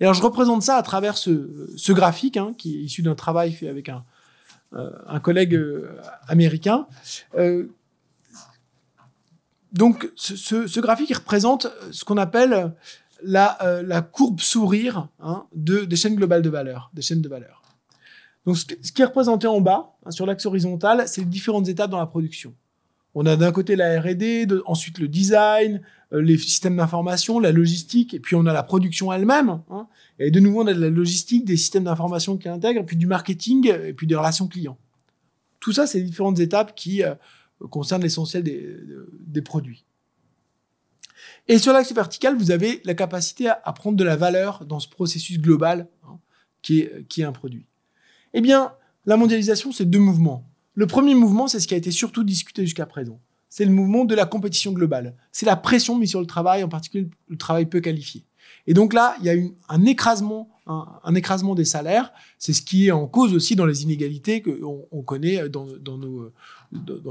Et 0.00 0.04
alors 0.04 0.14
je 0.14 0.22
représente 0.22 0.62
ça 0.62 0.76
à 0.76 0.82
travers 0.82 1.16
ce, 1.16 1.92
graphique 1.92 2.36
hein, 2.36 2.54
qui 2.58 2.76
est 2.76 2.80
issu 2.80 3.02
d'un 3.02 3.14
travail 3.14 3.52
fait 3.52 3.68
avec 3.68 3.88
un, 3.88 4.04
un 4.72 5.20
collègue 5.20 5.54
euh, 5.54 5.96
américain. 6.28 6.86
Euh, 7.36 7.68
donc 9.72 10.10
ce, 10.16 10.80
graphique 10.80 11.14
représente 11.14 11.66
ce 11.90 12.04
qu'on 12.04 12.16
appelle 12.16 12.72
la, 13.22 14.08
courbe 14.12 14.40
sourire 14.40 15.08
hein, 15.20 15.46
de, 15.54 15.84
des 15.84 15.96
chaînes 15.96 16.16
globales 16.16 16.42
de 16.42 16.50
valeur, 16.50 16.90
des 16.94 17.02
chaînes 17.02 17.20
de 17.20 17.28
valeur. 17.28 17.62
Donc 18.46 18.56
ce, 18.56 18.64
qui 18.64 19.02
est 19.02 19.04
représenté 19.04 19.46
en 19.46 19.60
bas, 19.60 19.96
hein, 20.04 20.10
sur 20.10 20.24
l'axe 20.24 20.46
horizontal, 20.46 21.06
c'est 21.06 21.20
les 21.20 21.26
différentes 21.26 21.68
étapes 21.68 21.90
dans 21.90 21.98
la 21.98 22.06
production. 22.06 22.54
On 23.18 23.24
a 23.24 23.34
d'un 23.34 23.50
côté 23.50 23.76
la 23.76 23.98
R&D, 23.98 24.46
ensuite 24.66 24.98
le 24.98 25.08
design, 25.08 25.80
euh, 26.12 26.20
les 26.20 26.36
systèmes 26.36 26.76
d'information, 26.76 27.40
la 27.40 27.50
logistique, 27.50 28.12
et 28.12 28.20
puis 28.20 28.36
on 28.36 28.44
a 28.44 28.52
la 28.52 28.62
production 28.62 29.10
elle-même. 29.10 29.62
Hein. 29.70 29.88
et 30.18 30.30
de 30.30 30.38
nouveau, 30.38 30.64
on 30.64 30.66
a 30.66 30.74
de 30.74 30.80
la 30.80 30.90
logistique, 30.90 31.46
des 31.46 31.56
systèmes 31.56 31.84
d'information 31.84 32.36
qui 32.36 32.46
intègrent, 32.46 32.84
puis 32.84 32.98
du 32.98 33.06
marketing, 33.06 33.72
et 33.72 33.94
puis 33.94 34.06
des 34.06 34.14
relations 34.14 34.46
clients. 34.48 34.76
Tout 35.60 35.72
ça, 35.72 35.86
c'est 35.86 36.02
différentes 36.02 36.40
étapes 36.40 36.74
qui 36.74 37.02
euh, 37.02 37.14
concernent 37.70 38.02
l'essentiel 38.02 38.42
des, 38.42 39.42
produits. 39.42 39.86
Et 41.48 41.56
sur 41.56 41.72
l'axe 41.72 41.94
vertical, 41.94 42.36
vous 42.36 42.50
avez 42.50 42.82
la 42.84 42.92
capacité 42.92 43.48
à, 43.48 43.72
prendre 43.72 43.96
de 43.96 44.04
la 44.04 44.16
valeur 44.16 44.66
dans 44.66 44.78
ce 44.78 44.88
processus 44.88 45.40
global 45.40 45.88
hein, 46.06 46.18
qui 46.60 46.82
est 46.82 47.24
un 47.24 47.32
produit. 47.32 47.64
Eh 48.34 48.42
bien, 48.42 48.74
la 49.06 49.16
mondialisation, 49.16 49.72
c'est 49.72 49.86
deux 49.86 50.00
mouvements. 50.00 50.46
Le 50.76 50.86
premier 50.86 51.14
mouvement, 51.14 51.48
c'est 51.48 51.58
ce 51.58 51.66
qui 51.66 51.72
a 51.72 51.78
été 51.78 51.90
surtout 51.90 52.22
discuté 52.22 52.62
jusqu'à 52.62 52.84
présent. 52.84 53.18
C'est 53.48 53.64
le 53.64 53.70
mouvement 53.70 54.04
de 54.04 54.14
la 54.14 54.26
compétition 54.26 54.72
globale. 54.72 55.16
C'est 55.32 55.46
la 55.46 55.56
pression 55.56 55.96
mise 55.96 56.10
sur 56.10 56.20
le 56.20 56.26
travail, 56.26 56.62
en 56.62 56.68
particulier 56.68 57.08
le 57.28 57.38
travail 57.38 57.64
peu 57.64 57.80
qualifié. 57.80 58.24
Et 58.66 58.74
donc 58.74 58.92
là, 58.92 59.16
il 59.20 59.24
y 59.24 59.30
a 59.30 59.34
un 59.70 59.84
écrasement, 59.86 60.50
un, 60.66 61.14
écrasement 61.14 61.54
des 61.54 61.64
salaires. 61.64 62.12
C'est 62.38 62.52
ce 62.52 62.60
qui 62.60 62.88
est 62.88 62.90
en 62.90 63.06
cause 63.06 63.32
aussi 63.32 63.56
dans 63.56 63.64
les 63.64 63.84
inégalités 63.84 64.42
qu'on 64.42 64.86
on 64.90 65.02
connaît 65.02 65.48
dans, 65.48 65.66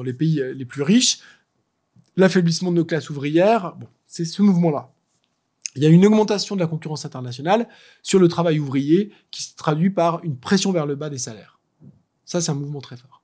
les 0.03 0.13
pays 0.13 0.43
les 0.53 0.65
plus 0.65 0.83
riches. 0.83 1.19
L'affaiblissement 2.17 2.69
de 2.71 2.77
nos 2.77 2.85
classes 2.85 3.09
ouvrières, 3.09 3.75
c'est 4.05 4.25
ce 4.25 4.43
mouvement-là. 4.43 4.93
Il 5.75 5.81
y 5.81 5.87
a 5.87 5.89
une 5.89 6.05
augmentation 6.05 6.55
de 6.55 6.61
la 6.61 6.67
concurrence 6.67 7.03
internationale 7.03 7.67
sur 8.03 8.19
le 8.19 8.27
travail 8.27 8.59
ouvrier 8.59 9.11
qui 9.31 9.41
se 9.41 9.55
traduit 9.55 9.89
par 9.89 10.23
une 10.23 10.37
pression 10.37 10.71
vers 10.71 10.85
le 10.85 10.95
bas 10.95 11.09
des 11.09 11.17
salaires. 11.17 11.59
Ça, 12.25 12.41
c'est 12.41 12.51
un 12.51 12.55
mouvement 12.55 12.79
très 12.79 12.95
fort 12.95 13.14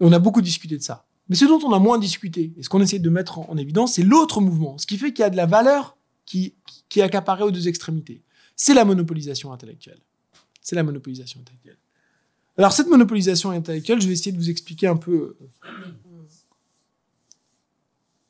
on 0.00 0.12
a 0.12 0.18
beaucoup 0.18 0.42
discuté 0.42 0.76
de 0.76 0.82
ça. 0.82 1.06
Mais 1.28 1.36
ce 1.36 1.44
dont 1.44 1.60
on 1.62 1.72
a 1.72 1.78
moins 1.78 1.98
discuté, 1.98 2.54
et 2.56 2.62
ce 2.62 2.68
qu'on 2.68 2.80
essaie 2.80 2.98
de 2.98 3.10
mettre 3.10 3.38
en, 3.38 3.56
évidence, 3.56 3.94
c'est 3.94 4.02
l'autre 4.02 4.40
mouvement. 4.40 4.78
Ce 4.78 4.86
qui 4.86 4.96
fait 4.96 5.12
qu'il 5.12 5.22
y 5.22 5.26
a 5.26 5.30
de 5.30 5.36
la 5.36 5.46
valeur 5.46 5.96
qui, 6.24 6.54
est 6.96 7.02
accaparée 7.02 7.44
aux 7.44 7.50
deux 7.50 7.68
extrémités. 7.68 8.22
C'est 8.56 8.74
la 8.74 8.84
monopolisation 8.84 9.52
intellectuelle. 9.52 10.00
C'est 10.62 10.76
la 10.76 10.82
monopolisation 10.82 11.40
intellectuelle. 11.40 11.78
Alors 12.56 12.72
cette 12.72 12.88
monopolisation 12.88 13.50
intellectuelle, 13.50 14.00
je 14.00 14.06
vais 14.06 14.14
essayer 14.14 14.32
de 14.32 14.36
vous 14.36 14.50
expliquer 14.50 14.88
un 14.88 14.96
peu 14.96 15.36
euh, 15.40 16.26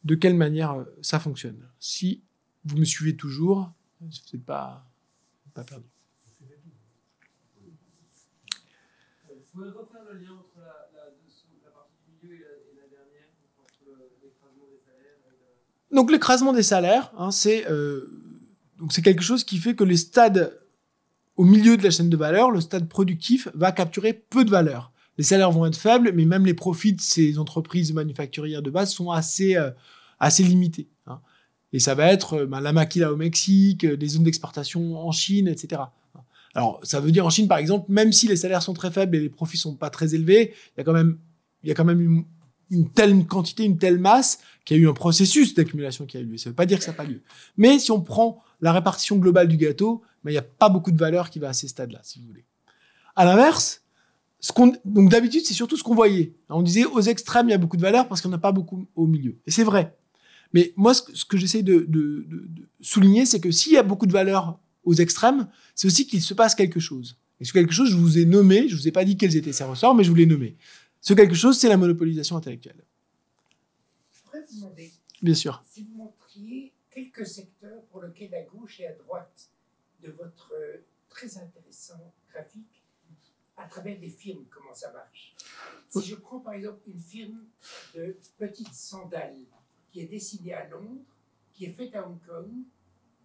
de 0.04 0.14
quelle 0.14 0.34
manière 0.34 0.72
euh, 0.72 0.84
ça 1.00 1.18
fonctionne. 1.18 1.66
Si 1.80 2.22
vous 2.64 2.76
me 2.76 2.84
suivez 2.84 3.16
toujours, 3.16 3.72
ce 4.10 4.36
n'est 4.36 4.42
pas, 4.42 4.86
pas 5.54 5.64
perdu. 5.64 5.86
Vous 9.54 9.64
refaire 9.64 10.04
le 10.12 10.18
lien 10.20 10.36
Donc 15.92 16.10
l'écrasement 16.10 16.52
des 16.52 16.62
salaires, 16.62 17.12
hein, 17.18 17.30
c'est 17.30 17.66
euh, 17.70 18.10
quelque 19.02 19.22
chose 19.22 19.44
qui 19.44 19.58
fait 19.58 19.74
que 19.74 19.84
les 19.84 19.96
stades 19.96 20.58
au 21.36 21.44
milieu 21.44 21.76
de 21.76 21.84
la 21.84 21.90
chaîne 21.90 22.10
de 22.10 22.16
valeur, 22.16 22.50
le 22.50 22.60
stade 22.60 22.88
productif 22.88 23.48
va 23.54 23.70
capturer 23.72 24.12
peu 24.12 24.44
de 24.44 24.50
valeur. 24.50 24.92
Les 25.18 25.24
salaires 25.24 25.52
vont 25.52 25.66
être 25.66 25.76
faibles, 25.76 26.12
mais 26.12 26.24
même 26.24 26.44
les 26.44 26.54
profits 26.54 26.92
de 26.92 27.00
ces 27.00 27.38
entreprises 27.38 27.92
manufacturières 27.92 28.62
de 28.62 28.70
base 28.70 28.92
sont 28.92 29.10
assez 29.10 29.56
euh, 29.56 29.70
assez 30.18 30.42
limités. 30.42 30.88
Hein. 31.06 31.20
Et 31.72 31.78
ça 31.78 31.94
va 31.94 32.12
être 32.12 32.34
euh, 32.34 32.46
ben, 32.46 32.60
la 32.60 32.72
maquila 32.72 33.12
au 33.12 33.16
Mexique, 33.16 33.86
des 33.86 34.08
zones 34.08 34.24
d'exportation 34.24 34.96
en 34.96 35.12
Chine, 35.12 35.48
etc. 35.48 35.82
Alors 36.54 36.80
ça 36.82 37.00
veut 37.00 37.12
dire 37.12 37.24
en 37.24 37.30
Chine 37.30 37.48
par 37.48 37.58
exemple, 37.58 37.86
même 37.90 38.12
si 38.12 38.26
les 38.26 38.36
salaires 38.36 38.62
sont 38.62 38.74
très 38.74 38.90
faibles 38.90 39.16
et 39.16 39.20
les 39.20 39.28
profits 39.28 39.58
sont 39.58 39.76
pas 39.76 39.90
très 39.90 40.14
élevés, 40.14 40.54
il 40.76 40.78
y 40.78 40.80
a 40.80 40.84
quand 40.84 40.92
même 40.92 41.18
il 41.62 41.68
y 41.68 41.72
a 41.72 41.74
quand 41.74 41.84
même 41.84 42.00
une, 42.00 42.24
une 42.70 42.90
telle 42.90 43.26
quantité, 43.26 43.64
une 43.64 43.78
telle 43.78 43.98
masse, 43.98 44.40
qu'il 44.64 44.76
y 44.76 44.80
a 44.80 44.82
eu 44.82 44.88
un 44.88 44.94
processus 44.94 45.54
d'accumulation 45.54 46.06
qui 46.06 46.16
a 46.16 46.20
eu 46.20 46.24
lieu. 46.24 46.36
Ça 46.36 46.48
ne 46.48 46.52
veut 46.52 46.56
pas 46.56 46.66
dire 46.66 46.78
que 46.78 46.84
ça 46.84 46.90
n'a 46.90 46.96
pas 46.96 47.04
lieu. 47.04 47.22
Mais 47.56 47.78
si 47.78 47.90
on 47.90 48.00
prend 48.00 48.42
la 48.60 48.72
répartition 48.72 49.16
globale 49.16 49.48
du 49.48 49.56
gâteau, 49.56 50.02
ben, 50.24 50.30
il 50.30 50.34
n'y 50.34 50.38
a 50.38 50.42
pas 50.42 50.68
beaucoup 50.68 50.90
de 50.90 50.98
valeur 50.98 51.30
qui 51.30 51.38
va 51.38 51.48
à 51.48 51.52
ces 51.52 51.68
stades-là, 51.68 52.00
si 52.02 52.20
vous 52.20 52.26
voulez. 52.26 52.44
À 53.16 53.24
l'inverse, 53.24 53.82
donc 54.84 55.10
d'habitude, 55.10 55.42
c'est 55.44 55.54
surtout 55.54 55.76
ce 55.76 55.82
qu'on 55.82 55.94
voyait. 55.94 56.34
On 56.48 56.62
disait 56.62 56.84
aux 56.84 57.00
extrêmes, 57.00 57.48
il 57.48 57.52
y 57.52 57.54
a 57.54 57.58
beaucoup 57.58 57.76
de 57.76 57.82
valeur 57.82 58.08
parce 58.08 58.20
qu'on 58.20 58.28
n'a 58.28 58.38
pas 58.38 58.52
beaucoup 58.52 58.86
au 58.94 59.06
milieu. 59.06 59.36
Et 59.46 59.50
c'est 59.50 59.64
vrai. 59.64 59.96
Mais 60.52 60.72
moi, 60.76 60.94
ce 60.94 61.24
que, 61.24 61.36
j'essaie 61.36 61.62
de, 61.62 61.84
de, 61.88 62.26
souligner, 62.80 63.26
c'est 63.26 63.40
que 63.40 63.50
s'il 63.50 63.72
y 63.72 63.76
a 63.76 63.82
beaucoup 63.82 64.06
de 64.06 64.12
valeur 64.12 64.58
aux 64.84 64.94
extrêmes, 64.94 65.48
c'est 65.74 65.86
aussi 65.86 66.06
qu'il 66.06 66.22
se 66.22 66.34
passe 66.34 66.54
quelque 66.54 66.80
chose. 66.80 67.18
Et 67.40 67.44
ce 67.44 67.52
quelque 67.52 67.72
chose, 67.72 67.90
je 67.90 67.96
vous 67.96 68.18
ai 68.18 68.24
nommé, 68.24 68.68
je 68.68 68.76
vous 68.76 68.88
ai 68.88 68.92
pas 68.92 69.04
dit 69.04 69.16
quels 69.16 69.36
étaient 69.36 69.52
ces 69.52 69.64
ressorts, 69.64 69.94
mais 69.94 70.04
je 70.04 70.08
vous 70.08 70.16
l'ai 70.16 70.26
nommé. 70.26 70.56
Ce 71.00 71.14
quelque 71.14 71.34
chose, 71.34 71.58
c'est 71.58 71.68
la 71.68 71.76
monopolisation 71.76 72.36
intellectuelle. 72.36 72.84
Je 74.12 74.22
voudrais 74.24 74.42
vous 74.42 74.56
demander 74.56 74.92
Bien 75.22 75.34
sûr. 75.34 75.62
si 75.66 75.84
vous 75.84 75.94
montriez 75.96 76.72
quelques 76.90 77.26
secteurs 77.26 77.82
pour 77.86 78.02
lesquels 78.02 78.34
à 78.34 78.42
gauche 78.42 78.80
et 78.80 78.86
à 78.86 78.92
droite 78.94 79.50
de 80.02 80.10
votre 80.10 80.52
euh, 80.54 80.78
très 81.08 81.38
intéressant 81.38 82.12
graphique, 82.30 82.84
à 83.56 83.66
travers 83.66 83.98
des 83.98 84.08
firmes, 84.08 84.44
comment 84.50 84.74
ça 84.74 84.92
marche? 84.92 85.34
Si 85.88 86.02
je 86.02 86.14
prends 86.14 86.38
par 86.38 86.52
exemple 86.52 86.80
une 86.86 87.00
firme 87.00 87.44
de 87.94 88.16
petites 88.36 88.72
sandales 88.74 89.36
qui 89.90 90.00
est 90.00 90.06
dessinée 90.06 90.54
à 90.54 90.68
Londres, 90.68 91.02
qui 91.52 91.64
est 91.64 91.72
faite 91.72 91.94
à 91.96 92.06
Hong 92.06 92.20
Kong, 92.24 92.50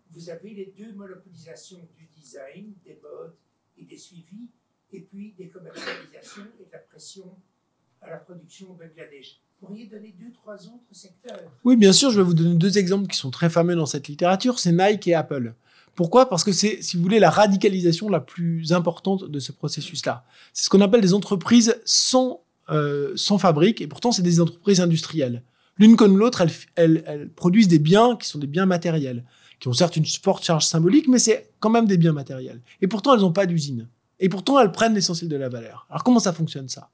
vous 0.09 0.29
avez 0.29 0.53
les 0.53 0.73
deux 0.77 0.91
monopolisations 0.93 1.87
du 1.95 2.05
design, 2.07 2.73
des 2.83 2.99
modes 3.03 3.35
et 3.77 3.85
des 3.85 3.97
suivis, 3.97 4.47
et 4.91 5.01
puis 5.01 5.33
des 5.33 5.49
commercialisations 5.49 6.47
et 6.59 6.65
de 6.65 6.71
la 6.71 6.79
pression 6.79 7.35
à 8.05 8.09
la 8.09 8.17
production 8.17 8.67
au 8.71 8.73
Bangladesh. 8.73 9.39
Pourriez 9.59 9.85
donner 9.87 10.13
deux, 10.19 10.31
trois 10.33 10.55
autres 10.55 10.83
secteurs 10.91 11.39
Oui, 11.63 11.77
bien 11.77 11.93
sûr, 11.93 12.11
je 12.11 12.17
vais 12.17 12.23
vous 12.23 12.33
donner 12.33 12.55
deux 12.55 12.77
exemples 12.77 13.07
qui 13.07 13.17
sont 13.17 13.31
très 13.31 13.49
fameux 13.49 13.75
dans 13.75 13.85
cette 13.85 14.07
littérature, 14.07 14.59
c'est 14.59 14.73
Nike 14.73 15.07
et 15.07 15.15
Apple. 15.15 15.53
Pourquoi? 15.95 16.27
Parce 16.27 16.43
que 16.43 16.51
c'est, 16.51 16.81
si 16.81 16.97
vous 16.97 17.03
voulez, 17.03 17.19
la 17.19 17.29
radicalisation 17.29 18.09
la 18.09 18.19
plus 18.19 18.73
importante 18.73 19.25
de 19.29 19.39
ce 19.39 19.51
processus-là. 19.51 20.25
C'est 20.51 20.65
ce 20.65 20.69
qu'on 20.69 20.81
appelle 20.81 21.01
des 21.01 21.13
entreprises 21.13 21.79
sans, 21.85 22.41
euh, 22.69 23.13
sans 23.15 23.37
fabrique, 23.37 23.79
et 23.79 23.87
pourtant 23.87 24.11
c'est 24.11 24.23
des 24.23 24.41
entreprises 24.41 24.81
industrielles. 24.81 25.43
L'une 25.77 25.95
comme 25.95 26.17
l'autre, 26.17 26.41
elles, 26.41 26.51
elles, 26.75 27.03
elles, 27.07 27.29
produisent 27.29 27.67
des 27.67 27.79
biens 27.79 28.17
qui 28.17 28.27
sont 28.27 28.39
des 28.39 28.47
biens 28.47 28.65
matériels, 28.65 29.23
qui 29.59 29.67
ont 29.67 29.73
certes 29.73 29.95
une 29.95 30.05
forte 30.05 30.43
charge 30.43 30.65
symbolique, 30.65 31.07
mais 31.07 31.19
c'est 31.19 31.51
quand 31.59 31.69
même 31.69 31.85
des 31.85 31.97
biens 31.97 32.13
matériels. 32.13 32.61
Et 32.81 32.87
pourtant, 32.87 33.13
elles 33.13 33.21
n'ont 33.21 33.31
pas 33.31 33.45
d'usine. 33.45 33.87
Et 34.19 34.29
pourtant, 34.29 34.59
elles 34.59 34.71
prennent 34.71 34.93
l'essentiel 34.93 35.29
de 35.29 35.35
la 35.35 35.49
valeur. 35.49 35.87
Alors 35.89 36.03
comment 36.03 36.19
ça 36.19 36.33
fonctionne 36.33 36.69
ça? 36.69 36.89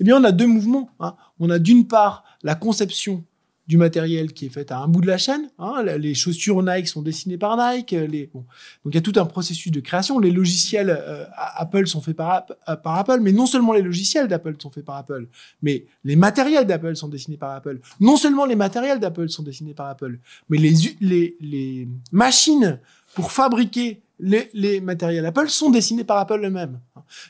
Eh 0.00 0.04
bien, 0.04 0.20
on 0.20 0.24
a 0.24 0.32
deux 0.32 0.46
mouvements. 0.46 0.90
Hein. 1.00 1.14
On 1.40 1.50
a 1.50 1.58
d'une 1.58 1.86
part 1.86 2.24
la 2.42 2.54
conception 2.54 3.24
du 3.66 3.78
matériel 3.78 4.32
qui 4.32 4.46
est 4.46 4.50
faite 4.50 4.70
à 4.70 4.78
un 4.78 4.88
bout 4.88 5.00
de 5.00 5.06
la 5.06 5.18
chaîne. 5.18 5.50
Hein. 5.58 5.82
Les 5.98 6.14
chaussures 6.14 6.62
Nike 6.62 6.86
sont 6.86 7.02
dessinées 7.02 7.36
par 7.36 7.56
Nike. 7.56 7.90
Les... 7.90 8.30
Donc 8.32 8.44
il 8.86 8.94
y 8.94 8.98
a 8.98 9.00
tout 9.00 9.14
un 9.16 9.24
processus 9.24 9.72
de 9.72 9.80
création. 9.80 10.18
Les 10.18 10.30
logiciels 10.30 10.90
euh, 10.90 11.24
Apple 11.36 11.86
sont 11.86 12.00
faits 12.00 12.16
par, 12.16 12.46
euh, 12.68 12.76
par, 12.76 12.96
Apple, 12.96 13.18
mais 13.20 13.32
non 13.32 13.46
seulement 13.46 13.72
les 13.72 13.82
logiciels 13.82 14.28
d'Apple 14.28 14.54
sont 14.60 14.70
faits 14.70 14.84
par 14.84 14.96
Apple, 14.96 15.26
mais 15.62 15.86
les 16.04 16.16
matériels 16.16 16.66
d'Apple 16.66 16.94
sont 16.94 17.08
dessinés 17.08 17.36
par 17.36 17.52
Apple. 17.52 17.80
Non 17.98 18.16
seulement 18.16 18.44
les 18.44 18.56
matériels 18.56 19.00
d'Apple 19.00 19.28
sont 19.28 19.42
dessinés 19.42 19.74
par 19.74 19.88
Apple, 19.88 20.20
mais 20.48 20.58
les, 20.58 20.74
les, 21.00 21.36
les 21.40 21.88
machines 22.12 22.78
pour 23.14 23.32
fabriquer 23.32 24.00
les, 24.18 24.48
les 24.54 24.80
matériels 24.80 25.26
Apple 25.26 25.48
sont 25.48 25.70
dessinés 25.70 26.04
par 26.04 26.18
Apple 26.18 26.40
eux-mêmes. 26.42 26.80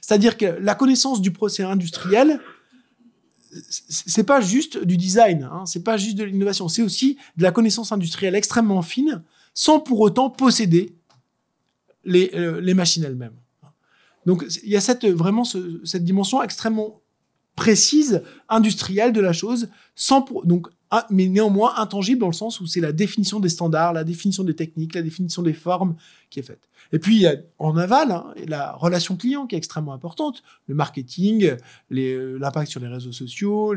C'est-à-dire 0.00 0.36
que 0.36 0.46
la 0.60 0.74
connaissance 0.74 1.20
du 1.20 1.30
procès 1.30 1.62
industriel 1.62 2.40
c'est 3.88 4.24
pas 4.24 4.40
juste 4.40 4.82
du 4.84 4.96
design, 4.96 5.48
hein, 5.50 5.64
c'est 5.66 5.82
pas 5.82 5.96
juste 5.96 6.16
de 6.16 6.24
l'innovation, 6.24 6.68
c'est 6.68 6.82
aussi 6.82 7.16
de 7.36 7.42
la 7.42 7.50
connaissance 7.50 7.92
industrielle 7.92 8.34
extrêmement 8.34 8.82
fine, 8.82 9.22
sans 9.54 9.80
pour 9.80 10.00
autant 10.00 10.30
posséder 10.30 10.94
les, 12.04 12.30
euh, 12.34 12.60
les 12.60 12.74
machines 12.74 13.04
elles-mêmes. 13.04 13.36
Donc 14.26 14.44
il 14.64 14.70
y 14.70 14.76
a 14.76 14.80
cette, 14.80 15.06
vraiment 15.06 15.44
cette 15.44 16.04
dimension 16.04 16.42
extrêmement 16.42 17.00
précise, 17.54 18.22
industrielle 18.48 19.12
de 19.12 19.20
la 19.20 19.32
chose, 19.32 19.68
sans 19.94 20.26
donc 20.44 20.68
mais 21.10 21.26
néanmoins 21.26 21.74
intangible 21.76 22.20
dans 22.20 22.28
le 22.28 22.32
sens 22.32 22.60
où 22.60 22.66
c'est 22.66 22.80
la 22.80 22.92
définition 22.92 23.40
des 23.40 23.48
standards, 23.48 23.92
la 23.92 24.04
définition 24.04 24.44
des 24.44 24.54
techniques, 24.54 24.94
la 24.94 25.02
définition 25.02 25.42
des 25.42 25.52
formes 25.52 25.96
qui 26.30 26.40
est 26.40 26.42
faite. 26.42 26.68
Et 26.92 26.98
puis 26.98 27.16
il 27.16 27.22
y 27.22 27.26
a 27.26 27.34
en 27.58 27.76
aval 27.76 28.12
hein, 28.12 28.32
la 28.46 28.72
relation 28.72 29.16
client 29.16 29.46
qui 29.46 29.56
est 29.56 29.58
extrêmement 29.58 29.92
importante, 29.92 30.42
le 30.68 30.74
marketing, 30.74 31.56
euh, 31.92 32.38
l'impact 32.38 32.70
sur 32.70 32.80
les 32.80 32.88
réseaux 32.88 33.12
sociaux, 33.12 33.74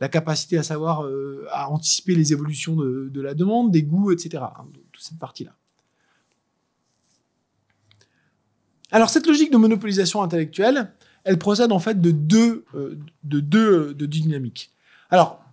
la 0.00 0.08
capacité 0.08 0.56
à 0.56 0.62
savoir 0.62 1.04
euh, 1.04 1.46
à 1.50 1.68
anticiper 1.70 2.14
les 2.14 2.32
évolutions 2.32 2.76
de, 2.76 3.10
de, 3.12 3.20
la 3.20 3.34
demande, 3.34 3.72
des 3.72 3.82
goûts, 3.82 4.12
etc. 4.12 4.44
Hein, 4.44 4.66
toute 4.92 5.02
cette 5.02 5.18
partie-là. 5.18 5.54
Alors 8.92 9.10
cette 9.10 9.26
logique 9.26 9.50
de 9.50 9.56
monopolisation 9.56 10.22
intellectuelle, 10.22 10.92
elle 11.24 11.38
procède 11.38 11.72
en 11.72 11.80
fait 11.80 12.00
de 12.00 12.12
deux, 12.12 12.64
euh, 12.74 12.96
de 13.24 13.40
deux 13.40 13.94
de 13.94 14.06
dynamiques. 14.06 14.70
Alors 15.10 15.43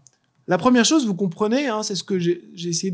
la 0.51 0.57
première 0.57 0.83
chose, 0.83 1.05
vous 1.07 1.15
comprenez, 1.15 1.69
hein, 1.69 1.81
c'est 1.81 1.95
ce 1.95 2.03
que 2.03 2.19
j'ai 2.19 2.43
essayé 2.57 2.93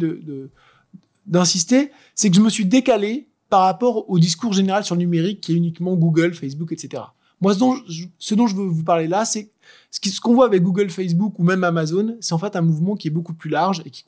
d'insister, 1.26 1.90
c'est 2.14 2.30
que 2.30 2.36
je 2.36 2.42
me 2.42 2.52
suis 2.52 2.66
décalé 2.66 3.30
par 3.50 3.62
rapport 3.62 4.08
au 4.12 4.20
discours 4.20 4.54
général 4.54 4.84
sur 4.84 4.94
le 4.94 5.00
numérique 5.00 5.42
qui 5.42 5.54
est 5.54 5.56
uniquement 5.56 5.96
Google, 5.96 6.36
Facebook, 6.36 6.72
etc. 6.72 7.02
Moi, 7.42 7.56
ce 7.56 8.36
dont 8.36 8.48
je, 8.48 8.56
veux 8.56 8.68
vous 8.68 8.84
parler 8.84 9.08
là, 9.08 9.26
c'est 9.26 9.50
ce 9.90 10.22
qu'on 10.22 10.36
voit 10.36 10.46
avec 10.46 10.62
Google, 10.62 10.92
Facebook 10.92 11.40
ou 11.40 11.44
même 11.44 11.64
Amazon, 11.64 12.16
c'est 12.22 12.34
en 12.34 12.38
fait 12.38 12.56
un 12.56 12.62
mouvement 12.62 12.96
qui 12.96 13.08
est 13.08 13.12
beaucoup 13.12 13.34
plus 13.34 13.50
large 13.50 13.82
et 13.86 13.90
qui, 13.90 14.04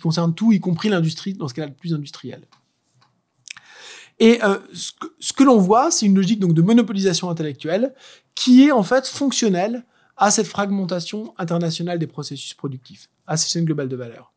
concerne 0.00 0.34
tout, 0.34 0.50
y 0.50 0.58
compris 0.58 0.88
l'industrie, 0.88 1.34
dans 1.34 1.46
ce 1.46 1.54
cas-là 1.54 1.68
le 1.68 1.74
plus 1.74 1.94
industriel. 1.94 2.42
Et 4.18 4.42
euh, 4.42 4.58
ce 4.72 4.90
que, 5.00 5.06
ce 5.20 5.32
que 5.32 5.44
l'on 5.44 5.58
voit, 5.58 5.92
c'est 5.92 6.06
une 6.06 6.16
logique 6.16 6.40
donc 6.40 6.54
de 6.54 6.62
monopolisation 6.62 7.30
intellectuelle 7.30 7.94
qui 8.34 8.64
est 8.64 8.72
en 8.72 8.82
fait 8.82 9.06
fonctionnelle 9.06 9.84
à 10.16 10.30
cette 10.30 10.46
fragmentation 10.46 11.34
internationale 11.38 11.98
des 11.98 12.06
processus 12.06 12.54
productifs, 12.54 13.08
à 13.26 13.36
cette 13.36 13.50
chaîne 13.50 13.64
globale 13.64 13.88
de 13.88 13.96
valeur. 13.96 14.32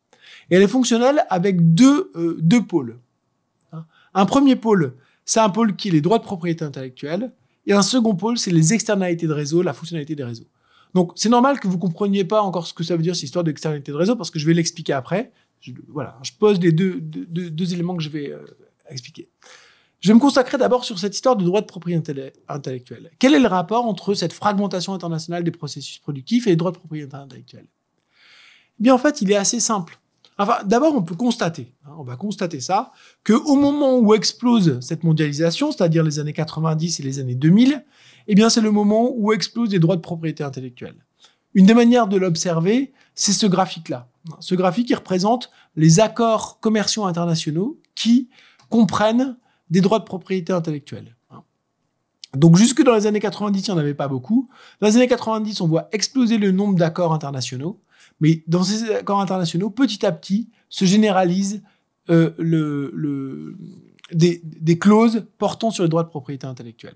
Et 0.50 0.56
elle 0.56 0.62
est 0.62 0.68
fonctionnelle 0.68 1.26
avec 1.30 1.74
deux, 1.74 2.12
euh, 2.16 2.38
deux 2.40 2.66
pôles. 2.66 3.00
Hein. 3.72 3.86
Un 4.14 4.26
premier 4.26 4.56
pôle, 4.56 4.96
c'est 5.26 5.40
un 5.40 5.50
pôle 5.50 5.76
qui 5.76 5.90
est 5.90 5.92
les 5.92 6.02
droits 6.02 6.20
de 6.20 6.24
propriété 6.24 6.64
intellectuelle, 6.66 7.32
et 7.66 7.74
un 7.74 7.82
second 7.82 8.16
pôle, 8.16 8.38
c'est 8.38 8.52
les 8.52 8.74
externalités 8.74 9.28
de 9.28 9.34
réseau, 9.34 9.62
la 9.62 9.74
fonctionnalité 9.74 10.16
des 10.16 10.24
réseaux. 10.24 10.48
Donc 10.94 11.12
c'est 11.16 11.30
normal 11.30 11.60
que 11.60 11.68
vous 11.68 11.78
compreniez 11.78 12.24
pas 12.24 12.42
encore 12.42 12.66
ce 12.66 12.74
que 12.74 12.84
ça 12.84 12.96
veut 12.96 13.04
dire 13.04 13.16
cette 13.16 13.24
histoire 13.24 13.44
d'externalité 13.44 13.92
de 13.92 13.98
réseau, 13.98 14.16
parce 14.16 14.32
que 14.32 14.40
je 14.40 14.46
vais 14.46 14.54
l'expliquer 14.54 14.94
après. 14.94 15.32
Voilà, 15.90 16.18
je 16.24 16.32
pose 16.32 16.60
les 16.60 16.72
deux, 16.72 17.02
deux, 17.02 17.50
deux, 17.50 17.74
éléments 17.74 17.98
que 17.98 18.04
je 18.04 18.10
vais 18.10 18.32
euh, 18.32 18.46
expliquer. 18.90 19.30
Je 20.00 20.10
vais 20.10 20.14
me 20.14 20.20
consacrer 20.20 20.58
d'abord 20.58 20.86
sur 20.86 21.00
cette 21.00 21.16
histoire 21.16 21.36
de 21.36 21.44
droit 21.44 21.62
de 21.62 21.66
propriété 21.66 22.34
intellectuelle. 22.48 23.12
Quel 23.18 23.34
est 23.34 23.40
le 23.40 23.48
rapport 23.48 23.86
entre 23.86 24.14
cette 24.14 24.34
fragmentation 24.34 24.94
internationale 24.94 25.44
des 25.44 25.52
processus 25.52 25.98
productifs 25.98 26.46
et 26.48 26.52
les 26.52 26.56
droits 26.56 26.72
de 26.72 26.78
propriété 26.78 27.16
intellectuelle? 27.16 27.66
Eh 28.80 28.84
Bien, 28.84 28.94
en 28.94 29.00
fait, 29.00 29.22
il 29.22 29.32
est 29.32 29.36
assez 29.36 29.60
simple. 29.60 30.00
Enfin, 30.38 30.58
d'abord, 30.66 30.96
on 30.96 31.02
peut 31.02 31.16
constater, 31.16 31.74
hein, 31.86 31.94
on 31.98 32.04
va 32.04 32.16
constater 32.16 32.60
ça, 32.60 32.92
que 33.24 33.34
au 33.34 33.56
moment 33.56 33.98
où 33.98 34.14
explose 34.14 34.80
cette 34.82 35.04
mondialisation, 35.04 35.72
c'est-à-dire 35.72 36.04
les 36.04 36.20
années 36.20 36.34
90 36.34 37.00
et 37.00 37.04
les 37.04 37.18
années 37.18 37.34
2000, 37.34 37.84
eh 38.28 38.36
bien, 38.36 38.50
c'est 38.50 38.62
le 38.62 38.70
moment 38.70 39.12
où 39.16 39.34
explosent 39.34 39.72
les 39.72 39.80
droits 39.80 39.96
de 39.96 40.02
propriété 40.02 40.44
intellectuelle. 40.44 40.96
Une 41.56 41.66
des 41.66 41.74
manières 41.74 42.08
de 42.08 42.18
l'observer, 42.18 42.94
c'est 43.16 43.32
ce 43.32 43.48
graphique-là. 43.48 44.10
Ce 44.40 44.54
graphique 44.54 44.90
qui 44.90 44.96
représente 44.96 45.50
les 45.76 46.00
accords 46.00 46.60
commerciaux 46.60 47.06
internationaux 47.06 47.80
qui 47.96 48.30
comprennent 48.70 49.38
des 49.70 49.82
droits 49.82 50.00
de 50.00 50.06
propriété 50.06 50.54
intellectuelle. 50.54 51.16
Hein. 51.32 51.44
Donc 52.36 52.56
jusque 52.56 52.84
dans 52.84 52.96
les 52.96 53.08
années 53.08 53.20
90, 53.20 53.68
il 53.68 53.72
n'y 53.72 53.76
en 53.76 53.80
avait 53.80 53.94
pas 53.94 54.08
beaucoup. 54.08 54.48
Dans 54.82 54.88
les 54.88 54.96
années 54.96 55.08
90, 55.08 55.62
on 55.62 55.68
voit 55.68 55.90
exploser 55.92 56.38
le 56.38 56.52
nombre 56.52 56.76
d'accords 56.76 57.14
internationaux. 57.14 57.80
Mais 58.20 58.44
dans 58.48 58.64
ces 58.64 58.92
accords 58.92 59.22
internationaux, 59.22 59.70
petit 59.70 60.06
à 60.06 60.12
petit, 60.12 60.50
se 60.70 60.86
généralisent 60.86 61.62
euh, 62.10 62.32
des, 64.12 64.80
clauses 64.80 65.26
portant 65.38 65.72
sur 65.72 65.84
les 65.84 65.90
droits 65.90 66.04
de 66.04 66.10
propriété 66.10 66.48
intellectuelle. 66.48 66.96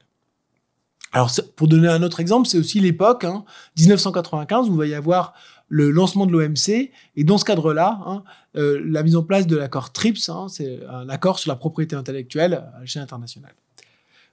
Alors, 1.12 1.30
pour 1.58 1.68
donner 1.68 1.90
un 1.90 2.04
autre 2.04 2.22
exemple, 2.22 2.48
c'est 2.48 2.58
aussi 2.58 2.80
l'époque, 2.80 3.26
hein, 3.26 3.44
1995, 3.78 4.70
où 4.70 4.74
il 4.74 4.78
va 4.78 4.88
y 4.88 4.94
avoir 4.94 5.34
le 5.72 5.90
lancement 5.90 6.26
de 6.26 6.34
l'OMC. 6.34 6.92
Et 7.16 7.24
dans 7.24 7.38
ce 7.38 7.46
cadre-là, 7.46 8.02
hein, 8.06 8.24
euh, 8.58 8.82
la 8.86 9.04
mise 9.04 9.16
en 9.16 9.24
place 9.24 9.48
de 9.48 9.56
l'accord 9.56 9.94
TRIPS, 9.94 10.28
hein, 10.28 10.48
c'est 10.50 10.86
un 10.86 11.08
accord 11.08 11.40
sur 11.40 11.50
la 11.50 11.56
propriété 11.56 11.96
intellectuelle 11.96 12.66
à 12.76 12.82
l'échelle 12.82 13.02
internationale. 13.02 13.56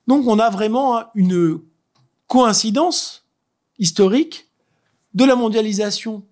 Donc 0.08 0.26
on 0.26 0.38
a 0.40 0.50
vraiment 0.50 1.04
une 1.14 1.60
coïncidence 2.26 3.24
historique 3.78 4.48
de 5.14 5.24
la 5.24 5.36
mondialisation 5.36 6.24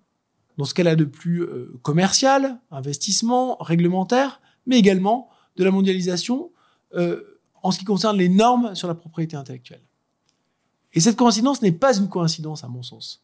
dans 0.57 0.65
ce 0.65 0.73
qu'elle 0.73 0.89
a 0.89 0.95
de 0.97 1.05
plus 1.05 1.43
euh, 1.43 1.79
commercial, 1.83 2.59
investissement, 2.69 3.55
réglementaire, 3.61 4.41
mais 4.65 4.77
également 4.77 5.29
de 5.55 5.63
la 5.63 5.71
mondialisation 5.71 6.51
euh, 6.95 7.39
en 7.63 7.71
ce 7.71 7.79
qui 7.79 7.85
concerne 7.85 8.17
les 8.17 8.29
normes 8.29 8.75
sur 8.75 8.89
la 8.89 8.95
propriété 8.95 9.37
intellectuelle. 9.37 9.81
Et 10.91 10.99
cette 10.99 11.15
coïncidence 11.15 11.61
n'est 11.61 11.71
pas 11.71 11.95
une 11.95 12.09
coïncidence 12.09 12.65
à 12.65 12.67
mon 12.67 12.83
sens. 12.83 13.23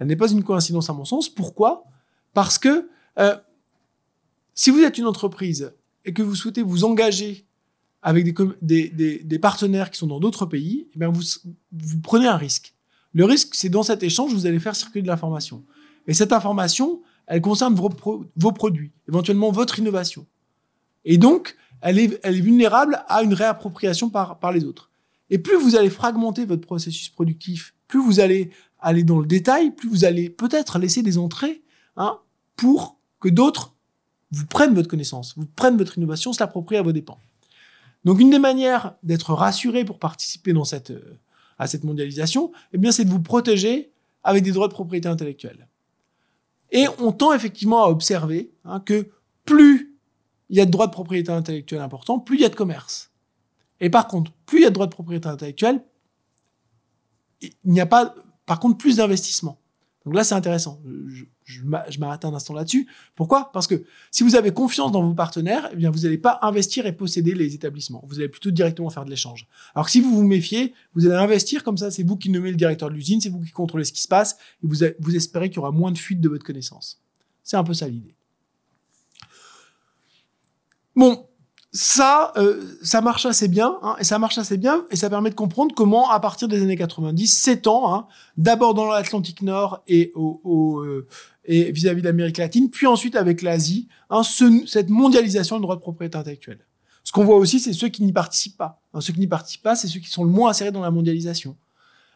Elle 0.00 0.06
n'est 0.06 0.16
pas 0.16 0.30
une 0.30 0.42
coïncidence 0.42 0.90
à 0.90 0.94
mon 0.94 1.04
sens. 1.04 1.28
Pourquoi? 1.28 1.84
Parce 2.32 2.58
que 2.58 2.88
euh, 3.18 3.36
si 4.54 4.70
vous 4.70 4.80
êtes 4.80 4.98
une 4.98 5.06
entreprise 5.06 5.72
et 6.04 6.12
que 6.12 6.22
vous 6.22 6.34
souhaitez 6.34 6.62
vous 6.62 6.84
engager 6.84 7.46
avec 8.02 8.34
des, 8.62 9.38
partenaires 9.40 9.90
qui 9.90 9.98
sont 9.98 10.06
dans 10.06 10.18
d'autres 10.18 10.46
pays, 10.46 10.88
eh 10.94 10.98
bien 10.98 11.10
vous, 11.10 11.22
prenez 12.02 12.26
un 12.26 12.38
risque. 12.38 12.74
Le 13.12 13.26
risque, 13.26 13.54
c'est 13.54 13.68
dans 13.68 13.82
cet 13.82 14.02
échange, 14.02 14.32
vous 14.32 14.46
allez 14.46 14.58
faire 14.58 14.74
circuler 14.74 15.02
de 15.02 15.08
l'information. 15.08 15.64
Et 16.06 16.14
cette 16.14 16.32
information, 16.32 17.02
elle 17.26 17.42
concerne 17.42 17.74
vos, 17.74 17.90
produits, 18.52 18.92
éventuellement 19.06 19.50
votre 19.50 19.78
innovation. 19.78 20.26
Et 21.04 21.18
donc, 21.18 21.56
elle 21.82 21.98
est, 21.98 22.30
vulnérable 22.40 23.04
à 23.06 23.22
une 23.22 23.34
réappropriation 23.34 24.08
par 24.08 24.52
les 24.52 24.64
autres. 24.64 24.90
Et 25.30 25.38
plus 25.38 25.56
vous 25.56 25.76
allez 25.76 25.90
fragmenter 25.90 26.44
votre 26.44 26.66
processus 26.66 27.08
productif, 27.08 27.74
plus 27.86 28.02
vous 28.02 28.20
allez 28.20 28.50
aller 28.82 29.04
dans 29.04 29.20
le 29.20 29.26
détail, 29.26 29.70
plus 29.70 29.88
vous 29.88 30.04
allez 30.04 30.30
peut-être 30.30 30.78
laisser 30.78 31.02
des 31.02 31.18
entrées 31.18 31.62
hein, 31.96 32.18
pour 32.56 32.98
que 33.20 33.28
d'autres 33.28 33.74
vous 34.32 34.46
prennent 34.46 34.74
votre 34.74 34.88
connaissance, 34.88 35.34
vous 35.36 35.46
prennent 35.46 35.76
votre 35.76 35.98
innovation, 35.98 36.32
se 36.32 36.40
l'approprient 36.40 36.76
à 36.76 36.82
vos 36.82 36.92
dépens. 36.92 37.18
Donc 38.04 38.20
une 38.20 38.30
des 38.30 38.38
manières 38.38 38.94
d'être 39.02 39.34
rassuré 39.34 39.84
pour 39.84 39.98
participer 39.98 40.52
dans 40.52 40.64
cette, 40.64 40.90
euh, 40.90 41.18
à 41.58 41.66
cette 41.66 41.84
mondialisation, 41.84 42.52
eh 42.72 42.92
c'est 42.92 43.04
de 43.04 43.10
vous 43.10 43.20
protéger 43.20 43.92
avec 44.22 44.42
des 44.42 44.52
droits 44.52 44.68
de 44.68 44.72
propriété 44.72 45.08
intellectuelle. 45.08 45.68
Et 46.72 46.86
on 46.98 47.12
tend 47.12 47.32
effectivement 47.32 47.84
à 47.84 47.88
observer 47.88 48.52
hein, 48.64 48.80
que 48.80 49.10
plus 49.44 49.96
il 50.48 50.56
y 50.56 50.60
a 50.60 50.66
de 50.66 50.70
droits 50.70 50.86
de 50.86 50.92
propriété 50.92 51.30
intellectuelle 51.30 51.80
importants, 51.80 52.18
plus 52.18 52.36
il 52.36 52.42
y 52.42 52.44
a 52.44 52.48
de 52.48 52.54
commerce. 52.54 53.10
Et 53.80 53.90
par 53.90 54.08
contre, 54.08 54.32
plus 54.46 54.58
il 54.58 54.62
y 54.62 54.66
a 54.66 54.70
de 54.70 54.74
droits 54.74 54.86
de 54.86 54.92
propriété 54.92 55.28
intellectuelle, 55.28 55.82
il 57.40 57.52
n'y 57.64 57.80
a 57.80 57.86
pas 57.86 58.14
par 58.50 58.58
contre, 58.58 58.78
plus 58.78 58.96
d'investissement. 58.96 59.60
Donc 60.04 60.16
là, 60.16 60.24
c'est 60.24 60.34
intéressant. 60.34 60.82
Je, 61.06 61.22
je, 61.44 61.62
m'arrête 62.00 62.24
un 62.24 62.34
instant 62.34 62.52
là-dessus. 62.52 62.88
Pourquoi? 63.14 63.52
Parce 63.52 63.68
que 63.68 63.84
si 64.10 64.24
vous 64.24 64.34
avez 64.34 64.52
confiance 64.52 64.90
dans 64.90 65.04
vos 65.04 65.14
partenaires, 65.14 65.68
eh 65.72 65.76
bien, 65.76 65.92
vous 65.92 66.00
n'allez 66.00 66.18
pas 66.18 66.40
investir 66.42 66.84
et 66.84 66.90
posséder 66.90 67.32
les 67.36 67.54
établissements. 67.54 68.02
Vous 68.08 68.18
allez 68.18 68.28
plutôt 68.28 68.50
directement 68.50 68.90
faire 68.90 69.04
de 69.04 69.10
l'échange. 69.10 69.46
Alors 69.76 69.88
si 69.88 70.00
vous 70.00 70.12
vous 70.12 70.24
méfiez, 70.24 70.74
vous 70.94 71.06
allez 71.06 71.14
investir 71.14 71.62
comme 71.62 71.78
ça. 71.78 71.92
C'est 71.92 72.02
vous 72.02 72.16
qui 72.16 72.28
nommez 72.28 72.50
le 72.50 72.56
directeur 72.56 72.88
de 72.90 72.94
l'usine, 72.94 73.20
c'est 73.20 73.28
vous 73.28 73.38
qui 73.38 73.52
contrôlez 73.52 73.84
ce 73.84 73.92
qui 73.92 74.02
se 74.02 74.08
passe, 74.08 74.36
et 74.64 74.66
vous, 74.66 74.78
vous 74.98 75.14
espérez 75.14 75.48
qu'il 75.48 75.58
y 75.58 75.60
aura 75.60 75.70
moins 75.70 75.92
de 75.92 75.98
fuite 75.98 76.20
de 76.20 76.28
votre 76.28 76.44
connaissance. 76.44 77.00
C'est 77.44 77.56
un 77.56 77.62
peu 77.62 77.74
ça 77.74 77.86
l'idée. 77.86 78.16
Bon, 80.96 81.29
ça, 81.72 82.32
euh, 82.36 82.60
ça 82.82 83.00
marche 83.00 83.26
assez 83.26 83.46
bien, 83.46 83.78
hein, 83.82 83.94
et 84.00 84.04
ça 84.04 84.18
marche 84.18 84.38
assez 84.38 84.56
bien, 84.56 84.84
et 84.90 84.96
ça 84.96 85.08
permet 85.08 85.30
de 85.30 85.36
comprendre 85.36 85.72
comment, 85.74 86.10
à 86.10 86.18
partir 86.18 86.48
des 86.48 86.60
années 86.62 86.76
90, 86.76 87.28
s'étend, 87.28 87.94
hein, 87.94 88.06
d'abord 88.36 88.74
dans 88.74 88.86
l'Atlantique 88.86 89.42
Nord 89.42 89.82
et 89.86 90.10
au, 90.14 90.40
au 90.42 90.80
euh, 90.80 91.06
et 91.44 91.70
vis-à-vis 91.72 92.02
de 92.02 92.06
l'Amérique 92.06 92.38
latine, 92.38 92.70
puis 92.70 92.86
ensuite 92.86 93.14
avec 93.14 93.42
l'Asie, 93.42 93.88
hein, 94.10 94.22
ce, 94.22 94.64
cette 94.66 94.90
mondialisation 94.90 95.56
du 95.56 95.62
droit 95.62 95.76
de 95.76 95.80
propriété 95.80 96.18
intellectuelle. 96.18 96.66
Ce 97.04 97.12
qu'on 97.12 97.24
voit 97.24 97.36
aussi, 97.36 97.60
c'est 97.60 97.72
ceux 97.72 97.88
qui 97.88 98.02
n'y 98.02 98.12
participent 98.12 98.58
pas. 98.58 98.82
Ceux 99.00 99.12
qui 99.12 99.20
n'y 99.20 99.26
participent 99.26 99.62
pas, 99.62 99.74
c'est 99.74 99.88
ceux 99.88 100.00
qui 100.00 100.10
sont 100.10 100.22
le 100.22 100.30
moins 100.30 100.50
insérés 100.50 100.70
dans 100.70 100.82
la 100.82 100.90
mondialisation. 100.90 101.56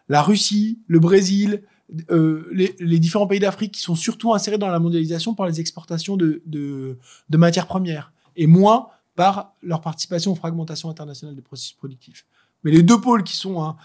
La 0.08 0.20
Russie, 0.20 0.80
le 0.86 0.98
Brésil, 0.98 1.62
euh, 2.10 2.48
les, 2.52 2.76
les, 2.78 2.98
différents 2.98 3.26
pays 3.26 3.40
d'Afrique 3.40 3.72
qui 3.72 3.80
sont 3.80 3.94
surtout 3.94 4.34
insérés 4.34 4.58
dans 4.58 4.68
la 4.68 4.78
mondialisation 4.78 5.34
par 5.34 5.46
les 5.46 5.60
exportations 5.60 6.16
de, 6.16 6.42
de, 6.46 6.98
de 7.28 7.36
matières 7.36 7.66
premières, 7.66 8.12
et 8.36 8.46
moins 8.46 8.88
par 9.14 9.54
leur 9.62 9.80
participation 9.80 10.32
aux 10.32 10.36
fragmentations 10.36 10.90
internationales 10.90 11.36
des 11.36 11.42
processus 11.42 11.74
productifs. 11.74 12.26
Mais 12.62 12.70
les 12.70 12.82
deux 12.82 13.00
pôles 13.00 13.24
qui 13.24 13.36
sont 13.36 13.62
hein, 13.62 13.76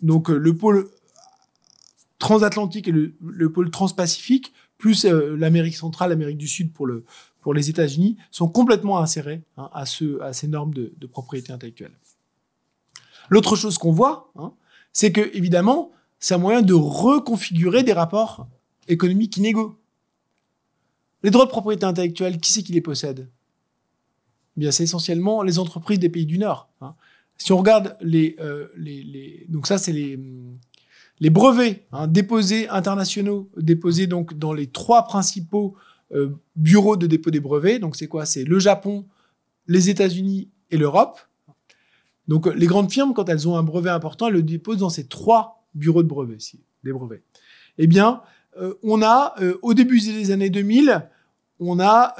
donc 0.00 0.30
euh, 0.30 0.36
le 0.36 0.56
pôle 0.56 0.90
transatlantique 2.18 2.88
et 2.88 2.92
le, 2.92 3.14
le 3.20 3.52
pôle 3.52 3.70
transpacifique, 3.70 4.52
plus 4.78 5.04
euh, 5.04 5.36
l'Amérique 5.36 5.76
centrale, 5.76 6.10
l'Amérique 6.10 6.38
du 6.38 6.48
Sud 6.48 6.72
pour, 6.72 6.86
le, 6.86 7.04
pour 7.40 7.54
les 7.54 7.70
États-Unis, 7.70 8.16
sont 8.30 8.48
complètement 8.48 8.98
insérés 8.98 9.42
hein, 9.56 9.70
à, 9.72 9.86
ce, 9.86 10.20
à 10.20 10.32
ces 10.32 10.48
normes 10.48 10.74
de, 10.74 11.06
propriété 11.06 11.52
intellectuelle. 11.52 11.92
L'autre 13.28 13.56
chose 13.56 13.78
qu'on 13.78 13.92
voit, 13.92 14.32
hein, 14.36 14.52
c'est 14.92 15.12
que 15.12 15.34
évidemment, 15.36 15.92
c'est 16.18 16.34
un 16.34 16.38
moyen 16.38 16.62
de 16.62 16.74
reconfigurer 16.74 17.82
des 17.82 17.92
rapports 17.92 18.48
économiques 18.88 19.36
inégaux. 19.36 19.78
Les 21.22 21.30
droits 21.30 21.44
de 21.44 21.50
propriété 21.50 21.84
intellectuelle, 21.84 22.40
qui 22.40 22.50
c'est 22.52 22.62
qui 22.62 22.72
les 22.72 22.80
possède? 22.80 23.28
Bien, 24.56 24.70
c'est 24.70 24.84
essentiellement 24.84 25.42
les 25.42 25.58
entreprises 25.58 25.98
des 25.98 26.08
pays 26.08 26.26
du 26.26 26.38
Nord. 26.38 26.68
Hein. 26.80 26.94
Si 27.38 27.52
on 27.52 27.56
regarde 27.56 27.96
les, 28.00 28.36
euh, 28.40 28.68
les, 28.76 29.02
les 29.02 29.46
donc 29.48 29.66
ça 29.66 29.78
c'est 29.78 29.92
les 29.92 31.30
brevets 31.30 31.86
hein, 31.92 32.06
déposés 32.06 32.68
internationaux, 32.68 33.50
déposés 33.56 34.06
donc 34.06 34.38
dans 34.38 34.52
les 34.52 34.66
trois 34.66 35.04
principaux 35.04 35.74
euh, 36.12 36.30
bureaux 36.56 36.96
de 36.96 37.06
dépôt 37.06 37.30
des 37.30 37.40
brevets. 37.40 37.80
Donc 37.80 37.96
c'est 37.96 38.06
quoi? 38.06 38.26
C'est 38.26 38.44
le 38.44 38.58
Japon, 38.58 39.06
les 39.66 39.88
États-Unis 39.88 40.50
et 40.70 40.76
l'Europe. 40.76 41.18
Donc 42.28 42.46
les 42.46 42.66
grandes 42.66 42.92
firmes, 42.92 43.14
quand 43.14 43.28
elles 43.28 43.48
ont 43.48 43.56
un 43.56 43.62
brevet 43.62 43.90
important, 43.90 44.28
elles 44.28 44.34
le 44.34 44.42
déposent 44.42 44.78
dans 44.78 44.90
ces 44.90 45.06
trois 45.06 45.66
bureaux 45.74 46.02
de 46.02 46.08
brevets, 46.08 46.56
des 46.84 46.92
brevets. 46.92 47.22
Eh 47.78 47.86
bien, 47.86 48.22
euh, 48.60 48.74
on 48.82 49.02
a 49.02 49.34
au 49.62 49.74
début 49.74 49.98
des 50.00 50.30
années 50.30 50.50
2000, 50.50 51.08
on 51.58 51.80
a 51.80 52.14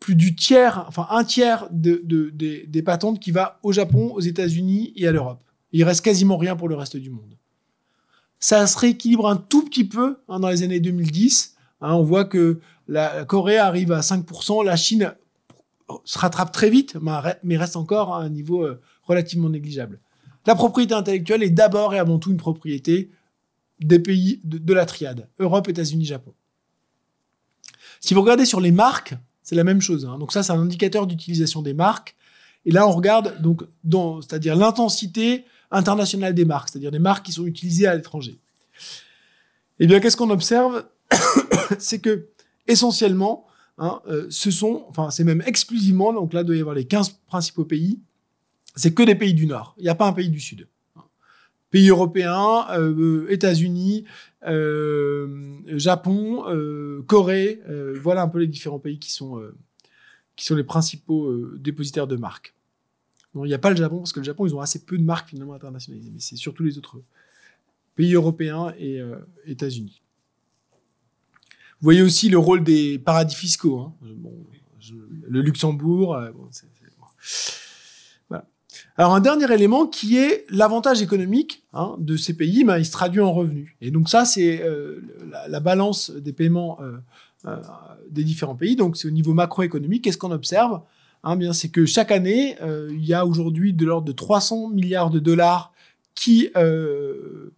plus 0.00 0.14
du 0.14 0.34
tiers, 0.34 0.84
enfin 0.88 1.06
un 1.10 1.24
tiers 1.24 1.68
de, 1.70 2.02
des, 2.32 2.66
des 2.66 2.82
patentes 2.82 3.20
qui 3.20 3.30
va 3.30 3.58
au 3.62 3.72
Japon, 3.72 4.12
aux 4.12 4.20
États-Unis 4.20 4.92
et 4.96 5.06
à 5.06 5.12
l'Europe. 5.12 5.42
Il 5.72 5.84
reste 5.84 6.02
quasiment 6.04 6.36
rien 6.36 6.56
pour 6.56 6.68
le 6.68 6.74
reste 6.74 6.96
du 6.96 7.10
monde 7.10 7.36
ça 8.38 8.66
se 8.66 8.78
rééquilibre 8.78 9.28
un 9.28 9.36
tout 9.36 9.64
petit 9.64 9.84
peu 9.84 10.18
hein, 10.28 10.40
dans 10.40 10.48
les 10.48 10.62
années 10.62 10.80
2010. 10.80 11.56
Hein, 11.80 11.94
on 11.94 12.02
voit 12.02 12.24
que 12.24 12.60
la 12.88 13.24
Corée 13.24 13.58
arrive 13.58 13.92
à 13.92 14.00
5%, 14.00 14.64
la 14.64 14.76
Chine 14.76 15.14
se 16.04 16.18
rattrape 16.18 16.52
très 16.52 16.70
vite, 16.70 16.96
mais 17.42 17.56
reste 17.56 17.76
encore 17.76 18.14
à 18.14 18.22
un 18.22 18.28
niveau 18.28 18.64
euh, 18.64 18.80
relativement 19.02 19.48
négligeable. 19.48 20.00
La 20.46 20.54
propriété 20.54 20.94
intellectuelle 20.94 21.42
est 21.42 21.50
d'abord 21.50 21.94
et 21.94 21.98
avant 21.98 22.18
tout 22.18 22.30
une 22.30 22.36
propriété 22.36 23.10
des 23.80 23.98
pays 23.98 24.40
de, 24.44 24.72
la 24.72 24.86
triade, 24.86 25.28
Europe, 25.38 25.68
États-Unis, 25.68 26.06
Japon. 26.06 26.32
Si 28.00 28.14
vous 28.14 28.22
regardez 28.22 28.46
sur 28.46 28.60
les 28.60 28.70
marques, 28.70 29.14
c'est 29.46 29.54
la 29.54 29.62
même 29.62 29.80
chose. 29.80 30.04
Hein. 30.04 30.18
Donc 30.18 30.32
ça, 30.32 30.42
c'est 30.42 30.52
un 30.52 30.60
indicateur 30.60 31.06
d'utilisation 31.06 31.62
des 31.62 31.72
marques. 31.72 32.16
Et 32.64 32.72
là, 32.72 32.88
on 32.88 32.90
regarde 32.90 33.40
donc, 33.40 33.62
c'est-à-dire 34.20 34.56
l'intensité 34.56 35.44
internationale 35.70 36.34
des 36.34 36.44
marques, 36.44 36.68
c'est-à-dire 36.68 36.90
des 36.90 36.98
marques 36.98 37.24
qui 37.24 37.32
sont 37.32 37.46
utilisées 37.46 37.86
à 37.86 37.94
l'étranger. 37.94 38.40
Eh 39.78 39.86
bien, 39.86 40.00
qu'est-ce 40.00 40.16
qu'on 40.16 40.30
observe? 40.30 40.84
C'est 41.78 42.00
que 42.00 42.26
essentiellement, 42.66 43.46
hein, 43.78 44.00
euh, 44.08 44.26
ce 44.30 44.50
sont, 44.50 44.84
enfin, 44.88 45.10
c'est 45.10 45.22
même 45.22 45.42
exclusivement, 45.46 46.12
donc 46.12 46.32
là, 46.32 46.40
il 46.40 46.46
doit 46.46 46.56
y 46.56 46.60
avoir 46.60 46.74
les 46.74 46.86
15 46.86 47.20
principaux 47.28 47.64
pays, 47.64 48.00
c'est 48.74 48.94
que 48.94 49.04
des 49.04 49.14
pays 49.14 49.34
du 49.34 49.46
Nord. 49.46 49.76
Il 49.78 49.84
n'y 49.84 49.88
a 49.88 49.94
pas 49.94 50.06
un 50.06 50.12
pays 50.12 50.28
du 50.28 50.40
Sud. 50.40 50.66
Pays 51.76 51.90
européens, 51.90 52.66
euh, 52.70 53.26
États-Unis, 53.28 54.04
euh, 54.46 55.58
Japon, 55.66 56.44
Corée, 57.06 57.60
voilà 58.00 58.22
un 58.22 58.28
peu 58.28 58.38
les 58.38 58.46
différents 58.46 58.78
pays 58.78 58.98
qui 58.98 59.12
sont, 59.12 59.42
qui 60.36 60.46
sont 60.46 60.54
les 60.54 60.64
principaux 60.64 61.30
dépositaires 61.58 62.06
de 62.06 62.16
marques 62.16 62.56
il 63.44 63.48
n'y 63.48 63.54
a 63.54 63.58
pas 63.58 63.70
le 63.70 63.76
Japon, 63.76 63.98
parce 63.98 64.12
que 64.12 64.20
le 64.20 64.24
Japon, 64.24 64.46
ils 64.46 64.54
ont 64.54 64.60
assez 64.60 64.84
peu 64.84 64.96
de 64.96 65.02
marques 65.02 65.28
finalement 65.28 65.54
internationalisées, 65.54 66.10
mais 66.12 66.20
c'est 66.20 66.36
surtout 66.36 66.62
les 66.62 66.78
autres 66.78 67.02
pays 67.94 68.14
européens 68.14 68.72
et 68.78 69.00
euh, 69.00 69.16
États-Unis. 69.46 70.02
Vous 71.80 71.84
voyez 71.84 72.02
aussi 72.02 72.28
le 72.28 72.38
rôle 72.38 72.64
des 72.64 72.98
paradis 72.98 73.34
fiscaux. 73.34 73.80
Hein. 73.80 73.94
le 75.28 75.42
Luxembourg. 75.42 76.14
Euh, 76.14 76.30
voilà. 76.30 76.50
Alors 78.98 79.14
un 79.14 79.20
dernier 79.20 79.52
élément 79.52 79.86
qui 79.86 80.16
est 80.16 80.46
l'avantage 80.48 81.02
économique 81.02 81.64
hein, 81.74 81.96
de 81.98 82.16
ces 82.16 82.34
pays, 82.34 82.64
ben, 82.64 82.78
il 82.78 82.86
se 82.86 82.92
traduit 82.92 83.20
en 83.20 83.32
revenus. 83.32 83.74
Et 83.80 83.90
donc 83.90 84.08
ça, 84.08 84.24
c'est 84.24 84.62
euh, 84.62 85.02
la, 85.48 85.60
balance 85.60 86.10
des 86.10 86.32
paiements 86.32 86.78
des 88.10 88.24
différents 88.24 88.56
pays. 88.56 88.76
Donc 88.76 88.96
c'est 88.96 89.08
au 89.08 89.10
niveau 89.10 89.34
macroéconomique. 89.34 90.04
Qu'est-ce 90.04 90.18
qu'on 90.18 90.32
observe? 90.32 90.80
Hein, 91.28 91.36
bien, 91.36 91.52
c'est 91.52 91.70
que 91.70 91.86
chaque 91.86 92.12
année, 92.12 92.56
euh, 92.62 92.88
il 92.92 93.04
y 93.04 93.12
a 93.12 93.26
aujourd'hui 93.26 93.72
de 93.72 93.84
l'ordre 93.84 94.06
de 94.06 94.12
300 94.12 94.68
milliards 94.68 95.10
de 95.10 95.18
dollars 95.18 95.72
qui, 96.14 96.50
euh, 96.56 97.52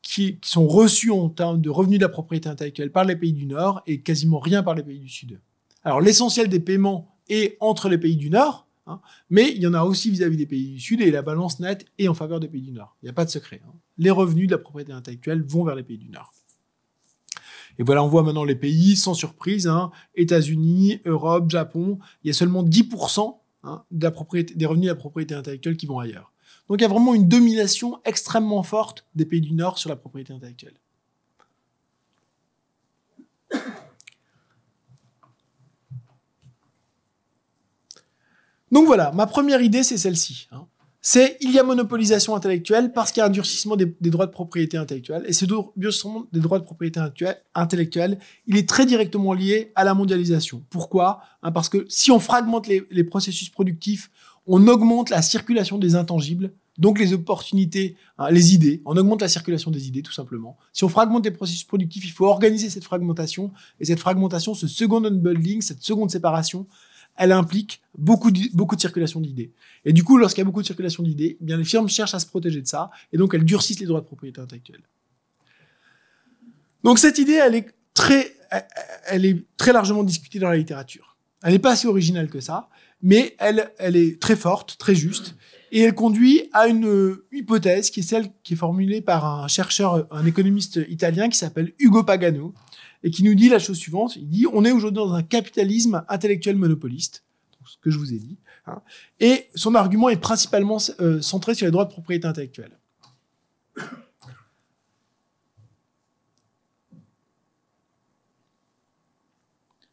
qui, 0.00 0.38
sont 0.42 0.68
reçus 0.68 1.10
en 1.10 1.28
termes 1.28 1.60
de 1.60 1.70
revenus 1.70 1.98
de 1.98 2.04
la 2.04 2.08
propriété 2.08 2.48
intellectuelle 2.48 2.92
par 2.92 3.04
les 3.04 3.16
pays 3.16 3.32
du 3.32 3.46
Nord 3.46 3.82
et 3.88 4.00
quasiment 4.00 4.38
rien 4.38 4.62
par 4.62 4.76
les 4.76 4.84
pays 4.84 5.00
du 5.00 5.08
Sud. 5.08 5.40
Alors 5.82 6.00
l'essentiel 6.00 6.48
des 6.48 6.60
paiements 6.60 7.16
est 7.28 7.56
entre 7.58 7.88
les 7.88 7.98
pays 7.98 8.16
du 8.16 8.30
Nord, 8.30 8.68
hein, 8.90 9.00
mais 9.30 9.50
il 9.54 9.62
y 9.62 9.66
en 9.66 9.74
a 9.74 9.82
aussi 9.82 10.10
vis-à-vis 10.10 10.36
des 10.36 10.46
pays 10.46 10.72
du 10.72 10.80
Sud 10.80 11.00
et 11.00 11.10
la 11.10 11.22
balance 11.22 11.60
nette 11.60 11.86
est 11.98 12.08
en 12.08 12.14
faveur 12.14 12.40
des 12.40 12.48
pays 12.48 12.62
du 12.62 12.72
Nord. 12.72 12.96
Il 13.02 13.06
n'y 13.06 13.10
a 13.10 13.14
pas 13.14 13.24
de 13.24 13.30
secret. 13.30 13.62
Hein. 13.66 13.72
Les 13.98 14.10
revenus 14.10 14.46
de 14.46 14.52
la 14.52 14.58
propriété 14.58 14.92
intellectuelle 14.92 15.42
vont 15.42 15.64
vers 15.64 15.74
les 15.74 15.82
pays 15.82 15.98
du 15.98 16.08
Nord. 16.08 16.32
Et 17.78 17.82
voilà, 17.82 18.02
on 18.02 18.08
voit 18.08 18.22
maintenant 18.22 18.44
les 18.44 18.56
pays, 18.56 18.96
sans 18.96 19.14
surprise, 19.14 19.66
hein, 19.66 19.90
États-Unis, 20.14 21.00
Europe, 21.06 21.50
Japon, 21.50 21.98
il 22.22 22.28
y 22.28 22.30
a 22.30 22.34
seulement 22.34 22.62
10% 22.62 23.38
hein, 23.62 23.84
de 23.90 24.04
la 24.04 24.10
propriété, 24.10 24.54
des 24.54 24.66
revenus 24.66 24.86
de 24.88 24.92
la 24.92 24.96
propriété 24.96 25.34
intellectuelle 25.34 25.76
qui 25.76 25.86
vont 25.86 25.98
ailleurs. 25.98 26.32
Donc 26.68 26.80
il 26.80 26.82
y 26.82 26.84
a 26.84 26.88
vraiment 26.88 27.14
une 27.14 27.28
domination 27.28 28.00
extrêmement 28.04 28.62
forte 28.62 29.06
des 29.14 29.24
pays 29.24 29.40
du 29.40 29.54
Nord 29.54 29.78
sur 29.78 29.88
la 29.88 29.96
propriété 29.96 30.32
intellectuelle. 30.32 30.78
Donc 38.70 38.86
voilà, 38.86 39.12
ma 39.12 39.26
première 39.26 39.62
idée, 39.62 39.82
c'est 39.82 39.98
celle-ci. 39.98 40.48
Hein 40.52 40.66
c'est 41.02 41.38
il 41.40 41.50
y 41.50 41.58
a 41.58 41.62
monopolisation 41.62 42.36
intellectuelle 42.36 42.92
parce 42.92 43.10
qu'il 43.10 43.20
y 43.20 43.24
a 43.24 43.26
un 43.26 43.30
durcissement 43.30 43.74
des, 43.76 43.86
droits 44.00 44.26
de 44.26 44.32
propriété 44.32 44.76
intellectuelle. 44.76 45.24
Et 45.26 45.32
ce 45.32 45.46
durcissement 45.76 46.26
des 46.32 46.40
droits 46.40 46.58
de 46.58 46.64
propriété 46.64 47.00
intellectuelle, 47.54 48.18
il 48.46 48.56
est 48.56 48.68
très 48.68 48.84
directement 48.84 49.32
lié 49.32 49.72
à 49.74 49.84
la 49.84 49.94
mondialisation. 49.94 50.62
Pourquoi? 50.68 51.22
Hein, 51.42 51.52
Parce 51.52 51.70
que 51.70 51.86
si 51.88 52.10
on 52.10 52.20
fragmente 52.20 52.66
les, 52.68 53.04
processus 53.04 53.48
productifs, 53.48 54.10
on 54.46 54.66
augmente 54.68 55.08
la 55.08 55.22
circulation 55.22 55.78
des 55.78 55.94
intangibles, 55.94 56.52
donc 56.76 56.98
les 56.98 57.12
opportunités, 57.14 57.96
hein, 58.18 58.30
les 58.30 58.54
idées. 58.54 58.82
On 58.84 58.96
augmente 58.96 59.22
la 59.22 59.28
circulation 59.28 59.70
des 59.70 59.88
idées, 59.88 60.02
tout 60.02 60.12
simplement. 60.12 60.56
Si 60.72 60.84
on 60.84 60.88
fragmente 60.88 61.24
les 61.24 61.30
processus 61.30 61.64
productifs, 61.64 62.04
il 62.04 62.10
faut 62.10 62.26
organiser 62.26 62.70
cette 62.70 62.84
fragmentation. 62.84 63.52
Et 63.80 63.86
cette 63.86 64.00
fragmentation, 64.00 64.54
ce 64.54 64.66
second 64.66 65.04
unbundling, 65.04 65.62
cette 65.62 65.82
seconde 65.82 66.10
séparation, 66.10 66.66
elle 67.20 67.32
implique 67.32 67.82
beaucoup 67.98 68.30
de, 68.30 68.40
circulation 68.78 69.20
d'idées. 69.20 69.52
Et 69.84 69.92
du 69.92 70.02
coup, 70.02 70.16
lorsqu'il 70.16 70.40
y 70.40 70.42
a 70.42 70.46
beaucoup 70.46 70.62
de 70.62 70.66
circulation 70.66 71.02
d'idées, 71.02 71.36
eh 71.38 71.44
bien 71.44 71.58
les 71.58 71.64
firmes 71.64 71.86
cherchent 71.86 72.14
à 72.14 72.18
se 72.18 72.24
protéger 72.24 72.62
de 72.62 72.66
ça, 72.66 72.90
et 73.12 73.18
donc 73.18 73.34
elles 73.34 73.44
durcissent 73.44 73.78
les 73.78 73.84
droits 73.86 74.00
de 74.00 74.06
propriété 74.06 74.40
intellectuelle. 74.40 74.80
Donc 76.82 76.98
cette 76.98 77.18
idée, 77.18 77.34
elle 77.34 77.54
est 77.54 77.74
très, 77.92 78.34
elle 79.06 79.26
est 79.26 79.44
très 79.58 79.74
largement 79.74 80.02
discutée 80.02 80.38
dans 80.38 80.48
la 80.48 80.56
littérature. 80.56 81.18
Elle 81.42 81.52
n'est 81.52 81.58
pas 81.58 81.76
si 81.76 81.86
originale 81.86 82.30
que 82.30 82.40
ça, 82.40 82.70
mais 83.02 83.36
elle, 83.38 83.70
elle 83.78 83.96
est 83.96 84.18
très 84.18 84.36
forte, 84.36 84.78
très 84.78 84.94
juste, 84.94 85.34
et 85.72 85.82
elle 85.82 85.94
conduit 85.94 86.48
à 86.54 86.68
une 86.68 87.18
hypothèse 87.32 87.90
qui 87.90 88.00
est 88.00 88.02
celle 88.02 88.30
qui 88.42 88.54
est 88.54 88.56
formulée 88.56 89.02
par 89.02 89.26
un 89.26 89.46
chercheur, 89.46 90.06
un 90.10 90.24
économiste 90.24 90.80
italien 90.88 91.28
qui 91.28 91.36
s'appelle 91.36 91.74
Ugo 91.78 92.02
Pagano, 92.02 92.54
et 93.02 93.10
qui 93.10 93.24
nous 93.24 93.34
dit 93.34 93.48
la 93.48 93.58
chose 93.58 93.78
suivante. 93.78 94.16
Il 94.16 94.28
dit, 94.28 94.46
on 94.52 94.64
est 94.64 94.72
aujourd'hui 94.72 94.96
dans 94.96 95.14
un 95.14 95.22
capitalisme 95.22 96.04
intellectuel 96.08 96.56
monopoliste, 96.56 97.24
ce 97.66 97.76
que 97.80 97.90
je 97.90 97.98
vous 97.98 98.12
ai 98.12 98.18
dit, 98.18 98.36
hein, 98.66 98.80
et 99.20 99.46
son 99.54 99.74
argument 99.74 100.08
est 100.08 100.16
principalement 100.16 100.78
euh, 101.00 101.20
centré 101.20 101.54
sur 101.54 101.66
les 101.66 101.72
droits 101.72 101.84
de 101.84 101.90
propriété 101.90 102.26
intellectuelle. 102.26 102.76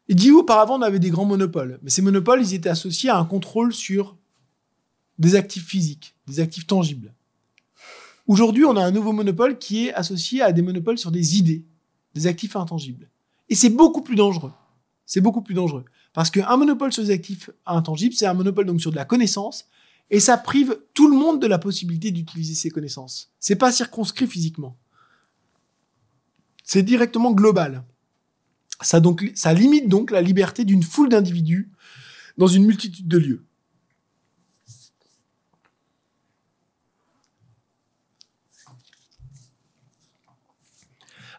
Il 0.09 0.15
dit 0.15 0.31
auparavant 0.31 0.79
on 0.79 0.81
avait 0.81 0.99
des 0.99 1.09
grands 1.09 1.25
monopoles, 1.25 1.79
mais 1.83 1.89
ces 1.89 2.01
monopoles 2.01 2.41
ils 2.41 2.53
étaient 2.53 2.69
associés 2.69 3.09
à 3.09 3.17
un 3.17 3.25
contrôle 3.25 3.73
sur 3.73 4.15
des 5.19 5.35
actifs 5.35 5.65
physiques, 5.65 6.15
des 6.27 6.39
actifs 6.39 6.65
tangibles. 6.65 7.13
Aujourd'hui, 8.27 8.65
on 8.65 8.75
a 8.75 8.83
un 8.83 8.91
nouveau 8.91 9.13
monopole 9.13 9.57
qui 9.57 9.87
est 9.87 9.93
associé 9.93 10.41
à 10.41 10.51
des 10.51 10.61
monopoles 10.61 10.97
sur 10.97 11.11
des 11.11 11.37
idées, 11.37 11.65
des 12.17 12.27
actifs 12.27 12.55
intangibles. 12.55 13.09
Et 13.49 13.55
c'est 13.55 13.69
beaucoup 13.69 14.01
plus 14.01 14.15
dangereux. 14.15 14.51
C'est 15.05 15.21
beaucoup 15.21 15.41
plus 15.41 15.53
dangereux. 15.53 15.85
Parce 16.13 16.29
qu'un 16.29 16.57
monopole 16.57 16.91
sur 16.91 17.03
des 17.03 17.11
actifs 17.11 17.49
intangibles, 17.65 18.13
c'est 18.13 18.25
un 18.25 18.33
monopole 18.33 18.65
donc 18.65 18.81
sur 18.81 18.91
de 18.91 18.95
la 18.95 19.05
connaissance, 19.05 19.65
et 20.09 20.19
ça 20.19 20.37
prive 20.37 20.77
tout 20.93 21.09
le 21.09 21.17
monde 21.17 21.41
de 21.41 21.47
la 21.47 21.59
possibilité 21.59 22.11
d'utiliser 22.11 22.55
ces 22.55 22.69
connaissances. 22.69 23.31
C'est 23.39 23.55
pas 23.55 23.71
circonscrit 23.71 24.27
physiquement. 24.27 24.77
C'est 26.63 26.83
directement 26.83 27.31
global. 27.31 27.83
Ça, 28.81 28.99
donc, 28.99 29.31
ça 29.35 29.53
limite 29.53 29.87
donc 29.87 30.11
la 30.11 30.21
liberté 30.21 30.65
d'une 30.65 30.83
foule 30.83 31.09
d'individus 31.09 31.71
dans 32.37 32.47
une 32.47 32.65
multitude 32.65 33.07
de 33.07 33.17
lieux. 33.17 33.46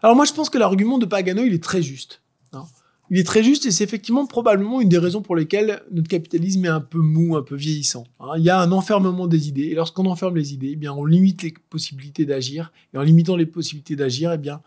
Alors 0.02 0.16
moi, 0.16 0.24
je 0.24 0.32
pense 0.32 0.50
que 0.50 0.58
l'argument 0.58 0.98
de 0.98 1.06
Pagano, 1.06 1.44
il 1.44 1.54
est 1.54 1.62
très 1.62 1.82
juste. 1.82 2.22
Hein. 2.52 2.64
il 3.10 3.18
est 3.18 3.24
très 3.24 3.42
juste 3.42 3.66
et 3.66 3.70
c'est 3.70 3.84
effectivement 3.84 4.26
probablement 4.26 4.80
une 4.80 4.88
des 4.88 4.96
raisons 4.96 5.20
pour 5.20 5.36
lesquelles 5.36 5.82
notre 5.90 6.08
capitalisme 6.08 6.64
est 6.64 6.68
un 6.68 6.80
peu 6.80 6.98
mou, 6.98 7.36
un 7.36 7.42
peu 7.42 7.56
vieillissant. 7.56 8.04
Hein. 8.20 8.32
Il 8.38 8.44
y 8.44 8.50
a 8.50 8.58
un 8.58 8.72
enfermement 8.72 9.26
des 9.26 9.48
idées 9.48 9.66
et 9.66 9.74
lorsqu'on 9.74 10.06
enferme 10.06 10.36
les 10.36 10.54
idées, 10.54 10.70
eh 10.72 10.76
bien 10.76 10.92
on 10.94 11.04
limite 11.04 11.42
les 11.42 11.54
possibilités 11.68 12.24
d'agir 12.24 12.72
et 12.94 12.98
en 12.98 13.02
limitant 13.02 13.36
les 13.36 13.44
possibilités 13.44 13.96
d'agir, 13.96 14.32
eh 14.32 14.38
bien 14.38 14.62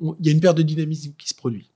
il 0.00 0.26
y 0.26 0.28
a 0.28 0.32
une 0.32 0.40
perte 0.40 0.56
de 0.56 0.62
dynamisme 0.62 1.14
qui 1.18 1.28
se 1.28 1.34
produit. 1.34 1.68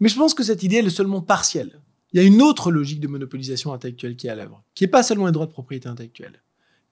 Mais 0.00 0.08
je 0.08 0.16
pense 0.16 0.32
que 0.32 0.44
cette 0.44 0.62
idée 0.62 0.76
elle 0.76 0.86
est 0.86 0.90
seulement 0.90 1.20
partielle. 1.20 1.80
Il 2.12 2.20
y 2.20 2.24
a 2.24 2.26
une 2.26 2.40
autre 2.40 2.70
logique 2.70 3.00
de 3.00 3.08
monopolisation 3.08 3.72
intellectuelle 3.72 4.16
qui 4.16 4.28
est 4.28 4.30
à 4.30 4.34
l'œuvre, 4.34 4.64
qui 4.74 4.84
n'est 4.84 4.88
pas 4.88 5.02
seulement 5.02 5.26
les 5.26 5.32
droits 5.32 5.46
de 5.46 5.52
propriété 5.52 5.88
intellectuelle, 5.88 6.42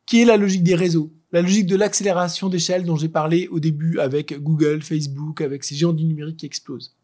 qui 0.04 0.20
est 0.20 0.26
la 0.26 0.36
logique 0.36 0.62
des 0.62 0.74
réseaux, 0.74 1.10
la 1.36 1.42
logique 1.42 1.66
de 1.66 1.76
l'accélération 1.76 2.48
d'échelle 2.48 2.86
dont 2.86 2.96
j'ai 2.96 3.10
parlé 3.10 3.46
au 3.48 3.60
début 3.60 3.98
avec 3.98 4.42
Google, 4.42 4.80
Facebook, 4.80 5.42
avec 5.42 5.64
ces 5.64 5.74
géants 5.74 5.92
du 5.92 6.06
numérique 6.06 6.38
qui 6.38 6.46
explosent. 6.46 6.96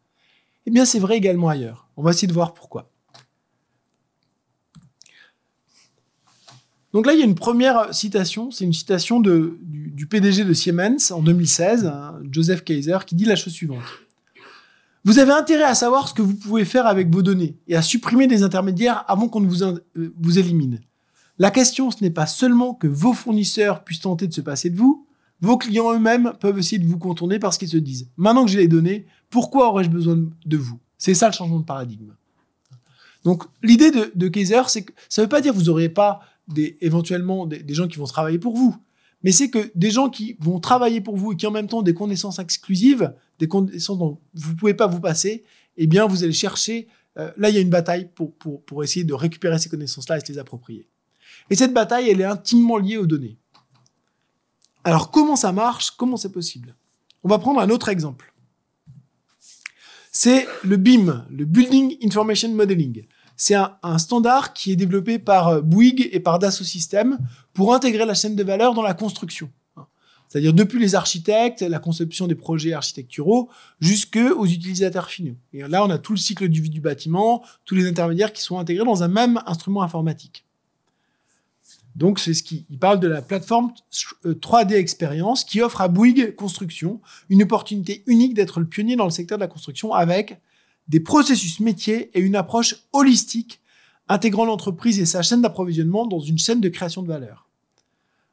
Eh 0.65 0.71
bien, 0.71 0.85
c'est 0.85 0.97
vrai 0.97 1.17
également 1.17 1.49
ailleurs. 1.49 1.87
On 1.97 2.01
va 2.01 2.09
essayer 2.09 2.27
de 2.27 2.33
voir 2.33 2.55
pourquoi. 2.55 2.89
Donc 6.93 7.05
là, 7.05 7.13
il 7.13 7.19
y 7.19 7.21
a 7.21 7.25
une 7.25 7.35
première 7.35 7.93
citation, 7.93 8.49
c'est 8.49 8.65
une 8.65 8.73
citation 8.73 9.19
du, 9.19 10.07
PDG 10.09 10.45
de 10.45 10.53
Siemens 10.53 11.11
en 11.11 11.21
2016, 11.21 11.85
hein, 11.85 12.19
Joseph 12.31 12.63
Kaiser, 12.63 12.97
qui 13.05 13.13
dit 13.13 13.25
la 13.25 13.35
chose 13.35 13.53
suivante. 13.53 13.83
Vous 15.05 15.19
avez 15.19 15.33
intérêt 15.33 15.65
à 15.65 15.75
savoir 15.75 16.07
ce 16.07 16.13
que 16.15 16.23
vous 16.23 16.33
pouvez 16.33 16.65
faire 16.65 16.87
avec 16.87 17.07
vos 17.07 17.21
données 17.21 17.59
et 17.67 17.75
à 17.75 17.83
supprimer 17.83 18.25
des 18.25 18.41
intermédiaires 18.41 19.05
avant 19.07 19.29
qu'on 19.29 19.41
ne 19.41 19.47
vous, 19.47 19.61
euh, 19.61 19.77
vous 19.95 20.39
élimine. 20.39 20.79
La 21.39 21.49
question, 21.49 21.89
ce 21.89 22.03
n'est 22.03 22.11
pas 22.11 22.27
seulement 22.27 22.73
que 22.73 22.87
vos 22.87 23.13
fournisseurs 23.13 23.83
puissent 23.83 24.01
tenter 24.01 24.27
de 24.27 24.33
se 24.33 24.41
passer 24.41 24.69
de 24.69 24.77
vous, 24.77 25.07
vos 25.41 25.57
clients 25.57 25.91
eux-mêmes 25.93 26.33
peuvent 26.39 26.57
essayer 26.57 26.79
de 26.79 26.87
vous 26.87 26.97
contourner 26.97 27.39
parce 27.39 27.57
qu'ils 27.57 27.69
se 27.69 27.77
disent, 27.77 28.07
maintenant 28.15 28.45
que 28.45 28.51
j'ai 28.51 28.59
les 28.59 28.67
données, 28.67 29.07
pourquoi 29.29 29.69
aurais-je 29.69 29.89
besoin 29.89 30.15
de 30.15 30.57
vous? 30.57 30.79
C'est 30.97 31.13
ça 31.13 31.27
le 31.27 31.33
changement 31.33 31.59
de 31.59 31.65
paradigme. 31.65 32.13
Donc 33.23 33.43
l'idée 33.61 33.91
de, 33.91 34.27
Kaiser, 34.27 34.61
c'est 34.67 34.83
que 34.83 34.93
ça 35.09 35.21
ne 35.21 35.25
veut 35.25 35.29
pas 35.29 35.41
dire 35.41 35.53
que 35.53 35.57
vous 35.57 35.65
n'aurez 35.65 35.89
pas 35.89 36.21
des, 36.47 36.77
éventuellement 36.81 37.45
des, 37.45 37.73
gens 37.73 37.87
qui 37.87 37.97
vont 37.97 38.05
travailler 38.05 38.39
pour 38.39 38.55
vous, 38.55 38.75
mais 39.23 39.31
c'est 39.31 39.49
que 39.49 39.71
des 39.75 39.91
gens 39.91 40.09
qui 40.09 40.37
vont 40.39 40.59
travailler 40.59 41.01
pour 41.01 41.17
vous 41.17 41.33
et 41.33 41.35
qui 41.35 41.47
en 41.47 41.51
même 41.51 41.67
temps 41.67 41.79
ont 41.79 41.83
des 41.83 41.93
connaissances 41.93 42.39
exclusives, 42.39 43.13
des 43.39 43.47
connaissances 43.47 43.97
dont 43.97 44.19
vous 44.33 44.51
ne 44.51 44.55
pouvez 44.55 44.73
pas 44.73 44.87
vous 44.87 44.99
passer, 44.99 45.43
eh 45.77 45.87
bien 45.87 46.05
vous 46.05 46.23
allez 46.23 46.33
chercher, 46.33 46.87
euh, 47.17 47.31
là 47.37 47.49
il 47.49 47.55
y 47.55 47.57
a 47.57 47.61
une 47.61 47.69
bataille 47.69 48.09
pour, 48.13 48.33
pour, 48.35 48.61
pour 48.63 48.83
essayer 48.83 49.03
de 49.03 49.13
récupérer 49.13 49.57
ces 49.59 49.69
connaissances-là 49.69 50.17
et 50.17 50.19
se 50.21 50.31
les 50.31 50.37
approprier. 50.37 50.87
Et 51.49 51.55
cette 51.55 51.73
bataille, 51.73 52.09
elle 52.09 52.21
est 52.21 52.25
intimement 52.25 52.77
liée 52.77 52.97
aux 52.97 53.05
données. 53.05 53.37
Alors 54.83 55.11
comment 55.11 55.35
ça 55.35 55.51
marche? 55.51 55.91
Comment 55.91 56.17
c'est 56.17 56.31
possible? 56.31 56.75
On 57.23 57.29
va 57.29 57.39
prendre 57.39 57.59
un 57.59 57.69
autre 57.69 57.89
exemple. 57.89 58.33
C'est 60.11 60.47
le 60.63 60.77
BIM, 60.77 61.25
le 61.31 61.45
Building 61.45 61.97
Information 62.03 62.49
Modeling. 62.49 63.05
C'est 63.35 63.55
un, 63.55 63.97
standard 63.97 64.53
qui 64.53 64.71
est 64.71 64.75
développé 64.75 65.17
par 65.17 65.47
euh, 65.47 65.61
Bouygues 65.61 66.07
et 66.11 66.19
par 66.19 66.37
Dassault 66.37 66.63
Systèmes 66.63 67.17
pour 67.53 67.73
intégrer 67.73 68.05
la 68.05 68.13
chaîne 68.13 68.35
de 68.35 68.43
valeur 68.43 68.75
dans 68.75 68.83
la 68.83 68.93
construction. 68.93 69.49
C'est-à-dire 70.29 70.53
depuis 70.53 70.79
les 70.79 70.95
architectes, 70.95 71.61
la 71.61 71.79
conception 71.79 72.25
des 72.27 72.35
projets 72.35 72.73
architecturaux, 72.73 73.49
jusqu'aux 73.79 74.45
utilisateurs 74.45 75.07
finaux. 75.07 75.35
Et 75.51 75.61
là, 75.67 75.83
on 75.83 75.89
a 75.89 75.99
tout 75.99 76.13
le 76.13 76.17
cycle 76.17 76.47
du 76.47 76.61
du 76.61 76.81
bâtiment, 76.81 77.43
tous 77.65 77.75
les 77.75 77.87
intermédiaires 77.87 78.33
qui 78.33 78.41
sont 78.41 78.57
intégrés 78.57 78.85
dans 78.85 79.03
un 79.03 79.07
même 79.07 79.41
instrument 79.45 79.83
informatique. 79.83 80.45
Donc, 81.95 82.19
c'est 82.19 82.33
ce 82.33 82.41
qui 82.41 82.65
il 82.69 82.79
parle 82.79 82.99
de 82.99 83.07
la 83.07 83.21
plateforme 83.21 83.71
3D 84.25 84.73
euh, 84.73 84.77
Experience 84.77 85.43
qui 85.43 85.61
offre 85.61 85.81
à 85.81 85.87
Bouygues 85.87 86.35
Construction 86.35 87.01
une 87.29 87.43
opportunité 87.43 88.03
unique 88.07 88.33
d'être 88.33 88.59
le 88.59 88.65
pionnier 88.65 88.95
dans 88.95 89.05
le 89.05 89.11
secteur 89.11 89.37
de 89.37 89.43
la 89.43 89.47
construction 89.47 89.93
avec 89.93 90.41
des 90.87 90.99
processus 90.99 91.59
métiers 91.59 92.09
et 92.17 92.19
une 92.19 92.35
approche 92.35 92.87
holistique 92.93 93.61
intégrant 94.09 94.45
l'entreprise 94.45 94.99
et 94.99 95.05
sa 95.05 95.21
chaîne 95.21 95.41
d'approvisionnement 95.41 96.05
dans 96.05 96.19
une 96.19 96.37
chaîne 96.37 96.61
de 96.61 96.69
création 96.69 97.03
de 97.03 97.07
valeur. 97.07 97.47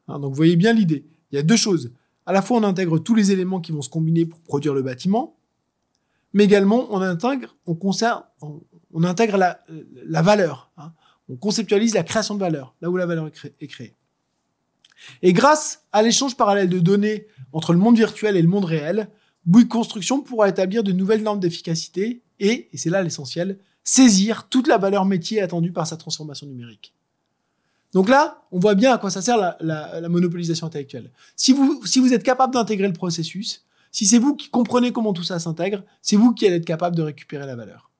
Hein, 0.07 0.19
donc, 0.19 0.31
vous 0.31 0.37
voyez 0.37 0.55
bien 0.55 0.73
l'idée. 0.73 1.05
Il 1.31 1.35
y 1.35 1.39
a 1.39 1.43
deux 1.43 1.55
choses. 1.55 1.91
À 2.25 2.33
la 2.33 2.41
fois, 2.41 2.57
on 2.57 2.63
intègre 2.63 2.97
tous 2.99 3.15
les 3.15 3.31
éléments 3.31 3.61
qui 3.61 3.71
vont 3.71 3.81
se 3.81 3.89
combiner 3.89 4.25
pour 4.25 4.39
produire 4.39 4.73
le 4.73 4.81
bâtiment, 4.81 5.37
mais 6.33 6.45
également, 6.45 6.87
on 6.91 7.01
intègre, 7.01 7.55
on, 7.67 7.75
conserve, 7.75 8.23
on, 8.41 9.03
intègre 9.03 9.37
la, 9.37 9.63
la 10.05 10.21
valeur. 10.21 10.71
Hein 10.77 10.93
on 11.31 11.37
conceptualise 11.37 11.93
la 11.93 12.03
création 12.03 12.35
de 12.35 12.39
valeur, 12.39 12.75
là 12.81 12.89
où 12.89 12.97
la 12.97 13.05
valeur 13.05 13.27
est, 13.27 13.67
créée. 13.67 13.95
Et 15.21 15.31
grâce 15.31 15.85
à 15.93 16.01
l'échange 16.01 16.35
parallèle 16.35 16.69
de 16.69 16.79
données 16.79 17.25
entre 17.53 17.71
le 17.71 17.79
monde 17.79 17.97
virtuel 17.97 18.35
et 18.35 18.41
le 18.41 18.47
monde 18.47 18.65
réel, 18.65 19.09
Bouygues 19.45 19.69
Construction 19.69 20.21
pourra 20.21 20.49
établir 20.49 20.83
de 20.83 20.91
nouvelles 20.91 21.23
normes 21.23 21.39
d'efficacité 21.39 22.21
et, 22.39 22.69
et 22.71 22.77
c'est 22.77 22.89
là 22.89 23.01
l'essentiel, 23.01 23.57
saisir 23.83 24.47
toute 24.49 24.67
la 24.67 24.77
valeur 24.77 25.05
métier 25.05 25.41
attendue 25.41 25.71
par 25.71 25.87
sa 25.87 25.95
transformation 25.95 26.45
numérique. 26.47 26.93
Donc 27.93 28.09
là, 28.09 28.43
on 28.51 28.59
voit 28.59 28.75
bien 28.75 28.93
à 28.93 28.97
quoi 28.97 29.09
ça 29.09 29.21
sert 29.21 29.37
la, 29.59 30.09
monopolisation 30.09 30.67
intellectuelle. 30.67 31.11
Si 31.35 31.53
vous, 31.53 31.85
si 31.85 31.99
vous 31.99 32.13
êtes 32.13 32.23
capable 32.23 32.53
d'intégrer 32.53 32.87
le 32.87 32.93
processus, 32.93 33.65
si 33.91 34.05
c'est 34.05 34.19
vous 34.19 34.35
qui 34.35 34.49
comprenez 34.49 34.91
comment 34.91 35.13
tout 35.13 35.23
ça 35.23 35.39
s'intègre, 35.39 35.83
c'est 36.01 36.15
vous 36.15 36.33
qui 36.33 36.45
allez 36.45 36.57
être 36.57 36.65
capable 36.65 36.95
de 36.95 37.01
récupérer 37.01 37.45
la 37.45 37.55
valeur. 37.55 37.90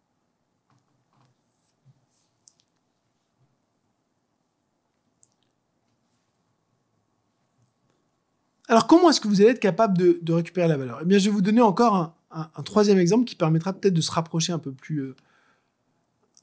Alors, 8.72 8.88
comment 8.88 9.10
est-ce 9.10 9.20
que 9.20 9.28
vous 9.28 9.42
allez 9.42 9.50
être 9.50 9.60
capable 9.60 9.98
de, 9.98 10.32
récupérer 10.32 10.70
la 10.70 10.78
valeur? 10.78 11.00
Eh 11.02 11.06
bien, 11.06 11.18
je 11.18 11.26
vais 11.26 11.32
vous 11.32 11.42
donner 11.42 11.60
encore 11.60 12.16
un, 12.32 12.64
troisième 12.64 13.00
exemple 13.00 13.26
qui 13.26 13.36
permettra 13.36 13.74
peut-être 13.74 13.94
de 13.94 14.00
se 14.00 14.10
rapprocher 14.10 14.54
un 14.54 14.60
peu 14.60 14.72
plus, 14.72 15.02
euh, 15.02 15.14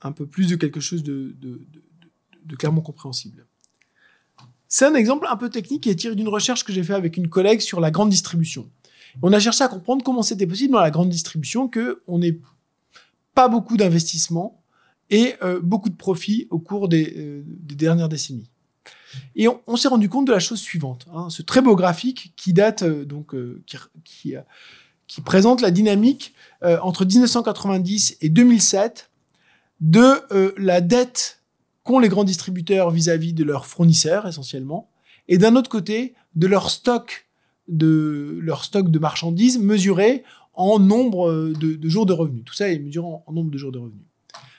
de 0.05 0.55
quelque 0.57 0.79
chose 0.79 1.03
de, 1.03 1.35
clairement 2.59 2.83
compréhensible. 2.83 3.47
C'est 4.69 4.85
un 4.85 4.95
exemple 4.95 5.27
un 5.31 5.39
peu 5.39 5.49
technique 5.49 5.85
qui 5.85 5.89
est 5.89 5.95
tiré 5.95 6.15
d'une 6.15 6.29
recherche 6.29 6.65
que 6.65 6.73
j'ai 6.75 6.83
fait 6.83 6.93
avec 6.93 7.17
une 7.17 7.31
collègue 7.31 7.61
sur 7.61 7.81
la 7.81 7.91
grande 7.91 8.11
distribution. 8.11 8.69
On 9.23 9.33
a 9.33 9.41
cherché 9.41 9.65
à 9.65 9.69
comprendre 9.69 10.05
comment 10.05 10.23
c'était 10.23 10.47
possible 10.47 10.75
dans 10.75 10.81
la 10.81 10.91
grande 10.91 11.09
distribution 11.09 11.71
qu'on 11.71 12.19
n'ait 12.19 12.39
pas 13.33 13.49
beaucoup 13.49 13.79
d'investissements 13.79 14.63
et 15.09 15.33
euh, 15.43 15.61
beaucoup 15.63 15.89
de 15.89 15.97
profits 15.97 16.47
au 16.51 16.59
cours 16.59 16.91
des 16.91 17.15
euh, 17.17 17.43
dernières 17.47 18.11
décennies. 18.11 18.51
Et 19.37 19.49
on, 19.67 19.77
s'est 19.77 19.89
rendu 19.89 20.09
compte 20.09 20.27
de 20.27 20.33
la 20.33 20.39
chose 20.39 20.61
suivante. 20.61 21.07
Hein, 21.13 21.29
ce 21.31 21.43
très 21.43 21.63
beau 21.63 21.77
graphique 21.77 22.33
qui 22.37 22.53
date 22.53 22.83
euh, 22.83 23.05
donc 23.05 23.35
euh, 23.35 23.63
euh, 23.75 24.41
qui, 25.07 25.21
présente 25.23 25.61
la 25.61 25.71
dynamique 25.71 26.35
entre 26.63 27.05
1990 27.05 28.19
et 28.21 28.29
2007 28.29 29.11
de 29.81 30.55
la 30.59 30.81
dette 30.81 31.43
qu'ont 31.83 31.99
les 31.99 32.09
grands 32.09 32.25
distributeurs 32.25 32.91
vis-à-vis 32.91 33.33
de 33.33 33.43
leurs 33.43 33.65
fournisseurs 33.65 34.29
essentiellement, 34.29 34.91
et 35.27 35.39
d'un 35.39 35.57
autre 35.57 35.71
côté 35.71 36.15
de 36.35 36.47
leur 36.47 36.71
stock 36.71 37.27
de 37.69 38.39
leur 38.43 38.65
stock 38.65 38.91
de 38.91 38.99
marchandises 38.99 39.59
mesuré 39.59 40.25
en 40.53 40.79
nombre 40.79 41.53
de, 41.59 41.89
jours 41.89 42.05
de 42.05 42.13
revenus. 42.13 42.43
Tout 42.45 42.55
ça 42.55 42.69
est 42.69 42.79
mesuré 42.79 43.07
en 43.07 43.33
nombre 43.33 43.51
de 43.51 43.59
jours 43.59 43.73
de 43.73 43.79
revenus. 43.79 44.08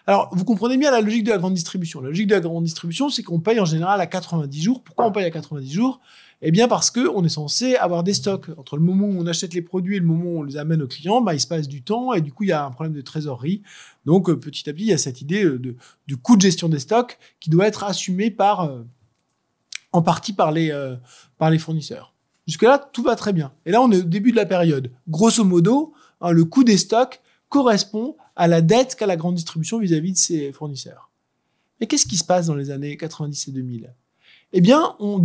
Alors, 0.09 0.27
vous 0.31 0.43
comprenez 0.43 0.75
bien 0.75 0.89
la 0.89 1.01
logique 1.01 1.23
de 1.23 1.29
la 1.29 1.37
grande 1.37 1.53
distribution. 1.53 2.01
La 2.01 2.07
logique 2.07 2.25
de 2.25 2.33
la 2.33 2.39
grande 2.39 2.63
distribution, 2.63 3.09
c'est 3.09 3.21
qu'on 3.21 3.39
paye 3.39 3.59
en 3.59 3.65
général 3.65 4.01
à 4.01 4.07
90 4.07 4.59
jours. 4.59 4.81
Pourquoi 4.81 5.05
on 5.05 5.11
paye 5.11 5.23
à 5.23 5.29
90 5.29 5.71
jours? 5.71 5.99
Eh 6.41 6.49
bien, 6.49 6.67
parce 6.67 6.89
qu'on 6.89 7.23
est 7.23 7.29
censé 7.29 7.75
avoir 7.75 8.01
des 8.01 8.15
stocks. 8.15 8.47
Entre 8.57 8.75
le 8.75 8.81
moment 8.81 9.05
où 9.05 9.15
on 9.19 9.27
achète 9.27 9.53
les 9.53 9.61
produits 9.61 9.97
et 9.97 9.99
le 9.99 10.07
moment 10.07 10.31
où 10.31 10.39
on 10.39 10.41
les 10.41 10.57
amène 10.57 10.81
aux 10.81 10.87
clients, 10.87 11.21
bah, 11.21 11.35
il 11.35 11.39
se 11.39 11.45
passe 11.45 11.67
du 11.67 11.83
temps 11.83 12.11
et 12.13 12.21
du 12.21 12.33
coup, 12.33 12.43
il 12.43 12.49
y 12.49 12.51
a 12.51 12.65
un 12.65 12.71
problème 12.71 12.95
de 12.95 13.01
trésorerie. 13.01 13.61
Donc, 14.07 14.31
euh, 14.31 14.35
petit 14.35 14.67
à 14.67 14.73
petit, 14.73 14.85
il 14.85 14.89
y 14.89 14.93
a 14.93 14.97
cette 14.97 15.21
idée 15.21 15.43
euh, 15.43 15.59
de, 15.59 15.75
du 16.07 16.17
coût 16.17 16.35
de 16.35 16.41
gestion 16.41 16.69
des 16.69 16.79
stocks 16.79 17.19
qui 17.39 17.51
doit 17.51 17.67
être 17.67 17.83
assumé 17.83 18.31
par, 18.31 18.61
euh, 18.61 18.81
en 19.91 20.01
partie 20.01 20.33
par 20.33 20.51
les, 20.51 20.73
par 21.37 21.51
les 21.51 21.59
fournisseurs. 21.59 22.15
Jusque-là, 22.47 22.79
tout 22.93 23.03
va 23.03 23.15
très 23.15 23.31
bien. 23.31 23.51
Et 23.67 23.71
là, 23.71 23.79
on 23.79 23.91
est 23.91 23.99
au 23.99 24.05
début 24.05 24.31
de 24.31 24.37
la 24.37 24.47
période. 24.47 24.89
Grosso 25.07 25.43
modo, 25.43 25.93
hein, 26.19 26.31
le 26.31 26.45
coût 26.45 26.63
des 26.63 26.77
stocks 26.77 27.21
correspond 27.49 28.15
à 28.39 28.47
la 28.47 28.61
dette 28.61 28.95
qu'a 28.95 29.05
la 29.05 29.17
grande 29.17 29.35
distribution 29.35 29.79
vis-à-vis 29.79 30.13
de 30.13 30.17
ses 30.17 30.53
fournisseurs. 30.53 31.11
Mais 31.79 31.87
qu'est-ce 31.87 32.05
qui 32.05 32.15
se 32.15 32.23
passe 32.23 32.47
dans 32.47 32.55
les 32.55 32.71
années 32.71 32.95
90 32.95 33.49
et 33.49 33.51
2000 33.51 33.93
Eh 34.53 34.61
bien, 34.61 34.95
on, 34.99 35.21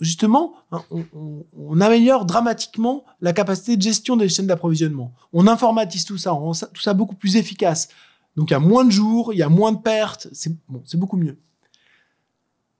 justement, 0.00 0.54
hein, 0.72 0.82
on, 0.90 1.80
améliore 1.82 2.24
dramatiquement 2.24 3.04
la 3.20 3.34
capacité 3.34 3.76
de 3.76 3.82
gestion 3.82 4.16
des 4.16 4.30
chaînes 4.30 4.46
d'approvisionnement. 4.46 5.12
On 5.34 5.46
informatise 5.46 6.06
tout 6.06 6.16
ça, 6.16 6.32
on 6.34 6.38
rend 6.38 6.52
tout 6.52 6.80
ça 6.80 6.94
beaucoup 6.94 7.14
plus 7.14 7.36
efficace. 7.36 7.88
Donc 8.36 8.50
il 8.50 8.54
y 8.54 8.56
a 8.56 8.60
moins 8.60 8.86
de 8.86 8.90
jours, 8.90 9.34
il 9.34 9.38
y 9.38 9.42
a 9.42 9.50
moins 9.50 9.72
de 9.72 9.78
pertes, 9.78 10.28
c'est 10.32 10.50
bon, 10.66 10.82
beaucoup 10.94 11.18
mieux. 11.18 11.38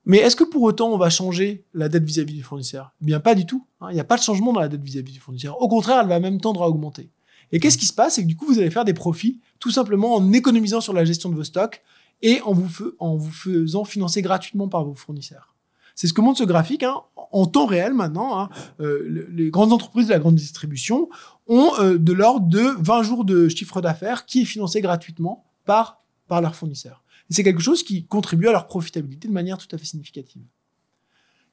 Mais 0.07 0.19
est-ce 0.19 0.37
que 0.37 0.45
pour 0.45 0.63
autant 0.63 0.89
on 0.89 0.97
va 0.97 1.11
changer 1.11 1.67
la 1.75 1.91
dette 1.91 2.05
vis-à-vis 2.05 2.35
du 2.35 2.43
fournisseur? 2.43 2.93
Eh 3.03 3.05
bien 3.05 3.21
pas 3.21 3.35
du 3.35 3.45
tout. 3.45 3.67
Hein. 3.83 3.89
Il 3.91 3.95
n'y 3.95 4.01
a 4.01 4.05
pas 4.05 4.17
de 4.17 4.23
changement 4.23 4.55
dans 4.55 4.61
la 4.61 4.69
dette 4.69 4.83
vis-à-vis 4.83 5.13
du 5.13 5.21
fournisseur. 5.21 5.61
Au 5.61 5.69
contraire, 5.69 6.01
elle 6.01 6.09
va 6.09 6.19
même 6.19 6.41
tendre 6.41 6.63
à 6.63 6.69
augmenter. 6.69 7.11
Et 7.53 7.61
qu'est-ce 7.61 7.79
qui 7.79 7.87
se 7.87 7.93
passe? 7.93 8.15
C'est 8.15 8.23
que 8.23 8.29
du 8.29 8.37
coup, 8.37 8.47
vous 8.47 8.59
allez 8.59 8.71
faire 8.71 8.85
des 8.85 8.95
profits 8.95 9.41
tout 9.59 9.71
simplement 9.71 10.15
en 10.15 10.33
économisant 10.33 10.81
sur 10.81 10.93
la 10.93 11.05
gestion 11.05 11.31
de 11.31 11.35
vos 11.35 11.45
stocks 11.45 11.83
et 12.23 12.41
en 12.43 12.53
vous, 12.53 13.31
faisant 13.31 13.85
financer 13.85 14.23
gratuitement 14.23 14.69
par 14.69 14.85
vos 14.85 14.95
fournisseurs. 14.95 15.55
C'est 15.95 16.07
ce 16.07 16.13
que 16.13 16.21
montre 16.21 16.39
ce 16.39 16.45
graphique. 16.45 16.83
Hein. 16.83 16.97
En 17.33 17.47
temps 17.47 17.67
réel 17.67 17.95
maintenant, 17.95 18.39
hein, 18.39 18.49
euh, 18.81 19.29
les 19.31 19.51
grandes 19.51 19.73
entreprises 19.73 20.07
de 20.09 20.13
la 20.13 20.19
grande 20.19 20.35
distribution 20.35 21.09
ont 21.47 21.71
euh, 21.79 21.99
de 21.99 22.13
l'ordre 22.13 22.49
de 22.49 22.75
20 22.79 23.03
jours 23.03 23.25
de 23.25 23.49
chiffre 23.49 23.81
d'affaires 23.81 24.27
qui 24.27 24.43
est 24.43 24.47
financé 24.47 24.81
gratuitement 24.81 25.45
par, 25.65 26.03
leurs 26.31 26.57
fournisseurs. 26.57 27.05
C'est 27.31 27.45
quelque 27.45 27.63
chose 27.63 27.83
qui 27.83 28.07
contribue 28.07 28.49
à 28.49 28.53
leur 28.53 28.67
profitabilité 28.67 29.29
de 29.29 29.33
manière 29.33 29.57
tout 29.57 29.69
à 29.73 29.79
fait 29.79 29.85
significative. 29.85 30.43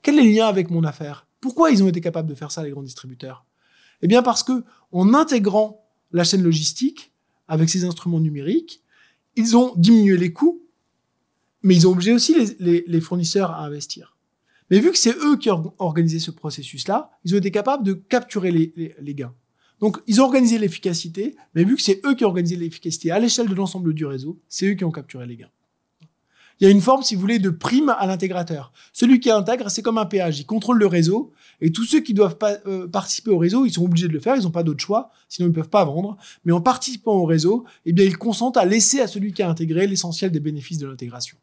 Quel 0.01 0.17
est 0.17 0.23
le 0.23 0.31
lien 0.31 0.47
avec 0.47 0.69
mon 0.71 0.83
affaire? 0.83 1.27
Pourquoi 1.39 1.71
ils 1.71 1.83
ont 1.83 1.87
été 1.87 2.01
capables 2.01 2.27
de 2.27 2.35
faire 2.35 2.51
ça, 2.51 2.63
les 2.63 2.71
grands 2.71 2.81
distributeurs? 2.81 3.45
Eh 4.01 4.07
bien 4.07 4.21
parce 4.21 4.43
que 4.43 4.63
en 4.91 5.13
intégrant 5.13 5.85
la 6.11 6.23
chaîne 6.23 6.43
logistique 6.43 7.11
avec 7.47 7.69
ces 7.69 7.85
instruments 7.85 8.19
numériques, 8.19 8.81
ils 9.35 9.55
ont 9.55 9.73
diminué 9.75 10.17
les 10.17 10.33
coûts, 10.33 10.61
mais 11.63 11.75
ils 11.75 11.87
ont 11.87 11.91
obligé 11.91 12.13
aussi 12.13 12.35
les, 12.59 13.01
fournisseurs 13.01 13.51
à 13.51 13.65
investir. 13.65 14.17
Mais 14.69 14.79
vu 14.79 14.91
que 14.91 14.97
c'est 14.97 15.15
eux 15.17 15.37
qui 15.37 15.49
ont 15.49 15.73
organisé 15.79 16.19
ce 16.19 16.31
processus-là, 16.31 17.11
ils 17.23 17.35
ont 17.35 17.37
été 17.37 17.51
capables 17.51 17.83
de 17.83 17.93
capturer 17.93 18.51
les, 18.51 19.15
gains. 19.15 19.33
Donc, 19.79 19.99
ils 20.07 20.21
ont 20.21 20.25
organisé 20.25 20.57
l'efficacité, 20.57 21.35
mais 21.55 21.63
vu 21.63 21.75
que 21.75 21.81
c'est 21.81 22.01
eux 22.05 22.15
qui 22.15 22.23
ont 22.23 22.29
organisé 22.29 22.55
l'efficacité 22.55 23.11
à 23.11 23.19
l'échelle 23.19 23.49
de 23.49 23.55
l'ensemble 23.55 23.93
du 23.93 24.05
réseau, 24.05 24.39
c'est 24.47 24.67
eux 24.67 24.73
qui 24.73 24.83
ont 24.83 24.91
capturé 24.91 25.25
les 25.27 25.37
gains. 25.37 25.51
Il 26.61 26.65
y 26.65 26.67
a 26.67 26.69
une 26.69 26.81
forme, 26.81 27.01
si 27.01 27.15
vous 27.15 27.21
voulez, 27.21 27.39
de 27.39 27.49
prime 27.49 27.89
à 27.89 28.05
l'intégrateur. 28.05 28.71
Celui 28.93 29.19
qui 29.19 29.31
intègre, 29.31 29.71
c'est 29.71 29.81
comme 29.81 29.97
un 29.97 30.05
péage. 30.05 30.39
Il 30.39 30.45
contrôle 30.45 30.77
le 30.77 30.85
réseau, 30.85 31.33
et 31.59 31.71
tous 31.71 31.85
ceux 31.85 32.01
qui 32.01 32.13
doivent 32.13 32.37
pas, 32.37 32.57
euh, 32.67 32.87
participer 32.87 33.31
au 33.31 33.39
réseau, 33.39 33.65
ils 33.65 33.73
sont 33.73 33.83
obligés 33.83 34.07
de 34.07 34.13
le 34.13 34.19
faire, 34.19 34.35
ils 34.35 34.43
n'ont 34.43 34.51
pas 34.51 34.61
d'autre 34.61 34.79
choix, 34.79 35.09
sinon 35.27 35.47
ils 35.47 35.49
ne 35.49 35.55
peuvent 35.55 35.69
pas 35.69 35.83
vendre. 35.83 36.17
Mais 36.45 36.51
en 36.51 36.61
participant 36.61 37.13
au 37.13 37.25
réseau, 37.25 37.65
eh 37.87 37.93
bien, 37.93 38.05
ils 38.05 38.15
consentent 38.15 38.57
à 38.57 38.65
laisser 38.65 39.01
à 39.01 39.07
celui 39.07 39.33
qui 39.33 39.41
a 39.41 39.49
intégré 39.49 39.87
l'essentiel 39.87 40.29
des 40.31 40.39
bénéfices 40.39 40.77
de 40.77 40.85
l'intégration. 40.85 41.35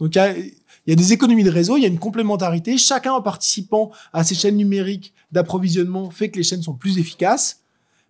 Donc, 0.00 0.16
il 0.16 0.52
y, 0.86 0.92
a, 0.92 0.96
des 0.96 1.12
économies 1.12 1.44
de 1.44 1.50
réseau, 1.50 1.76
il 1.76 1.82
y 1.82 1.84
a 1.84 1.88
une 1.88 1.98
complémentarité. 1.98 2.78
Chacun, 2.78 3.12
en 3.12 3.20
participant 3.20 3.92
à 4.14 4.24
ces 4.24 4.34
chaînes 4.34 4.56
numériques 4.56 5.12
d'approvisionnement, 5.30 6.10
fait 6.10 6.30
que 6.30 6.38
les 6.38 6.42
chaînes 6.42 6.62
sont 6.62 6.74
plus 6.74 6.98
efficaces. 6.98 7.60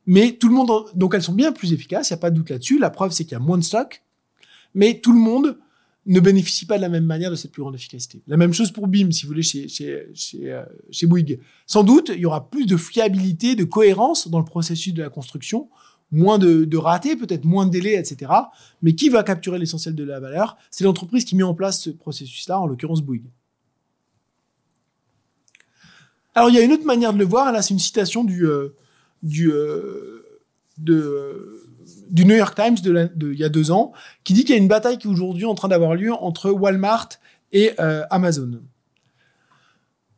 Mais 0.06 0.32
tout 0.32 0.48
le 0.48 0.54
monde, 0.54 0.70
donc 0.94 1.14
elles 1.14 1.22
sont 1.22 1.34
bien 1.34 1.50
plus 1.50 1.72
efficaces, 1.72 2.10
il 2.10 2.12
n'y 2.12 2.18
a 2.18 2.20
pas 2.20 2.30
de 2.30 2.36
doute 2.36 2.50
là-dessus. 2.50 2.78
La 2.78 2.90
preuve, 2.90 3.10
c'est 3.10 3.24
qu'il 3.24 3.32
y 3.32 3.36
a 3.36 3.40
moins 3.40 3.58
de 3.58 3.64
stock. 3.64 4.02
Mais 4.74 5.00
tout 5.00 5.12
le 5.12 5.18
monde 5.18 5.58
ne 6.06 6.20
bénéficie 6.20 6.66
pas 6.66 6.76
de 6.78 6.82
la 6.82 6.88
même 6.88 7.04
manière 7.04 7.30
de 7.30 7.36
cette 7.36 7.52
plus 7.52 7.62
grande 7.62 7.74
efficacité. 7.74 8.22
La 8.26 8.36
même 8.36 8.52
chose 8.52 8.72
pour 8.72 8.88
BIM, 8.88 9.12
si 9.12 9.22
vous 9.22 9.28
voulez, 9.28 9.42
chez, 9.42 9.68
chez, 9.68 10.08
chez, 10.14 10.52
euh, 10.52 10.64
Bouygues. 11.04 11.38
Sans 11.66 11.84
doute, 11.84 12.10
il 12.12 12.20
y 12.20 12.26
aura 12.26 12.50
plus 12.50 12.66
de 12.66 12.76
fiabilité, 12.76 13.54
de 13.54 13.64
cohérence 13.64 14.28
dans 14.28 14.40
le 14.40 14.44
processus 14.44 14.94
de 14.94 15.02
la 15.02 15.10
construction, 15.10 15.68
moins 16.10 16.38
de, 16.38 16.64
de 16.64 16.76
ratés, 16.76 17.14
peut-être 17.16 17.44
moins 17.44 17.66
de 17.66 17.70
délais, 17.70 17.94
etc. 17.94 18.32
Mais 18.82 18.94
qui 18.94 19.08
va 19.10 19.22
capturer 19.22 19.58
l'essentiel 19.58 19.94
de 19.94 20.04
la 20.04 20.18
valeur? 20.18 20.56
C'est 20.70 20.84
l'entreprise 20.84 21.24
qui 21.24 21.36
met 21.36 21.44
en 21.44 21.54
place 21.54 21.80
ce 21.80 21.90
processus-là, 21.90 22.60
en 22.60 22.66
l'occurrence 22.66 23.00
Bouygues. 23.00 23.30
Alors 26.34 26.48
il 26.48 26.56
y 26.56 26.58
a 26.58 26.62
une 26.62 26.72
autre 26.72 26.84
manière 26.84 27.12
de 27.12 27.18
le 27.18 27.24
voir, 27.24 27.52
là 27.52 27.60
c'est 27.60 27.74
une 27.74 27.78
citation 27.78 28.24
du, 28.24 28.46
euh, 28.46 28.74
du, 29.22 29.52
euh, 29.52 30.24
de, 30.78 31.62
du 32.12 32.24
New 32.24 32.36
York 32.36 32.54
Times 32.54 32.76
de, 32.82 33.32
il 33.32 33.38
y 33.38 33.44
a 33.44 33.48
deux 33.48 33.72
ans, 33.72 33.92
qui 34.22 34.32
dit 34.32 34.44
qu'il 34.44 34.54
y 34.54 34.58
a 34.58 34.60
une 34.60 34.68
bataille 34.68 34.98
qui 34.98 35.08
est 35.08 35.10
aujourd'hui 35.10 35.46
en 35.46 35.54
train 35.54 35.68
d'avoir 35.68 35.94
lieu 35.94 36.12
entre 36.12 36.50
Walmart 36.50 37.08
et 37.50 37.72
euh, 37.80 38.04
Amazon. 38.10 38.60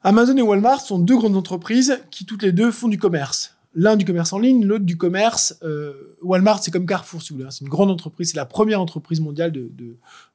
Amazon 0.03 0.37
et 0.37 0.43
Walmart 0.43 0.81
sont 0.81 0.99
deux 0.99 1.17
grandes 1.17 1.37
entreprises 1.37 2.03
qui 2.11 2.27
toutes 2.27 2.43
les 2.43 2.53
deux 2.53 2.71
font 2.71 2.89
du 2.89 2.99
commerce 2.99 3.55
l'un 3.75 3.97
du 3.97 4.05
commerce 4.05 4.33
en 4.33 4.39
ligne, 4.39 4.65
l'autre 4.65 4.85
du 4.85 4.97
commerce. 4.97 5.59
Euh, 5.63 6.17
Walmart, 6.23 6.63
c'est 6.63 6.71
comme 6.71 6.87
Carrefour, 6.87 7.23
si 7.23 7.33
vous 7.33 7.39
voulez. 7.39 7.51
C'est 7.51 7.65
une 7.65 7.71
grande 7.71 7.91
entreprise, 7.91 8.31
c'est 8.31 8.37
la 8.37 8.47
première 8.47 8.81
entreprise 8.81 9.21
mondiale 9.21 9.53
de, 9.53 9.71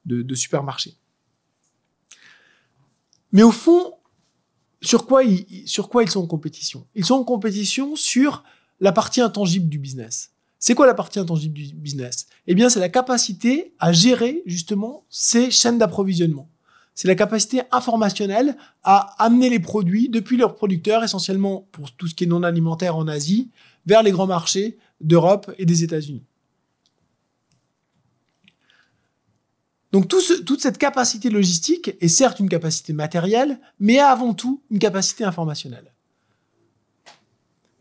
de. 0.06 0.26
Mais 3.32 3.44
au 3.44 3.52
fond, 3.52 3.94
sur 4.82 5.08
quoi 5.08 5.24
ils 5.24 6.10
sont 6.10 6.20
en 6.22 6.28
compétition? 6.28 6.86
Ils 6.96 7.06
sont 7.06 7.16
en 7.16 7.24
compétition 7.24 7.96
sur 7.96 8.44
la 8.80 8.92
partie 8.92 9.22
intangible 9.22 9.70
du 9.70 9.78
business. 9.78 10.32
C'est 10.60 10.76
quoi 10.76 10.86
la 10.86 10.94
partie 10.94 11.20
intangible 11.20 11.54
du 11.54 11.74
business? 11.74 12.28
Eh 12.48 12.54
bien, 12.54 12.70
c'est 12.70 12.80
la 12.80 12.90
capacité 12.90 13.74
à 13.80 13.92
gérer 13.94 14.44
justement 14.46 15.06
ces 15.10 15.52
chaînes 15.52 15.78
d'approvisionnement 15.78 16.50
c'est 17.00 17.08
la 17.08 17.16
capacité 17.16 17.62
informationnelle 17.72 18.58
à 18.84 19.16
amener 19.24 19.50
les 19.50 19.62
produits 19.62 20.10
depuis 20.10 20.36
leurs 20.36 20.56
producteurs, 20.56 21.02
essentiellement 21.02 21.66
pour 21.72 21.94
tout 21.94 22.08
ce 22.08 22.14
qui 22.14 22.26
est 22.26 22.28
non 22.28 22.44
alimentaire 22.44 22.98
en 22.98 23.08
Asie, 23.08 23.52
vers 23.86 24.04
les 24.04 24.12
grands 24.12 24.28
marchés 24.28 24.78
d'Europe 25.00 25.50
et 25.58 25.66
des 25.66 25.86
États-Unis. 25.86 26.26
Donc 29.94 30.10
toute 30.10 30.60
cette 30.60 30.78
capacité 30.78 31.30
logistique 31.30 31.92
est 32.02 32.10
certes 32.10 32.42
une 32.42 32.50
capacité 32.50 32.92
matérielle, 32.92 33.62
mais 33.80 34.00
avant 34.00 34.34
tout 34.34 34.62
une 34.70 34.80
capacité 34.80 35.24
informationnelle. 35.24 35.94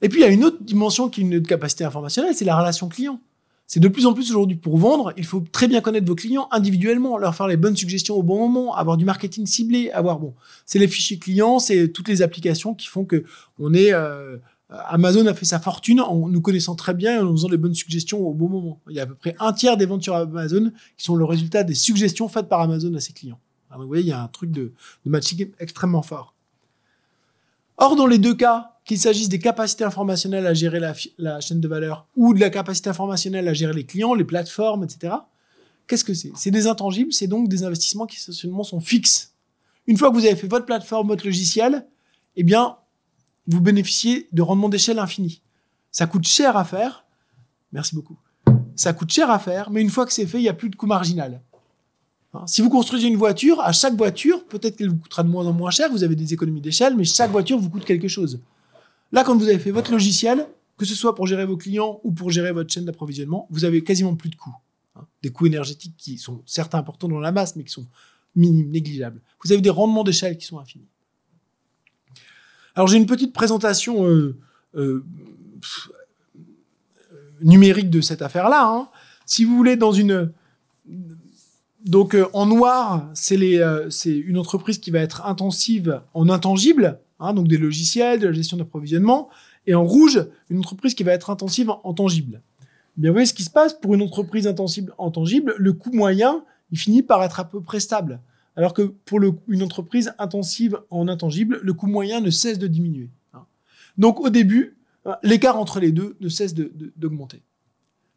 Et 0.02 0.08
puis 0.08 0.20
il 0.20 0.22
y 0.22 0.26
a 0.26 0.30
une 0.30 0.44
autre 0.44 0.58
dimension 0.60 1.08
qui 1.08 1.20
est 1.20 1.24
une 1.24 1.42
capacité 1.42 1.84
informationnelle, 1.84 2.34
c'est 2.34 2.44
la 2.44 2.58
relation 2.58 2.88
client. 2.88 3.20
C'est 3.66 3.80
de 3.80 3.88
plus 3.88 4.06
en 4.06 4.14
plus 4.14 4.30
aujourd'hui 4.30 4.56
pour 4.56 4.78
vendre, 4.78 5.12
il 5.18 5.26
faut 5.26 5.44
très 5.52 5.68
bien 5.68 5.82
connaître 5.82 6.06
vos 6.06 6.14
clients 6.14 6.48
individuellement, 6.52 7.18
leur 7.18 7.34
faire 7.34 7.48
les 7.48 7.58
bonnes 7.58 7.76
suggestions 7.76 8.14
au 8.14 8.22
bon 8.22 8.48
moment, 8.48 8.74
avoir 8.74 8.96
du 8.96 9.04
marketing 9.04 9.44
ciblé, 9.44 9.90
avoir 9.90 10.18
bon, 10.18 10.32
c'est 10.64 10.78
les 10.78 10.88
fichiers 10.88 11.18
clients, 11.18 11.58
c'est 11.58 11.88
toutes 11.88 12.08
les 12.08 12.22
applications 12.22 12.74
qui 12.74 12.86
font 12.86 13.04
que 13.04 13.24
on 13.58 13.74
est 13.74 13.92
euh, 13.92 14.38
Amazon 14.70 15.26
a 15.26 15.34
fait 15.34 15.46
sa 15.46 15.60
fortune 15.60 16.00
en 16.00 16.28
nous 16.28 16.40
connaissant 16.40 16.74
très 16.74 16.92
bien 16.92 17.16
et 17.16 17.18
en 17.18 17.24
nous 17.24 17.32
faisant 17.32 17.48
les 17.48 17.56
bonnes 17.56 17.74
suggestions 17.74 18.20
au 18.20 18.34
bon 18.34 18.48
moment. 18.48 18.80
Il 18.88 18.96
y 18.96 19.00
a 19.00 19.04
à 19.04 19.06
peu 19.06 19.14
près 19.14 19.34
un 19.38 19.52
tiers 19.52 19.76
des 19.76 19.86
ventes 19.86 20.02
sur 20.02 20.14
Amazon 20.14 20.70
qui 20.96 21.04
sont 21.04 21.16
le 21.16 21.24
résultat 21.24 21.64
des 21.64 21.74
suggestions 21.74 22.28
faites 22.28 22.48
par 22.48 22.60
Amazon 22.60 22.92
à 22.94 23.00
ses 23.00 23.14
clients. 23.14 23.38
Alors, 23.70 23.82
vous 23.82 23.88
voyez, 23.88 24.02
il 24.02 24.08
y 24.08 24.12
a 24.12 24.22
un 24.22 24.28
truc 24.28 24.50
de, 24.50 24.72
de 25.04 25.10
matching 25.10 25.50
extrêmement 25.58 26.02
fort. 26.02 26.34
Or, 27.78 27.96
dans 27.96 28.06
les 28.06 28.18
deux 28.18 28.34
cas, 28.34 28.77
qu'il 28.88 28.98
s'agisse 28.98 29.28
des 29.28 29.38
capacités 29.38 29.84
informationnelles 29.84 30.46
à 30.46 30.54
gérer 30.54 30.80
la, 31.18 31.40
chaîne 31.40 31.60
de 31.60 31.68
valeur 31.68 32.06
ou 32.16 32.32
de 32.32 32.40
la 32.40 32.48
capacité 32.48 32.88
informationnelle 32.88 33.46
à 33.46 33.52
gérer 33.52 33.74
les 33.74 33.84
clients, 33.84 34.14
les 34.14 34.24
plateformes, 34.24 34.82
etc. 34.82 35.14
Qu'est-ce 35.86 36.04
que 36.04 36.14
c'est? 36.14 36.32
C'est 36.36 36.50
des 36.50 36.66
intangibles, 36.66 37.12
c'est 37.12 37.26
donc 37.26 37.48
des 37.48 37.64
investissements 37.64 38.06
qui 38.06 38.16
essentiellement 38.16 38.64
sont 38.64 38.80
fixes. 38.80 39.34
Une 39.86 39.98
fois 39.98 40.08
que 40.08 40.14
vous 40.14 40.24
avez 40.24 40.36
fait 40.36 40.46
votre 40.46 40.64
plateforme, 40.64 41.08
votre 41.08 41.26
logiciel, 41.26 41.86
eh 42.36 42.42
bien, 42.42 42.76
vous 43.46 43.60
bénéficiez 43.60 44.26
de 44.32 44.40
rendements 44.40 44.70
d'échelle 44.70 44.98
infinis. 44.98 45.42
Ça 45.92 46.06
coûte 46.06 46.26
cher 46.26 46.56
à 46.56 46.64
faire. 46.64 47.04
Merci 47.72 47.94
beaucoup. 47.94 48.16
Ça 48.74 48.94
coûte 48.94 49.12
cher 49.12 49.30
à 49.30 49.38
faire, 49.38 49.70
mais 49.70 49.82
une 49.82 49.90
fois 49.90 50.06
que 50.06 50.14
c'est 50.14 50.26
fait, 50.26 50.38
il 50.38 50.44
n'y 50.44 50.48
a 50.48 50.54
plus 50.54 50.70
de 50.70 50.76
coût 50.76 50.86
marginal. 50.86 51.42
Hein, 52.32 52.46
si 52.46 52.62
vous 52.62 52.70
construisez 52.70 53.08
une 53.08 53.16
voiture, 53.16 53.60
à 53.60 53.72
chaque 53.72 53.96
voiture, 53.96 54.46
peut-être 54.46 54.76
qu'elle 54.76 54.88
vous 54.88 54.96
coûtera 54.96 55.24
de 55.24 55.28
moins 55.28 55.46
en 55.46 55.52
moins 55.52 55.70
cher, 55.70 55.90
vous 55.90 56.04
avez 56.04 56.16
des 56.16 56.32
économies 56.32 56.62
d'échelle, 56.62 56.96
mais 56.96 57.04
chaque 57.04 57.30
voiture 57.30 57.58
vous 57.58 57.68
coûte 57.68 57.84
quelque 57.84 58.08
chose. 58.08 58.40
Là, 59.12 59.24
quand 59.24 59.36
vous 59.36 59.48
avez 59.48 59.58
fait 59.58 59.70
votre 59.70 59.90
logiciel, 59.90 60.46
que 60.76 60.84
ce 60.84 60.94
soit 60.94 61.14
pour 61.14 61.26
gérer 61.26 61.44
vos 61.44 61.56
clients 61.56 62.00
ou 62.04 62.12
pour 62.12 62.30
gérer 62.30 62.52
votre 62.52 62.72
chaîne 62.72 62.84
d'approvisionnement, 62.84 63.46
vous 63.50 63.64
avez 63.64 63.82
quasiment 63.82 64.14
plus 64.14 64.30
de 64.30 64.36
coûts. 64.36 64.56
Hein. 64.96 65.06
Des 65.22 65.30
coûts 65.30 65.46
énergétiques 65.46 65.96
qui 65.96 66.18
sont 66.18 66.42
certes 66.46 66.74
importants 66.74 67.08
dans 67.08 67.20
la 67.20 67.32
masse, 67.32 67.56
mais 67.56 67.64
qui 67.64 67.72
sont 67.72 67.86
minimes, 68.36 68.70
négligeables. 68.70 69.20
Vous 69.44 69.52
avez 69.52 69.60
des 69.60 69.70
rendements 69.70 70.04
d'échelle 70.04 70.36
qui 70.36 70.46
sont 70.46 70.58
infinis. 70.58 70.88
Alors 72.74 72.86
j'ai 72.86 72.96
une 72.96 73.06
petite 73.06 73.32
présentation 73.32 74.06
euh, 74.06 74.38
euh, 74.76 75.04
numérique 77.42 77.90
de 77.90 78.00
cette 78.00 78.22
affaire-là. 78.22 78.68
Hein. 78.68 78.88
Si 79.26 79.44
vous 79.44 79.56
voulez, 79.56 79.76
dans 79.76 79.92
une... 79.92 80.32
Donc 81.84 82.14
euh, 82.14 82.26
en 82.32 82.46
noir, 82.46 83.10
c'est 83.14 83.36
une 84.06 84.38
entreprise 84.38 84.78
qui 84.78 84.92
va 84.92 85.00
être 85.00 85.26
intensive 85.26 86.02
en 86.14 86.28
intangible, 86.28 87.00
Hein, 87.20 87.34
donc 87.34 87.48
des 87.48 87.58
logiciels, 87.58 88.20
de 88.20 88.26
la 88.26 88.32
gestion 88.32 88.56
d'approvisionnement, 88.56 89.28
et 89.66 89.74
en 89.74 89.84
rouge, 89.84 90.24
une 90.50 90.58
entreprise 90.58 90.94
qui 90.94 91.02
va 91.02 91.12
être 91.12 91.30
intensive 91.30 91.70
en, 91.70 91.92
tangible. 91.92 92.42
Eh 92.96 93.00
bien, 93.00 93.10
vous 93.10 93.14
voyez 93.14 93.26
ce 93.26 93.34
qui 93.34 93.44
se 93.44 93.50
passe 93.50 93.74
pour 93.74 93.94
une 93.94 94.02
entreprise 94.02 94.46
intensive 94.46 94.92
en 94.98 95.10
tangible, 95.10 95.54
le 95.58 95.72
coût 95.72 95.90
moyen, 95.92 96.44
il 96.70 96.78
finit 96.78 97.02
par 97.02 97.22
être 97.24 97.40
à 97.40 97.44
peu 97.44 97.60
près 97.60 97.80
stable. 97.80 98.20
Alors 98.56 98.74
que 98.74 98.82
pour 98.82 99.20
une 99.46 99.62
entreprise 99.62 100.12
intensive 100.18 100.80
en 100.90 101.06
intangible, 101.06 101.60
le 101.62 101.74
coût 101.74 101.86
moyen 101.86 102.20
ne 102.20 102.30
cesse 102.30 102.58
de 102.58 102.66
diminuer. 102.66 103.10
Hein. 103.34 103.44
Donc 103.98 104.20
au 104.20 104.30
début, 104.30 104.76
l'écart 105.22 105.58
entre 105.58 105.80
les 105.80 105.92
deux 105.92 106.16
ne 106.20 106.28
cesse 106.28 106.54
d'augmenter. 106.54 107.42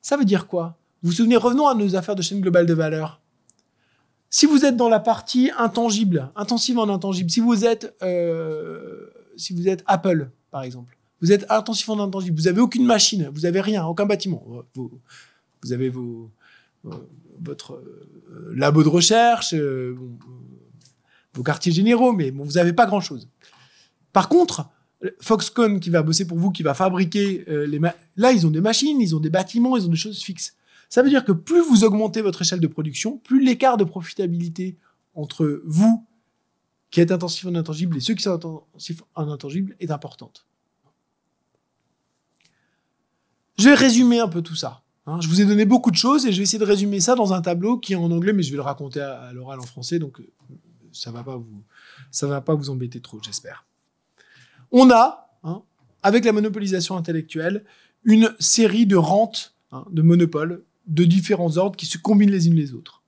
Ça 0.02 0.18
veut 0.18 0.26
dire 0.26 0.48
quoi? 0.48 0.78
Vous 1.04 1.10
vous 1.10 1.16
souvenez, 1.16 1.38
revenons 1.38 1.68
à 1.68 1.76
nos 1.76 1.96
affaires 1.96 2.16
de 2.16 2.22
chaîne 2.22 2.42
globale 2.42 2.66
de 2.66 2.74
valeur. 2.74 3.21
Si 4.34 4.46
vous 4.46 4.64
êtes 4.64 4.78
dans 4.78 4.88
la 4.88 5.02
partie 5.02 5.52
intangible, 5.58 6.32
intensive 6.38 6.80
en 6.80 6.88
intangible, 6.88 7.30
si 7.30 7.42
vous 7.42 7.66
êtes, 7.66 7.94
euh, 8.02 9.08
si 9.36 9.54
vous 9.54 9.68
êtes 9.68 9.84
Apple, 9.88 10.32
par 10.52 10.64
exemple, 10.64 10.98
vous 11.22 11.34
êtes 11.34 11.46
intensif 11.52 11.90
en 11.90 12.00
intangible, 12.00 12.40
vous 12.40 12.48
avez 12.48 12.62
aucune 12.62 12.86
machine, 12.86 13.30
vous 13.34 13.46
avez 13.46 13.60
rien, 13.60 13.86
aucun 13.86 14.06
bâtiment, 14.06 14.42
vous, 14.74 14.90
avez 15.74 15.92
votre 17.42 17.74
euh, 17.74 18.54
labo 18.56 18.84
de 18.84 18.88
recherche, 18.88 19.54
euh, 19.54 19.98
vos 21.34 21.44
quartiers 21.44 21.74
généraux, 21.74 22.14
mais 22.14 22.32
vous 22.32 22.54
n'avez 22.54 22.72
pas 22.72 22.86
grand-chose. 22.86 23.28
Par 24.14 24.30
contre, 24.30 24.70
Foxconn 25.20 25.82
qui 25.82 25.90
va 25.90 26.04
bosser 26.04 26.26
pour 26.26 26.38
vous, 26.38 26.52
qui 26.52 26.64
va 26.64 26.74
fabriquer 26.74 27.44
les... 27.48 27.80
Là, 28.16 28.32
ils 28.32 28.48
ont 28.48 28.52
des 28.52 28.62
machines, 28.62 29.02
ils 29.02 29.14
ont 29.14 29.20
des 29.20 29.30
bâtiments, 29.30 29.76
ils 29.76 29.86
ont 29.86 29.92
des 29.92 29.98
choses 29.98 30.24
fixes. 30.24 30.56
Ça 30.92 31.02
veut 31.02 31.10
dire 31.10 31.24
que 31.24 31.32
plus 31.32 31.62
vous 31.62 31.86
augmentez 31.86 32.22
votre 32.22 32.42
échelle 32.42 32.60
de 32.60 32.68
production, 32.68 33.18
plus 33.18 33.42
l'écart 33.42 33.78
de 33.78 33.86
profitabilité 33.86 34.78
entre 35.16 35.62
vous, 35.64 36.06
qui 36.90 37.00
êtes 37.00 37.14
intensif 37.14 37.46
en 37.46 37.56
intangible, 37.56 37.96
et 37.96 38.02
ceux 38.02 38.14
qui 38.14 38.24
sont 38.24 38.34
intensifs 38.34 39.02
en 39.16 39.32
intangible, 39.32 39.74
est 39.80 39.90
importante. 39.90 40.46
Je 43.58 43.70
vais 43.70 43.74
résumer 43.74 44.20
un 44.20 44.28
peu 44.28 44.42
tout 44.42 44.58
ça. 44.58 44.84
Hein. 45.06 45.22
je 45.22 45.30
vous 45.30 45.40
ai 45.40 45.46
donné 45.46 45.64
beaucoup 45.64 45.92
de 45.92 45.96
choses 45.96 46.26
et 46.26 46.34
je 46.34 46.38
vais 46.38 46.44
essayer 46.44 46.60
de 46.60 46.66
résumer 46.66 47.00
ça 47.00 47.16
dans 47.16 47.32
un 47.32 47.42
tableau 47.42 47.78
qui 47.78 47.94
est 47.94 47.96
en 47.96 48.12
anglais, 48.12 48.34
mais 48.34 48.44
je 48.44 48.52
vais 48.52 48.58
le 48.58 48.62
raconter 48.62 49.00
à, 49.00 49.32
l'oral 49.32 49.62
en 49.62 49.66
français, 49.66 49.98
donc 49.98 50.20
euh, 50.20 50.28
ça 50.92 51.10
va 51.12 51.24
va 51.24 52.42
pas 52.42 52.54
vous 52.54 52.70
embêter 52.70 53.00
trop, 53.00 53.18
j'espère. 53.22 53.66
On 54.74 54.92
a, 54.92 55.30
hein, 55.44 55.64
avec 56.04 56.26
la 56.26 56.34
monopolisation 56.34 56.98
intellectuelle, 56.98 57.64
une 58.04 58.36
série 58.40 58.86
de 58.86 58.98
rentes, 58.98 59.56
hein, 59.72 59.86
de 59.90 60.02
monopoles, 60.02 60.66
de 60.92 61.06
différents 61.06 61.58
ordres 61.58 61.78
qui 61.78 61.86
se 61.86 61.98
combinent 61.98 62.32
les 62.32 62.48
unes 62.48 62.56
les 62.56 62.74
autres. 62.74 63.02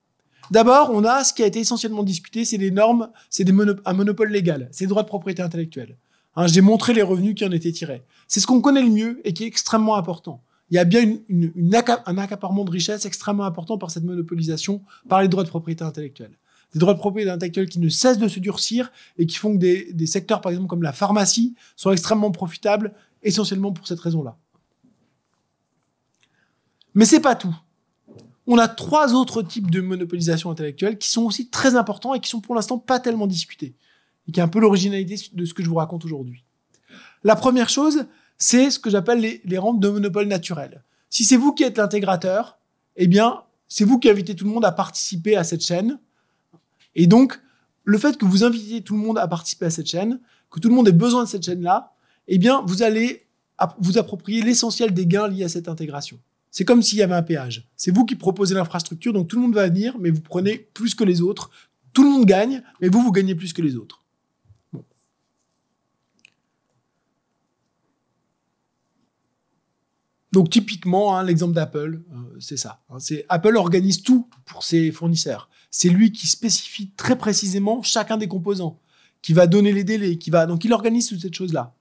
D'abord, 0.51 0.89
on 0.91 1.03
a 1.03 1.23
ce 1.23 1.34
qui 1.34 1.43
a 1.43 1.45
été 1.45 1.59
essentiellement 1.59 2.03
discuté, 2.03 2.45
c'est 2.45 2.57
des 2.57 2.71
normes, 2.71 3.09
c'est 3.29 3.47
un 3.49 3.93
monopole 3.93 4.29
légal, 4.29 4.69
c'est 4.71 4.86
les 4.86 4.89
droits 4.89 5.03
de 5.03 5.07
propriété 5.07 5.41
intellectuelle. 5.41 5.97
Hein, 6.36 6.47
J'ai 6.47 6.61
montré 6.61 6.93
les 6.93 7.01
revenus 7.01 7.36
qui 7.36 7.45
en 7.45 7.51
étaient 7.51 7.71
tirés. 7.71 8.03
C'est 8.27 8.39
ce 8.39 8.47
qu'on 8.47 8.61
connaît 8.61 8.81
le 8.81 8.89
mieux 8.89 9.21
et 9.23 9.34
qui 9.34 9.43
est 9.43 9.47
extrêmement 9.47 9.95
important. 9.95 10.43
Il 10.69 10.75
y 10.75 10.79
a 10.79 10.86
bien 10.86 11.17
un 11.29 12.17
accaparement 12.17 12.63
de 12.63 12.71
richesse 12.71 13.05
extrêmement 13.05 13.45
important 13.45 13.77
par 13.77 13.91
cette 13.91 14.03
monopolisation, 14.03 14.81
par 15.07 15.21
les 15.21 15.27
droits 15.27 15.43
de 15.43 15.49
propriété 15.49 15.84
intellectuelle. 15.84 16.31
Des 16.73 16.79
droits 16.79 16.93
de 16.93 16.99
propriété 16.99 17.29
intellectuelle 17.29 17.69
qui 17.69 17.79
ne 17.79 17.89
cessent 17.89 18.17
de 18.17 18.27
se 18.27 18.39
durcir 18.39 18.91
et 19.17 19.27
qui 19.27 19.38
font 19.38 19.53
que 19.53 19.59
des, 19.59 19.93
des 19.93 20.07
secteurs, 20.07 20.41
par 20.41 20.51
exemple, 20.51 20.67
comme 20.67 20.81
la 20.81 20.93
pharmacie, 20.93 21.53
sont 21.75 21.91
extrêmement 21.91 22.31
profitables, 22.31 22.93
essentiellement 23.21 23.71
pour 23.71 23.86
cette 23.86 23.99
raison-là. 23.99 24.38
Mais 26.95 27.05
c'est 27.05 27.19
pas 27.19 27.36
tout. 27.36 27.55
On 28.45 28.57
a 28.57 28.67
trois 28.67 29.13
autres 29.13 29.41
types 29.41 29.71
de 29.71 29.81
monopolisation 29.81 30.51
intellectuelle 30.51 30.97
qui 30.97 31.09
sont 31.09 31.23
aussi 31.23 31.49
très 31.49 31.75
importants 31.75 32.13
et 32.13 32.19
qui 32.19 32.29
sont 32.29 32.41
pour 32.41 32.55
l'instant 32.55 32.77
pas 32.77 32.99
tellement 32.99 33.27
discutés. 33.27 33.75
Et 34.27 34.31
qui 34.31 34.39
est 34.39 34.43
un 34.43 34.47
peu 34.47 34.59
l'originalité 34.59 35.15
de 35.33 35.45
ce 35.45 35.53
que 35.53 35.63
je 35.63 35.69
vous 35.69 35.75
raconte 35.75 36.05
aujourd'hui. 36.05 36.43
La 37.23 37.35
première 37.35 37.69
chose, 37.69 38.05
c'est 38.37 38.69
ce 38.69 38.79
que 38.79 38.89
j'appelle 38.89 39.19
les, 39.19 39.41
les 39.45 39.57
rentes 39.57 39.79
de 39.79 39.89
monopole 39.89 40.27
naturel. 40.27 40.83
Si 41.09 41.23
c'est 41.23 41.37
vous 41.37 41.53
qui 41.53 41.63
êtes 41.63 41.77
l'intégrateur, 41.77 42.57
eh 42.95 43.07
bien, 43.07 43.43
c'est 43.67 43.85
vous 43.85 43.99
qui 43.99 44.09
invitez 44.09 44.35
tout 44.35 44.45
le 44.45 44.51
monde 44.51 44.65
à 44.65 44.71
participer 44.71 45.35
à 45.35 45.43
cette 45.43 45.65
chaîne. 45.65 45.99
Et 46.95 47.07
donc, 47.07 47.39
le 47.83 47.97
fait 47.97 48.17
que 48.17 48.25
vous 48.25 48.43
invitez 48.43 48.81
tout 48.81 48.95
le 48.95 49.01
monde 49.01 49.17
à 49.17 49.27
participer 49.27 49.65
à 49.65 49.69
cette 49.69 49.87
chaîne, 49.87 50.19
que 50.51 50.59
tout 50.59 50.69
le 50.69 50.75
monde 50.75 50.87
ait 50.87 50.91
besoin 50.93 51.23
de 51.23 51.29
cette 51.29 51.45
chaîne-là, 51.45 51.93
eh 52.27 52.37
bien, 52.37 52.61
vous 52.65 52.83
allez 52.83 53.25
vous 53.79 53.97
approprier 53.97 54.41
l'essentiel 54.41 54.93
des 54.93 55.05
gains 55.05 55.27
liés 55.27 55.45
à 55.45 55.49
cette 55.49 55.67
intégration. 55.67 56.19
C'est 56.54 56.66
comme 56.66 56.84
s'il 56.84 56.99
y 56.99 57.01
avait 57.01 57.16
un 57.16 57.24
péage. 57.24 57.68
C'est 57.76 57.89
vous 57.89 58.06
qui 58.06 58.16
proposez 58.16 58.54
l'infrastructure, 58.54 59.12
donc 59.12 59.28
tout 59.28 59.38
le 59.38 59.41
monde 59.41 59.56
va 59.56 59.68
venir, 59.68 59.97
mais 59.99 60.12
vous 60.12 60.22
prenez 60.22 60.60
plus 60.60 60.93
que 60.93 61.04
les 61.04 61.20
autres. 61.20 61.49
Tout 61.93 62.04
le 62.04 62.10
monde 62.10 62.26
gagne, 62.26 62.62
mais 62.80 62.89
vous, 62.89 63.01
vous 63.01 63.12
gagnez 63.12 63.34
plus 63.34 63.54
que 63.54 63.62
les 63.64 63.76
autres. 63.76 64.04
Donc 70.32 70.51
typiquement, 70.51 71.18
hein, 71.18 71.24
l'exemple 71.24 71.54
d'Apple, 71.54 72.01
euh, 72.12 72.39
c'est 72.39 72.58
ça. 72.58 72.84
Hein, 72.91 72.97
Apple 73.30 73.56
organise 73.56 74.04
tout 74.04 74.30
pour 74.45 74.64
ses 74.64 74.91
fournisseurs. 74.91 75.49
C'est 75.72 75.89
lui 75.89 76.12
qui 76.12 76.28
spécifie 76.28 76.91
très 76.91 77.18
précisément 77.18 77.82
chacun 77.82 78.18
des 78.18 78.28
composants, 78.28 78.80
qui 79.24 79.34
va 79.34 79.47
donner 79.47 79.74
les 79.74 79.84
délais, 79.84 80.20
qui 80.20 80.30
va 80.30 80.45
donc 80.45 80.66
il 80.66 80.74
organise 80.74 81.08
toutes 81.08 81.22
ces 81.22 81.34
choses-là. 81.34 81.74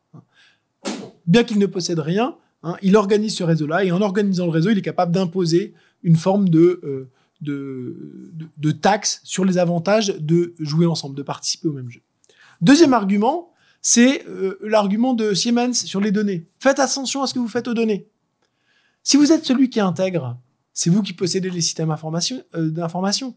Bien 1.26 1.44
qu'il 1.44 1.58
ne 1.58 1.66
possède 1.66 1.98
rien, 1.98 2.36
Hein, 2.62 2.76
il 2.82 2.96
organise 2.96 3.36
ce 3.36 3.44
réseau-là 3.44 3.84
et 3.84 3.92
en 3.92 4.00
organisant 4.00 4.44
le 4.44 4.52
réseau, 4.52 4.70
il 4.70 4.78
est 4.78 4.82
capable 4.82 5.12
d'imposer 5.12 5.74
une 6.02 6.16
forme 6.16 6.48
de, 6.48 7.08
euh, 7.44 8.72
taxe 8.80 9.20
sur 9.24 9.44
les 9.44 9.58
avantages 9.58 10.14
de 10.18 10.54
jouer 10.58 10.86
ensemble, 10.86 11.16
de 11.16 11.22
participer 11.22 11.68
au 11.68 11.72
même 11.72 11.90
jeu. 11.90 12.00
Deuxième 12.60 12.94
argument, 12.94 13.52
c'est 13.80 14.24
euh, 14.28 14.58
l'argument 14.62 15.14
de 15.14 15.34
Siemens 15.34 15.74
sur 15.74 16.00
les 16.00 16.12
données. 16.12 16.46
Faites 16.60 16.78
attention 16.78 17.22
à 17.22 17.26
ce 17.26 17.34
que 17.34 17.40
vous 17.40 17.48
faites 17.48 17.66
aux 17.66 17.74
données. 17.74 18.06
Si 19.02 19.16
vous 19.16 19.32
êtes 19.32 19.44
celui 19.44 19.68
qui 19.68 19.80
intègre, 19.80 20.38
c'est 20.72 20.88
vous 20.88 21.02
qui 21.02 21.12
possédez 21.12 21.50
les 21.50 21.60
systèmes 21.60 21.90
euh, 21.90 22.70
d'information. 22.70 23.34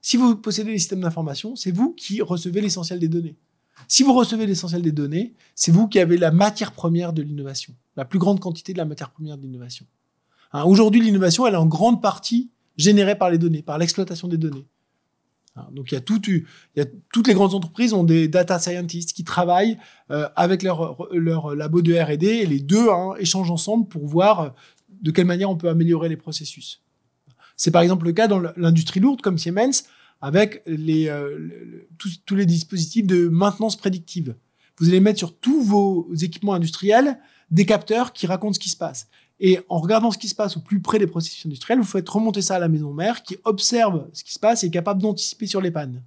Si 0.00 0.16
vous 0.16 0.36
possédez 0.36 0.70
les 0.70 0.78
systèmes 0.78 1.00
d'information, 1.00 1.56
c'est 1.56 1.72
vous 1.72 1.92
qui 1.92 2.22
recevez 2.22 2.60
l'essentiel 2.60 3.00
des 3.00 3.08
données. 3.08 3.36
Si 3.86 4.02
vous 4.02 4.12
recevez 4.12 4.46
l'essentiel 4.46 4.82
des 4.82 4.92
données, 4.92 5.34
c'est 5.54 5.70
vous 5.70 5.88
qui 5.88 5.98
avez 5.98 6.16
la 6.16 6.30
matière 6.30 6.72
première 6.72 7.12
de 7.12 7.22
l'innovation, 7.22 7.74
la 7.96 8.04
plus 8.04 8.18
grande 8.18 8.40
quantité 8.40 8.72
de 8.72 8.78
la 8.78 8.84
matière 8.84 9.10
première 9.10 9.36
de 9.36 9.42
l'innovation. 9.42 9.86
Hein, 10.52 10.64
aujourd'hui, 10.64 11.00
l'innovation, 11.00 11.46
elle 11.46 11.54
est 11.54 11.58
en 11.58 11.66
grande 11.66 12.02
partie 12.02 12.50
générée 12.76 13.16
par 13.16 13.30
les 13.30 13.38
données, 13.38 13.62
par 13.62 13.78
l'exploitation 13.78 14.28
des 14.28 14.38
données. 14.38 14.66
Hein, 15.56 15.66
donc 15.72 15.90
il 15.90 15.94
y, 15.94 15.98
a 15.98 16.00
tout, 16.00 16.20
toutes 17.12 17.26
les 17.26 17.34
grandes 17.34 17.54
entreprises 17.54 17.92
ont 17.92 18.04
des 18.04 18.28
data 18.28 18.58
scientists 18.58 19.12
qui 19.12 19.24
travaillent 19.24 19.78
euh, 20.10 20.28
avec 20.36 20.62
leur, 20.62 21.08
leur 21.12 21.54
labo 21.54 21.82
de 21.82 21.94
R&D 21.94 22.26
et 22.26 22.46
les 22.46 22.60
deux 22.60 22.90
hein, 22.90 23.14
échangent 23.18 23.50
ensemble 23.50 23.88
pour 23.88 24.06
voir 24.06 24.40
euh, 24.40 24.48
de 25.02 25.10
quelle 25.10 25.26
manière 25.26 25.50
on 25.50 25.56
peut 25.56 25.68
améliorer 25.68 26.08
les 26.08 26.16
processus. 26.16 26.82
C'est 27.56 27.70
par 27.70 27.82
exemple 27.82 28.06
le 28.06 28.12
cas 28.12 28.28
dans 28.28 28.40
l'industrie 28.56 29.00
lourde 29.00 29.20
comme 29.20 29.38
Siemens 29.38 29.84
avec 30.20 30.62
euh, 30.68 31.86
tous, 31.98 32.22
tous, 32.24 32.34
les 32.34 32.46
dispositifs 32.46 33.06
de 33.06 33.28
maintenance 33.28 33.76
prédictive. 33.76 34.34
Vous 34.78 34.88
allez 34.88 35.00
mettre 35.00 35.18
sur 35.18 35.36
tous 35.36 35.62
vos 35.62 36.12
équipements 36.14 36.54
industriels 36.54 37.18
des 37.50 37.66
capteurs 37.66 38.12
qui 38.12 38.26
racontent 38.26 38.54
ce 38.54 38.58
qui 38.58 38.70
se 38.70 38.76
passe. 38.76 39.08
Et 39.40 39.60
en 39.68 39.78
regardant 39.78 40.10
ce 40.10 40.18
qui 40.18 40.28
se 40.28 40.34
passe 40.34 40.56
au 40.56 40.60
plus 40.60 40.80
près 40.80 40.98
des 40.98 41.06
processus 41.06 41.46
industriels, 41.46 41.78
vous 41.78 41.84
faites 41.84 42.08
remonter 42.08 42.42
ça 42.42 42.56
à 42.56 42.58
la 42.58 42.68
maison 42.68 42.92
mère 42.92 43.22
qui 43.22 43.36
observe 43.44 44.08
ce 44.12 44.24
qui 44.24 44.32
se 44.32 44.38
passe 44.38 44.64
et 44.64 44.66
est 44.66 44.70
capable 44.70 45.00
d'anticiper 45.00 45.46
sur 45.46 45.60
les 45.60 45.70
pannes. 45.70 46.02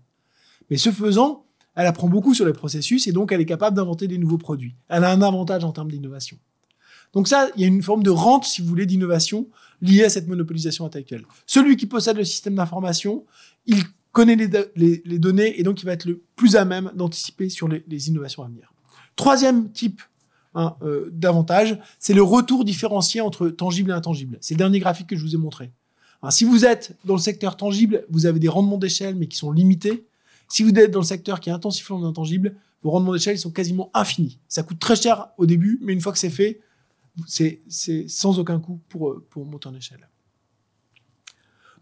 Mais 0.69 0.77
ce 0.77 0.91
faisant, 0.91 1.45
elle 1.75 1.87
apprend 1.87 2.09
beaucoup 2.09 2.33
sur 2.33 2.45
les 2.45 2.53
processus 2.53 3.07
et 3.07 3.13
donc 3.13 3.31
elle 3.31 3.39
est 3.39 3.45
capable 3.45 3.75
d'inventer 3.75 4.07
des 4.07 4.17
nouveaux 4.17 4.37
produits. 4.37 4.75
Elle 4.89 5.05
a 5.05 5.11
un 5.11 5.21
avantage 5.21 5.63
en 5.63 5.71
termes 5.71 5.89
d'innovation. 5.89 6.37
Donc 7.13 7.27
ça, 7.27 7.49
il 7.55 7.61
y 7.61 7.65
a 7.65 7.67
une 7.67 7.83
forme 7.83 8.03
de 8.03 8.09
rente, 8.09 8.45
si 8.45 8.61
vous 8.61 8.67
voulez, 8.67 8.85
d'innovation 8.85 9.47
liée 9.81 10.03
à 10.03 10.09
cette 10.09 10.27
monopolisation 10.27 10.85
intellectuelle. 10.85 11.23
Celui 11.45 11.75
qui 11.75 11.85
possède 11.85 12.17
le 12.17 12.23
système 12.23 12.55
d'information, 12.55 13.25
il 13.65 13.83
connaît 14.11 14.35
les, 14.35 15.19
données 15.19 15.59
et 15.59 15.63
donc 15.63 15.81
il 15.81 15.85
va 15.85 15.93
être 15.93 16.05
le 16.05 16.21
plus 16.35 16.55
à 16.55 16.65
même 16.65 16.91
d'anticiper 16.95 17.49
sur 17.49 17.67
les, 17.67 18.09
innovations 18.09 18.43
à 18.43 18.47
venir. 18.47 18.73
Troisième 19.15 19.71
type 19.71 20.01
hein, 20.55 20.75
euh, 20.81 21.09
d'avantage, 21.11 21.79
c'est 21.99 22.13
le 22.13 22.23
retour 22.23 22.65
différencié 22.65 23.21
entre 23.21 23.49
tangible 23.49 23.91
et 23.91 23.93
intangible. 23.93 24.37
C'est 24.41 24.53
le 24.53 24.59
dernier 24.59 24.79
graphique 24.79 25.07
que 25.07 25.15
je 25.15 25.23
vous 25.23 25.35
ai 25.35 25.37
montré. 25.37 25.71
Hein, 26.23 26.31
si 26.31 26.43
vous 26.43 26.65
êtes 26.65 26.97
dans 27.05 27.15
le 27.15 27.21
secteur 27.21 27.57
tangible, 27.57 28.05
vous 28.09 28.25
avez 28.25 28.39
des 28.39 28.49
rendements 28.49 28.77
d'échelle 28.77 29.15
mais 29.15 29.27
qui 29.27 29.37
sont 29.37 29.51
limités. 29.51 30.05
Si 30.49 30.63
vous 30.63 30.71
êtes 30.71 30.91
dans 30.91 30.99
le 30.99 31.05
secteur 31.05 31.39
qui 31.39 31.49
est 31.49 31.53
intensif 31.53 31.89
en 31.91 32.03
intangible, 32.03 32.55
vos 32.83 32.91
rendements 32.91 33.13
d'échelle 33.13 33.37
sont 33.37 33.51
quasiment 33.51 33.89
infinis. 33.93 34.39
Ça 34.47 34.63
coûte 34.63 34.79
très 34.79 34.95
cher 34.95 35.27
au 35.37 35.45
début, 35.45 35.79
mais 35.81 35.93
une 35.93 36.01
fois 36.01 36.11
que 36.11 36.19
c'est 36.19 36.29
fait, 36.29 36.59
c'est 37.27 37.61
sans 38.07 38.39
aucun 38.39 38.59
coût 38.59 38.79
pour, 38.89 39.21
pour 39.29 39.45
monter 39.45 39.69
en 39.69 39.75
échelle. 39.75 40.07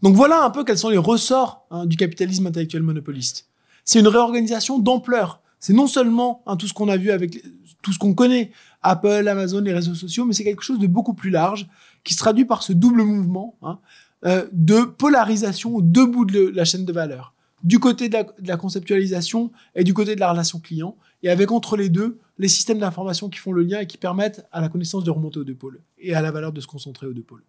Donc 0.02 0.16
voilà 0.16 0.44
un 0.44 0.50
peu 0.50 0.64
quels 0.64 0.78
sont 0.78 0.88
les 0.88 0.98
ressorts 0.98 1.66
hein, 1.70 1.86
du 1.86 1.96
capitalisme 1.96 2.46
intellectuel 2.46 2.82
monopoliste. 2.82 3.48
C'est 3.84 4.00
une 4.00 4.08
réorganisation 4.08 4.78
d'ampleur. 4.78 5.40
C'est 5.58 5.72
non 5.72 5.86
seulement 5.86 6.42
hein, 6.46 6.56
tout 6.56 6.66
ce 6.66 6.74
qu'on 6.74 6.88
a 6.88 6.96
vu 6.96 7.10
avec 7.10 7.42
tout 7.82 7.92
ce 7.92 7.98
qu'on 7.98 8.14
connaît, 8.14 8.50
Apple, 8.82 9.26
Amazon, 9.28 9.60
les 9.60 9.72
réseaux 9.72 9.94
sociaux, 9.94 10.24
mais 10.24 10.32
c'est 10.32 10.44
quelque 10.44 10.62
chose 10.62 10.78
de 10.78 10.86
beaucoup 10.86 11.14
plus 11.14 11.30
large 11.30 11.68
qui 12.04 12.14
se 12.14 12.18
traduit 12.18 12.44
par 12.44 12.62
ce 12.62 12.72
double 12.72 13.02
mouvement 13.02 13.56
hein, 13.62 13.78
euh, 14.26 14.46
de 14.52 14.82
polarisation 14.82 15.76
au 15.76 15.82
deux 15.82 16.06
bouts 16.06 16.24
de 16.24 16.52
la 16.54 16.64
chaîne 16.64 16.84
de 16.84 16.92
valeur. 16.92 17.34
Du 17.62 17.78
côté 17.78 18.08
de 18.08 18.14
la, 18.14 18.22
de 18.24 18.48
la, 18.48 18.56
conceptualisation 18.56 19.50
et 19.74 19.84
du 19.84 19.92
côté 19.92 20.14
de 20.14 20.20
la 20.20 20.30
relation 20.30 20.60
client, 20.60 20.96
et 21.22 21.28
avec 21.28 21.52
entre 21.52 21.76
les 21.76 21.90
deux 21.90 22.18
les 22.38 22.48
systèmes 22.48 22.78
d'information 22.78 23.28
qui 23.28 23.38
font 23.38 23.52
le 23.52 23.62
lien 23.62 23.80
et 23.80 23.86
qui 23.86 23.98
permettent 23.98 24.46
à 24.50 24.62
la 24.62 24.70
connaissance 24.70 25.04
de 25.04 25.10
remonter 25.10 25.40
aux 25.40 25.44
deux 25.44 25.54
pôles 25.54 25.80
et 25.98 26.14
à 26.14 26.22
la 26.22 26.30
valeur 26.30 26.52
de 26.52 26.60
se 26.62 26.66
concentrer 26.66 27.06
aux 27.06 27.12
deux 27.12 27.22
pôles. 27.22 27.44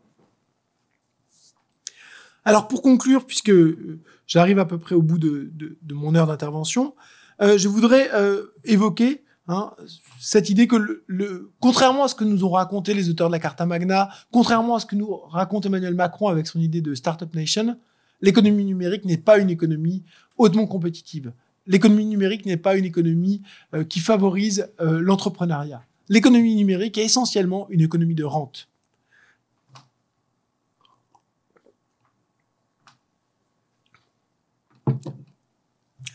Alors 2.43 2.67
pour 2.67 2.81
conclure, 2.81 3.25
puisque 3.25 3.49
euh, 3.49 3.99
j'arrive 4.25 4.59
à 4.59 4.65
peu 4.65 4.77
près 4.77 4.95
au 4.95 5.01
bout 5.01 5.17
de, 5.19 5.51
mon 5.91 6.15
heure 6.15 6.27
d'intervention, 6.27 6.95
euh, 7.41 7.57
je 7.57 7.67
voudrais 7.67 8.09
euh, 8.13 8.47
évoquer 8.63 9.23
hein, 9.47 9.71
cette 10.19 10.49
idée 10.49 10.67
que, 10.67 11.51
contrairement 11.59 12.05
à 12.05 12.07
ce 12.07 12.15
que 12.15 12.23
nous 12.23 12.43
ont 12.43 12.49
raconté 12.49 12.93
les 12.93 13.09
auteurs 13.09 13.27
de 13.27 13.33
la 13.33 13.39
Carta 13.39 13.65
Magna, 13.65 14.09
contrairement 14.31 14.75
à 14.75 14.79
ce 14.79 14.85
que 14.85 14.95
nous 14.95 15.15
raconte 15.29 15.65
Emmanuel 15.67 15.93
Macron 15.93 16.29
avec 16.29 16.47
son 16.47 16.59
idée 16.59 16.81
de 16.81 16.95
Startup 16.95 17.33
Nation, 17.35 17.77
l'économie 18.21 18.65
numérique 18.65 19.05
n'est 19.05 19.17
pas 19.17 19.37
une 19.37 19.49
économie 19.49 20.03
hautement 20.37 20.65
compétitive. 20.65 21.33
L'économie 21.67 22.05
numérique 22.05 22.47
n'est 22.47 22.57
pas 22.57 22.75
une 22.75 22.85
économie 22.85 23.43
qui 23.87 23.99
favorise 23.99 24.67
l'entrepreneuriat. 24.79 25.83
L'économie 26.09 26.55
numérique 26.55 26.97
est 26.97 27.05
essentiellement 27.05 27.67
une 27.69 27.81
économie 27.81 28.15
de 28.15 28.23
rente. 28.23 28.70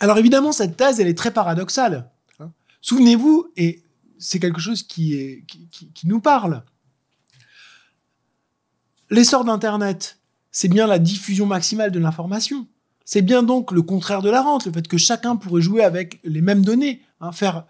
Alors 0.00 0.18
évidemment, 0.18 0.52
cette 0.52 0.76
thèse, 0.76 1.00
elle 1.00 1.08
est 1.08 1.16
très 1.18 1.32
paradoxale. 1.32 2.10
Hein. 2.38 2.52
Souvenez-vous, 2.80 3.50
et 3.56 3.82
c'est 4.18 4.40
quelque 4.40 4.60
chose 4.60 4.82
qui, 4.82 5.14
est, 5.14 5.44
qui, 5.46 6.06
nous 6.06 6.20
parle. 6.20 6.62
L'essor 9.10 9.44
d'Internet, 9.44 10.18
c'est 10.50 10.68
bien 10.68 10.86
la 10.86 10.98
diffusion 10.98 11.46
maximale 11.46 11.92
de 11.92 11.98
l'information. 11.98 12.66
C'est 13.04 13.22
bien 13.22 13.42
donc 13.42 13.70
le 13.70 13.82
contraire 13.82 14.22
de 14.22 14.30
la 14.30 14.42
rente, 14.42 14.66
le 14.66 14.72
fait 14.72 14.88
que 14.88 14.96
chacun 14.96 15.36
pourrait 15.36 15.62
jouer 15.62 15.84
avec 15.84 16.20
les 16.24 16.40
mêmes 16.40 16.64
données, 16.64 17.02
hein, 17.20 17.32
faire. 17.32 17.66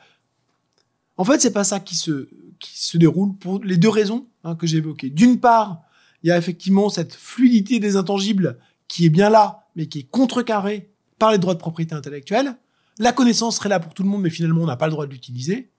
En 1.18 1.24
fait, 1.24 1.40
c'est 1.40 1.52
pas 1.52 1.64
ça 1.64 1.80
qui 1.80 1.94
se 1.94 2.28
qui 2.58 2.78
se 2.78 2.96
déroule 2.96 3.36
pour 3.36 3.62
les 3.62 3.76
deux 3.76 3.88
raisons 3.88 4.26
hein, 4.44 4.54
que 4.54 4.66
j'ai 4.66 4.78
évoquées. 4.78 5.10
D'une 5.10 5.40
part, 5.40 5.82
il 6.22 6.28
y 6.28 6.32
a 6.32 6.38
effectivement 6.38 6.88
cette 6.88 7.14
fluidité 7.14 7.78
des 7.78 7.96
intangibles 7.96 8.58
qui 8.88 9.06
est 9.06 9.10
bien 9.10 9.30
là, 9.30 9.66
mais 9.76 9.86
qui 9.86 10.00
est 10.00 10.10
contrecarrée 10.10 10.90
par 11.18 11.32
les 11.32 11.38
droits 11.38 11.54
de 11.54 11.58
propriété 11.58 11.94
intellectuelle. 11.94 12.56
La 12.98 13.12
connaissance 13.12 13.56
serait 13.56 13.68
là 13.68 13.80
pour 13.80 13.94
tout 13.94 14.02
le 14.02 14.08
monde, 14.08 14.22
mais 14.22 14.30
finalement, 14.30 14.62
on 14.62 14.66
n'a 14.66 14.76
pas 14.76 14.86
le 14.86 14.92
droit 14.92 15.06
de 15.06 15.12
l'utiliser. 15.12 15.70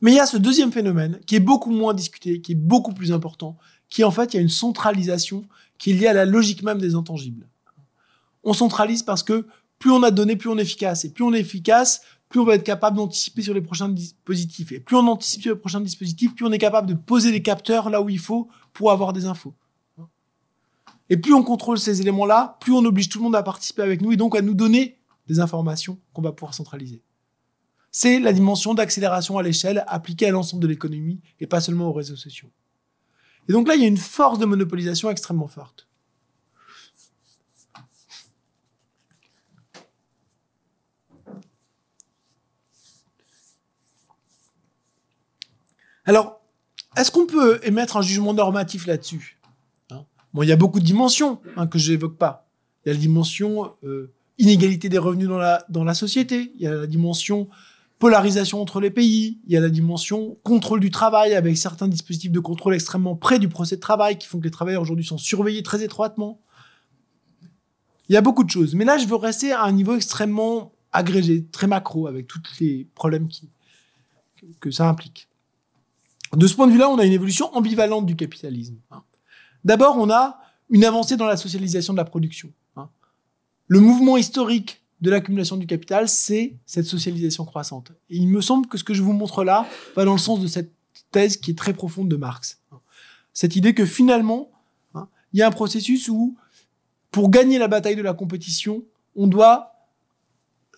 Mais 0.00 0.12
il 0.12 0.16
y 0.16 0.20
a 0.20 0.26
ce 0.26 0.36
deuxième 0.36 0.72
phénomène 0.72 1.20
qui 1.26 1.36
est 1.36 1.40
beaucoup 1.40 1.70
moins 1.70 1.94
discuté, 1.94 2.40
qui 2.40 2.52
est 2.52 2.56
beaucoup 2.56 2.92
plus 2.92 3.12
important, 3.12 3.56
qui 3.88 4.04
en 4.04 4.10
fait, 4.10 4.34
il 4.34 4.36
y 4.36 4.38
a 4.38 4.42
une 4.42 4.48
centralisation 4.48 5.46
qui 5.78 5.90
est 5.90 5.94
liée 5.94 6.08
à 6.08 6.12
la 6.12 6.24
logique 6.24 6.62
même 6.62 6.78
des 6.78 6.94
intangibles. 6.94 7.48
On 8.42 8.52
centralise 8.52 9.02
parce 9.02 9.22
que 9.22 9.46
plus 9.78 9.90
on 9.90 10.02
a 10.02 10.10
de 10.10 10.16
données, 10.16 10.36
plus 10.36 10.50
on 10.50 10.58
est 10.58 10.62
efficace. 10.62 11.04
Et 11.04 11.10
plus 11.10 11.24
on 11.24 11.32
est 11.32 11.40
efficace, 11.40 12.02
plus 12.28 12.40
on 12.40 12.44
va 12.44 12.54
être 12.54 12.64
capable 12.64 12.96
d'anticiper 12.96 13.42
sur 13.42 13.54
les 13.54 13.60
prochains 13.60 13.88
dispositifs. 13.88 14.72
Et 14.72 14.80
plus 14.80 14.96
on 14.96 15.06
anticipe 15.06 15.42
sur 15.42 15.54
les 15.54 15.60
prochains 15.60 15.80
dispositifs, 15.80 16.34
plus 16.34 16.44
on 16.44 16.52
est 16.52 16.58
capable 16.58 16.88
de 16.88 16.94
poser 16.94 17.30
les 17.32 17.42
capteurs 17.42 17.90
là 17.90 18.02
où 18.02 18.08
il 18.08 18.18
faut 18.18 18.48
pour 18.72 18.90
avoir 18.90 19.12
des 19.12 19.24
infos. 19.24 19.54
Et 21.10 21.16
plus 21.16 21.34
on 21.34 21.42
contrôle 21.42 21.78
ces 21.78 22.00
éléments-là, 22.00 22.56
plus 22.60 22.72
on 22.72 22.84
oblige 22.84 23.08
tout 23.08 23.18
le 23.18 23.24
monde 23.24 23.36
à 23.36 23.42
participer 23.42 23.82
avec 23.82 24.00
nous 24.00 24.12
et 24.12 24.16
donc 24.16 24.36
à 24.36 24.42
nous 24.42 24.54
donner 24.54 24.98
des 25.26 25.40
informations 25.40 25.98
qu'on 26.12 26.22
va 26.22 26.32
pouvoir 26.32 26.54
centraliser. 26.54 27.02
C'est 27.90 28.18
la 28.18 28.32
dimension 28.32 28.74
d'accélération 28.74 29.38
à 29.38 29.42
l'échelle 29.42 29.84
appliquée 29.86 30.26
à 30.26 30.30
l'ensemble 30.30 30.62
de 30.62 30.68
l'économie 30.68 31.20
et 31.40 31.46
pas 31.46 31.60
seulement 31.60 31.88
aux 31.88 31.92
réseaux 31.92 32.16
sociaux. 32.16 32.50
Et 33.48 33.52
donc 33.52 33.68
là, 33.68 33.74
il 33.74 33.82
y 33.82 33.84
a 33.84 33.88
une 33.88 33.96
force 33.96 34.38
de 34.38 34.46
monopolisation 34.46 35.10
extrêmement 35.10 35.46
forte. 35.46 35.86
Alors, 46.06 46.40
est-ce 46.96 47.10
qu'on 47.10 47.26
peut 47.26 47.60
émettre 47.62 47.96
un 47.96 48.02
jugement 48.02 48.34
normatif 48.34 48.86
là-dessus? 48.86 49.38
Bon, 50.34 50.42
il 50.42 50.48
y 50.48 50.52
a 50.52 50.56
beaucoup 50.56 50.80
de 50.80 50.84
dimensions 50.84 51.40
hein, 51.56 51.68
que 51.68 51.78
je 51.78 51.92
n'évoque 51.92 52.18
pas. 52.18 52.48
Il 52.84 52.88
y 52.88 52.90
a 52.90 52.94
la 52.94 53.00
dimension 53.00 53.72
euh, 53.84 54.12
inégalité 54.38 54.88
des 54.88 54.98
revenus 54.98 55.28
dans 55.28 55.38
la, 55.38 55.64
dans 55.68 55.84
la 55.84 55.94
société, 55.94 56.52
il 56.56 56.60
y 56.60 56.66
a 56.66 56.74
la 56.74 56.86
dimension 56.86 57.48
polarisation 58.00 58.60
entre 58.60 58.80
les 58.80 58.90
pays, 58.90 59.38
il 59.46 59.52
y 59.52 59.56
a 59.56 59.60
la 59.60 59.70
dimension 59.70 60.36
contrôle 60.42 60.80
du 60.80 60.90
travail 60.90 61.34
avec 61.34 61.56
certains 61.56 61.86
dispositifs 61.86 62.32
de 62.32 62.40
contrôle 62.40 62.74
extrêmement 62.74 63.14
près 63.14 63.38
du 63.38 63.48
procès 63.48 63.76
de 63.76 63.80
travail 63.80 64.18
qui 64.18 64.26
font 64.26 64.40
que 64.40 64.44
les 64.44 64.50
travailleurs 64.50 64.82
aujourd'hui 64.82 65.06
sont 65.06 65.18
surveillés 65.18 65.62
très 65.62 65.82
étroitement. 65.84 66.40
Il 68.08 68.14
y 68.14 68.16
a 68.16 68.20
beaucoup 68.20 68.44
de 68.44 68.50
choses. 68.50 68.74
Mais 68.74 68.84
là, 68.84 68.98
je 68.98 69.06
veux 69.06 69.16
rester 69.16 69.52
à 69.52 69.62
un 69.62 69.72
niveau 69.72 69.94
extrêmement 69.94 70.72
agrégé, 70.92 71.46
très 71.46 71.68
macro, 71.68 72.08
avec 72.08 72.26
tous 72.26 72.42
les 72.60 72.86
problèmes 72.94 73.28
qui, 73.28 73.48
que 74.60 74.72
ça 74.72 74.88
implique. 74.88 75.28
De 76.36 76.46
ce 76.48 76.54
point 76.54 76.66
de 76.66 76.72
vue-là, 76.72 76.90
on 76.90 76.98
a 76.98 77.04
une 77.04 77.12
évolution 77.12 77.54
ambivalente 77.54 78.06
du 78.06 78.16
capitalisme. 78.16 78.76
Hein. 78.90 79.03
D'abord, 79.64 79.96
on 79.98 80.10
a 80.10 80.38
une 80.70 80.84
avancée 80.84 81.16
dans 81.16 81.26
la 81.26 81.36
socialisation 81.36 81.92
de 81.92 81.98
la 81.98 82.04
production. 82.04 82.52
Hein. 82.76 82.88
Le 83.66 83.80
mouvement 83.80 84.16
historique 84.16 84.82
de 85.00 85.10
l'accumulation 85.10 85.56
du 85.56 85.66
capital, 85.66 86.08
c'est 86.08 86.56
cette 86.66 86.86
socialisation 86.86 87.44
croissante. 87.44 87.92
Et 88.10 88.16
il 88.16 88.28
me 88.28 88.40
semble 88.40 88.66
que 88.66 88.78
ce 88.78 88.84
que 88.84 88.94
je 88.94 89.02
vous 89.02 89.12
montre 89.12 89.44
là 89.44 89.66
va 89.96 90.04
dans 90.04 90.12
le 90.12 90.18
sens 90.18 90.40
de 90.40 90.46
cette 90.46 90.72
thèse 91.10 91.36
qui 91.36 91.52
est 91.52 91.58
très 91.58 91.74
profonde 91.74 92.08
de 92.08 92.16
Marx. 92.16 92.60
Hein. 92.72 92.78
Cette 93.32 93.56
idée 93.56 93.74
que 93.74 93.84
finalement, 93.84 94.50
il 95.32 95.40
y 95.40 95.42
a 95.42 95.48
un 95.48 95.50
processus 95.50 96.08
où, 96.08 96.36
pour 97.10 97.28
gagner 97.28 97.58
la 97.58 97.68
bataille 97.68 97.96
de 97.96 98.02
la 98.02 98.14
compétition, 98.14 98.84
on 99.16 99.26
doit 99.26 99.74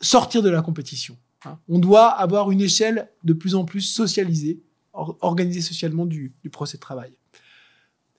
sortir 0.01 0.43
de 0.43 0.49
la 0.49 0.63
compétition. 0.63 1.17
On 1.69 1.79
doit 1.79 2.09
avoir 2.09 2.51
une 2.51 2.61
échelle 2.61 3.09
de 3.23 3.33
plus 3.33 3.55
en 3.55 3.65
plus 3.65 3.83
socialisée 3.83 4.61
organisé 4.93 5.61
socialement 5.61 6.07
du, 6.07 6.35
procès 6.51 6.79
de 6.79 6.81
travail. 6.81 7.13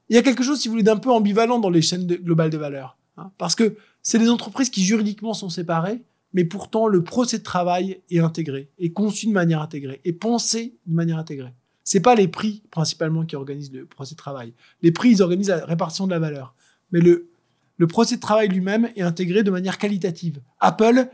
Il 0.09 0.15
y 0.15 0.19
a 0.19 0.21
quelque 0.21 0.43
chose, 0.43 0.59
si 0.59 0.67
vous 0.67 0.73
voulez, 0.73 0.83
d'un 0.83 0.97
peu 0.97 1.11
ambivalent 1.11 1.59
dans 1.59 1.69
les 1.69 1.81
chaînes 1.81 2.05
globales 2.05 2.49
de 2.49 2.57
valeur. 2.57 2.97
Hein, 3.17 3.31
parce 3.37 3.55
que 3.55 3.77
c'est 4.01 4.19
des 4.19 4.29
entreprises 4.29 4.69
qui 4.69 4.83
juridiquement 4.83 5.33
sont 5.33 5.49
séparées, 5.49 6.03
mais 6.33 6.45
pourtant 6.45 6.87
le 6.87 7.03
procès 7.03 7.39
de 7.39 7.43
travail 7.43 8.01
est 8.09 8.19
intégré, 8.19 8.69
est 8.79 8.91
conçu 8.91 9.27
de 9.27 9.31
manière 9.31 9.61
intégrée, 9.61 10.01
est 10.05 10.13
pensé 10.13 10.75
de 10.85 10.93
manière 10.93 11.17
intégrée. 11.17 11.53
C'est 11.83 12.01
pas 12.01 12.15
les 12.15 12.27
prix 12.27 12.63
principalement 12.69 13.25
qui 13.25 13.35
organisent 13.35 13.71
le 13.71 13.85
procès 13.85 14.13
de 14.13 14.17
travail. 14.17 14.53
Les 14.81 14.91
prix, 14.91 15.11
ils 15.11 15.21
organisent 15.21 15.49
la 15.49 15.65
répartition 15.65 16.05
de 16.05 16.11
la 16.11 16.19
valeur. 16.19 16.53
Mais 16.91 16.99
le, 16.99 17.29
le 17.77 17.87
procès 17.87 18.17
de 18.17 18.21
travail 18.21 18.49
lui-même 18.49 18.89
est 18.95 19.01
intégré 19.01 19.43
de 19.43 19.51
manière 19.51 19.77
qualitative. 19.77 20.41
Apple, 20.59 21.09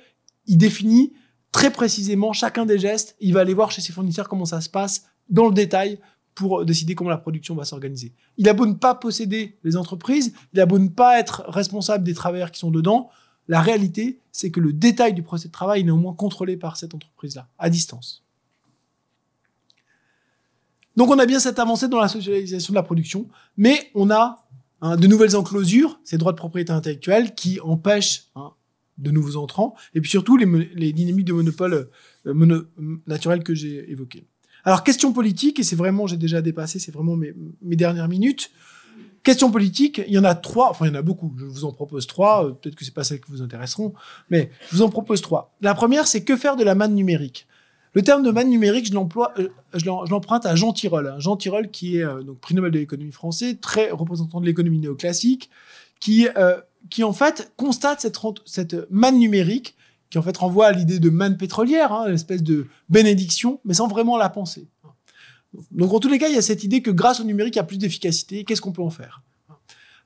il 0.47 0.57
définit 0.57 1.13
très 1.51 1.71
précisément 1.71 2.33
chacun 2.33 2.65
des 2.65 2.79
gestes. 2.79 3.15
Il 3.19 3.33
va 3.33 3.41
aller 3.41 3.53
voir 3.53 3.71
chez 3.71 3.81
ses 3.81 3.93
fournisseurs 3.93 4.27
comment 4.27 4.45
ça 4.45 4.61
se 4.61 4.69
passe 4.69 5.05
dans 5.29 5.47
le 5.47 5.53
détail 5.53 5.99
pour 6.35 6.65
décider 6.65 6.95
comment 6.95 7.09
la 7.09 7.17
production 7.17 7.55
va 7.55 7.65
s'organiser. 7.65 8.13
Il 8.37 8.49
a 8.49 8.53
beau 8.53 8.65
ne 8.65 8.73
pas 8.73 8.95
posséder 8.95 9.57
les 9.63 9.77
entreprises, 9.77 10.33
il 10.53 10.59
a 10.59 10.65
beau 10.65 10.79
ne 10.79 10.89
pas 10.89 11.19
être 11.19 11.43
responsable 11.47 12.03
des 12.03 12.13
travailleurs 12.13 12.51
qui 12.51 12.59
sont 12.59 12.71
dedans, 12.71 13.09
la 13.47 13.61
réalité, 13.61 14.19
c'est 14.31 14.51
que 14.51 14.59
le 14.59 14.71
détail 14.73 15.13
du 15.13 15.21
procès 15.21 15.47
de 15.47 15.53
travail 15.53 15.81
est 15.81 15.83
néanmoins 15.83 16.13
contrôlé 16.13 16.55
par 16.57 16.77
cette 16.77 16.93
entreprise-là, 16.93 17.49
à 17.57 17.69
distance. 17.69 18.23
Donc 20.95 21.09
on 21.09 21.19
a 21.19 21.25
bien 21.25 21.39
cette 21.39 21.59
avancée 21.59 21.87
dans 21.87 21.99
la 21.99 22.07
socialisation 22.07 22.71
de 22.71 22.75
la 22.75 22.83
production, 22.83 23.27
mais 23.57 23.91
on 23.95 24.11
a 24.11 24.45
hein, 24.81 24.95
de 24.95 25.07
nouvelles 25.07 25.35
enclosures, 25.35 25.99
ces 26.03 26.17
droits 26.17 26.31
de 26.31 26.37
propriété 26.37 26.71
intellectuelle, 26.71 27.33
qui 27.33 27.59
empêchent 27.61 28.27
hein, 28.35 28.53
de 28.97 29.11
nouveaux 29.11 29.35
entrants, 29.37 29.75
et 29.93 30.01
puis 30.01 30.09
surtout 30.09 30.37
les, 30.37 30.93
dynamiques 30.93 31.25
de 31.25 31.33
monopole 31.33 31.89
euh, 32.27 33.39
que 33.39 33.55
j'ai 33.55 33.91
évoquées. 33.91 34.27
Alors, 34.63 34.83
question 34.83 35.11
politique, 35.11 35.59
et 35.59 35.63
c'est 35.63 35.75
vraiment, 35.75 36.07
j'ai 36.07 36.17
déjà 36.17 36.41
dépassé, 36.41 36.79
c'est 36.79 36.91
vraiment 36.91 37.15
mes, 37.15 37.33
dernières 37.75 38.07
minutes. 38.07 38.51
Question 39.23 39.51
politique, 39.51 40.01
il 40.07 40.13
y 40.13 40.19
en 40.19 40.23
a 40.23 40.35
trois, 40.35 40.69
enfin 40.69 40.85
il 40.85 40.89
y 40.89 40.91
en 40.91 40.99
a 40.99 41.01
beaucoup, 41.01 41.33
je 41.37 41.45
vous 41.45 41.63
en 41.63 41.71
propose 41.71 42.07
trois, 42.07 42.45
euh, 42.45 42.51
peut-être 42.51 42.75
que 42.75 42.83
c'est 42.83 42.93
pas 42.93 43.05
celles 43.05 43.21
qui 43.21 43.31
vous 43.31 43.41
intéresseront, 43.41 43.93
mais 44.29 44.51
je 44.69 44.75
vous 44.75 44.81
en 44.81 44.89
propose 44.89 45.21
trois. 45.21 45.53
La 45.61 45.73
première, 45.73 46.07
c'est 46.07 46.25
que 46.25 46.35
faire 46.35 46.57
de 46.57 46.63
la 46.65 46.75
manne 46.75 46.93
numérique 46.93 47.47
Le 47.93 48.01
terme 48.01 48.21
de 48.21 48.31
manne 48.31 48.49
numérique, 48.49 48.85
je 48.85 48.93
euh, 48.93 49.47
l'emprunte 50.09 50.45
à 50.45 50.55
Jean 50.55 50.73
Tirole. 50.73 51.15
Jean 51.19 51.37
Tirole, 51.37 51.71
qui 51.71 51.97
est 51.97 52.03
euh, 52.03 52.21
donc 52.21 52.39
prix 52.39 52.53
Nobel 52.53 52.71
de 52.71 52.79
l'économie 52.79 53.13
français, 53.13 53.55
très 53.55 53.91
représentant 53.91 54.41
de 54.41 54.45
l'économie 54.45 54.79
néoclassique, 54.79 55.49
qui, 56.01 56.27
qui 56.89 57.05
en 57.05 57.13
fait 57.13 57.53
constate 57.55 58.01
cette, 58.01 58.19
cette 58.45 58.91
manne 58.91 59.17
numérique 59.19 59.77
qui 60.13 60.19
en 60.19 60.21
fait 60.21 60.37
renvoie 60.37 60.67
à 60.67 60.71
l'idée 60.71 60.99
de 60.99 61.09
manne 61.09 61.37
pétrolière, 61.37 61.91
hein, 61.91 62.05
une 62.07 62.13
espèce 62.13 62.43
de 62.43 62.67
bénédiction, 62.87 63.59
mais 63.65 63.73
sans 63.73 63.87
vraiment 63.87 64.15
la 64.15 64.29
penser. 64.29 64.67
Donc 65.71 65.91
en 65.91 65.99
tous 65.99 66.07
les 66.07 66.19
cas, 66.19 66.29
il 66.29 66.35
y 66.35 66.37
a 66.37 66.43
cette 66.43 66.63
idée 66.63 66.83
que 66.83 66.91
grâce 66.91 67.19
au 67.19 67.23
numérique, 67.23 67.55
il 67.55 67.57
y 67.57 67.61
a 67.61 67.63
plus 67.63 67.79
d'efficacité. 67.79 68.43
Qu'est-ce 68.43 68.61
qu'on 68.61 68.73
peut 68.73 68.83
en 68.83 68.91
faire? 68.91 69.23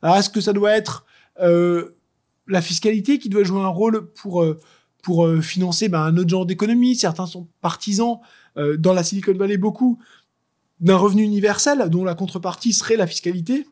Alors 0.01 0.16
est-ce 0.16 0.30
que 0.30 0.39
ça 0.39 0.53
doit 0.53 0.72
être 0.72 1.05
euh, 1.41 1.97
la 2.47 2.62
fiscalité 2.62 3.20
qui 3.20 3.28
doit 3.28 3.43
jouer 3.43 3.60
un 3.60 3.68
rôle 3.68 4.10
pour, 4.14 4.43
euh, 4.43 4.58
pour 5.03 5.26
euh, 5.26 5.41
financer 5.41 5.89
ben, 5.89 5.99
un 5.99 6.16
autre 6.16 6.30
genre 6.30 6.45
d'économie? 6.45 6.95
Certains 6.95 7.28
sont 7.28 7.49
partisans, 7.60 8.20
dans 8.80 8.93
la 8.93 9.03
Silicon 9.03 9.34
Valley 9.34 9.58
beaucoup, 9.58 9.99
d'un 10.80 10.95
revenu 10.95 11.22
universel 11.22 11.89
dont 11.89 12.05
la 12.05 12.16
contrepartie 12.16 12.72
serait 12.72 12.95
la 12.95 13.07
fiscalité, 13.07 13.68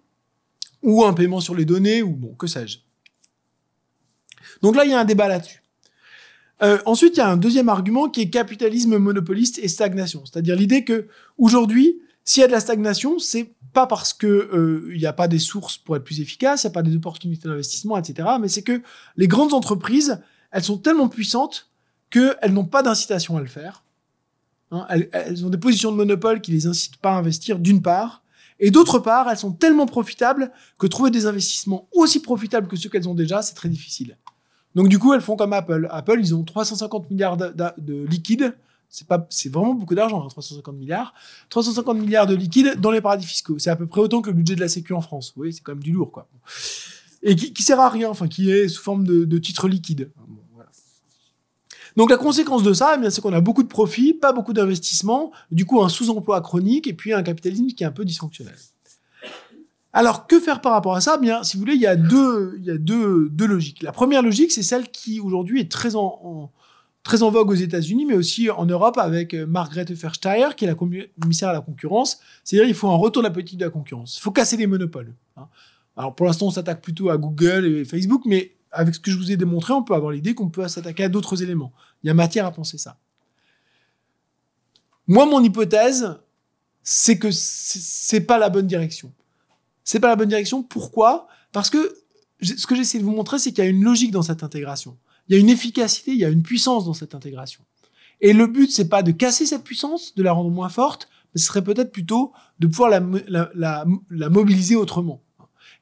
ou 0.84 1.06
un 1.06 1.14
paiement 1.14 1.40
sur 1.40 1.56
les 1.56 1.64
données, 1.64 2.04
ou 2.04 2.12
bon, 2.12 2.36
que 2.36 2.46
sais-je. 2.46 2.80
Donc 4.62 4.76
là, 4.76 4.84
il 4.84 4.92
y 4.92 4.94
a 4.94 5.00
un 5.00 5.06
débat 5.06 5.30
là-dessus. 5.30 5.65
Euh, 6.64 6.80
ensuite, 6.86 7.18
il 7.18 7.20
y 7.20 7.24
a 7.24 7.30
un 7.30 7.38
deuxième 7.38 7.70
argument 7.70 8.10
qui 8.10 8.22
est 8.22 8.30
capitalisme 8.30 8.98
monopoliste 8.98 9.60
et 9.60 9.68
stagnation. 9.68 10.24
C'est-à-dire 10.26 10.56
l'idée 10.56 10.84
que 10.84 11.08
aujourd'hui, 11.38 12.00
s'il 12.24 12.42
y 12.42 12.44
a 12.44 12.48
de 12.48 12.52
la 12.52 12.60
stagnation, 12.60 13.20
c'est 13.20 13.54
pas 13.74 13.88
parce 13.88 14.14
que 14.14 14.26
euh, 14.26 14.94
n'y 14.96 15.06
a 15.06 15.14
pas 15.14 15.28
des 15.28 15.40
sources 15.40 15.78
pour 15.78 15.96
être 15.98 16.04
plus 16.04 16.22
efficace, 16.22 16.64
il 16.64 16.68
n'y 16.68 16.72
a 16.72 16.74
pas 16.74 16.82
des 16.82 16.96
opportunités 16.96 17.48
d'investissement, 17.48 17.98
etc. 17.98 18.30
Mais 18.40 18.48
c'est 18.48 18.64
que 18.64 18.82
les 19.18 19.28
grandes 19.28 19.54
entreprises, 19.54 20.22
elles 20.52 20.64
sont 20.64 20.78
tellement 20.78 21.10
puissantes 21.10 21.70
qu'elles 22.10 22.54
n'ont 22.54 22.66
pas 22.66 22.84
d'incitation 22.84 23.36
à 23.36 23.42
le 23.42 23.48
faire. 23.48 23.84
Hein, 24.72 24.86
elles, 24.90 25.10
elles, 25.12 25.46
ont 25.46 25.50
des 25.50 25.58
positions 25.58 25.92
de 25.92 25.98
monopole 25.98 26.40
qui 26.40 26.52
les 26.52 26.68
incitent 26.68 26.98
pas 26.98 27.12
à 27.12 27.18
investir, 27.18 27.60
d'une 27.60 27.82
part. 27.82 28.24
Et 28.60 28.72
d'autre 28.72 29.00
part, 29.00 29.30
elles 29.30 29.38
sont 29.38 29.52
tellement 29.52 29.86
profitables 29.86 30.52
que 30.80 30.88
trouver 30.88 31.12
des 31.12 31.26
investissements 31.26 31.90
aussi 31.92 32.22
profitables 32.22 32.68
que 32.68 32.78
ceux 32.78 32.90
qu'elles 32.90 33.10
ont 33.10 33.14
déjà, 33.14 33.42
c'est 33.42 33.56
très 33.56 33.70
difficile. 33.70 34.18
Donc 34.76 34.90
du 34.90 35.00
coup, 35.00 35.14
elles 35.14 35.22
font 35.22 35.36
comme 35.36 35.54
Apple. 35.54 35.88
Apple, 35.90 36.20
ils 36.20 36.36
ont 36.36 36.44
350 36.44 37.10
milliards 37.10 37.38
de, 37.38 37.54
de 37.78 38.06
liquide. 38.06 38.56
C'est 39.30 39.52
vraiment 39.52 39.74
beaucoup 39.74 39.96
d'argent, 39.96 40.26
350 40.28 40.74
hein, 40.74 40.78
milliards. 40.78 41.14
350 41.50 41.98
milliards 41.98 42.28
de 42.28 42.36
liquide 42.36 42.80
dans 42.80 42.92
les 42.92 43.02
paradis 43.02 43.26
fiscaux. 43.26 43.58
C'est 43.58 43.70
à 43.70 43.76
peu 43.76 43.88
près 43.88 44.02
autant 44.02 44.22
que 44.22 44.30
le 44.30 44.36
budget 44.36 44.56
de 44.56 44.62
la 44.62 44.70
Sécu 44.70 44.94
en 44.94 45.02
France. 45.02 45.34
Vous 45.36 45.40
voyez, 45.40 45.52
c'est 45.52 45.62
quand 45.62 45.74
même 45.74 45.84
du 45.84 45.92
lourd, 45.92 46.12
quoi. 46.12 46.28
Et 47.24 47.36
qui, 47.36 47.64
sert 47.64 47.80
à 47.80 47.90
rien, 47.90 48.10
enfin, 48.10 48.28
qui 48.28 48.52
est 48.52 48.68
sous 48.68 48.84
forme 48.84 49.04
de, 49.04 49.26
de 49.26 49.38
titres 49.40 49.68
liquides. 49.68 50.12
Donc 51.96 52.10
la 52.10 52.18
conséquence 52.18 52.62
de 52.62 52.74
ça, 52.74 53.00
eh 53.02 53.10
c'est 53.10 53.22
qu'on 53.22 53.34
a 53.34 53.42
beaucoup 53.42 53.64
de 53.64 53.70
profits, 53.70 54.14
pas 54.14 54.34
beaucoup 54.34 54.54
d'investissements, 54.54 55.32
du 55.52 55.66
coup 55.66 55.82
un 55.82 55.90
sous-emploi 55.90 56.42
chronique 56.42 56.88
et 56.88 56.94
puis 56.94 57.14
un 57.14 57.24
capitalisme 57.24 57.68
qui 57.68 57.84
est 57.84 57.88
un 57.88 57.92
peu 57.92 58.04
dysfonctionnel. 58.04 58.56
Alors, 59.98 60.28
que 60.28 60.42
faire 60.42 60.60
par 60.60 60.74
rapport 60.74 60.94
à 60.94 61.00
ça? 61.00 61.16
Bien, 61.16 61.42
si 61.44 61.56
vous 61.56 61.62
voulez, 61.62 61.76
il 61.76 61.80
y 61.80 61.88
a 61.88 61.96
deux, 61.96 62.60
logiques. 63.40 63.82
La 63.82 63.94
première 63.94 64.22
logique, 64.22 64.52
c'est 64.52 64.62
celle 64.62 64.92
qui 64.92 65.22
aujourd'hui 65.22 65.62
est 65.62 65.72
très 65.72 65.96
en, 65.96 66.52
vogue 67.32 67.50
aux 67.50 67.56
États-Unis, 67.56 68.06
mais 68.06 68.16
aussi 68.16 68.50
en 68.50 68.66
Europe 68.66 68.98
avec 68.98 69.34
euh, 69.34 69.46
Margaret 69.48 69.86
Fersteyer, 69.96 70.50
qui 70.58 70.66
est 70.66 70.68
la 70.68 70.76
commissaire 70.76 71.48
à 71.48 71.54
la 71.54 71.62
concurrence. 71.62 72.20
C'est-à-dire 72.44 72.68
il 72.68 72.76
faut 72.76 72.90
un 72.90 72.98
retour 72.98 73.24
de 73.24 73.28
la 73.30 73.34
politique 73.34 73.58
de 73.58 73.64
la 73.64 73.72
concurrence. 73.72 74.18
Il 74.18 74.22
faut 74.22 74.32
casser 74.32 74.58
les 74.58 74.68
monopoles. 74.68 75.14
Hein. 75.38 75.48
Alors 75.96 76.14
pour 76.14 76.26
l'instant, 76.26 76.48
on 76.48 76.52
s'attaque 76.52 76.82
plutôt 76.82 77.10
à 77.10 77.16
Google 77.16 77.66
et 77.66 77.86
Facebook, 77.86 78.24
mais 78.26 78.52
avec 78.74 78.96
ce 78.96 79.00
que 79.00 79.10
je 79.10 79.16
vous 79.16 79.32
ai 79.32 79.38
démontré, 79.38 79.72
on 79.72 79.82
peut 79.82 79.94
avoir 79.94 80.12
l'idée 80.12 80.34
qu'on 80.34 80.50
peut 80.50 80.68
s'attaquer 80.68 81.06
à 81.06 81.10
d'autres 81.10 81.42
éléments. 81.42 81.72
Il 82.04 82.08
y 82.08 82.10
a 82.10 82.14
matière 82.14 82.46
à 82.46 82.52
penser 82.52 82.78
ça. 82.78 82.98
Moi, 85.08 85.26
mon 85.26 85.42
hypothèse, 85.42 86.18
c'est 86.84 87.18
que 87.18 87.30
c'est 87.32 88.26
pas 88.26 88.38
la 88.38 88.50
bonne 88.50 88.68
direction. 88.68 89.14
C'est 89.86 90.00
pas 90.00 90.10
la 90.10 90.18
bonne 90.18 90.28
direction. 90.28 90.64
Pourquoi? 90.64 91.28
Parce 91.54 91.70
que 91.70 91.96
ce 92.42 92.68
que 92.68 92.76
j'essaie 92.76 93.00
de 93.00 93.04
vous 93.04 93.12
montrer, 93.16 93.40
c'est 93.40 93.52
qu'il 93.52 93.64
y 93.64 93.68
a 93.68 93.70
une 93.70 93.84
logique 93.84 94.12
dans 94.12 94.24
cette 94.24 94.44
intégration. 94.44 94.98
Il 95.30 95.36
y 95.36 95.38
a 95.38 95.40
une 95.40 95.50
efficacité, 95.50 96.12
il 96.12 96.18
y 96.18 96.26
a 96.26 96.30
une 96.30 96.44
puissance 96.44 96.86
dans 96.86 96.94
cette 96.94 97.16
intégration. 97.16 97.64
Et 98.22 98.34
le 98.34 98.48
but, 98.48 98.72
c'est 98.72 98.90
pas 98.90 99.04
de 99.04 99.12
casser 99.12 99.46
cette 99.46 99.64
puissance, 99.64 100.16
de 100.16 100.24
la 100.24 100.32
rendre 100.32 100.50
moins 100.50 100.70
forte, 100.70 101.08
mais 101.34 101.42
ce 101.42 101.48
serait 101.48 101.64
peut-être 101.64 101.92
plutôt 101.92 102.34
de 102.60 102.68
pouvoir 102.68 102.90
la, 102.90 103.86
mobiliser 104.30 104.76
autrement. 104.76 105.22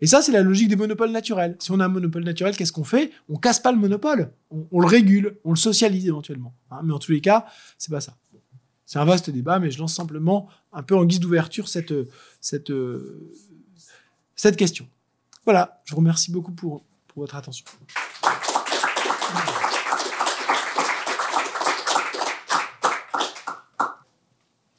Et 0.01 0.07
ça, 0.07 0.21
c'est 0.21 0.31
la 0.31 0.41
logique 0.41 0.67
des 0.67 0.75
monopoles 0.75 1.11
naturels. 1.11 1.55
Si 1.59 1.71
on 1.71 1.79
a 1.79 1.85
un 1.85 1.89
monopole 1.89 2.23
naturel, 2.23 2.57
qu'est-ce 2.57 2.73
qu'on 2.73 2.83
fait? 2.83 3.11
On 3.29 3.37
casse 3.37 3.59
pas 3.59 3.71
le 3.71 3.77
monopole, 3.77 4.33
on, 4.49 4.79
le 4.79 4.87
régule, 4.87 5.37
on 5.45 5.51
le 5.51 5.57
socialise 5.57 6.07
éventuellement. 6.07 6.53
Hein. 6.71 6.81
mais 6.83 6.91
en 6.91 6.99
tous 6.99 7.11
les 7.11 7.21
cas, 7.21 7.45
c'est 7.77 7.91
pas 7.91 8.01
ça. 8.01 8.17
C'est 8.85 8.99
un 8.99 9.05
vaste 9.05 9.29
débat, 9.29 9.59
mais 9.59 9.71
je 9.71 9.79
lance 9.79 9.93
simplement 9.93 10.49
un 10.73 10.83
peu 10.83 10.95
en 10.95 11.05
guise 11.05 11.19
d'ouverture 11.19 11.67
cette, 11.67 11.93
cette, 12.41 12.71
cette 14.35 14.57
question. 14.57 14.87
Voilà, 15.45 15.81
je 15.85 15.91
vous 15.91 15.97
remercie 15.97 16.31
beaucoup 16.31 16.51
pour, 16.51 16.83
pour 17.07 17.23
votre 17.23 17.35
attention. 17.35 17.65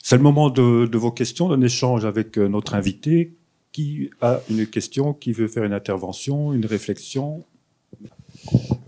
C'est 0.02 0.16
le 0.16 0.22
moment 0.22 0.50
de, 0.50 0.86
de, 0.86 0.98
vos 0.98 1.10
questions, 1.10 1.48
d'un 1.48 1.60
échange 1.62 2.04
avec 2.04 2.38
euh, 2.38 2.48
notre 2.48 2.74
invité. 2.74 3.34
Qui 3.72 4.10
a 4.20 4.38
une 4.48 4.68
question, 4.68 5.12
qui 5.12 5.32
veut 5.32 5.48
faire 5.48 5.64
une 5.64 5.72
intervention, 5.72 6.52
une 6.52 6.64
réflexion 6.64 7.44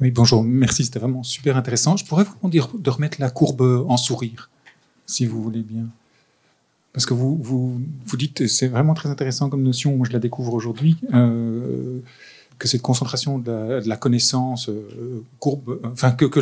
Oui, 0.01 0.12
bonjour, 0.12 0.44
merci, 0.44 0.84
c'était 0.84 1.01
vraiment 1.01 1.24
super 1.24 1.56
intéressant. 1.56 1.97
Je 1.97 2.05
pourrais 2.05 2.22
vous 2.22 2.36
demander 2.36 2.60
de 2.78 2.90
remettre 2.90 3.20
la 3.20 3.30
courbe 3.30 3.62
en 3.88 3.97
sourire, 3.97 4.48
si 5.05 5.26
vous 5.26 5.43
voulez 5.43 5.62
bien. 5.62 5.88
Parce 6.97 7.05
que 7.05 7.12
vous, 7.12 7.36
vous, 7.36 7.78
vous 8.06 8.16
dites, 8.16 8.47
c'est 8.47 8.68
vraiment 8.68 8.94
très 8.94 9.10
intéressant 9.10 9.51
comme 9.51 9.62
notion, 9.62 10.02
je 10.05 10.14
la 10.14 10.18
découvre 10.18 10.55
aujourd'hui, 10.55 10.97
euh, 11.12 11.98
que 12.59 12.68
cette 12.68 12.81
concentration 12.81 13.39
de 13.39 13.82
la, 13.85 13.97
connaissance 13.98 14.70
euh, 14.70 15.23
courbe, 15.39 15.78
enfin 15.93 16.12
que, 16.12 16.24
que 16.24 16.40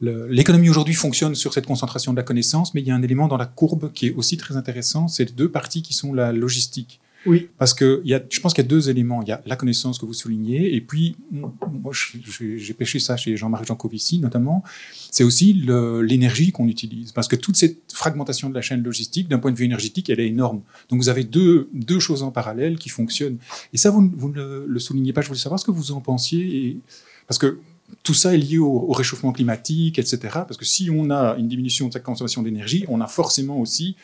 l'économie 0.00 0.68
aujourd'hui 0.68 0.94
fonctionne 0.94 1.36
sur 1.36 1.54
cette 1.54 1.66
concentration 1.66 2.10
de 2.10 2.16
la 2.16 2.24
connaissance, 2.24 2.74
mais 2.74 2.80
il 2.80 2.88
y 2.88 2.90
a 2.90 2.96
un 2.96 3.02
élément 3.02 3.28
dans 3.28 3.36
la 3.36 3.46
courbe 3.46 3.92
qui 3.92 4.08
est 4.08 4.14
aussi 4.14 4.36
très 4.36 4.56
intéressant, 4.56 5.06
c'est 5.06 5.26
les 5.26 5.32
deux 5.32 5.48
parties 5.48 5.82
qui 5.82 5.94
sont 5.94 6.12
la 6.12 6.32
logistique. 6.32 6.98
Oui. 7.26 7.48
Parce 7.58 7.74
que 7.74 8.02
y 8.04 8.14
a, 8.14 8.22
je 8.30 8.40
pense 8.40 8.54
qu'il 8.54 8.64
y 8.64 8.66
a 8.66 8.68
deux 8.68 8.90
éléments. 8.90 9.22
Il 9.22 9.28
y 9.28 9.32
a 9.32 9.42
la 9.46 9.56
connaissance 9.56 9.98
que 9.98 10.06
vous 10.06 10.12
soulignez, 10.12 10.74
et 10.74 10.80
puis, 10.80 11.16
moi, 11.30 11.92
j'ai 11.92 12.74
pêché 12.74 12.98
ça 12.98 13.16
chez 13.16 13.36
Jean-Marie 13.36 13.66
Jancovici 13.66 14.18
notamment, 14.18 14.62
c'est 15.10 15.24
aussi 15.24 15.52
l'énergie 15.54 16.52
qu'on 16.52 16.68
utilise. 16.68 17.12
Parce 17.12 17.28
que 17.28 17.36
toute 17.36 17.56
cette 17.56 17.92
fragmentation 17.92 18.48
de 18.50 18.54
la 18.54 18.62
chaîne 18.62 18.82
logistique, 18.82 19.28
d'un 19.28 19.38
point 19.38 19.52
de 19.52 19.56
vue 19.56 19.64
énergétique, 19.64 20.10
elle 20.10 20.20
est 20.20 20.28
énorme. 20.28 20.62
Donc 20.88 21.00
vous 21.00 21.08
avez 21.08 21.24
deux, 21.24 21.68
deux 21.72 22.00
choses 22.00 22.22
en 22.22 22.30
parallèle 22.30 22.78
qui 22.78 22.88
fonctionnent. 22.88 23.38
Et 23.72 23.78
ça, 23.78 23.90
vous, 23.90 24.10
vous 24.16 24.28
ne 24.28 24.64
le, 24.66 24.78
soulignez 24.78 25.12
pas. 25.12 25.20
Je 25.20 25.28
voulais 25.28 25.40
savoir 25.40 25.58
ce 25.58 25.64
que 25.64 25.70
vous 25.70 25.92
en 25.92 26.00
pensiez. 26.00 26.78
Parce 27.26 27.38
que 27.38 27.58
tout 28.04 28.14
ça 28.14 28.34
est 28.34 28.38
lié 28.38 28.58
au, 28.58 28.92
réchauffement 28.92 29.32
climatique, 29.32 29.98
etc. 29.98 30.18
Parce 30.32 30.58
que 30.58 30.66
si 30.66 30.90
on 30.90 31.10
a 31.10 31.36
une 31.36 31.48
diminution 31.48 31.88
de 31.88 31.92
sa 31.94 32.00
consommation 32.00 32.42
d'énergie, 32.42 32.84
on 32.88 33.00
a 33.00 33.06
forcément 33.06 33.58
aussi 33.58 33.96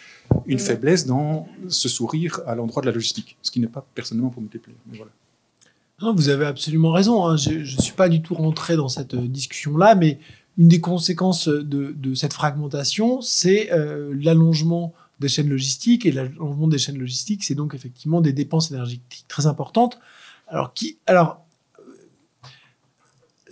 une 0.47 0.59
faiblesse 0.59 1.07
dans 1.07 1.47
ce 1.69 1.89
sourire 1.89 2.41
à 2.47 2.55
l'endroit 2.55 2.81
de 2.81 2.87
la 2.87 2.93
logistique, 2.93 3.37
ce 3.43 3.51
qui 3.51 3.61
n'est 3.61 3.69
pas 3.69 3.87
personnellement 3.95 4.31
pour 4.31 4.43
me 4.43 4.49
déplaire. 4.49 4.75
voilà. 4.89 6.13
vous 6.15 6.31
avez 6.31 6.47
absolument 6.47 6.93
raison. 6.93 7.27
Hein. 7.27 7.37
Je 7.37 7.59
ne 7.59 7.81
suis 7.81 7.93
pas 7.93 8.09
du 8.09 8.23
tout 8.23 8.35
rentré 8.35 8.75
dans 8.75 8.89
cette 8.89 9.13
euh, 9.13 9.29
discussion-là, 9.29 9.95
mais 9.95 10.19
une 10.57 10.69
des 10.69 10.81
conséquences 10.81 11.49
de, 11.49 12.15
cette 12.15 12.33
fragmentation, 12.33 13.21
c'est 13.21 13.71
euh, 13.71 14.15
l'allongement 14.19 14.95
des 15.21 15.29
chaînes 15.29 15.51
logistiques. 15.51 16.07
Et 16.07 16.13
l'allongement 16.13 16.69
des 16.69 16.79
chaînes 16.79 16.99
logistiques, 16.99 17.45
c'est 17.45 17.55
donc 17.55 17.75
effectivement 17.75 18.23
des 18.23 18.33
dépenses 18.33 18.71
énergétiques 18.71 19.27
très 19.29 19.47
importantes. 19.47 20.01
Alors, 20.49 20.73
qui, 20.73 20.97
alors 21.07 21.45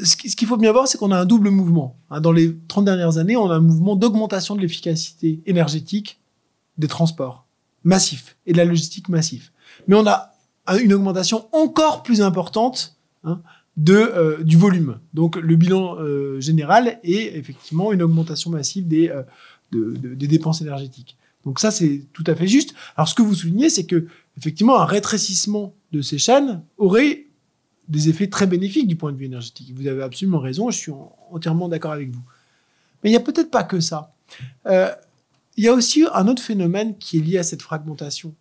ce 0.03 0.17
qu'il 0.17 0.49
faut 0.49 0.57
bien 0.57 0.73
voir, 0.73 0.87
c'est 0.87 0.99
qu'on 0.99 1.11
a 1.11 1.19
un 1.19 1.25
double 1.25 1.51
mouvement. 1.51 1.97
Hein, 2.11 2.21
dans 2.21 2.33
les 2.33 2.57
30 2.69 2.85
dernières 2.85 3.19
années, 3.19 3.37
on 3.37 3.51
a 3.51 3.55
un 3.55 3.61
mouvement 3.61 3.97
d'augmentation 3.97 4.55
de 4.55 4.61
l'efficacité 4.61 5.41
énergétique 5.47 6.21
des 6.77 6.89
transports 6.89 7.47
massifs 7.85 8.37
et 8.47 8.53
de 8.53 8.59
la 8.59 8.65
logistique 8.65 9.09
massif. 9.09 9.53
Mais 9.87 9.97
on 9.97 10.07
a 10.07 10.33
une 10.83 10.93
augmentation 10.93 11.47
encore 11.53 12.03
plus 12.03 12.21
importante 12.21 12.97
hein, 13.25 13.41
de, 13.77 13.95
euh, 13.95 14.43
du 14.43 14.57
volume. 14.57 14.99
Donc 15.15 15.37
le 15.37 15.57
bilan 15.57 15.97
euh, 15.99 16.41
général 16.41 17.01
est 17.03 17.37
effectivement 17.37 17.93
une 17.93 18.03
augmentation 18.03 18.51
massive 18.51 18.87
des, 18.87 19.09
euh, 19.09 19.23
des 19.73 20.27
dépenses 20.27 20.61
énergétiques. 20.61 21.17
Donc 21.45 21.61
ça, 21.61 21.71
c'est 21.71 22.03
tout 22.13 22.25
à 22.27 22.35
fait 22.35 22.47
juste. 22.47 22.75
Alors 22.97 23.09
ce 23.09 23.15
que 23.15 23.23
vous 23.23 23.35
soulignez, 23.35 23.71
c'est 23.71 23.85
que 23.85 24.07
effectivement 24.37 24.79
un 24.79 24.85
rétrécissement 24.85 25.75
de 25.93 26.03
ces 26.03 26.19
chaînes 26.19 26.63
aurait 26.77 27.28
des 27.89 28.09
effets 28.09 28.29
très 28.29 28.47
bénéfiques 28.47 28.87
du 28.87 28.97
point 28.97 29.13
de 29.13 29.17
vue 29.17 29.25
énergétique. 29.25 29.73
Vous 29.75 29.87
avez 29.87 30.03
absolument 30.03 30.39
raison, 30.39 30.71
je 30.71 30.77
suis 30.77 30.93
entièrement 31.31 31.69
d'accord 31.69 31.93
avec 31.93 32.11
vous. 32.11 32.23
Mais 33.03 33.11
il 33.11 33.13
n'y 33.13 33.17
a 33.17 33.21
peut-être 33.21 33.51
pas 33.51 33.65
que 33.65 33.81
ça. 33.81 34.13
Euh, 34.67 34.91
il 35.57 35.65
y 35.65 35.69
a 35.69 35.73
aussi 35.73 36.05
un 36.13 36.29
autre 36.29 36.43
phénomène 36.43 36.97
qui 36.99 37.19
est 37.19 37.21
lié 37.21 37.39
à 37.39 37.43
cette 37.43 37.63
fragmentation. 37.63 38.35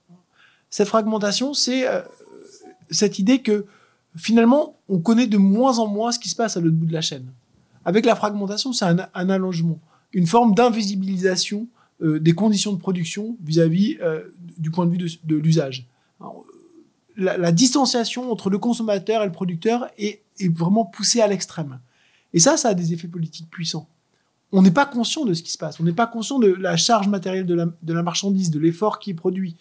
Cette 0.69 0.87
fragmentation, 0.87 1.53
c'est 1.53 1.87
euh, 1.87 2.01
cette 2.91 3.19
idée 3.19 3.41
que 3.41 3.65
finalement, 4.15 4.77
on 4.89 4.99
connaît 4.99 5.27
de 5.27 5.37
moins 5.37 5.79
en 5.79 5.87
moins 5.87 6.11
ce 6.11 6.19
qui 6.19 6.29
se 6.29 6.35
passe 6.35 6.57
à 6.57 6.59
l'autre 6.59 6.75
bout 6.75 6.85
de 6.85 6.93
la 6.93 7.01
chaîne. 7.01 7.31
Avec 7.85 8.05
la 8.05 8.15
fragmentation, 8.15 8.73
c'est 8.73 8.85
un, 8.85 9.29
allongement, 9.29 9.79
une 10.11 10.27
forme 10.27 10.53
d'invisibilisation 10.53 11.67
euh, 12.01 12.19
des 12.19 12.33
conditions 12.33 12.73
de 12.73 12.77
production 12.77 13.37
vis-à-vis 13.41 13.97
du 14.57 14.71
point 14.71 14.85
de 14.85 14.91
vue 14.91 14.97
de, 14.97 15.09
de 15.23 15.35
l'usage 15.37 15.87
la, 17.17 17.51
distanciation 17.51 18.31
entre 18.31 18.49
le 18.49 18.57
consommateur 18.59 19.23
et 19.23 19.25
le 19.25 19.31
producteur 19.31 19.87
est, 19.97 20.21
vraiment 20.51 20.85
poussée 20.85 21.19
à 21.21 21.27
l'extrême. 21.27 21.79
Et 22.33 22.39
ça, 22.39 22.57
ça 22.57 22.69
a 22.69 22.73
des 22.73 22.93
effets 22.93 23.07
politiques 23.07 23.49
puissants. 23.49 23.87
On 24.51 24.61
n'est 24.61 24.71
pas 24.71 24.85
conscient 24.85 25.25
de 25.25 25.33
ce 25.33 25.41
qui 25.41 25.51
se 25.51 25.57
passe. 25.57 25.79
On 25.79 25.83
n'est 25.83 25.93
pas 25.93 26.07
conscient 26.07 26.39
de 26.39 26.47
la 26.47 26.77
charge 26.77 27.07
matérielle 27.07 27.45
de 27.45 27.93
la, 27.93 28.03
marchandise, 28.03 28.51
de 28.51 28.59
l'effort 28.59 28.99
qui 28.99 29.11
est 29.11 29.15
produit. 29.15 29.55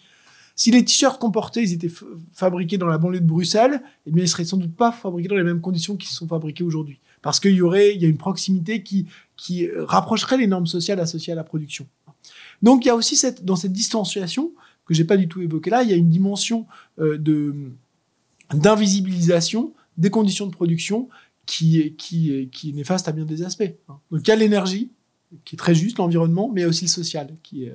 Si 0.55 0.71
les 0.71 0.83
t-shirts 0.85 1.19
qu'on 1.19 1.31
portait, 1.31 1.63
ils 1.63 1.73
étaient 1.73 1.91
fabriqués 2.33 2.77
dans 2.77 2.87
la 2.87 2.97
banlieue 2.97 3.19
de 3.19 3.25
Bruxelles, 3.25 3.81
eh 4.05 4.11
bien, 4.11 4.23
ils 4.23 4.29
seraient 4.29 4.45
sans 4.45 4.57
doute 4.57 4.75
pas 4.75 4.91
fabriqués 4.91 5.29
dans 5.29 5.35
les 5.35 5.43
mêmes 5.43 5.61
conditions 5.61 5.97
qu'ils 5.97 6.09
sont 6.09 6.27
fabriqués 6.27 6.63
aujourd'hui. 6.63 6.99
Parce 7.21 7.39
qu'il 7.39 7.53
y 7.53 7.61
aurait, 7.61 7.95
y 7.95 8.05
a 8.05 8.07
une 8.07 8.17
proximité 8.17 8.81
qui, 8.83 9.07
qui 9.35 9.67
rapprocherait 9.75 10.37
les 10.37 10.47
normes 10.47 10.67
sociales 10.67 10.99
associées 10.99 11.33
à 11.33 11.35
la 11.35 11.43
production. 11.43 11.87
Donc, 12.61 12.85
il 12.85 12.87
y 12.87 12.91
a 12.91 12.95
aussi 12.95 13.15
cette, 13.15 13.45
dans 13.45 13.55
cette 13.55 13.73
distanciation, 13.73 14.51
que 14.87 14.93
j'ai 14.93 15.03
pas 15.03 15.17
du 15.17 15.27
tout 15.27 15.41
évoqué 15.41 15.69
là, 15.69 15.83
il 15.83 15.89
y 15.89 15.93
a 15.93 15.95
une 15.95 16.09
dimension 16.09 16.65
euh, 16.99 17.17
de 17.17 17.53
d'invisibilisation 18.53 19.73
des 19.97 20.09
conditions 20.09 20.47
de 20.47 20.51
production 20.51 21.09
qui, 21.45 21.95
qui, 21.97 22.49
qui 22.51 22.69
est 22.69 22.73
néfaste 22.73 23.07
à 23.07 23.11
bien 23.11 23.25
des 23.25 23.43
aspects. 23.43 23.73
Hein. 23.89 23.99
Donc 24.11 24.21
il 24.25 24.27
y 24.27 24.31
a 24.31 24.35
l'énergie, 24.35 24.91
qui 25.43 25.55
est 25.55 25.57
très 25.57 25.75
juste, 25.75 25.97
l'environnement, 25.97 26.49
mais 26.53 26.65
aussi 26.65 26.85
le 26.85 26.89
social, 26.89 27.35
qui, 27.43 27.65
est, 27.65 27.73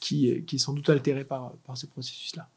qui, 0.00 0.42
qui 0.44 0.56
est 0.56 0.58
sans 0.58 0.72
doute 0.72 0.88
altéré 0.90 1.24
par, 1.24 1.52
par 1.64 1.76
ce 1.76 1.86
processus-là. 1.86 2.48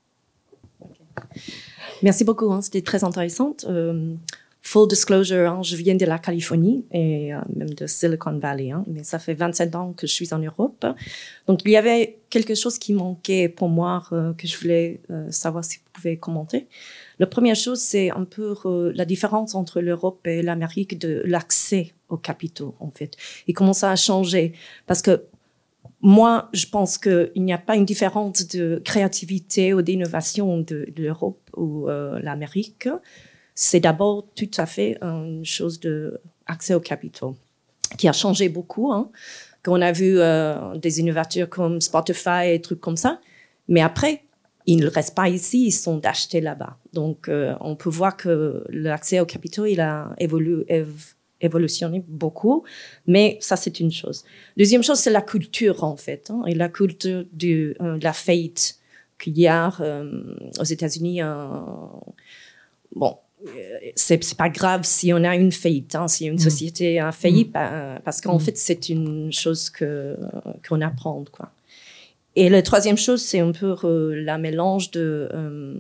Merci 2.02 2.24
beaucoup, 2.24 2.52
hein, 2.52 2.62
c'était 2.62 2.82
très 2.82 3.04
intéressant. 3.04 3.56
Euh, 3.66 4.16
full 4.66 4.88
disclosure, 4.88 5.48
hein, 5.48 5.62
je 5.62 5.76
viens 5.76 5.94
de 5.94 6.06
la 6.06 6.18
Californie 6.18 6.86
et 6.92 7.34
euh, 7.34 7.40
même 7.56 7.70
de 7.70 7.86
Silicon 7.86 8.40
Valley, 8.40 8.72
hein, 8.72 8.84
mais 8.88 9.04
ça 9.04 9.20
fait 9.20 9.36
27 9.36 9.76
ans 9.76 9.94
que 9.94 10.08
je 10.08 10.12
suis 10.12 10.34
en 10.34 10.40
Europe. 10.40 10.84
Donc 11.48 11.62
il 11.66 11.72
y 11.72 11.78
avait 11.78 12.18
quelque 12.32 12.56
chose 12.56 12.80
qui 12.80 12.94
manquait 12.94 13.48
pour 13.48 13.70
moi 13.70 14.04
euh, 14.12 14.34
que 14.34 14.48
je 14.48 14.58
voulais 14.58 15.02
euh, 15.12 15.30
savoir 15.30 15.64
si 15.64 15.78
vous 15.78 15.84
pouvez 15.94 16.18
commenter. 16.18 16.66
La 17.20 17.28
première 17.28 17.56
chose, 17.56 17.80
c'est 17.80 18.10
un 18.10 18.26
peu 18.26 18.56
la 18.96 19.06
différence 19.06 19.54
entre 19.54 19.82
l'Europe 19.82 20.26
et 20.26 20.42
l'Amérique 20.42 20.98
de 20.98 21.22
l'accès 21.26 21.94
aux 22.10 22.18
capitaux, 22.18 22.74
en 22.80 22.90
fait, 22.90 23.16
et 23.48 23.54
comment 23.54 23.74
ça 23.74 23.92
a 23.92 23.96
changé. 23.96 24.54
Parce 24.88 25.04
que 25.04 25.26
moi, 26.02 26.50
je 26.54 26.66
pense 26.66 26.98
qu'il 26.98 27.32
n'y 27.38 27.54
a 27.54 27.60
pas 27.60 27.76
une 27.76 27.86
différence 27.86 28.48
de 28.48 28.82
créativité 28.84 29.76
ou 29.76 29.84
d'innovation 29.84 30.60
de, 30.60 30.88
l'Europe 30.98 31.40
ou 31.56 31.88
l'Amérique 31.88 32.90
c'est 33.56 33.80
d'abord 33.80 34.28
tout 34.36 34.52
à 34.58 34.66
fait 34.66 34.98
une 35.02 35.46
chose 35.46 35.80
de 35.80 36.20
accès 36.46 36.76
aux 36.76 36.80
capitaux 36.80 37.36
qui 37.98 38.08
a 38.08 38.14
changé 38.14 38.50
beaucoup. 38.50 38.92
Hein. 38.92 39.10
Quand 39.64 39.74
on 39.74 39.82
a 39.82 39.92
vu 39.92 40.20
euh, 40.20 40.78
des 40.78 41.00
innovateurs 41.00 41.50
comme 41.50 41.82
Spotify 41.82 42.50
et 42.50 42.62
trucs 42.62 42.82
comme 42.82 42.98
ça, 42.98 43.20
mais 43.68 43.82
après, 43.82 44.24
ils 44.68 44.78
ne 44.78 44.88
restent 44.88 45.16
pas 45.16 45.30
ici, 45.30 45.68
ils 45.68 45.72
sont 45.72 46.06
achetés 46.06 46.42
là-bas. 46.42 46.78
Donc, 46.94 47.30
euh, 47.30 47.56
on 47.62 47.76
peut 47.76 47.90
voir 47.90 48.18
que 48.18 48.64
l'accès 48.70 49.20
aux 49.20 49.26
capitaux, 49.26 49.66
il 49.66 49.80
a 49.80 50.14
évolué, 50.18 50.66
évolutionné 51.42 52.04
beaucoup, 52.08 52.64
mais 53.08 53.38
ça 53.42 53.56
c'est 53.56 53.80
une 53.80 53.92
chose. 53.92 54.24
Deuxième 54.58 54.84
chose, 54.84 55.00
c'est 55.00 55.12
la 55.12 55.22
culture 55.22 55.84
en 55.84 55.96
fait, 55.96 56.30
hein, 56.30 56.44
et 56.48 56.56
la 56.56 56.70
culture 56.70 57.26
de 57.32 57.76
la 57.80 58.14
faillite 58.14 58.80
qu'il 59.20 59.38
y 59.38 59.48
a 59.48 59.72
aux 60.60 60.64
États-Unis. 60.64 61.22
bon, 62.96 63.18
c'est 63.96 64.38
pas 64.38 64.50
grave 64.50 64.82
si 64.84 65.14
on 65.14 65.24
a 65.24 65.36
une 65.36 65.52
faillite, 65.52 65.96
hein, 65.96 66.08
si 66.08 66.26
une 66.26 66.36
mm. 66.36 66.40
société 66.40 67.00
a 67.00 67.12
failli, 67.12 67.46
mm. 67.46 68.02
parce 68.04 68.22
qu'en 68.22 68.38
mm. 68.38 68.42
fait, 68.42 68.58
c'est 68.58 68.90
une 68.90 69.32
chose 69.32 69.70
que 69.70 70.18
qu'on 70.68 70.82
apprend, 70.82 71.24
quoi. 71.32 71.52
Et 72.36 72.50
la 72.50 72.62
troisième 72.62 72.98
chose, 72.98 73.22
c'est 73.22 73.40
un 73.40 73.52
peu 73.52 73.76
euh, 73.84 74.24
la 74.24 74.38
mélange 74.38 74.92
de 74.92 75.30
euh, 75.34 75.76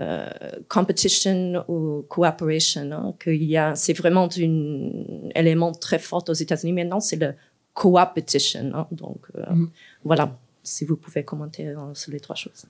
euh, 0.00 0.28
competition 0.68 1.64
ou 1.68 2.04
cooperation. 2.08 2.90
Hein, 2.92 3.14
qu'il 3.22 3.44
y 3.44 3.56
a, 3.56 3.74
c'est 3.76 3.92
vraiment 3.92 4.28
un 4.36 5.30
élément 5.34 5.72
très 5.72 6.00
fort 6.00 6.24
aux 6.28 6.32
États-Unis 6.32 6.72
maintenant, 6.72 7.00
c'est 7.00 7.16
le 7.16 7.34
coopetition. 7.72 8.72
Hein, 8.74 8.88
donc 8.90 9.28
voilà, 10.04 10.36
si 10.62 10.84
vous 10.84 10.96
pouvez 10.96 11.22
commenter 11.24 11.72
sur 11.94 12.12
les 12.12 12.20
trois 12.20 12.36
choses. 12.36 12.66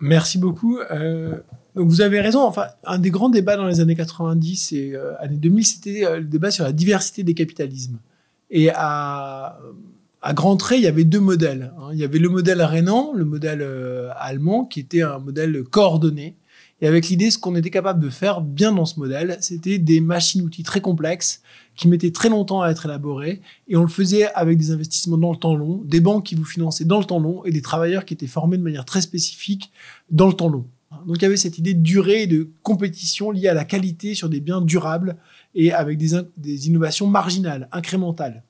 Merci 0.00 0.38
beaucoup. 0.38 0.78
Euh, 0.90 1.38
vous 1.74 2.00
avez 2.00 2.20
raison. 2.20 2.42
Enfin, 2.42 2.66
un 2.84 2.98
des 2.98 3.10
grands 3.10 3.28
débats 3.28 3.56
dans 3.56 3.66
les 3.66 3.80
années 3.80 3.96
90 3.96 4.72
et 4.72 4.92
euh, 4.94 5.12
années 5.20 5.36
2000, 5.36 5.66
c'était 5.66 6.04
euh, 6.04 6.18
le 6.18 6.24
débat 6.24 6.50
sur 6.50 6.64
la 6.64 6.72
diversité 6.72 7.22
des 7.22 7.34
capitalismes. 7.34 7.98
Et 8.50 8.70
à, 8.74 9.58
à 10.20 10.34
grands 10.34 10.56
traits, 10.56 10.78
il 10.78 10.84
y 10.84 10.88
avait 10.88 11.04
deux 11.04 11.20
modèles. 11.20 11.72
Hein. 11.78 11.90
Il 11.92 11.98
y 11.98 12.04
avait 12.04 12.18
le 12.18 12.28
modèle 12.28 12.62
rhénan, 12.62 13.12
le 13.14 13.24
modèle 13.24 13.66
allemand, 14.16 14.64
qui 14.64 14.80
était 14.80 15.02
un 15.02 15.18
modèle 15.18 15.62
coordonné. 15.64 16.36
Et 16.82 16.86
avec 16.88 17.08
l'idée, 17.08 17.30
ce 17.30 17.38
qu'on 17.38 17.54
était 17.54 17.70
capable 17.70 18.00
de 18.00 18.10
faire 18.10 18.40
bien 18.40 18.72
dans 18.72 18.84
ce 18.84 18.98
modèle, 18.98 19.38
c'était 19.40 19.78
des 19.78 20.00
machines-outils 20.00 20.64
très 20.64 20.80
complexes 20.80 21.40
qui 21.76 21.88
mettaient 21.88 22.12
très 22.12 22.28
longtemps 22.28 22.62
à 22.62 22.70
être 22.70 22.86
élaborés. 22.86 23.40
Et 23.68 23.76
on 23.76 23.82
le 23.82 23.88
faisait 23.88 24.32
avec 24.32 24.58
des 24.58 24.70
investissements 24.70 25.18
dans 25.18 25.32
le 25.32 25.38
temps 25.38 25.54
long, 25.54 25.82
des 25.84 26.00
banques 26.00 26.26
qui 26.26 26.34
vous 26.34 26.44
finançaient 26.44 26.84
dans 26.84 26.98
le 26.98 27.04
temps 27.04 27.18
long 27.18 27.44
et 27.44 27.50
des 27.50 27.62
travailleurs 27.62 28.04
qui 28.04 28.14
étaient 28.14 28.26
formés 28.26 28.58
de 28.58 28.62
manière 28.62 28.84
très 28.84 29.00
spécifique 29.00 29.72
dans 30.10 30.26
le 30.26 30.34
temps 30.34 30.48
long. 30.48 30.66
Donc 31.06 31.16
il 31.16 31.22
y 31.22 31.26
avait 31.26 31.36
cette 31.36 31.58
idée 31.58 31.74
de 31.74 31.80
durée 31.80 32.22
et 32.22 32.26
de 32.26 32.50
compétition 32.62 33.30
liée 33.30 33.48
à 33.48 33.54
la 33.54 33.64
qualité 33.64 34.14
sur 34.14 34.28
des 34.28 34.40
biens 34.40 34.60
durables 34.60 35.16
et 35.54 35.72
avec 35.72 35.98
des, 35.98 36.20
des 36.36 36.68
innovations 36.68 37.06
marginales, 37.06 37.68
incrémentales. 37.72 38.42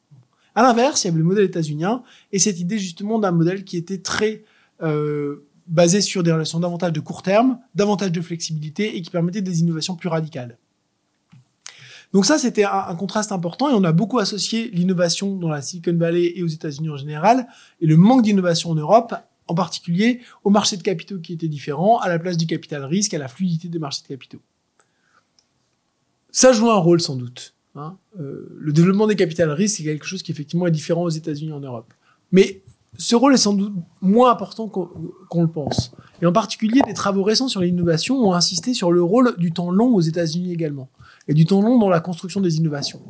À 0.55 0.63
l'inverse, 0.63 1.05
il 1.05 1.07
y 1.07 1.11
avait 1.11 1.19
le 1.19 1.25
modèle 1.25 1.45
états-unien 1.45 2.03
et 2.33 2.39
cette 2.39 2.61
idée 2.61 2.79
justement 2.79 3.19
d'un 3.19 3.31
modèle 3.31 3.65
qui 3.65 3.77
était 3.77 3.99
très 3.99 4.45
euh, 4.83 5.47
basé 5.67 6.01
sur 6.01 6.23
des 6.23 6.33
relations 6.33 6.61
davantage 6.61 6.93
de 6.93 7.01
court 7.01 7.23
terme, 7.23 7.59
davantage 7.75 8.13
de 8.13 8.21
flexibilité 8.21 8.97
et 8.97 9.03
qui 9.03 9.11
permettait 9.11 9.41
des 9.41 9.61
innovations 9.61 9.95
plus 9.95 10.09
radicales. 10.09 10.59
Donc 12.13 12.27
ça, 12.27 12.39
c'était 12.39 12.65
un, 12.65 12.95
contraste 12.95 13.33
important 13.33 13.71
et 13.71 13.75
on 13.75 13.85
a 13.85 13.93
beaucoup 13.93 14.19
associé 14.19 14.69
l'innovation 14.71 15.37
dans 15.37 15.49
la 15.49 15.63
Silicon 15.63 15.97
Valley 15.97 16.33
et 16.37 16.43
aux 16.43 16.49
États-Unis 16.49 16.91
en 16.91 16.97
général 16.97 17.47
et 17.81 17.87
le 17.87 17.97
manque 17.97 18.23
d'innovation 18.23 18.71
en 18.71 18.75
Europe, 18.75 19.15
en 19.47 19.55
particulier 19.55 20.21
au 20.45 20.51
marché 20.51 20.77
de 20.77 20.83
capitaux 20.83 21.19
qui 21.19 21.33
était 21.33 21.49
différent, 21.49 21.99
à 21.99 22.09
la 22.09 22.19
place 22.19 22.37
du 22.37 22.47
capital 22.47 22.85
risque, 22.85 23.15
à 23.15 23.19
la 23.19 23.29
fluidité 23.29 23.69
des 23.69 23.79
marchés 23.79 24.03
de 24.03 24.09
capitaux. 24.09 24.41
Ça 26.31 26.53
joue 26.53 26.71
un 26.71 26.77
rôle 26.77 27.01
sans 27.01 27.17
doute. 27.17 27.55
Hein. 27.75 27.97
Euh, 28.21 28.55
le 28.59 28.73
développement 28.73 29.07
des 29.07 29.17
capital 29.17 29.51
risques, 29.51 29.79
c'est 29.79 29.85
quelque 29.85 30.07
chose 30.07 30.23
qui 30.23 30.33
effectivement 30.33 30.67
est 30.67 30.71
différent 30.71 31.03
aux 31.03 31.11
États-Unis 31.11 31.53
en 31.53 31.61
Europe. 31.61 31.95
Mais 32.31 32.63
ce 32.99 33.17
rôle 33.17 33.35
est 33.35 33.39
sans 33.39 33.55
doute 33.55 33.73
moins 34.03 34.31
important 34.31 34.69
qu'on 34.69 35.43
le 35.43 35.49
pense. 35.49 35.93
Et 36.21 36.27
en 36.27 36.33
particulier, 36.33 36.81
des 36.87 36.93
travaux 36.93 37.23
récents 37.23 37.49
sur 37.49 37.63
l'innovation 37.63 38.17
ont 38.19 38.35
insisté 38.35 38.75
sur 38.75 38.93
le 38.93 39.03
rôle 39.03 39.35
du 39.39 39.53
temps 39.53 39.71
long 39.71 39.95
aux 39.95 40.01
États-Unis 40.01 40.53
également, 40.53 40.91
et 41.29 41.35
du 41.35 41.45
temps 41.45 41.63
long 41.63 41.79
dans 41.79 41.89
la 41.89 42.01
construction 42.01 42.41
des 42.41 42.57
innovations. 42.57 43.03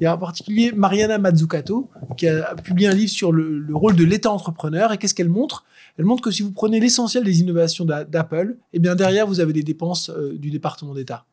Il 0.00 0.04
y 0.04 0.06
a 0.06 0.14
en 0.14 0.18
particulier 0.18 0.72
Mariana 0.72 1.18
Mazzucato, 1.18 1.90
qui 2.16 2.26
a 2.28 2.54
publié 2.56 2.88
un 2.88 2.94
livre 2.94 3.10
sur 3.10 3.32
le, 3.32 3.64
rôle 3.72 3.96
de 3.96 4.04
l'État 4.04 4.30
entrepreneur, 4.30 4.92
et 4.92 4.98
qu'est-ce 4.98 5.14
qu'elle 5.14 5.28
montre? 5.28 5.64
Elle 5.98 6.04
montre 6.04 6.22
que 6.22 6.30
si 6.30 6.42
vous 6.42 6.52
prenez 6.52 6.80
l'essentiel 6.80 7.24
des 7.24 7.40
innovations 7.40 7.84
d'Apple, 7.84 8.56
eh 8.72 8.78
bien 8.78 8.94
derrière, 8.94 9.26
vous 9.26 9.40
avez 9.40 9.52
des 9.52 9.62
dépenses 9.62 10.10
euh, 10.10 10.36
du 10.36 10.50
département 10.50 10.94
d'État. 10.94 11.26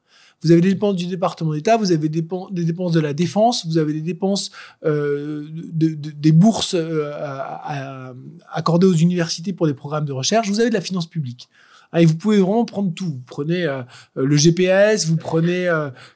Vous 0.44 0.52
avez 0.52 0.62
des 0.62 0.74
dépenses 0.74 0.96
du 0.96 1.08
département 1.08 1.54
d'État, 1.54 1.78
vous 1.78 1.92
avez 1.92 2.10
des 2.10 2.22
dépenses, 2.22 2.52
de 2.52 3.00
la 3.00 3.14
défense, 3.14 3.66
vous 3.66 3.80
avez 3.80 3.94
des 3.94 4.02
dépenses 4.02 4.52
euh, 4.86 5.48
des 5.52 6.32
bourses 6.32 6.76
euh, 6.76 8.14
accordées 8.52 8.86
aux 8.86 8.94
universités 8.94 9.52
pour 9.52 9.66
des 9.66 9.74
programmes 9.74 10.06
de 10.06 10.14
recherche, 10.14 10.48
vous 10.48 10.60
avez 10.60 10.70
de 10.70 10.76
la 10.76 10.82
finance 10.82 11.08
publique. 11.08 11.50
Ah, 11.98 12.02
et 12.04 12.06
vous 12.06 12.16
pouvez 12.16 12.38
vraiment 12.38 12.64
prendre 12.64 12.94
tout. 12.94 13.06
Vous 13.06 13.24
prenez 13.26 13.66
euh, 13.66 13.82
le 14.14 14.38
GPS, 14.38 15.08
vous 15.08 15.18
prenez 15.18 15.68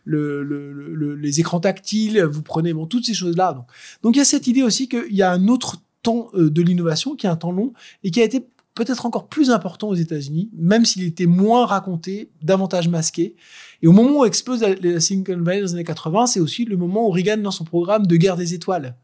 les 0.06 1.40
écrans 1.40 1.60
tactiles, 1.60 2.22
vous 2.24 2.44
prenez 2.44 2.72
bon, 2.72 2.86
toutes 2.86 3.06
ces 3.06 3.16
choses-là. 3.16 3.53
Donc, 3.53 3.66
donc 4.03 4.16
il 4.16 4.20
y 4.20 4.22
a 4.22 4.26
cette 4.26 4.45
idée 4.45 4.62
aussi 4.62 4.88
qu'il 4.88 5.16
y 5.16 5.24
a 5.24 5.32
un 5.32 5.48
autre 5.48 5.78
temps 6.03 6.30
de 6.36 6.62
l'innovation 6.62 7.16
qui 7.16 7.26
est 7.26 7.30
un 7.32 7.36
temps 7.36 7.52
long 7.52 7.74
et 8.03 8.12
qui 8.12 8.22
a 8.22 8.24
été 8.24 8.45
peut-être 8.76 9.08
encore 9.08 9.28
plus 9.28 9.49
important 9.49 9.90
aux 9.90 9.95
États-Unis, 9.95 10.52
même 10.53 10.86
s'il 10.86 11.03
était 11.03 11.26
moins 11.26 11.66
raconté, 11.66 12.30
davantage 12.44 12.88
masqué. 12.88 13.36
Et 13.82 13.88
au 13.88 13.91
moment 13.91 14.20
où 14.20 14.26
explose 14.26 14.62
la 14.62 14.99
Silicon 14.99 15.41
Valley 15.41 15.62
dans 15.62 15.66
les 15.66 15.74
années 15.74 15.84
80, 15.84 16.28
c'est 16.28 16.40
aussi 16.40 16.66
le 16.66 16.78
moment 16.78 17.08
où 17.08 17.10
Reagan 17.10 17.38
lance 17.38 17.58
son 17.58 17.66
programme 17.66 18.06
de 18.06 18.16
guerre 18.18 18.38
des 18.38 18.53
étoiles. 18.53 18.95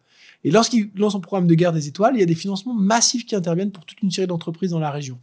Et 0.44 0.52
lorsqu'il 0.52 0.92
lance 0.96 1.14
son 1.14 1.22
programme 1.22 1.48
de 1.48 1.56
guerre 1.56 1.74
des 1.74 1.88
étoiles, 1.88 2.14
il 2.16 2.20
y 2.20 2.24
a 2.24 2.28
des 2.28 2.36
financements 2.36 2.76
massifs 2.76 3.26
qui 3.26 3.36
interviennent 3.36 3.72
pour 3.72 3.84
toute 3.86 4.02
une 4.04 4.12
série 4.12 4.28
d'entreprises 4.28 4.70
dans 4.70 4.80
la 4.80 4.92
région 4.92 5.18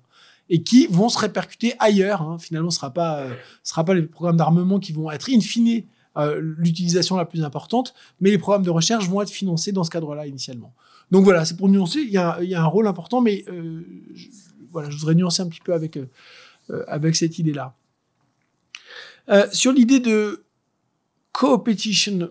et 0.50 0.62
qui 0.62 0.86
vont 0.86 1.08
se 1.08 1.18
répercuter 1.18 1.74
ailleurs. 1.78 2.22
Hein. 2.22 2.38
Finalement, 2.38 2.70
ce 2.70 2.76
sera 2.76 2.90
pas, 2.90 3.20
euh, 3.20 3.34
sera 3.62 3.84
pas 3.84 3.94
les 3.94 4.02
programmes 4.02 4.36
d'armement 4.36 4.78
qui 4.78 4.92
vont 4.92 5.10
être 5.10 5.30
in 5.30 5.40
fine 5.40 5.84
euh, 6.16 6.38
l'utilisation 6.40 7.16
la 7.16 7.24
plus 7.24 7.42
importante, 7.42 7.92
mais 8.20 8.30
les 8.30 8.38
programmes 8.38 8.62
de 8.62 8.70
recherche 8.70 9.08
vont 9.08 9.20
être 9.20 9.30
financés 9.30 9.72
dans 9.72 9.82
ce 9.82 9.90
cadre-là 9.90 10.26
initialement. 10.26 10.72
Donc 11.10 11.24
voilà, 11.24 11.44
c'est 11.44 11.56
pour 11.56 11.68
nuancer. 11.68 12.00
Il 12.00 12.10
y, 12.10 12.16
a, 12.18 12.38
un 12.38 12.66
rôle 12.66 12.86
important, 12.86 13.20
mais 13.20 13.44
euh, 13.48 13.82
je, 14.14 14.28
voilà, 14.70 14.90
je 14.90 14.96
voudrais 14.96 15.14
nuancer 15.14 15.42
un 15.42 15.48
petit 15.48 15.60
peu 15.60 15.74
avec 15.74 15.98
avec 16.88 17.14
cette 17.14 17.38
idée-là. 17.38 17.74
Sur 19.52 19.72
l'idée 19.72 20.00
de 20.00 20.44
co-petition, 21.32 22.30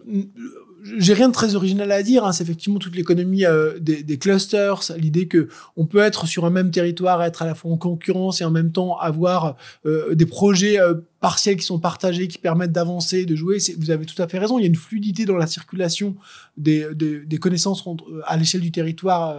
j'ai 0.98 1.14
rien 1.14 1.30
de 1.30 1.34
très 1.34 1.56
original 1.56 1.92
à 1.92 2.04
dire. 2.04 2.26
Hein, 2.26 2.34
c'est 2.34 2.44
effectivement 2.44 2.80
toute 2.80 2.96
l'économie 2.96 3.46
euh, 3.46 3.80
des, 3.80 4.04
des, 4.04 4.18
clusters, 4.18 4.82
l'idée 4.98 5.28
que 5.28 5.48
on 5.78 5.86
peut 5.86 6.00
être 6.00 6.28
sur 6.28 6.46
un 6.46 6.50
même 6.50 6.72
territoire, 6.72 7.24
être 7.24 7.42
à 7.42 7.46
la 7.46 7.56
fois 7.56 7.72
en 7.72 7.78
concurrence 7.78 8.42
et 8.42 8.46
en 8.46 8.52
même 8.52 8.72
temps 8.72 8.98
avoir 8.98 9.56
euh, 9.86 10.14
des 10.16 10.26
projets 10.26 10.80
euh, 10.80 10.96
partiels 11.20 11.56
qui 11.58 11.66
sont 11.66 11.80
partagés, 11.80 12.28
qui 12.28 12.38
permettent 12.38 12.72
d'avancer, 12.72 13.26
de 13.26 13.36
jouer. 13.36 13.58
Vous 13.78 13.92
avez 13.92 14.06
tout 14.06 14.22
à 14.22 14.28
fait 14.28 14.40
raison. 14.40 14.60
Il 14.60 14.64
y 14.64 14.66
a 14.66 14.70
une 14.70 14.76
fluidité 14.76 15.26
dans 15.26 15.38
la 15.38 15.48
circulation 15.48 16.16
des, 16.58 16.88
des, 16.94 17.26
des 17.26 17.38
connaissances 17.38 17.84
à 18.26 18.38
l'échelle 18.38 18.62
du 18.62 18.72
territoire 18.72 19.38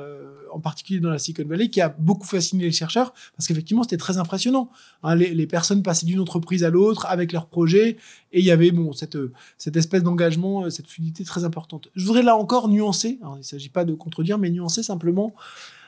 en 0.54 0.60
particulier 0.60 1.00
dans 1.00 1.10
la 1.10 1.18
Silicon 1.18 1.48
Valley, 1.48 1.68
qui 1.68 1.80
a 1.80 1.88
beaucoup 1.88 2.26
fasciné 2.26 2.62
les 2.64 2.72
chercheurs, 2.72 3.12
parce 3.36 3.48
qu'effectivement, 3.48 3.82
c'était 3.82 3.96
très 3.96 4.18
impressionnant. 4.18 4.70
Hein, 5.02 5.16
les, 5.16 5.46
personnes 5.46 5.82
passaient 5.82 6.06
d'une 6.06 6.20
entreprise 6.20 6.64
à 6.64 6.70
l'autre 6.70 7.06
avec 7.06 7.32
leurs 7.32 7.46
projets, 7.46 7.96
et 8.32 8.38
il 8.38 8.44
y 8.44 8.50
avait 8.50 8.70
bon, 8.70 8.92
cette, 8.92 9.18
cette 9.58 9.76
espèce 9.76 10.02
d'engagement, 10.02 10.64
euh, 10.64 10.70
cette 10.70 10.86
fluidité 10.86 11.24
très 11.24 11.44
importante. 11.44 11.88
Je 11.94 12.06
voudrais 12.06 12.22
là 12.22 12.36
encore 12.36 12.68
nuancer, 12.68 13.18
il 13.20 13.38
ne 13.38 13.42
s'agit 13.42 13.68
pas 13.68 13.84
de 13.84 13.94
contredire, 13.94 14.38
mais 14.38 14.50
nuancer 14.50 14.82
simplement 14.82 15.34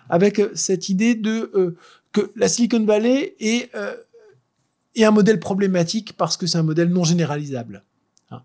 avec 0.08 0.40
euh, 0.40 0.50
cette 0.54 0.88
idée 0.88 1.14
de 1.14 1.50
euh, 1.54 1.76
que 2.12 2.32
la 2.36 2.48
Silicon 2.48 2.84
Valley 2.84 3.36
est 3.40 3.70
un 5.04 5.10
modèle 5.10 5.38
problématique 5.38 6.14
parce 6.16 6.36
que 6.36 6.46
c'est 6.46 6.56
un 6.56 6.62
modèle 6.62 6.88
non 6.88 7.04
généralisable. 7.04 7.84
Hein. 8.30 8.42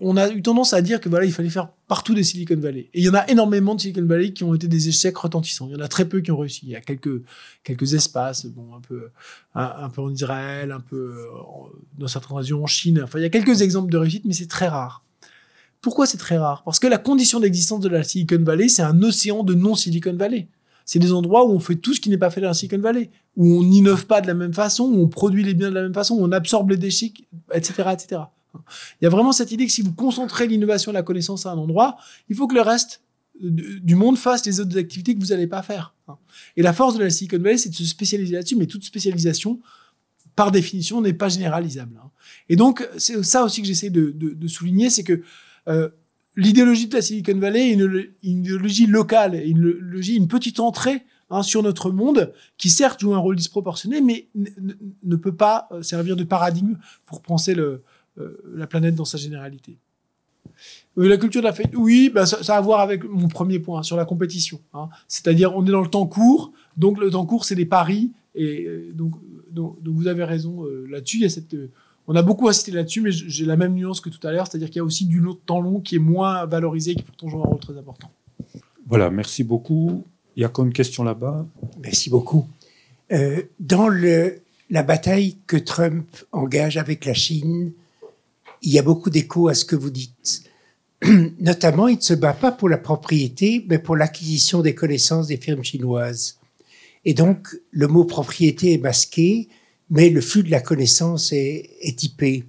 On, 0.00 0.16
a 0.16 0.30
eu 0.30 0.40
tendance 0.40 0.72
à 0.72 0.80
dire 0.80 0.98
que 0.98 1.10
voilà, 1.10 1.26
il 1.26 1.32
fallait 1.32 1.50
faire 1.50 1.68
partout 1.88 2.14
des 2.14 2.22
Silicon 2.22 2.56
Valley. 2.56 2.88
Et 2.94 3.00
il 3.00 3.04
y 3.04 3.08
en 3.08 3.14
a 3.14 3.28
énormément 3.28 3.74
de 3.74 3.80
Silicon 3.80 4.06
Valley 4.06 4.32
qui 4.32 4.44
ont 4.44 4.54
été 4.54 4.66
des 4.66 4.88
échecs 4.88 5.16
retentissants. 5.16 5.66
Il 5.68 5.72
y 5.72 5.76
en 5.76 5.84
a 5.84 5.88
très 5.88 6.06
peu 6.06 6.20
qui 6.20 6.30
ont 6.30 6.38
réussi. 6.38 6.60
Il 6.64 6.70
y 6.70 6.76
a 6.76 6.80
quelques 6.80 7.22
quelques 7.62 7.92
espaces, 7.92 8.46
bon, 8.46 8.74
un 8.74 8.80
peu 8.80 9.10
un, 9.54 9.90
peu 9.90 10.00
en 10.00 10.10
Israël, 10.10 10.72
un 10.72 10.80
peu 10.80 11.14
dans 11.98 12.08
certaines 12.08 12.36
régions 12.36 12.62
en 12.62 12.66
Chine. 12.66 13.02
Enfin, 13.04 13.18
il 13.18 13.22
y 13.22 13.26
a 13.26 13.30
quelques 13.30 13.60
exemples 13.60 13.92
de 13.92 13.98
réussite, 13.98 14.24
mais 14.24 14.32
c'est 14.32 14.48
très 14.48 14.68
rare. 14.68 15.04
Pourquoi 15.82 16.06
c'est 16.06 16.16
très 16.16 16.38
rare? 16.38 16.62
Parce 16.64 16.78
que 16.78 16.86
la 16.86 16.96
condition 16.96 17.40
d'existence 17.40 17.80
de 17.80 17.90
la 17.90 18.04
Silicon 18.04 18.42
Valley, 18.42 18.68
c'est 18.70 18.82
un 18.82 19.02
océan 19.02 19.44
de 19.44 19.52
non 19.52 19.74
Silicon 19.74 20.14
Valley. 20.14 20.48
C'est 20.86 20.98
des 20.98 21.12
endroits 21.12 21.46
où 21.46 21.52
on 21.52 21.60
fait 21.60 21.76
tout 21.76 21.92
ce 21.92 22.00
qui 22.00 22.08
n'est 22.08 22.18
pas 22.18 22.30
fait 22.30 22.40
dans 22.40 22.48
la 22.48 22.54
Silicon 22.54 22.78
Valley, 22.78 23.10
où 23.36 23.58
on 23.58 23.62
n'innove 23.62 24.06
pas 24.06 24.22
de 24.22 24.26
la 24.26 24.32
même 24.32 24.54
façon, 24.54 24.84
où 24.84 25.02
on 25.02 25.08
produit 25.08 25.44
les 25.44 25.52
biens 25.52 25.68
de 25.68 25.74
la 25.74 25.82
même 25.82 25.92
façon, 25.92 26.14
où 26.14 26.24
on 26.24 26.32
absorbe 26.32 26.70
les 26.70 26.78
déchets, 26.78 27.12
etc., 27.52 27.90
etc. 27.92 28.22
Il 29.00 29.04
y 29.04 29.06
a 29.06 29.10
vraiment 29.10 29.32
cette 29.32 29.52
idée 29.52 29.66
que 29.66 29.72
si 29.72 29.82
vous 29.82 29.92
concentrez 29.92 30.46
l'innovation 30.46 30.92
et 30.92 30.94
la 30.94 31.02
connaissance 31.02 31.46
à 31.46 31.50
un 31.50 31.58
endroit, 31.58 31.96
il 32.28 32.36
faut 32.36 32.46
que 32.46 32.54
le 32.54 32.60
reste 32.60 33.02
du 33.40 33.94
monde 33.94 34.16
fasse 34.16 34.46
les 34.46 34.60
autres 34.60 34.78
activités 34.78 35.14
que 35.14 35.20
vous 35.20 35.28
n'allez 35.28 35.46
pas 35.46 35.62
faire. 35.62 35.94
Et 36.56 36.62
la 36.62 36.72
force 36.72 36.96
de 36.96 37.02
la 37.02 37.10
Silicon 37.10 37.38
Valley, 37.38 37.58
c'est 37.58 37.68
de 37.68 37.74
se 37.74 37.84
spécialiser 37.84 38.34
là-dessus, 38.34 38.56
mais 38.56 38.66
toute 38.66 38.84
spécialisation, 38.84 39.60
par 40.36 40.52
définition, 40.52 41.00
n'est 41.00 41.12
pas 41.12 41.28
généralisable. 41.28 42.00
Et 42.48 42.56
donc, 42.56 42.88
c'est 42.96 43.22
ça 43.24 43.44
aussi 43.44 43.60
que 43.60 43.66
j'essaie 43.66 43.90
de, 43.90 44.48
souligner, 44.48 44.90
c'est 44.90 45.02
que 45.02 45.22
euh, 45.68 45.88
l'idéologie 46.36 46.86
de 46.86 46.94
la 46.94 47.02
Silicon 47.02 47.38
Valley 47.38 47.70
est 47.70 47.74
une, 47.74 48.06
idéologie 48.22 48.86
locale, 48.86 49.34
une 49.34 50.28
petite 50.28 50.60
entrée 50.60 51.04
hein, 51.30 51.42
sur 51.42 51.62
notre 51.62 51.90
monde, 51.90 52.32
qui 52.56 52.70
certes 52.70 53.00
joue 53.00 53.14
un 53.14 53.18
rôle 53.18 53.36
disproportionné, 53.36 54.00
mais 54.00 54.28
ne 54.34 55.16
peut 55.16 55.34
pas 55.34 55.68
euh, 55.72 55.82
servir 55.82 56.14
de 56.14 56.24
paradigme 56.24 56.76
pour 57.06 57.22
penser 57.22 57.54
le, 57.54 57.82
la 58.54 58.66
planète 58.66 58.94
dans 58.94 59.04
sa 59.04 59.18
généralité. 59.18 59.78
Euh, 60.98 61.08
la 61.08 61.16
culture 61.16 61.40
de 61.40 61.46
la 61.46 61.52
faillite, 61.52 61.74
oui, 61.76 62.10
bah, 62.14 62.26
ça, 62.26 62.42
ça, 62.42 62.54
a 62.54 62.58
à 62.58 62.60
voir 62.60 62.80
avec 62.80 63.04
mon 63.04 63.28
premier 63.28 63.58
point 63.58 63.82
sur 63.82 63.96
la 63.96 64.04
compétition. 64.04 64.60
Hein. 64.72 64.88
C'est-à-dire, 65.08 65.56
on 65.56 65.66
est 65.66 65.70
dans 65.70 65.82
le 65.82 65.88
temps 65.88 66.06
court, 66.06 66.52
donc 66.76 66.98
le 66.98 67.10
temps 67.10 67.26
court, 67.26 67.44
c'est 67.44 67.54
des 67.54 67.66
paris, 67.66 68.12
et 68.34 68.64
euh, 68.66 68.92
donc, 68.94 69.14
donc, 69.50 69.82
donc, 69.82 69.94
vous 69.94 70.06
avez 70.06 70.24
raison 70.24 70.64
euh, 70.64 70.86
là-dessus. 70.88 71.18
Il 71.18 71.22
y 71.22 71.26
a 71.26 71.28
cette, 71.28 71.54
euh, 71.54 71.70
on 72.06 72.14
a 72.14 72.22
beaucoup 72.22 72.48
insisté 72.48 72.72
là-dessus, 72.72 73.00
mais 73.00 73.12
j'ai 73.12 73.46
la 73.46 73.56
même 73.56 73.74
nuance 73.74 74.00
que 74.00 74.10
tout 74.10 74.24
à 74.26 74.32
l'heure, 74.32 74.46
c'est-à-dire 74.46 74.68
qu'il 74.68 74.76
y 74.76 74.80
a 74.80 74.84
aussi 74.84 75.06
du 75.06 75.22
temps 75.46 75.60
long 75.60 75.80
qui 75.80 75.96
est 75.96 76.00
moins 76.00 76.46
valorisé, 76.46 76.94
qui 76.94 77.02
pourtant 77.02 77.28
joue 77.28 77.40
un 77.42 77.46
rôle 77.46 77.60
très 77.60 77.76
important. 77.76 78.10
Voilà, 78.86 79.10
merci 79.10 79.44
beaucoup. 79.44 80.04
Il 80.36 80.42
y 80.42 80.44
a 80.44 80.48
encore 80.48 80.64
une 80.64 80.72
question 80.72 81.04
là-bas? 81.04 81.46
Merci 81.82 82.10
beaucoup. 82.10 82.46
Euh, 83.12 83.42
dans 83.60 83.88
le, 83.88 84.40
la 84.68 84.82
bataille 84.82 85.36
que 85.46 85.56
Trump 85.56 86.06
engage 86.32 86.76
avec 86.76 87.04
la 87.04 87.14
Chine, 87.14 87.72
il 88.64 88.72
y 88.72 88.78
a 88.78 88.82
beaucoup 88.82 89.10
d'écho 89.10 89.48
à 89.48 89.54
ce 89.54 89.64
que 89.64 89.76
vous 89.76 89.90
dites. 89.90 90.42
Notamment, 91.38 91.86
il 91.86 91.96
ne 91.96 92.02
se 92.02 92.14
bat 92.14 92.32
pas 92.32 92.50
pour 92.50 92.68
la 92.68 92.78
propriété, 92.78 93.64
mais 93.68 93.78
pour 93.78 93.94
l'acquisition 93.94 94.62
des 94.62 94.74
connaissances 94.74 95.26
des 95.26 95.36
firmes 95.36 95.62
chinoises. 95.62 96.38
Et 97.04 97.12
donc, 97.12 97.48
le 97.70 97.86
mot 97.88 98.04
propriété 98.04 98.72
est 98.72 98.78
masqué, 98.78 99.48
mais 99.90 100.08
le 100.08 100.22
flux 100.22 100.42
de 100.42 100.50
la 100.50 100.60
connaissance 100.60 101.30
est, 101.32 101.96
typé. 101.96 102.44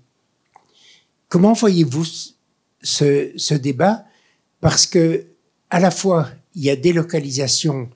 Comment 1.27 1.51
voyez-vous 1.51 2.05
ce, 2.81 3.31
ce 3.35 3.53
débat? 3.53 4.05
Parce 4.61 4.87
que, 4.87 5.25
à 5.69 5.81
la 5.81 5.91
fois, 5.91 6.29
il 6.55 6.63
y 6.63 6.69
a 6.69 6.77
délocalisation 6.77 7.89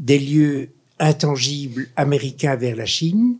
des 0.00 0.18
lieux 0.18 0.70
intangibles 0.98 1.88
américains 1.94 2.56
vers 2.56 2.74
la 2.74 2.86
Chine, 2.86 3.36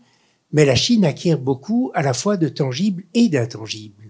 mais 0.52 0.64
la 0.64 0.76
Chine 0.76 1.04
acquiert 1.04 1.38
beaucoup 1.38 1.90
à 1.94 2.02
la 2.02 2.14
fois 2.14 2.36
de 2.36 2.48
tangibles 2.48 3.02
et 3.12 3.28
d'intangibles. 3.28 4.03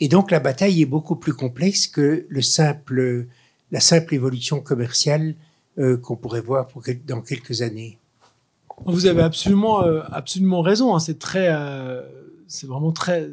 Et 0.00 0.08
donc 0.08 0.30
la 0.30 0.40
bataille 0.40 0.82
est 0.82 0.86
beaucoup 0.86 1.16
plus 1.16 1.32
complexe 1.32 1.86
que 1.86 2.26
le 2.28 2.42
simple, 2.42 3.26
la 3.70 3.80
simple 3.80 4.14
évolution 4.14 4.60
commerciale 4.60 5.34
euh, 5.78 5.96
qu'on 5.96 6.16
pourrait 6.16 6.40
voir 6.40 6.68
dans 7.06 7.20
quelques 7.20 7.62
années. 7.62 7.98
Vous 8.86 9.06
avez 9.06 9.22
absolument, 9.22 9.84
euh, 9.84 10.02
absolument 10.10 10.62
raison. 10.62 10.94
Hein. 10.94 11.00
C'est 11.00 11.18
très, 11.18 11.48
euh, 11.50 12.02
c'est 12.48 12.66
vraiment 12.66 12.92
très, 12.92 13.30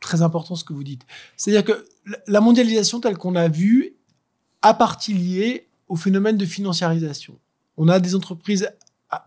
très 0.00 0.22
important 0.22 0.56
ce 0.56 0.64
que 0.64 0.72
vous 0.72 0.84
dites. 0.84 1.02
C'est-à-dire 1.36 1.64
que 1.64 1.86
la 2.26 2.40
mondialisation 2.40 3.00
telle 3.00 3.16
qu'on 3.16 3.34
a 3.34 3.48
vue 3.48 3.94
a 4.62 4.74
partie 4.74 5.14
liée 5.14 5.68
au 5.88 5.96
phénomène 5.96 6.36
de 6.36 6.44
financiarisation. 6.44 7.38
On 7.76 7.88
a 7.88 8.00
des 8.00 8.14
entreprises 8.14 8.70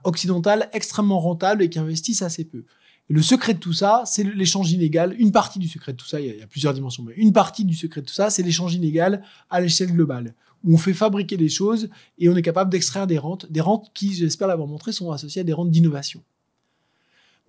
occidentales 0.04 0.70
extrêmement 0.74 1.20
rentables 1.20 1.64
et 1.64 1.70
qui 1.70 1.80
investissent 1.80 2.22
assez 2.22 2.44
peu. 2.44 2.64
Le 3.12 3.22
secret 3.22 3.54
de 3.54 3.60
tout 3.60 3.74
ça, 3.74 4.04
c'est 4.06 4.24
l'échange 4.24 4.72
inégal. 4.72 5.16
Une 5.20 5.32
partie 5.32 5.60
du 5.60 5.68
secret 5.68 5.92
de 5.92 5.98
tout 5.98 6.08
ça, 6.08 6.22
il 6.22 6.28
y, 6.28 6.42
a, 6.42 6.48
plusieurs 6.48 6.74
dimensions, 6.74 7.04
mais 7.04 7.14
une 7.18 7.34
partie 7.34 7.66
du 7.66 7.76
secret 7.76 8.02
de 8.02 8.06
tout 8.06 8.14
ça, 8.14 8.30
c'est 8.30 8.44
l'échange 8.44 8.74
inégal 8.74 9.24
à 9.50 9.60
l'échelle 9.60 9.92
globale, 9.92 10.34
où 10.64 10.74
on 10.74 10.78
fait 10.78 10.94
fabriquer 10.94 11.36
des 11.36 11.50
choses 11.50 11.90
et 12.20 12.30
on 12.30 12.36
est 12.36 12.42
capable 12.42 12.72
d'extraire 12.72 13.08
des 13.08 13.18
rentes, 13.18 13.52
des 13.52 13.62
rentes 13.62 13.92
qui, 13.94 14.14
j'espère 14.14 14.48
l'avoir 14.48 14.68
montré, 14.68 14.92
sont 14.94 15.12
associées 15.12 15.42
à 15.42 15.44
des 15.44 15.54
rentes 15.54 15.72
d'innovation. 15.72 16.24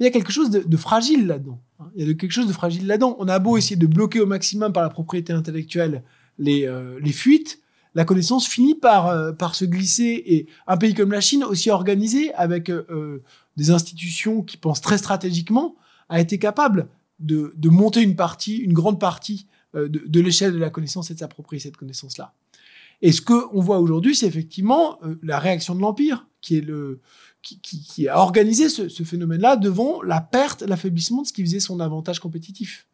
Il 0.01 0.05
y 0.05 0.09
a 0.09 0.11
quelque 0.11 0.33
chose 0.33 0.51
de, 0.51 0.77
fragile 0.77 1.27
là-dedans. 1.27 1.61
hein. 1.79 1.91
Il 1.95 2.09
y 2.09 2.11
a 2.11 2.15
quelque 2.15 2.33
chose 2.33 2.49
de 2.49 2.53
fragile 2.53 2.87
là-dedans. 2.87 3.15
On 3.21 3.29
a 3.29 3.39
beau 3.39 3.57
essayer 3.57 3.77
de 3.77 3.87
bloquer 3.87 4.21
au 4.21 4.27
maximum 4.27 4.73
par 4.73 4.83
la 4.83 4.89
propriété 4.89 5.33
intellectuelle 5.33 6.03
les, 6.39 6.67
euh, 6.67 6.99
fuites, 7.13 7.61
la 7.95 8.05
connaissance 8.05 8.49
finit 8.49 8.75
par, 8.75 9.09
euh, 9.09 9.33
par 9.33 9.55
se 9.55 9.65
glisser. 9.65 10.23
Et 10.27 10.47
un 10.67 10.77
pays 10.77 10.95
comme 10.95 11.13
la 11.13 11.21
Chine, 11.21 11.45
aussi 11.45 11.71
organisé, 11.71 12.33
avec 12.35 12.71
euh, 12.71 13.23
des 13.57 13.71
institutions 13.71 14.43
qui 14.43 14.57
pensent 14.57 14.81
très 14.81 14.99
stratégiquement, 14.99 15.77
a 16.09 16.21
été 16.21 16.39
capable 16.39 16.89
de, 17.21 17.53
de 17.57 17.69
monter 17.69 18.03
une 18.03 18.17
partie, 18.17 18.57
une 18.57 18.73
grande 18.73 19.01
partie 19.01 19.47
euh, 19.75 19.89
de, 19.89 20.21
l'échelle 20.21 20.53
de 20.53 20.59
la 20.59 20.71
connaissance 20.71 21.11
et 21.11 21.15
de 21.15 21.19
s'approprier 21.19 21.61
cette 21.61 21.77
connaissance-là. 21.77 22.35
Et 23.01 23.13
ce 23.13 23.21
qu'on 23.21 23.61
voit 23.61 23.81
aujourd'hui, 23.81 24.15
c'est 24.15 24.27
effectivement 24.27 24.99
euh, 25.03 25.19
la 25.23 25.39
réaction 25.39 25.75
de 25.75 25.81
l'Empire, 25.81 26.27
qui, 26.41 26.59
est 26.59 26.61
le, 26.61 27.01
qui 27.43 28.09
a 28.09 28.19
organisé 28.19 28.69
ce, 28.69 28.89
ce 28.89 29.03
phénomène-là 29.03 29.57
devant 29.57 30.03
la 30.03 30.21
perte, 30.21 30.63
l'affaiblissement 30.63 31.23
de 31.23 31.27
ce 31.27 31.33
qui 31.33 31.43
faisait 31.43 31.61
son 31.61 31.81
avantage 31.81 32.21
compétitif. 32.21 32.87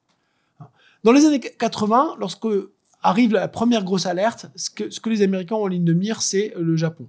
Dans 1.05 1.13
les 1.13 1.25
années 1.25 1.41
80, 1.41 2.17
lorsque 2.19 2.47
arrive 3.03 3.33
la 3.33 3.49
première 3.49 3.85
grosse 3.85 4.07
alerte, 4.07 4.47
ce 4.57 4.71
que, 4.71 4.91
ce 4.91 5.01
que 5.01 5.11
les 5.11 5.23
Américains 5.23 5.55
ont 5.55 5.65
en 5.65 5.69
ligne 5.69 5.85
de 5.85 5.93
mire, 5.93 6.23
c'est 6.23 6.53
le 6.59 6.77
Japon. 6.77 7.09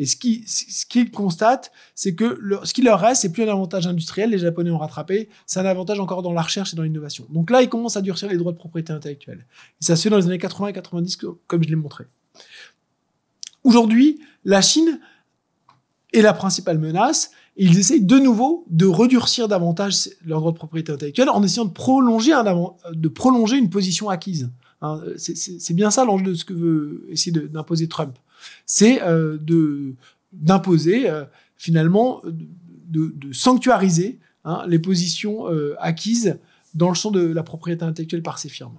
Et 0.00 0.06
ce 0.06 0.16
qu'ils 0.16 1.10
constatent, 1.10 1.72
c'est 1.94 2.14
que 2.14 2.40
ce 2.64 2.72
qui 2.72 2.80
leur 2.80 2.98
reste, 2.98 3.20
c'est 3.20 3.32
plus 3.32 3.42
un 3.42 3.48
avantage 3.48 3.86
industriel, 3.86 4.30
les 4.30 4.38
Japonais 4.38 4.70
ont 4.70 4.78
rattrapé, 4.78 5.28
c'est 5.44 5.60
un 5.60 5.66
avantage 5.66 6.00
encore 6.00 6.22
dans 6.22 6.32
la 6.32 6.40
recherche 6.40 6.72
et 6.72 6.76
dans 6.76 6.84
l'innovation. 6.84 7.26
Donc 7.28 7.50
là, 7.50 7.60
ils 7.60 7.68
commencent 7.68 7.98
à 7.98 8.00
durcir 8.00 8.26
les 8.30 8.38
droits 8.38 8.52
de 8.52 8.56
propriété 8.56 8.94
intellectuelle. 8.94 9.44
Et 9.78 9.84
ça 9.84 9.96
se 9.96 10.02
fait 10.02 10.08
dans 10.08 10.16
les 10.16 10.24
années 10.24 10.38
80 10.38 10.68
et 10.68 10.72
90, 10.72 11.18
comme 11.46 11.62
je 11.62 11.68
l'ai 11.68 11.76
montré. 11.76 12.04
Aujourd'hui, 13.62 14.20
la 14.46 14.62
Chine 14.62 15.00
est 16.14 16.22
la 16.22 16.32
principale 16.32 16.78
menace, 16.78 17.32
et 17.58 17.64
ils 17.64 17.78
essayent 17.78 18.00
de 18.00 18.18
nouveau 18.18 18.64
de 18.70 18.86
redurcir 18.86 19.48
davantage 19.48 20.08
leurs 20.24 20.40
droits 20.40 20.52
de 20.52 20.56
propriété 20.56 20.92
intellectuelle 20.92 21.28
en 21.28 21.42
essayant 21.42 21.66
de 21.66 23.08
prolonger 23.08 23.58
une 23.58 23.68
position 23.68 24.08
acquise. 24.08 24.48
Hein, 24.80 25.02
c'est 25.18 25.74
bien 25.74 25.90
ça 25.90 26.06
l'enjeu 26.06 26.24
de 26.24 26.32
ce 26.32 26.46
que 26.46 26.54
veut 26.54 27.06
essayer 27.10 27.32
d'imposer 27.32 27.86
Trump. 27.86 28.16
C'est 28.66 29.02
euh, 29.02 29.36
de 29.38 29.94
d'imposer 30.32 31.10
euh, 31.10 31.24
finalement 31.56 32.22
de, 32.24 33.12
sanctuariser 33.32 34.20
hein, 34.44 34.64
les 34.68 34.78
positions 34.78 35.50
euh, 35.50 35.74
acquises 35.80 36.38
dans 36.74 36.88
le 36.88 36.94
champ 36.94 37.10
de 37.10 37.20
la 37.20 37.42
propriété 37.42 37.84
intellectuelle 37.84 38.22
par 38.22 38.38
ces 38.38 38.48
firmes. 38.48 38.78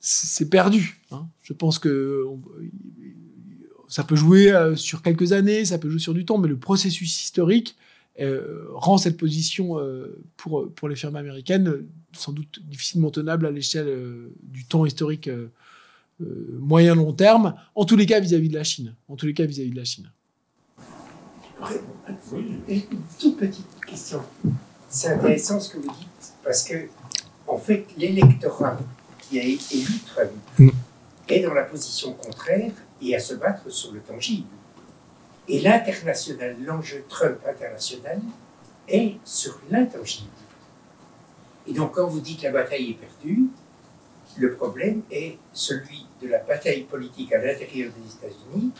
C'est 0.00 0.48
perdu. 0.48 1.00
Hein. 1.10 1.26
Je 1.42 1.52
pense 1.52 1.78
que 1.78 2.24
ça 3.88 4.02
peut 4.02 4.16
jouer 4.16 4.52
sur 4.76 5.02
quelques 5.02 5.32
années, 5.32 5.64
ça 5.64 5.78
peut 5.78 5.90
jouer 5.90 6.00
sur 6.00 6.14
du 6.14 6.24
temps, 6.24 6.38
mais 6.38 6.48
le 6.48 6.58
processus 6.58 7.22
historique 7.22 7.76
rend 8.70 8.98
cette 8.98 9.16
position 9.16 9.76
pour, 10.36 10.72
pour 10.72 10.88
les 10.88 10.96
firmes 10.96 11.16
américaines 11.16 11.84
sans 12.12 12.32
doute 12.32 12.60
difficilement 12.62 13.10
tenable 13.10 13.46
à 13.46 13.50
l'échelle 13.50 14.30
du 14.42 14.64
temps 14.64 14.86
historique 14.86 15.28
moyen 16.60 16.94
long 16.94 17.12
terme, 17.12 17.54
en 17.74 17.84
tous 17.84 17.96
les 17.96 18.06
cas 18.06 18.20
vis-à-vis 18.20 18.48
-vis 18.48 18.52
de 18.52 18.58
la 18.58 18.64
Chine. 18.64 18.94
En 19.08 19.16
tous 19.16 19.26
les 19.26 19.34
cas 19.34 19.44
vis-à-vis 19.44 19.70
-vis 19.70 19.74
de 19.74 19.78
la 19.78 19.84
Chine. 19.84 20.10
Une 22.68 22.82
toute 23.18 23.36
petite 23.36 23.84
question. 23.86 24.20
C'est 24.88 25.08
intéressant 25.08 25.60
ce 25.60 25.70
que 25.70 25.78
vous 25.78 25.92
dites, 25.92 26.32
parce 26.44 26.64
que, 26.64 26.88
en 27.46 27.58
fait, 27.58 27.86
l'électorat 27.96 28.78
qui 29.20 29.38
a 29.38 29.42
élu 29.42 29.98
Trump 30.06 30.30
mm. 30.58 30.68
est 31.28 31.40
dans 31.40 31.54
la 31.54 31.62
position 31.62 32.12
contraire 32.12 32.72
et 33.00 33.16
à 33.16 33.20
se 33.20 33.34
battre 33.34 33.70
sur 33.70 33.92
le 33.92 34.00
tangible. 34.00 34.48
Et 35.48 35.60
l'international, 35.60 36.56
l'enjeu 36.62 37.04
Trump 37.08 37.38
international, 37.48 38.20
est 38.88 39.16
sur 39.24 39.58
l'intangible. 39.70 40.28
Et 41.66 41.72
donc, 41.72 41.92
quand 41.92 42.06
vous 42.06 42.20
dites 42.20 42.42
la 42.42 42.50
bataille 42.50 42.90
est 42.90 42.94
perdue, 42.94 43.46
le 44.36 44.54
problème 44.54 45.02
est 45.10 45.36
celui 45.52 46.06
de 46.22 46.28
la 46.28 46.38
bataille 46.38 46.82
politique 46.82 47.32
à 47.32 47.38
l'intérieur 47.38 47.90
des 47.96 48.28
États-Unis 48.28 48.70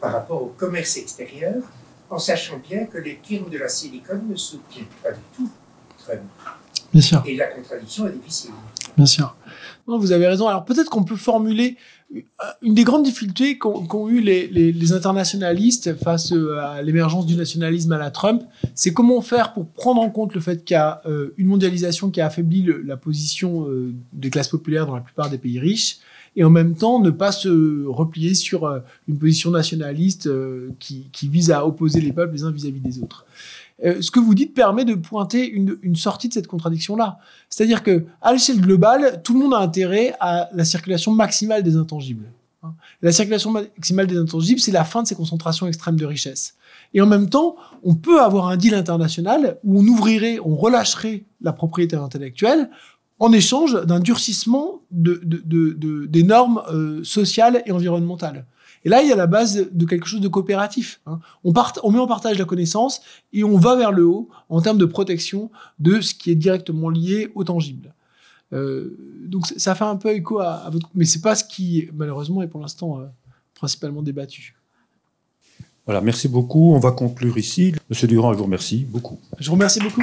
par 0.00 0.12
rapport 0.12 0.42
au 0.42 0.54
commerce 0.56 0.96
extérieur, 0.96 1.56
en 2.10 2.18
sachant 2.18 2.58
bien 2.58 2.84
que 2.86 2.98
les 2.98 3.18
firmes 3.22 3.50
de 3.50 3.58
la 3.58 3.68
Silicon 3.68 4.20
ne 4.28 4.36
soutiennent 4.36 4.86
pas 5.02 5.12
du 5.12 5.20
tout 5.34 5.50
Trump. 5.98 6.20
Bien 6.92 7.02
sûr. 7.02 7.22
Et 7.26 7.36
la 7.36 7.48
contradiction 7.48 8.06
est 8.06 8.12
difficile. 8.12 8.50
Bien 8.96 9.06
sûr. 9.06 9.36
Non, 9.86 9.98
vous 9.98 10.12
avez 10.12 10.26
raison. 10.26 10.48
Alors 10.48 10.64
peut-être 10.64 10.90
qu'on 10.90 11.04
peut 11.04 11.16
formuler 11.16 11.76
une 12.62 12.74
des 12.74 12.84
grandes 12.84 13.02
difficultés 13.02 13.58
qu'ont 13.58 13.84
qu 13.86 14.12
eu 14.14 14.20
les, 14.20 14.92
internationalistes 14.92 15.94
face 16.02 16.32
à 16.62 16.80
l'émergence 16.82 17.26
du 17.26 17.36
nationalisme 17.36 17.92
à 17.92 17.98
la 17.98 18.10
Trump, 18.10 18.42
c'est 18.74 18.94
comment 18.94 19.20
faire 19.20 19.52
pour 19.52 19.66
prendre 19.66 20.00
en 20.00 20.08
compte 20.08 20.34
le 20.34 20.40
fait 20.40 20.64
qu'il 20.64 20.74
y 20.74 20.78
a 20.78 21.02
euh, 21.06 21.34
une 21.36 21.46
mondialisation 21.46 22.10
qui 22.10 22.20
a 22.20 22.26
affaibli 22.26 22.66
la 22.84 22.96
position 22.96 23.68
euh, 23.68 23.92
des 24.14 24.30
classes 24.30 24.48
populaires 24.48 24.86
dans 24.86 24.94
la 24.94 25.02
plupart 25.02 25.28
des 25.28 25.38
pays 25.38 25.58
riches, 25.58 25.98
et 26.38 26.44
en 26.44 26.50
même 26.50 26.76
temps 26.76 27.00
ne 27.00 27.10
pas 27.10 27.32
se 27.32 27.84
replier 27.86 28.34
sur 28.34 28.64
euh, 28.64 28.78
une 29.08 29.18
position 29.18 29.50
nationaliste 29.50 30.28
euh, 30.28 30.70
qui, 30.78 31.10
vise 31.24 31.50
à 31.50 31.66
opposer 31.66 32.00
les 32.00 32.12
peuples 32.12 32.32
les 32.32 32.44
uns 32.44 32.52
vis-à-vis 32.52 32.78
-vis 32.78 32.82
des 32.82 32.98
autres. 33.00 33.26
Euh, 33.84 34.02
ce 34.02 34.10
que 34.10 34.18
vous 34.18 34.34
dites 34.34 34.54
permet 34.54 34.84
de 34.84 34.94
pointer 34.94 35.48
une, 35.48 35.96
sortie 35.96 36.28
de 36.28 36.34
cette 36.34 36.48
contradiction-là. 36.48 37.18
C'est-à-dire 37.48 37.82
que 37.82 38.06
à 38.20 38.32
l'échelle 38.32 38.60
globale, 38.60 39.22
tout 39.22 39.34
le 39.34 39.40
monde 39.40 39.54
a 39.54 39.58
intérêt 39.58 40.14
à 40.20 40.48
la 40.52 40.64
circulation 40.64 41.12
maximale 41.12 41.62
des 41.62 41.76
intangibles. 41.76 42.26
La 43.02 43.12
circulation 43.12 43.52
maximale 43.52 44.08
des 44.08 44.16
intangibles, 44.16 44.60
c'est 44.60 44.72
la 44.72 44.84
fin 44.84 45.02
de 45.02 45.08
ces 45.08 45.14
concentrations 45.14 45.68
extrêmes 45.68 45.96
de 45.96 46.04
richesse. 46.04 46.54
Et 46.92 47.00
en 47.00 47.06
même 47.06 47.30
temps, 47.30 47.56
on 47.84 47.94
peut 47.94 48.20
avoir 48.20 48.48
un 48.48 48.56
deal 48.56 48.74
international 48.74 49.58
où 49.62 49.78
on 49.78 49.86
ouvrirait, 49.86 50.38
on 50.44 50.56
relâcherait 50.56 51.24
la 51.40 51.52
propriété 51.52 51.94
intellectuelle 51.94 52.68
en 53.20 53.32
échange 53.32 53.80
d'un 53.84 54.00
durcissement 54.00 54.82
de, 54.90 55.20
de, 55.24 55.42
de, 55.44 55.72
de, 55.72 56.06
des 56.06 56.22
normes 56.22 56.62
euh, 56.70 57.02
sociales 57.04 57.62
et 57.66 57.72
environnementales. 57.72 58.44
Et 58.84 58.88
là, 58.88 59.02
il 59.02 59.08
y 59.08 59.12
a 59.12 59.16
la 59.16 59.26
base 59.26 59.68
de 59.70 59.84
quelque 59.86 60.06
chose 60.06 60.20
de 60.20 60.28
coopératif. 60.28 61.00
Hein. 61.06 61.20
On, 61.44 61.52
part, 61.52 61.72
on 61.82 61.90
met 61.90 61.98
en 61.98 62.06
partage 62.06 62.38
la 62.38 62.44
connaissance 62.44 63.00
et 63.32 63.44
on 63.44 63.58
va 63.58 63.76
vers 63.76 63.92
le 63.92 64.06
haut 64.06 64.28
en 64.48 64.60
termes 64.60 64.78
de 64.78 64.84
protection 64.86 65.50
de 65.78 66.00
ce 66.00 66.14
qui 66.14 66.30
est 66.30 66.36
directement 66.36 66.88
lié 66.88 67.30
au 67.34 67.44
tangible. 67.44 67.94
donc 68.52 69.46
ça 69.56 69.74
fait 69.74 69.84
un 69.84 69.96
peu 69.96 70.10
écho 70.10 70.38
à, 70.38 70.54
à 70.54 70.70
votre... 70.70 70.88
Mais 70.94 71.04
c'est 71.04 71.20
pas 71.20 71.34
ce 71.34 71.44
qui, 71.44 71.88
malheureusement, 71.92 72.42
est 72.42 72.48
pour 72.48 72.60
l'instant 72.60 73.00
principalement 73.54 74.02
débattu. 74.02 74.54
Voilà, 75.88 76.02
merci 76.02 76.28
beaucoup. 76.28 76.74
On 76.74 76.78
va 76.78 76.92
conclure 76.92 77.38
ici. 77.38 77.74
Monsieur 77.88 78.06
Durand, 78.06 78.34
je 78.34 78.38
vous 78.38 78.44
remercie 78.44 78.84
beaucoup. 78.84 79.18
Je 79.38 79.46
vous 79.46 79.54
remercie 79.54 79.80
beaucoup. 79.80 80.02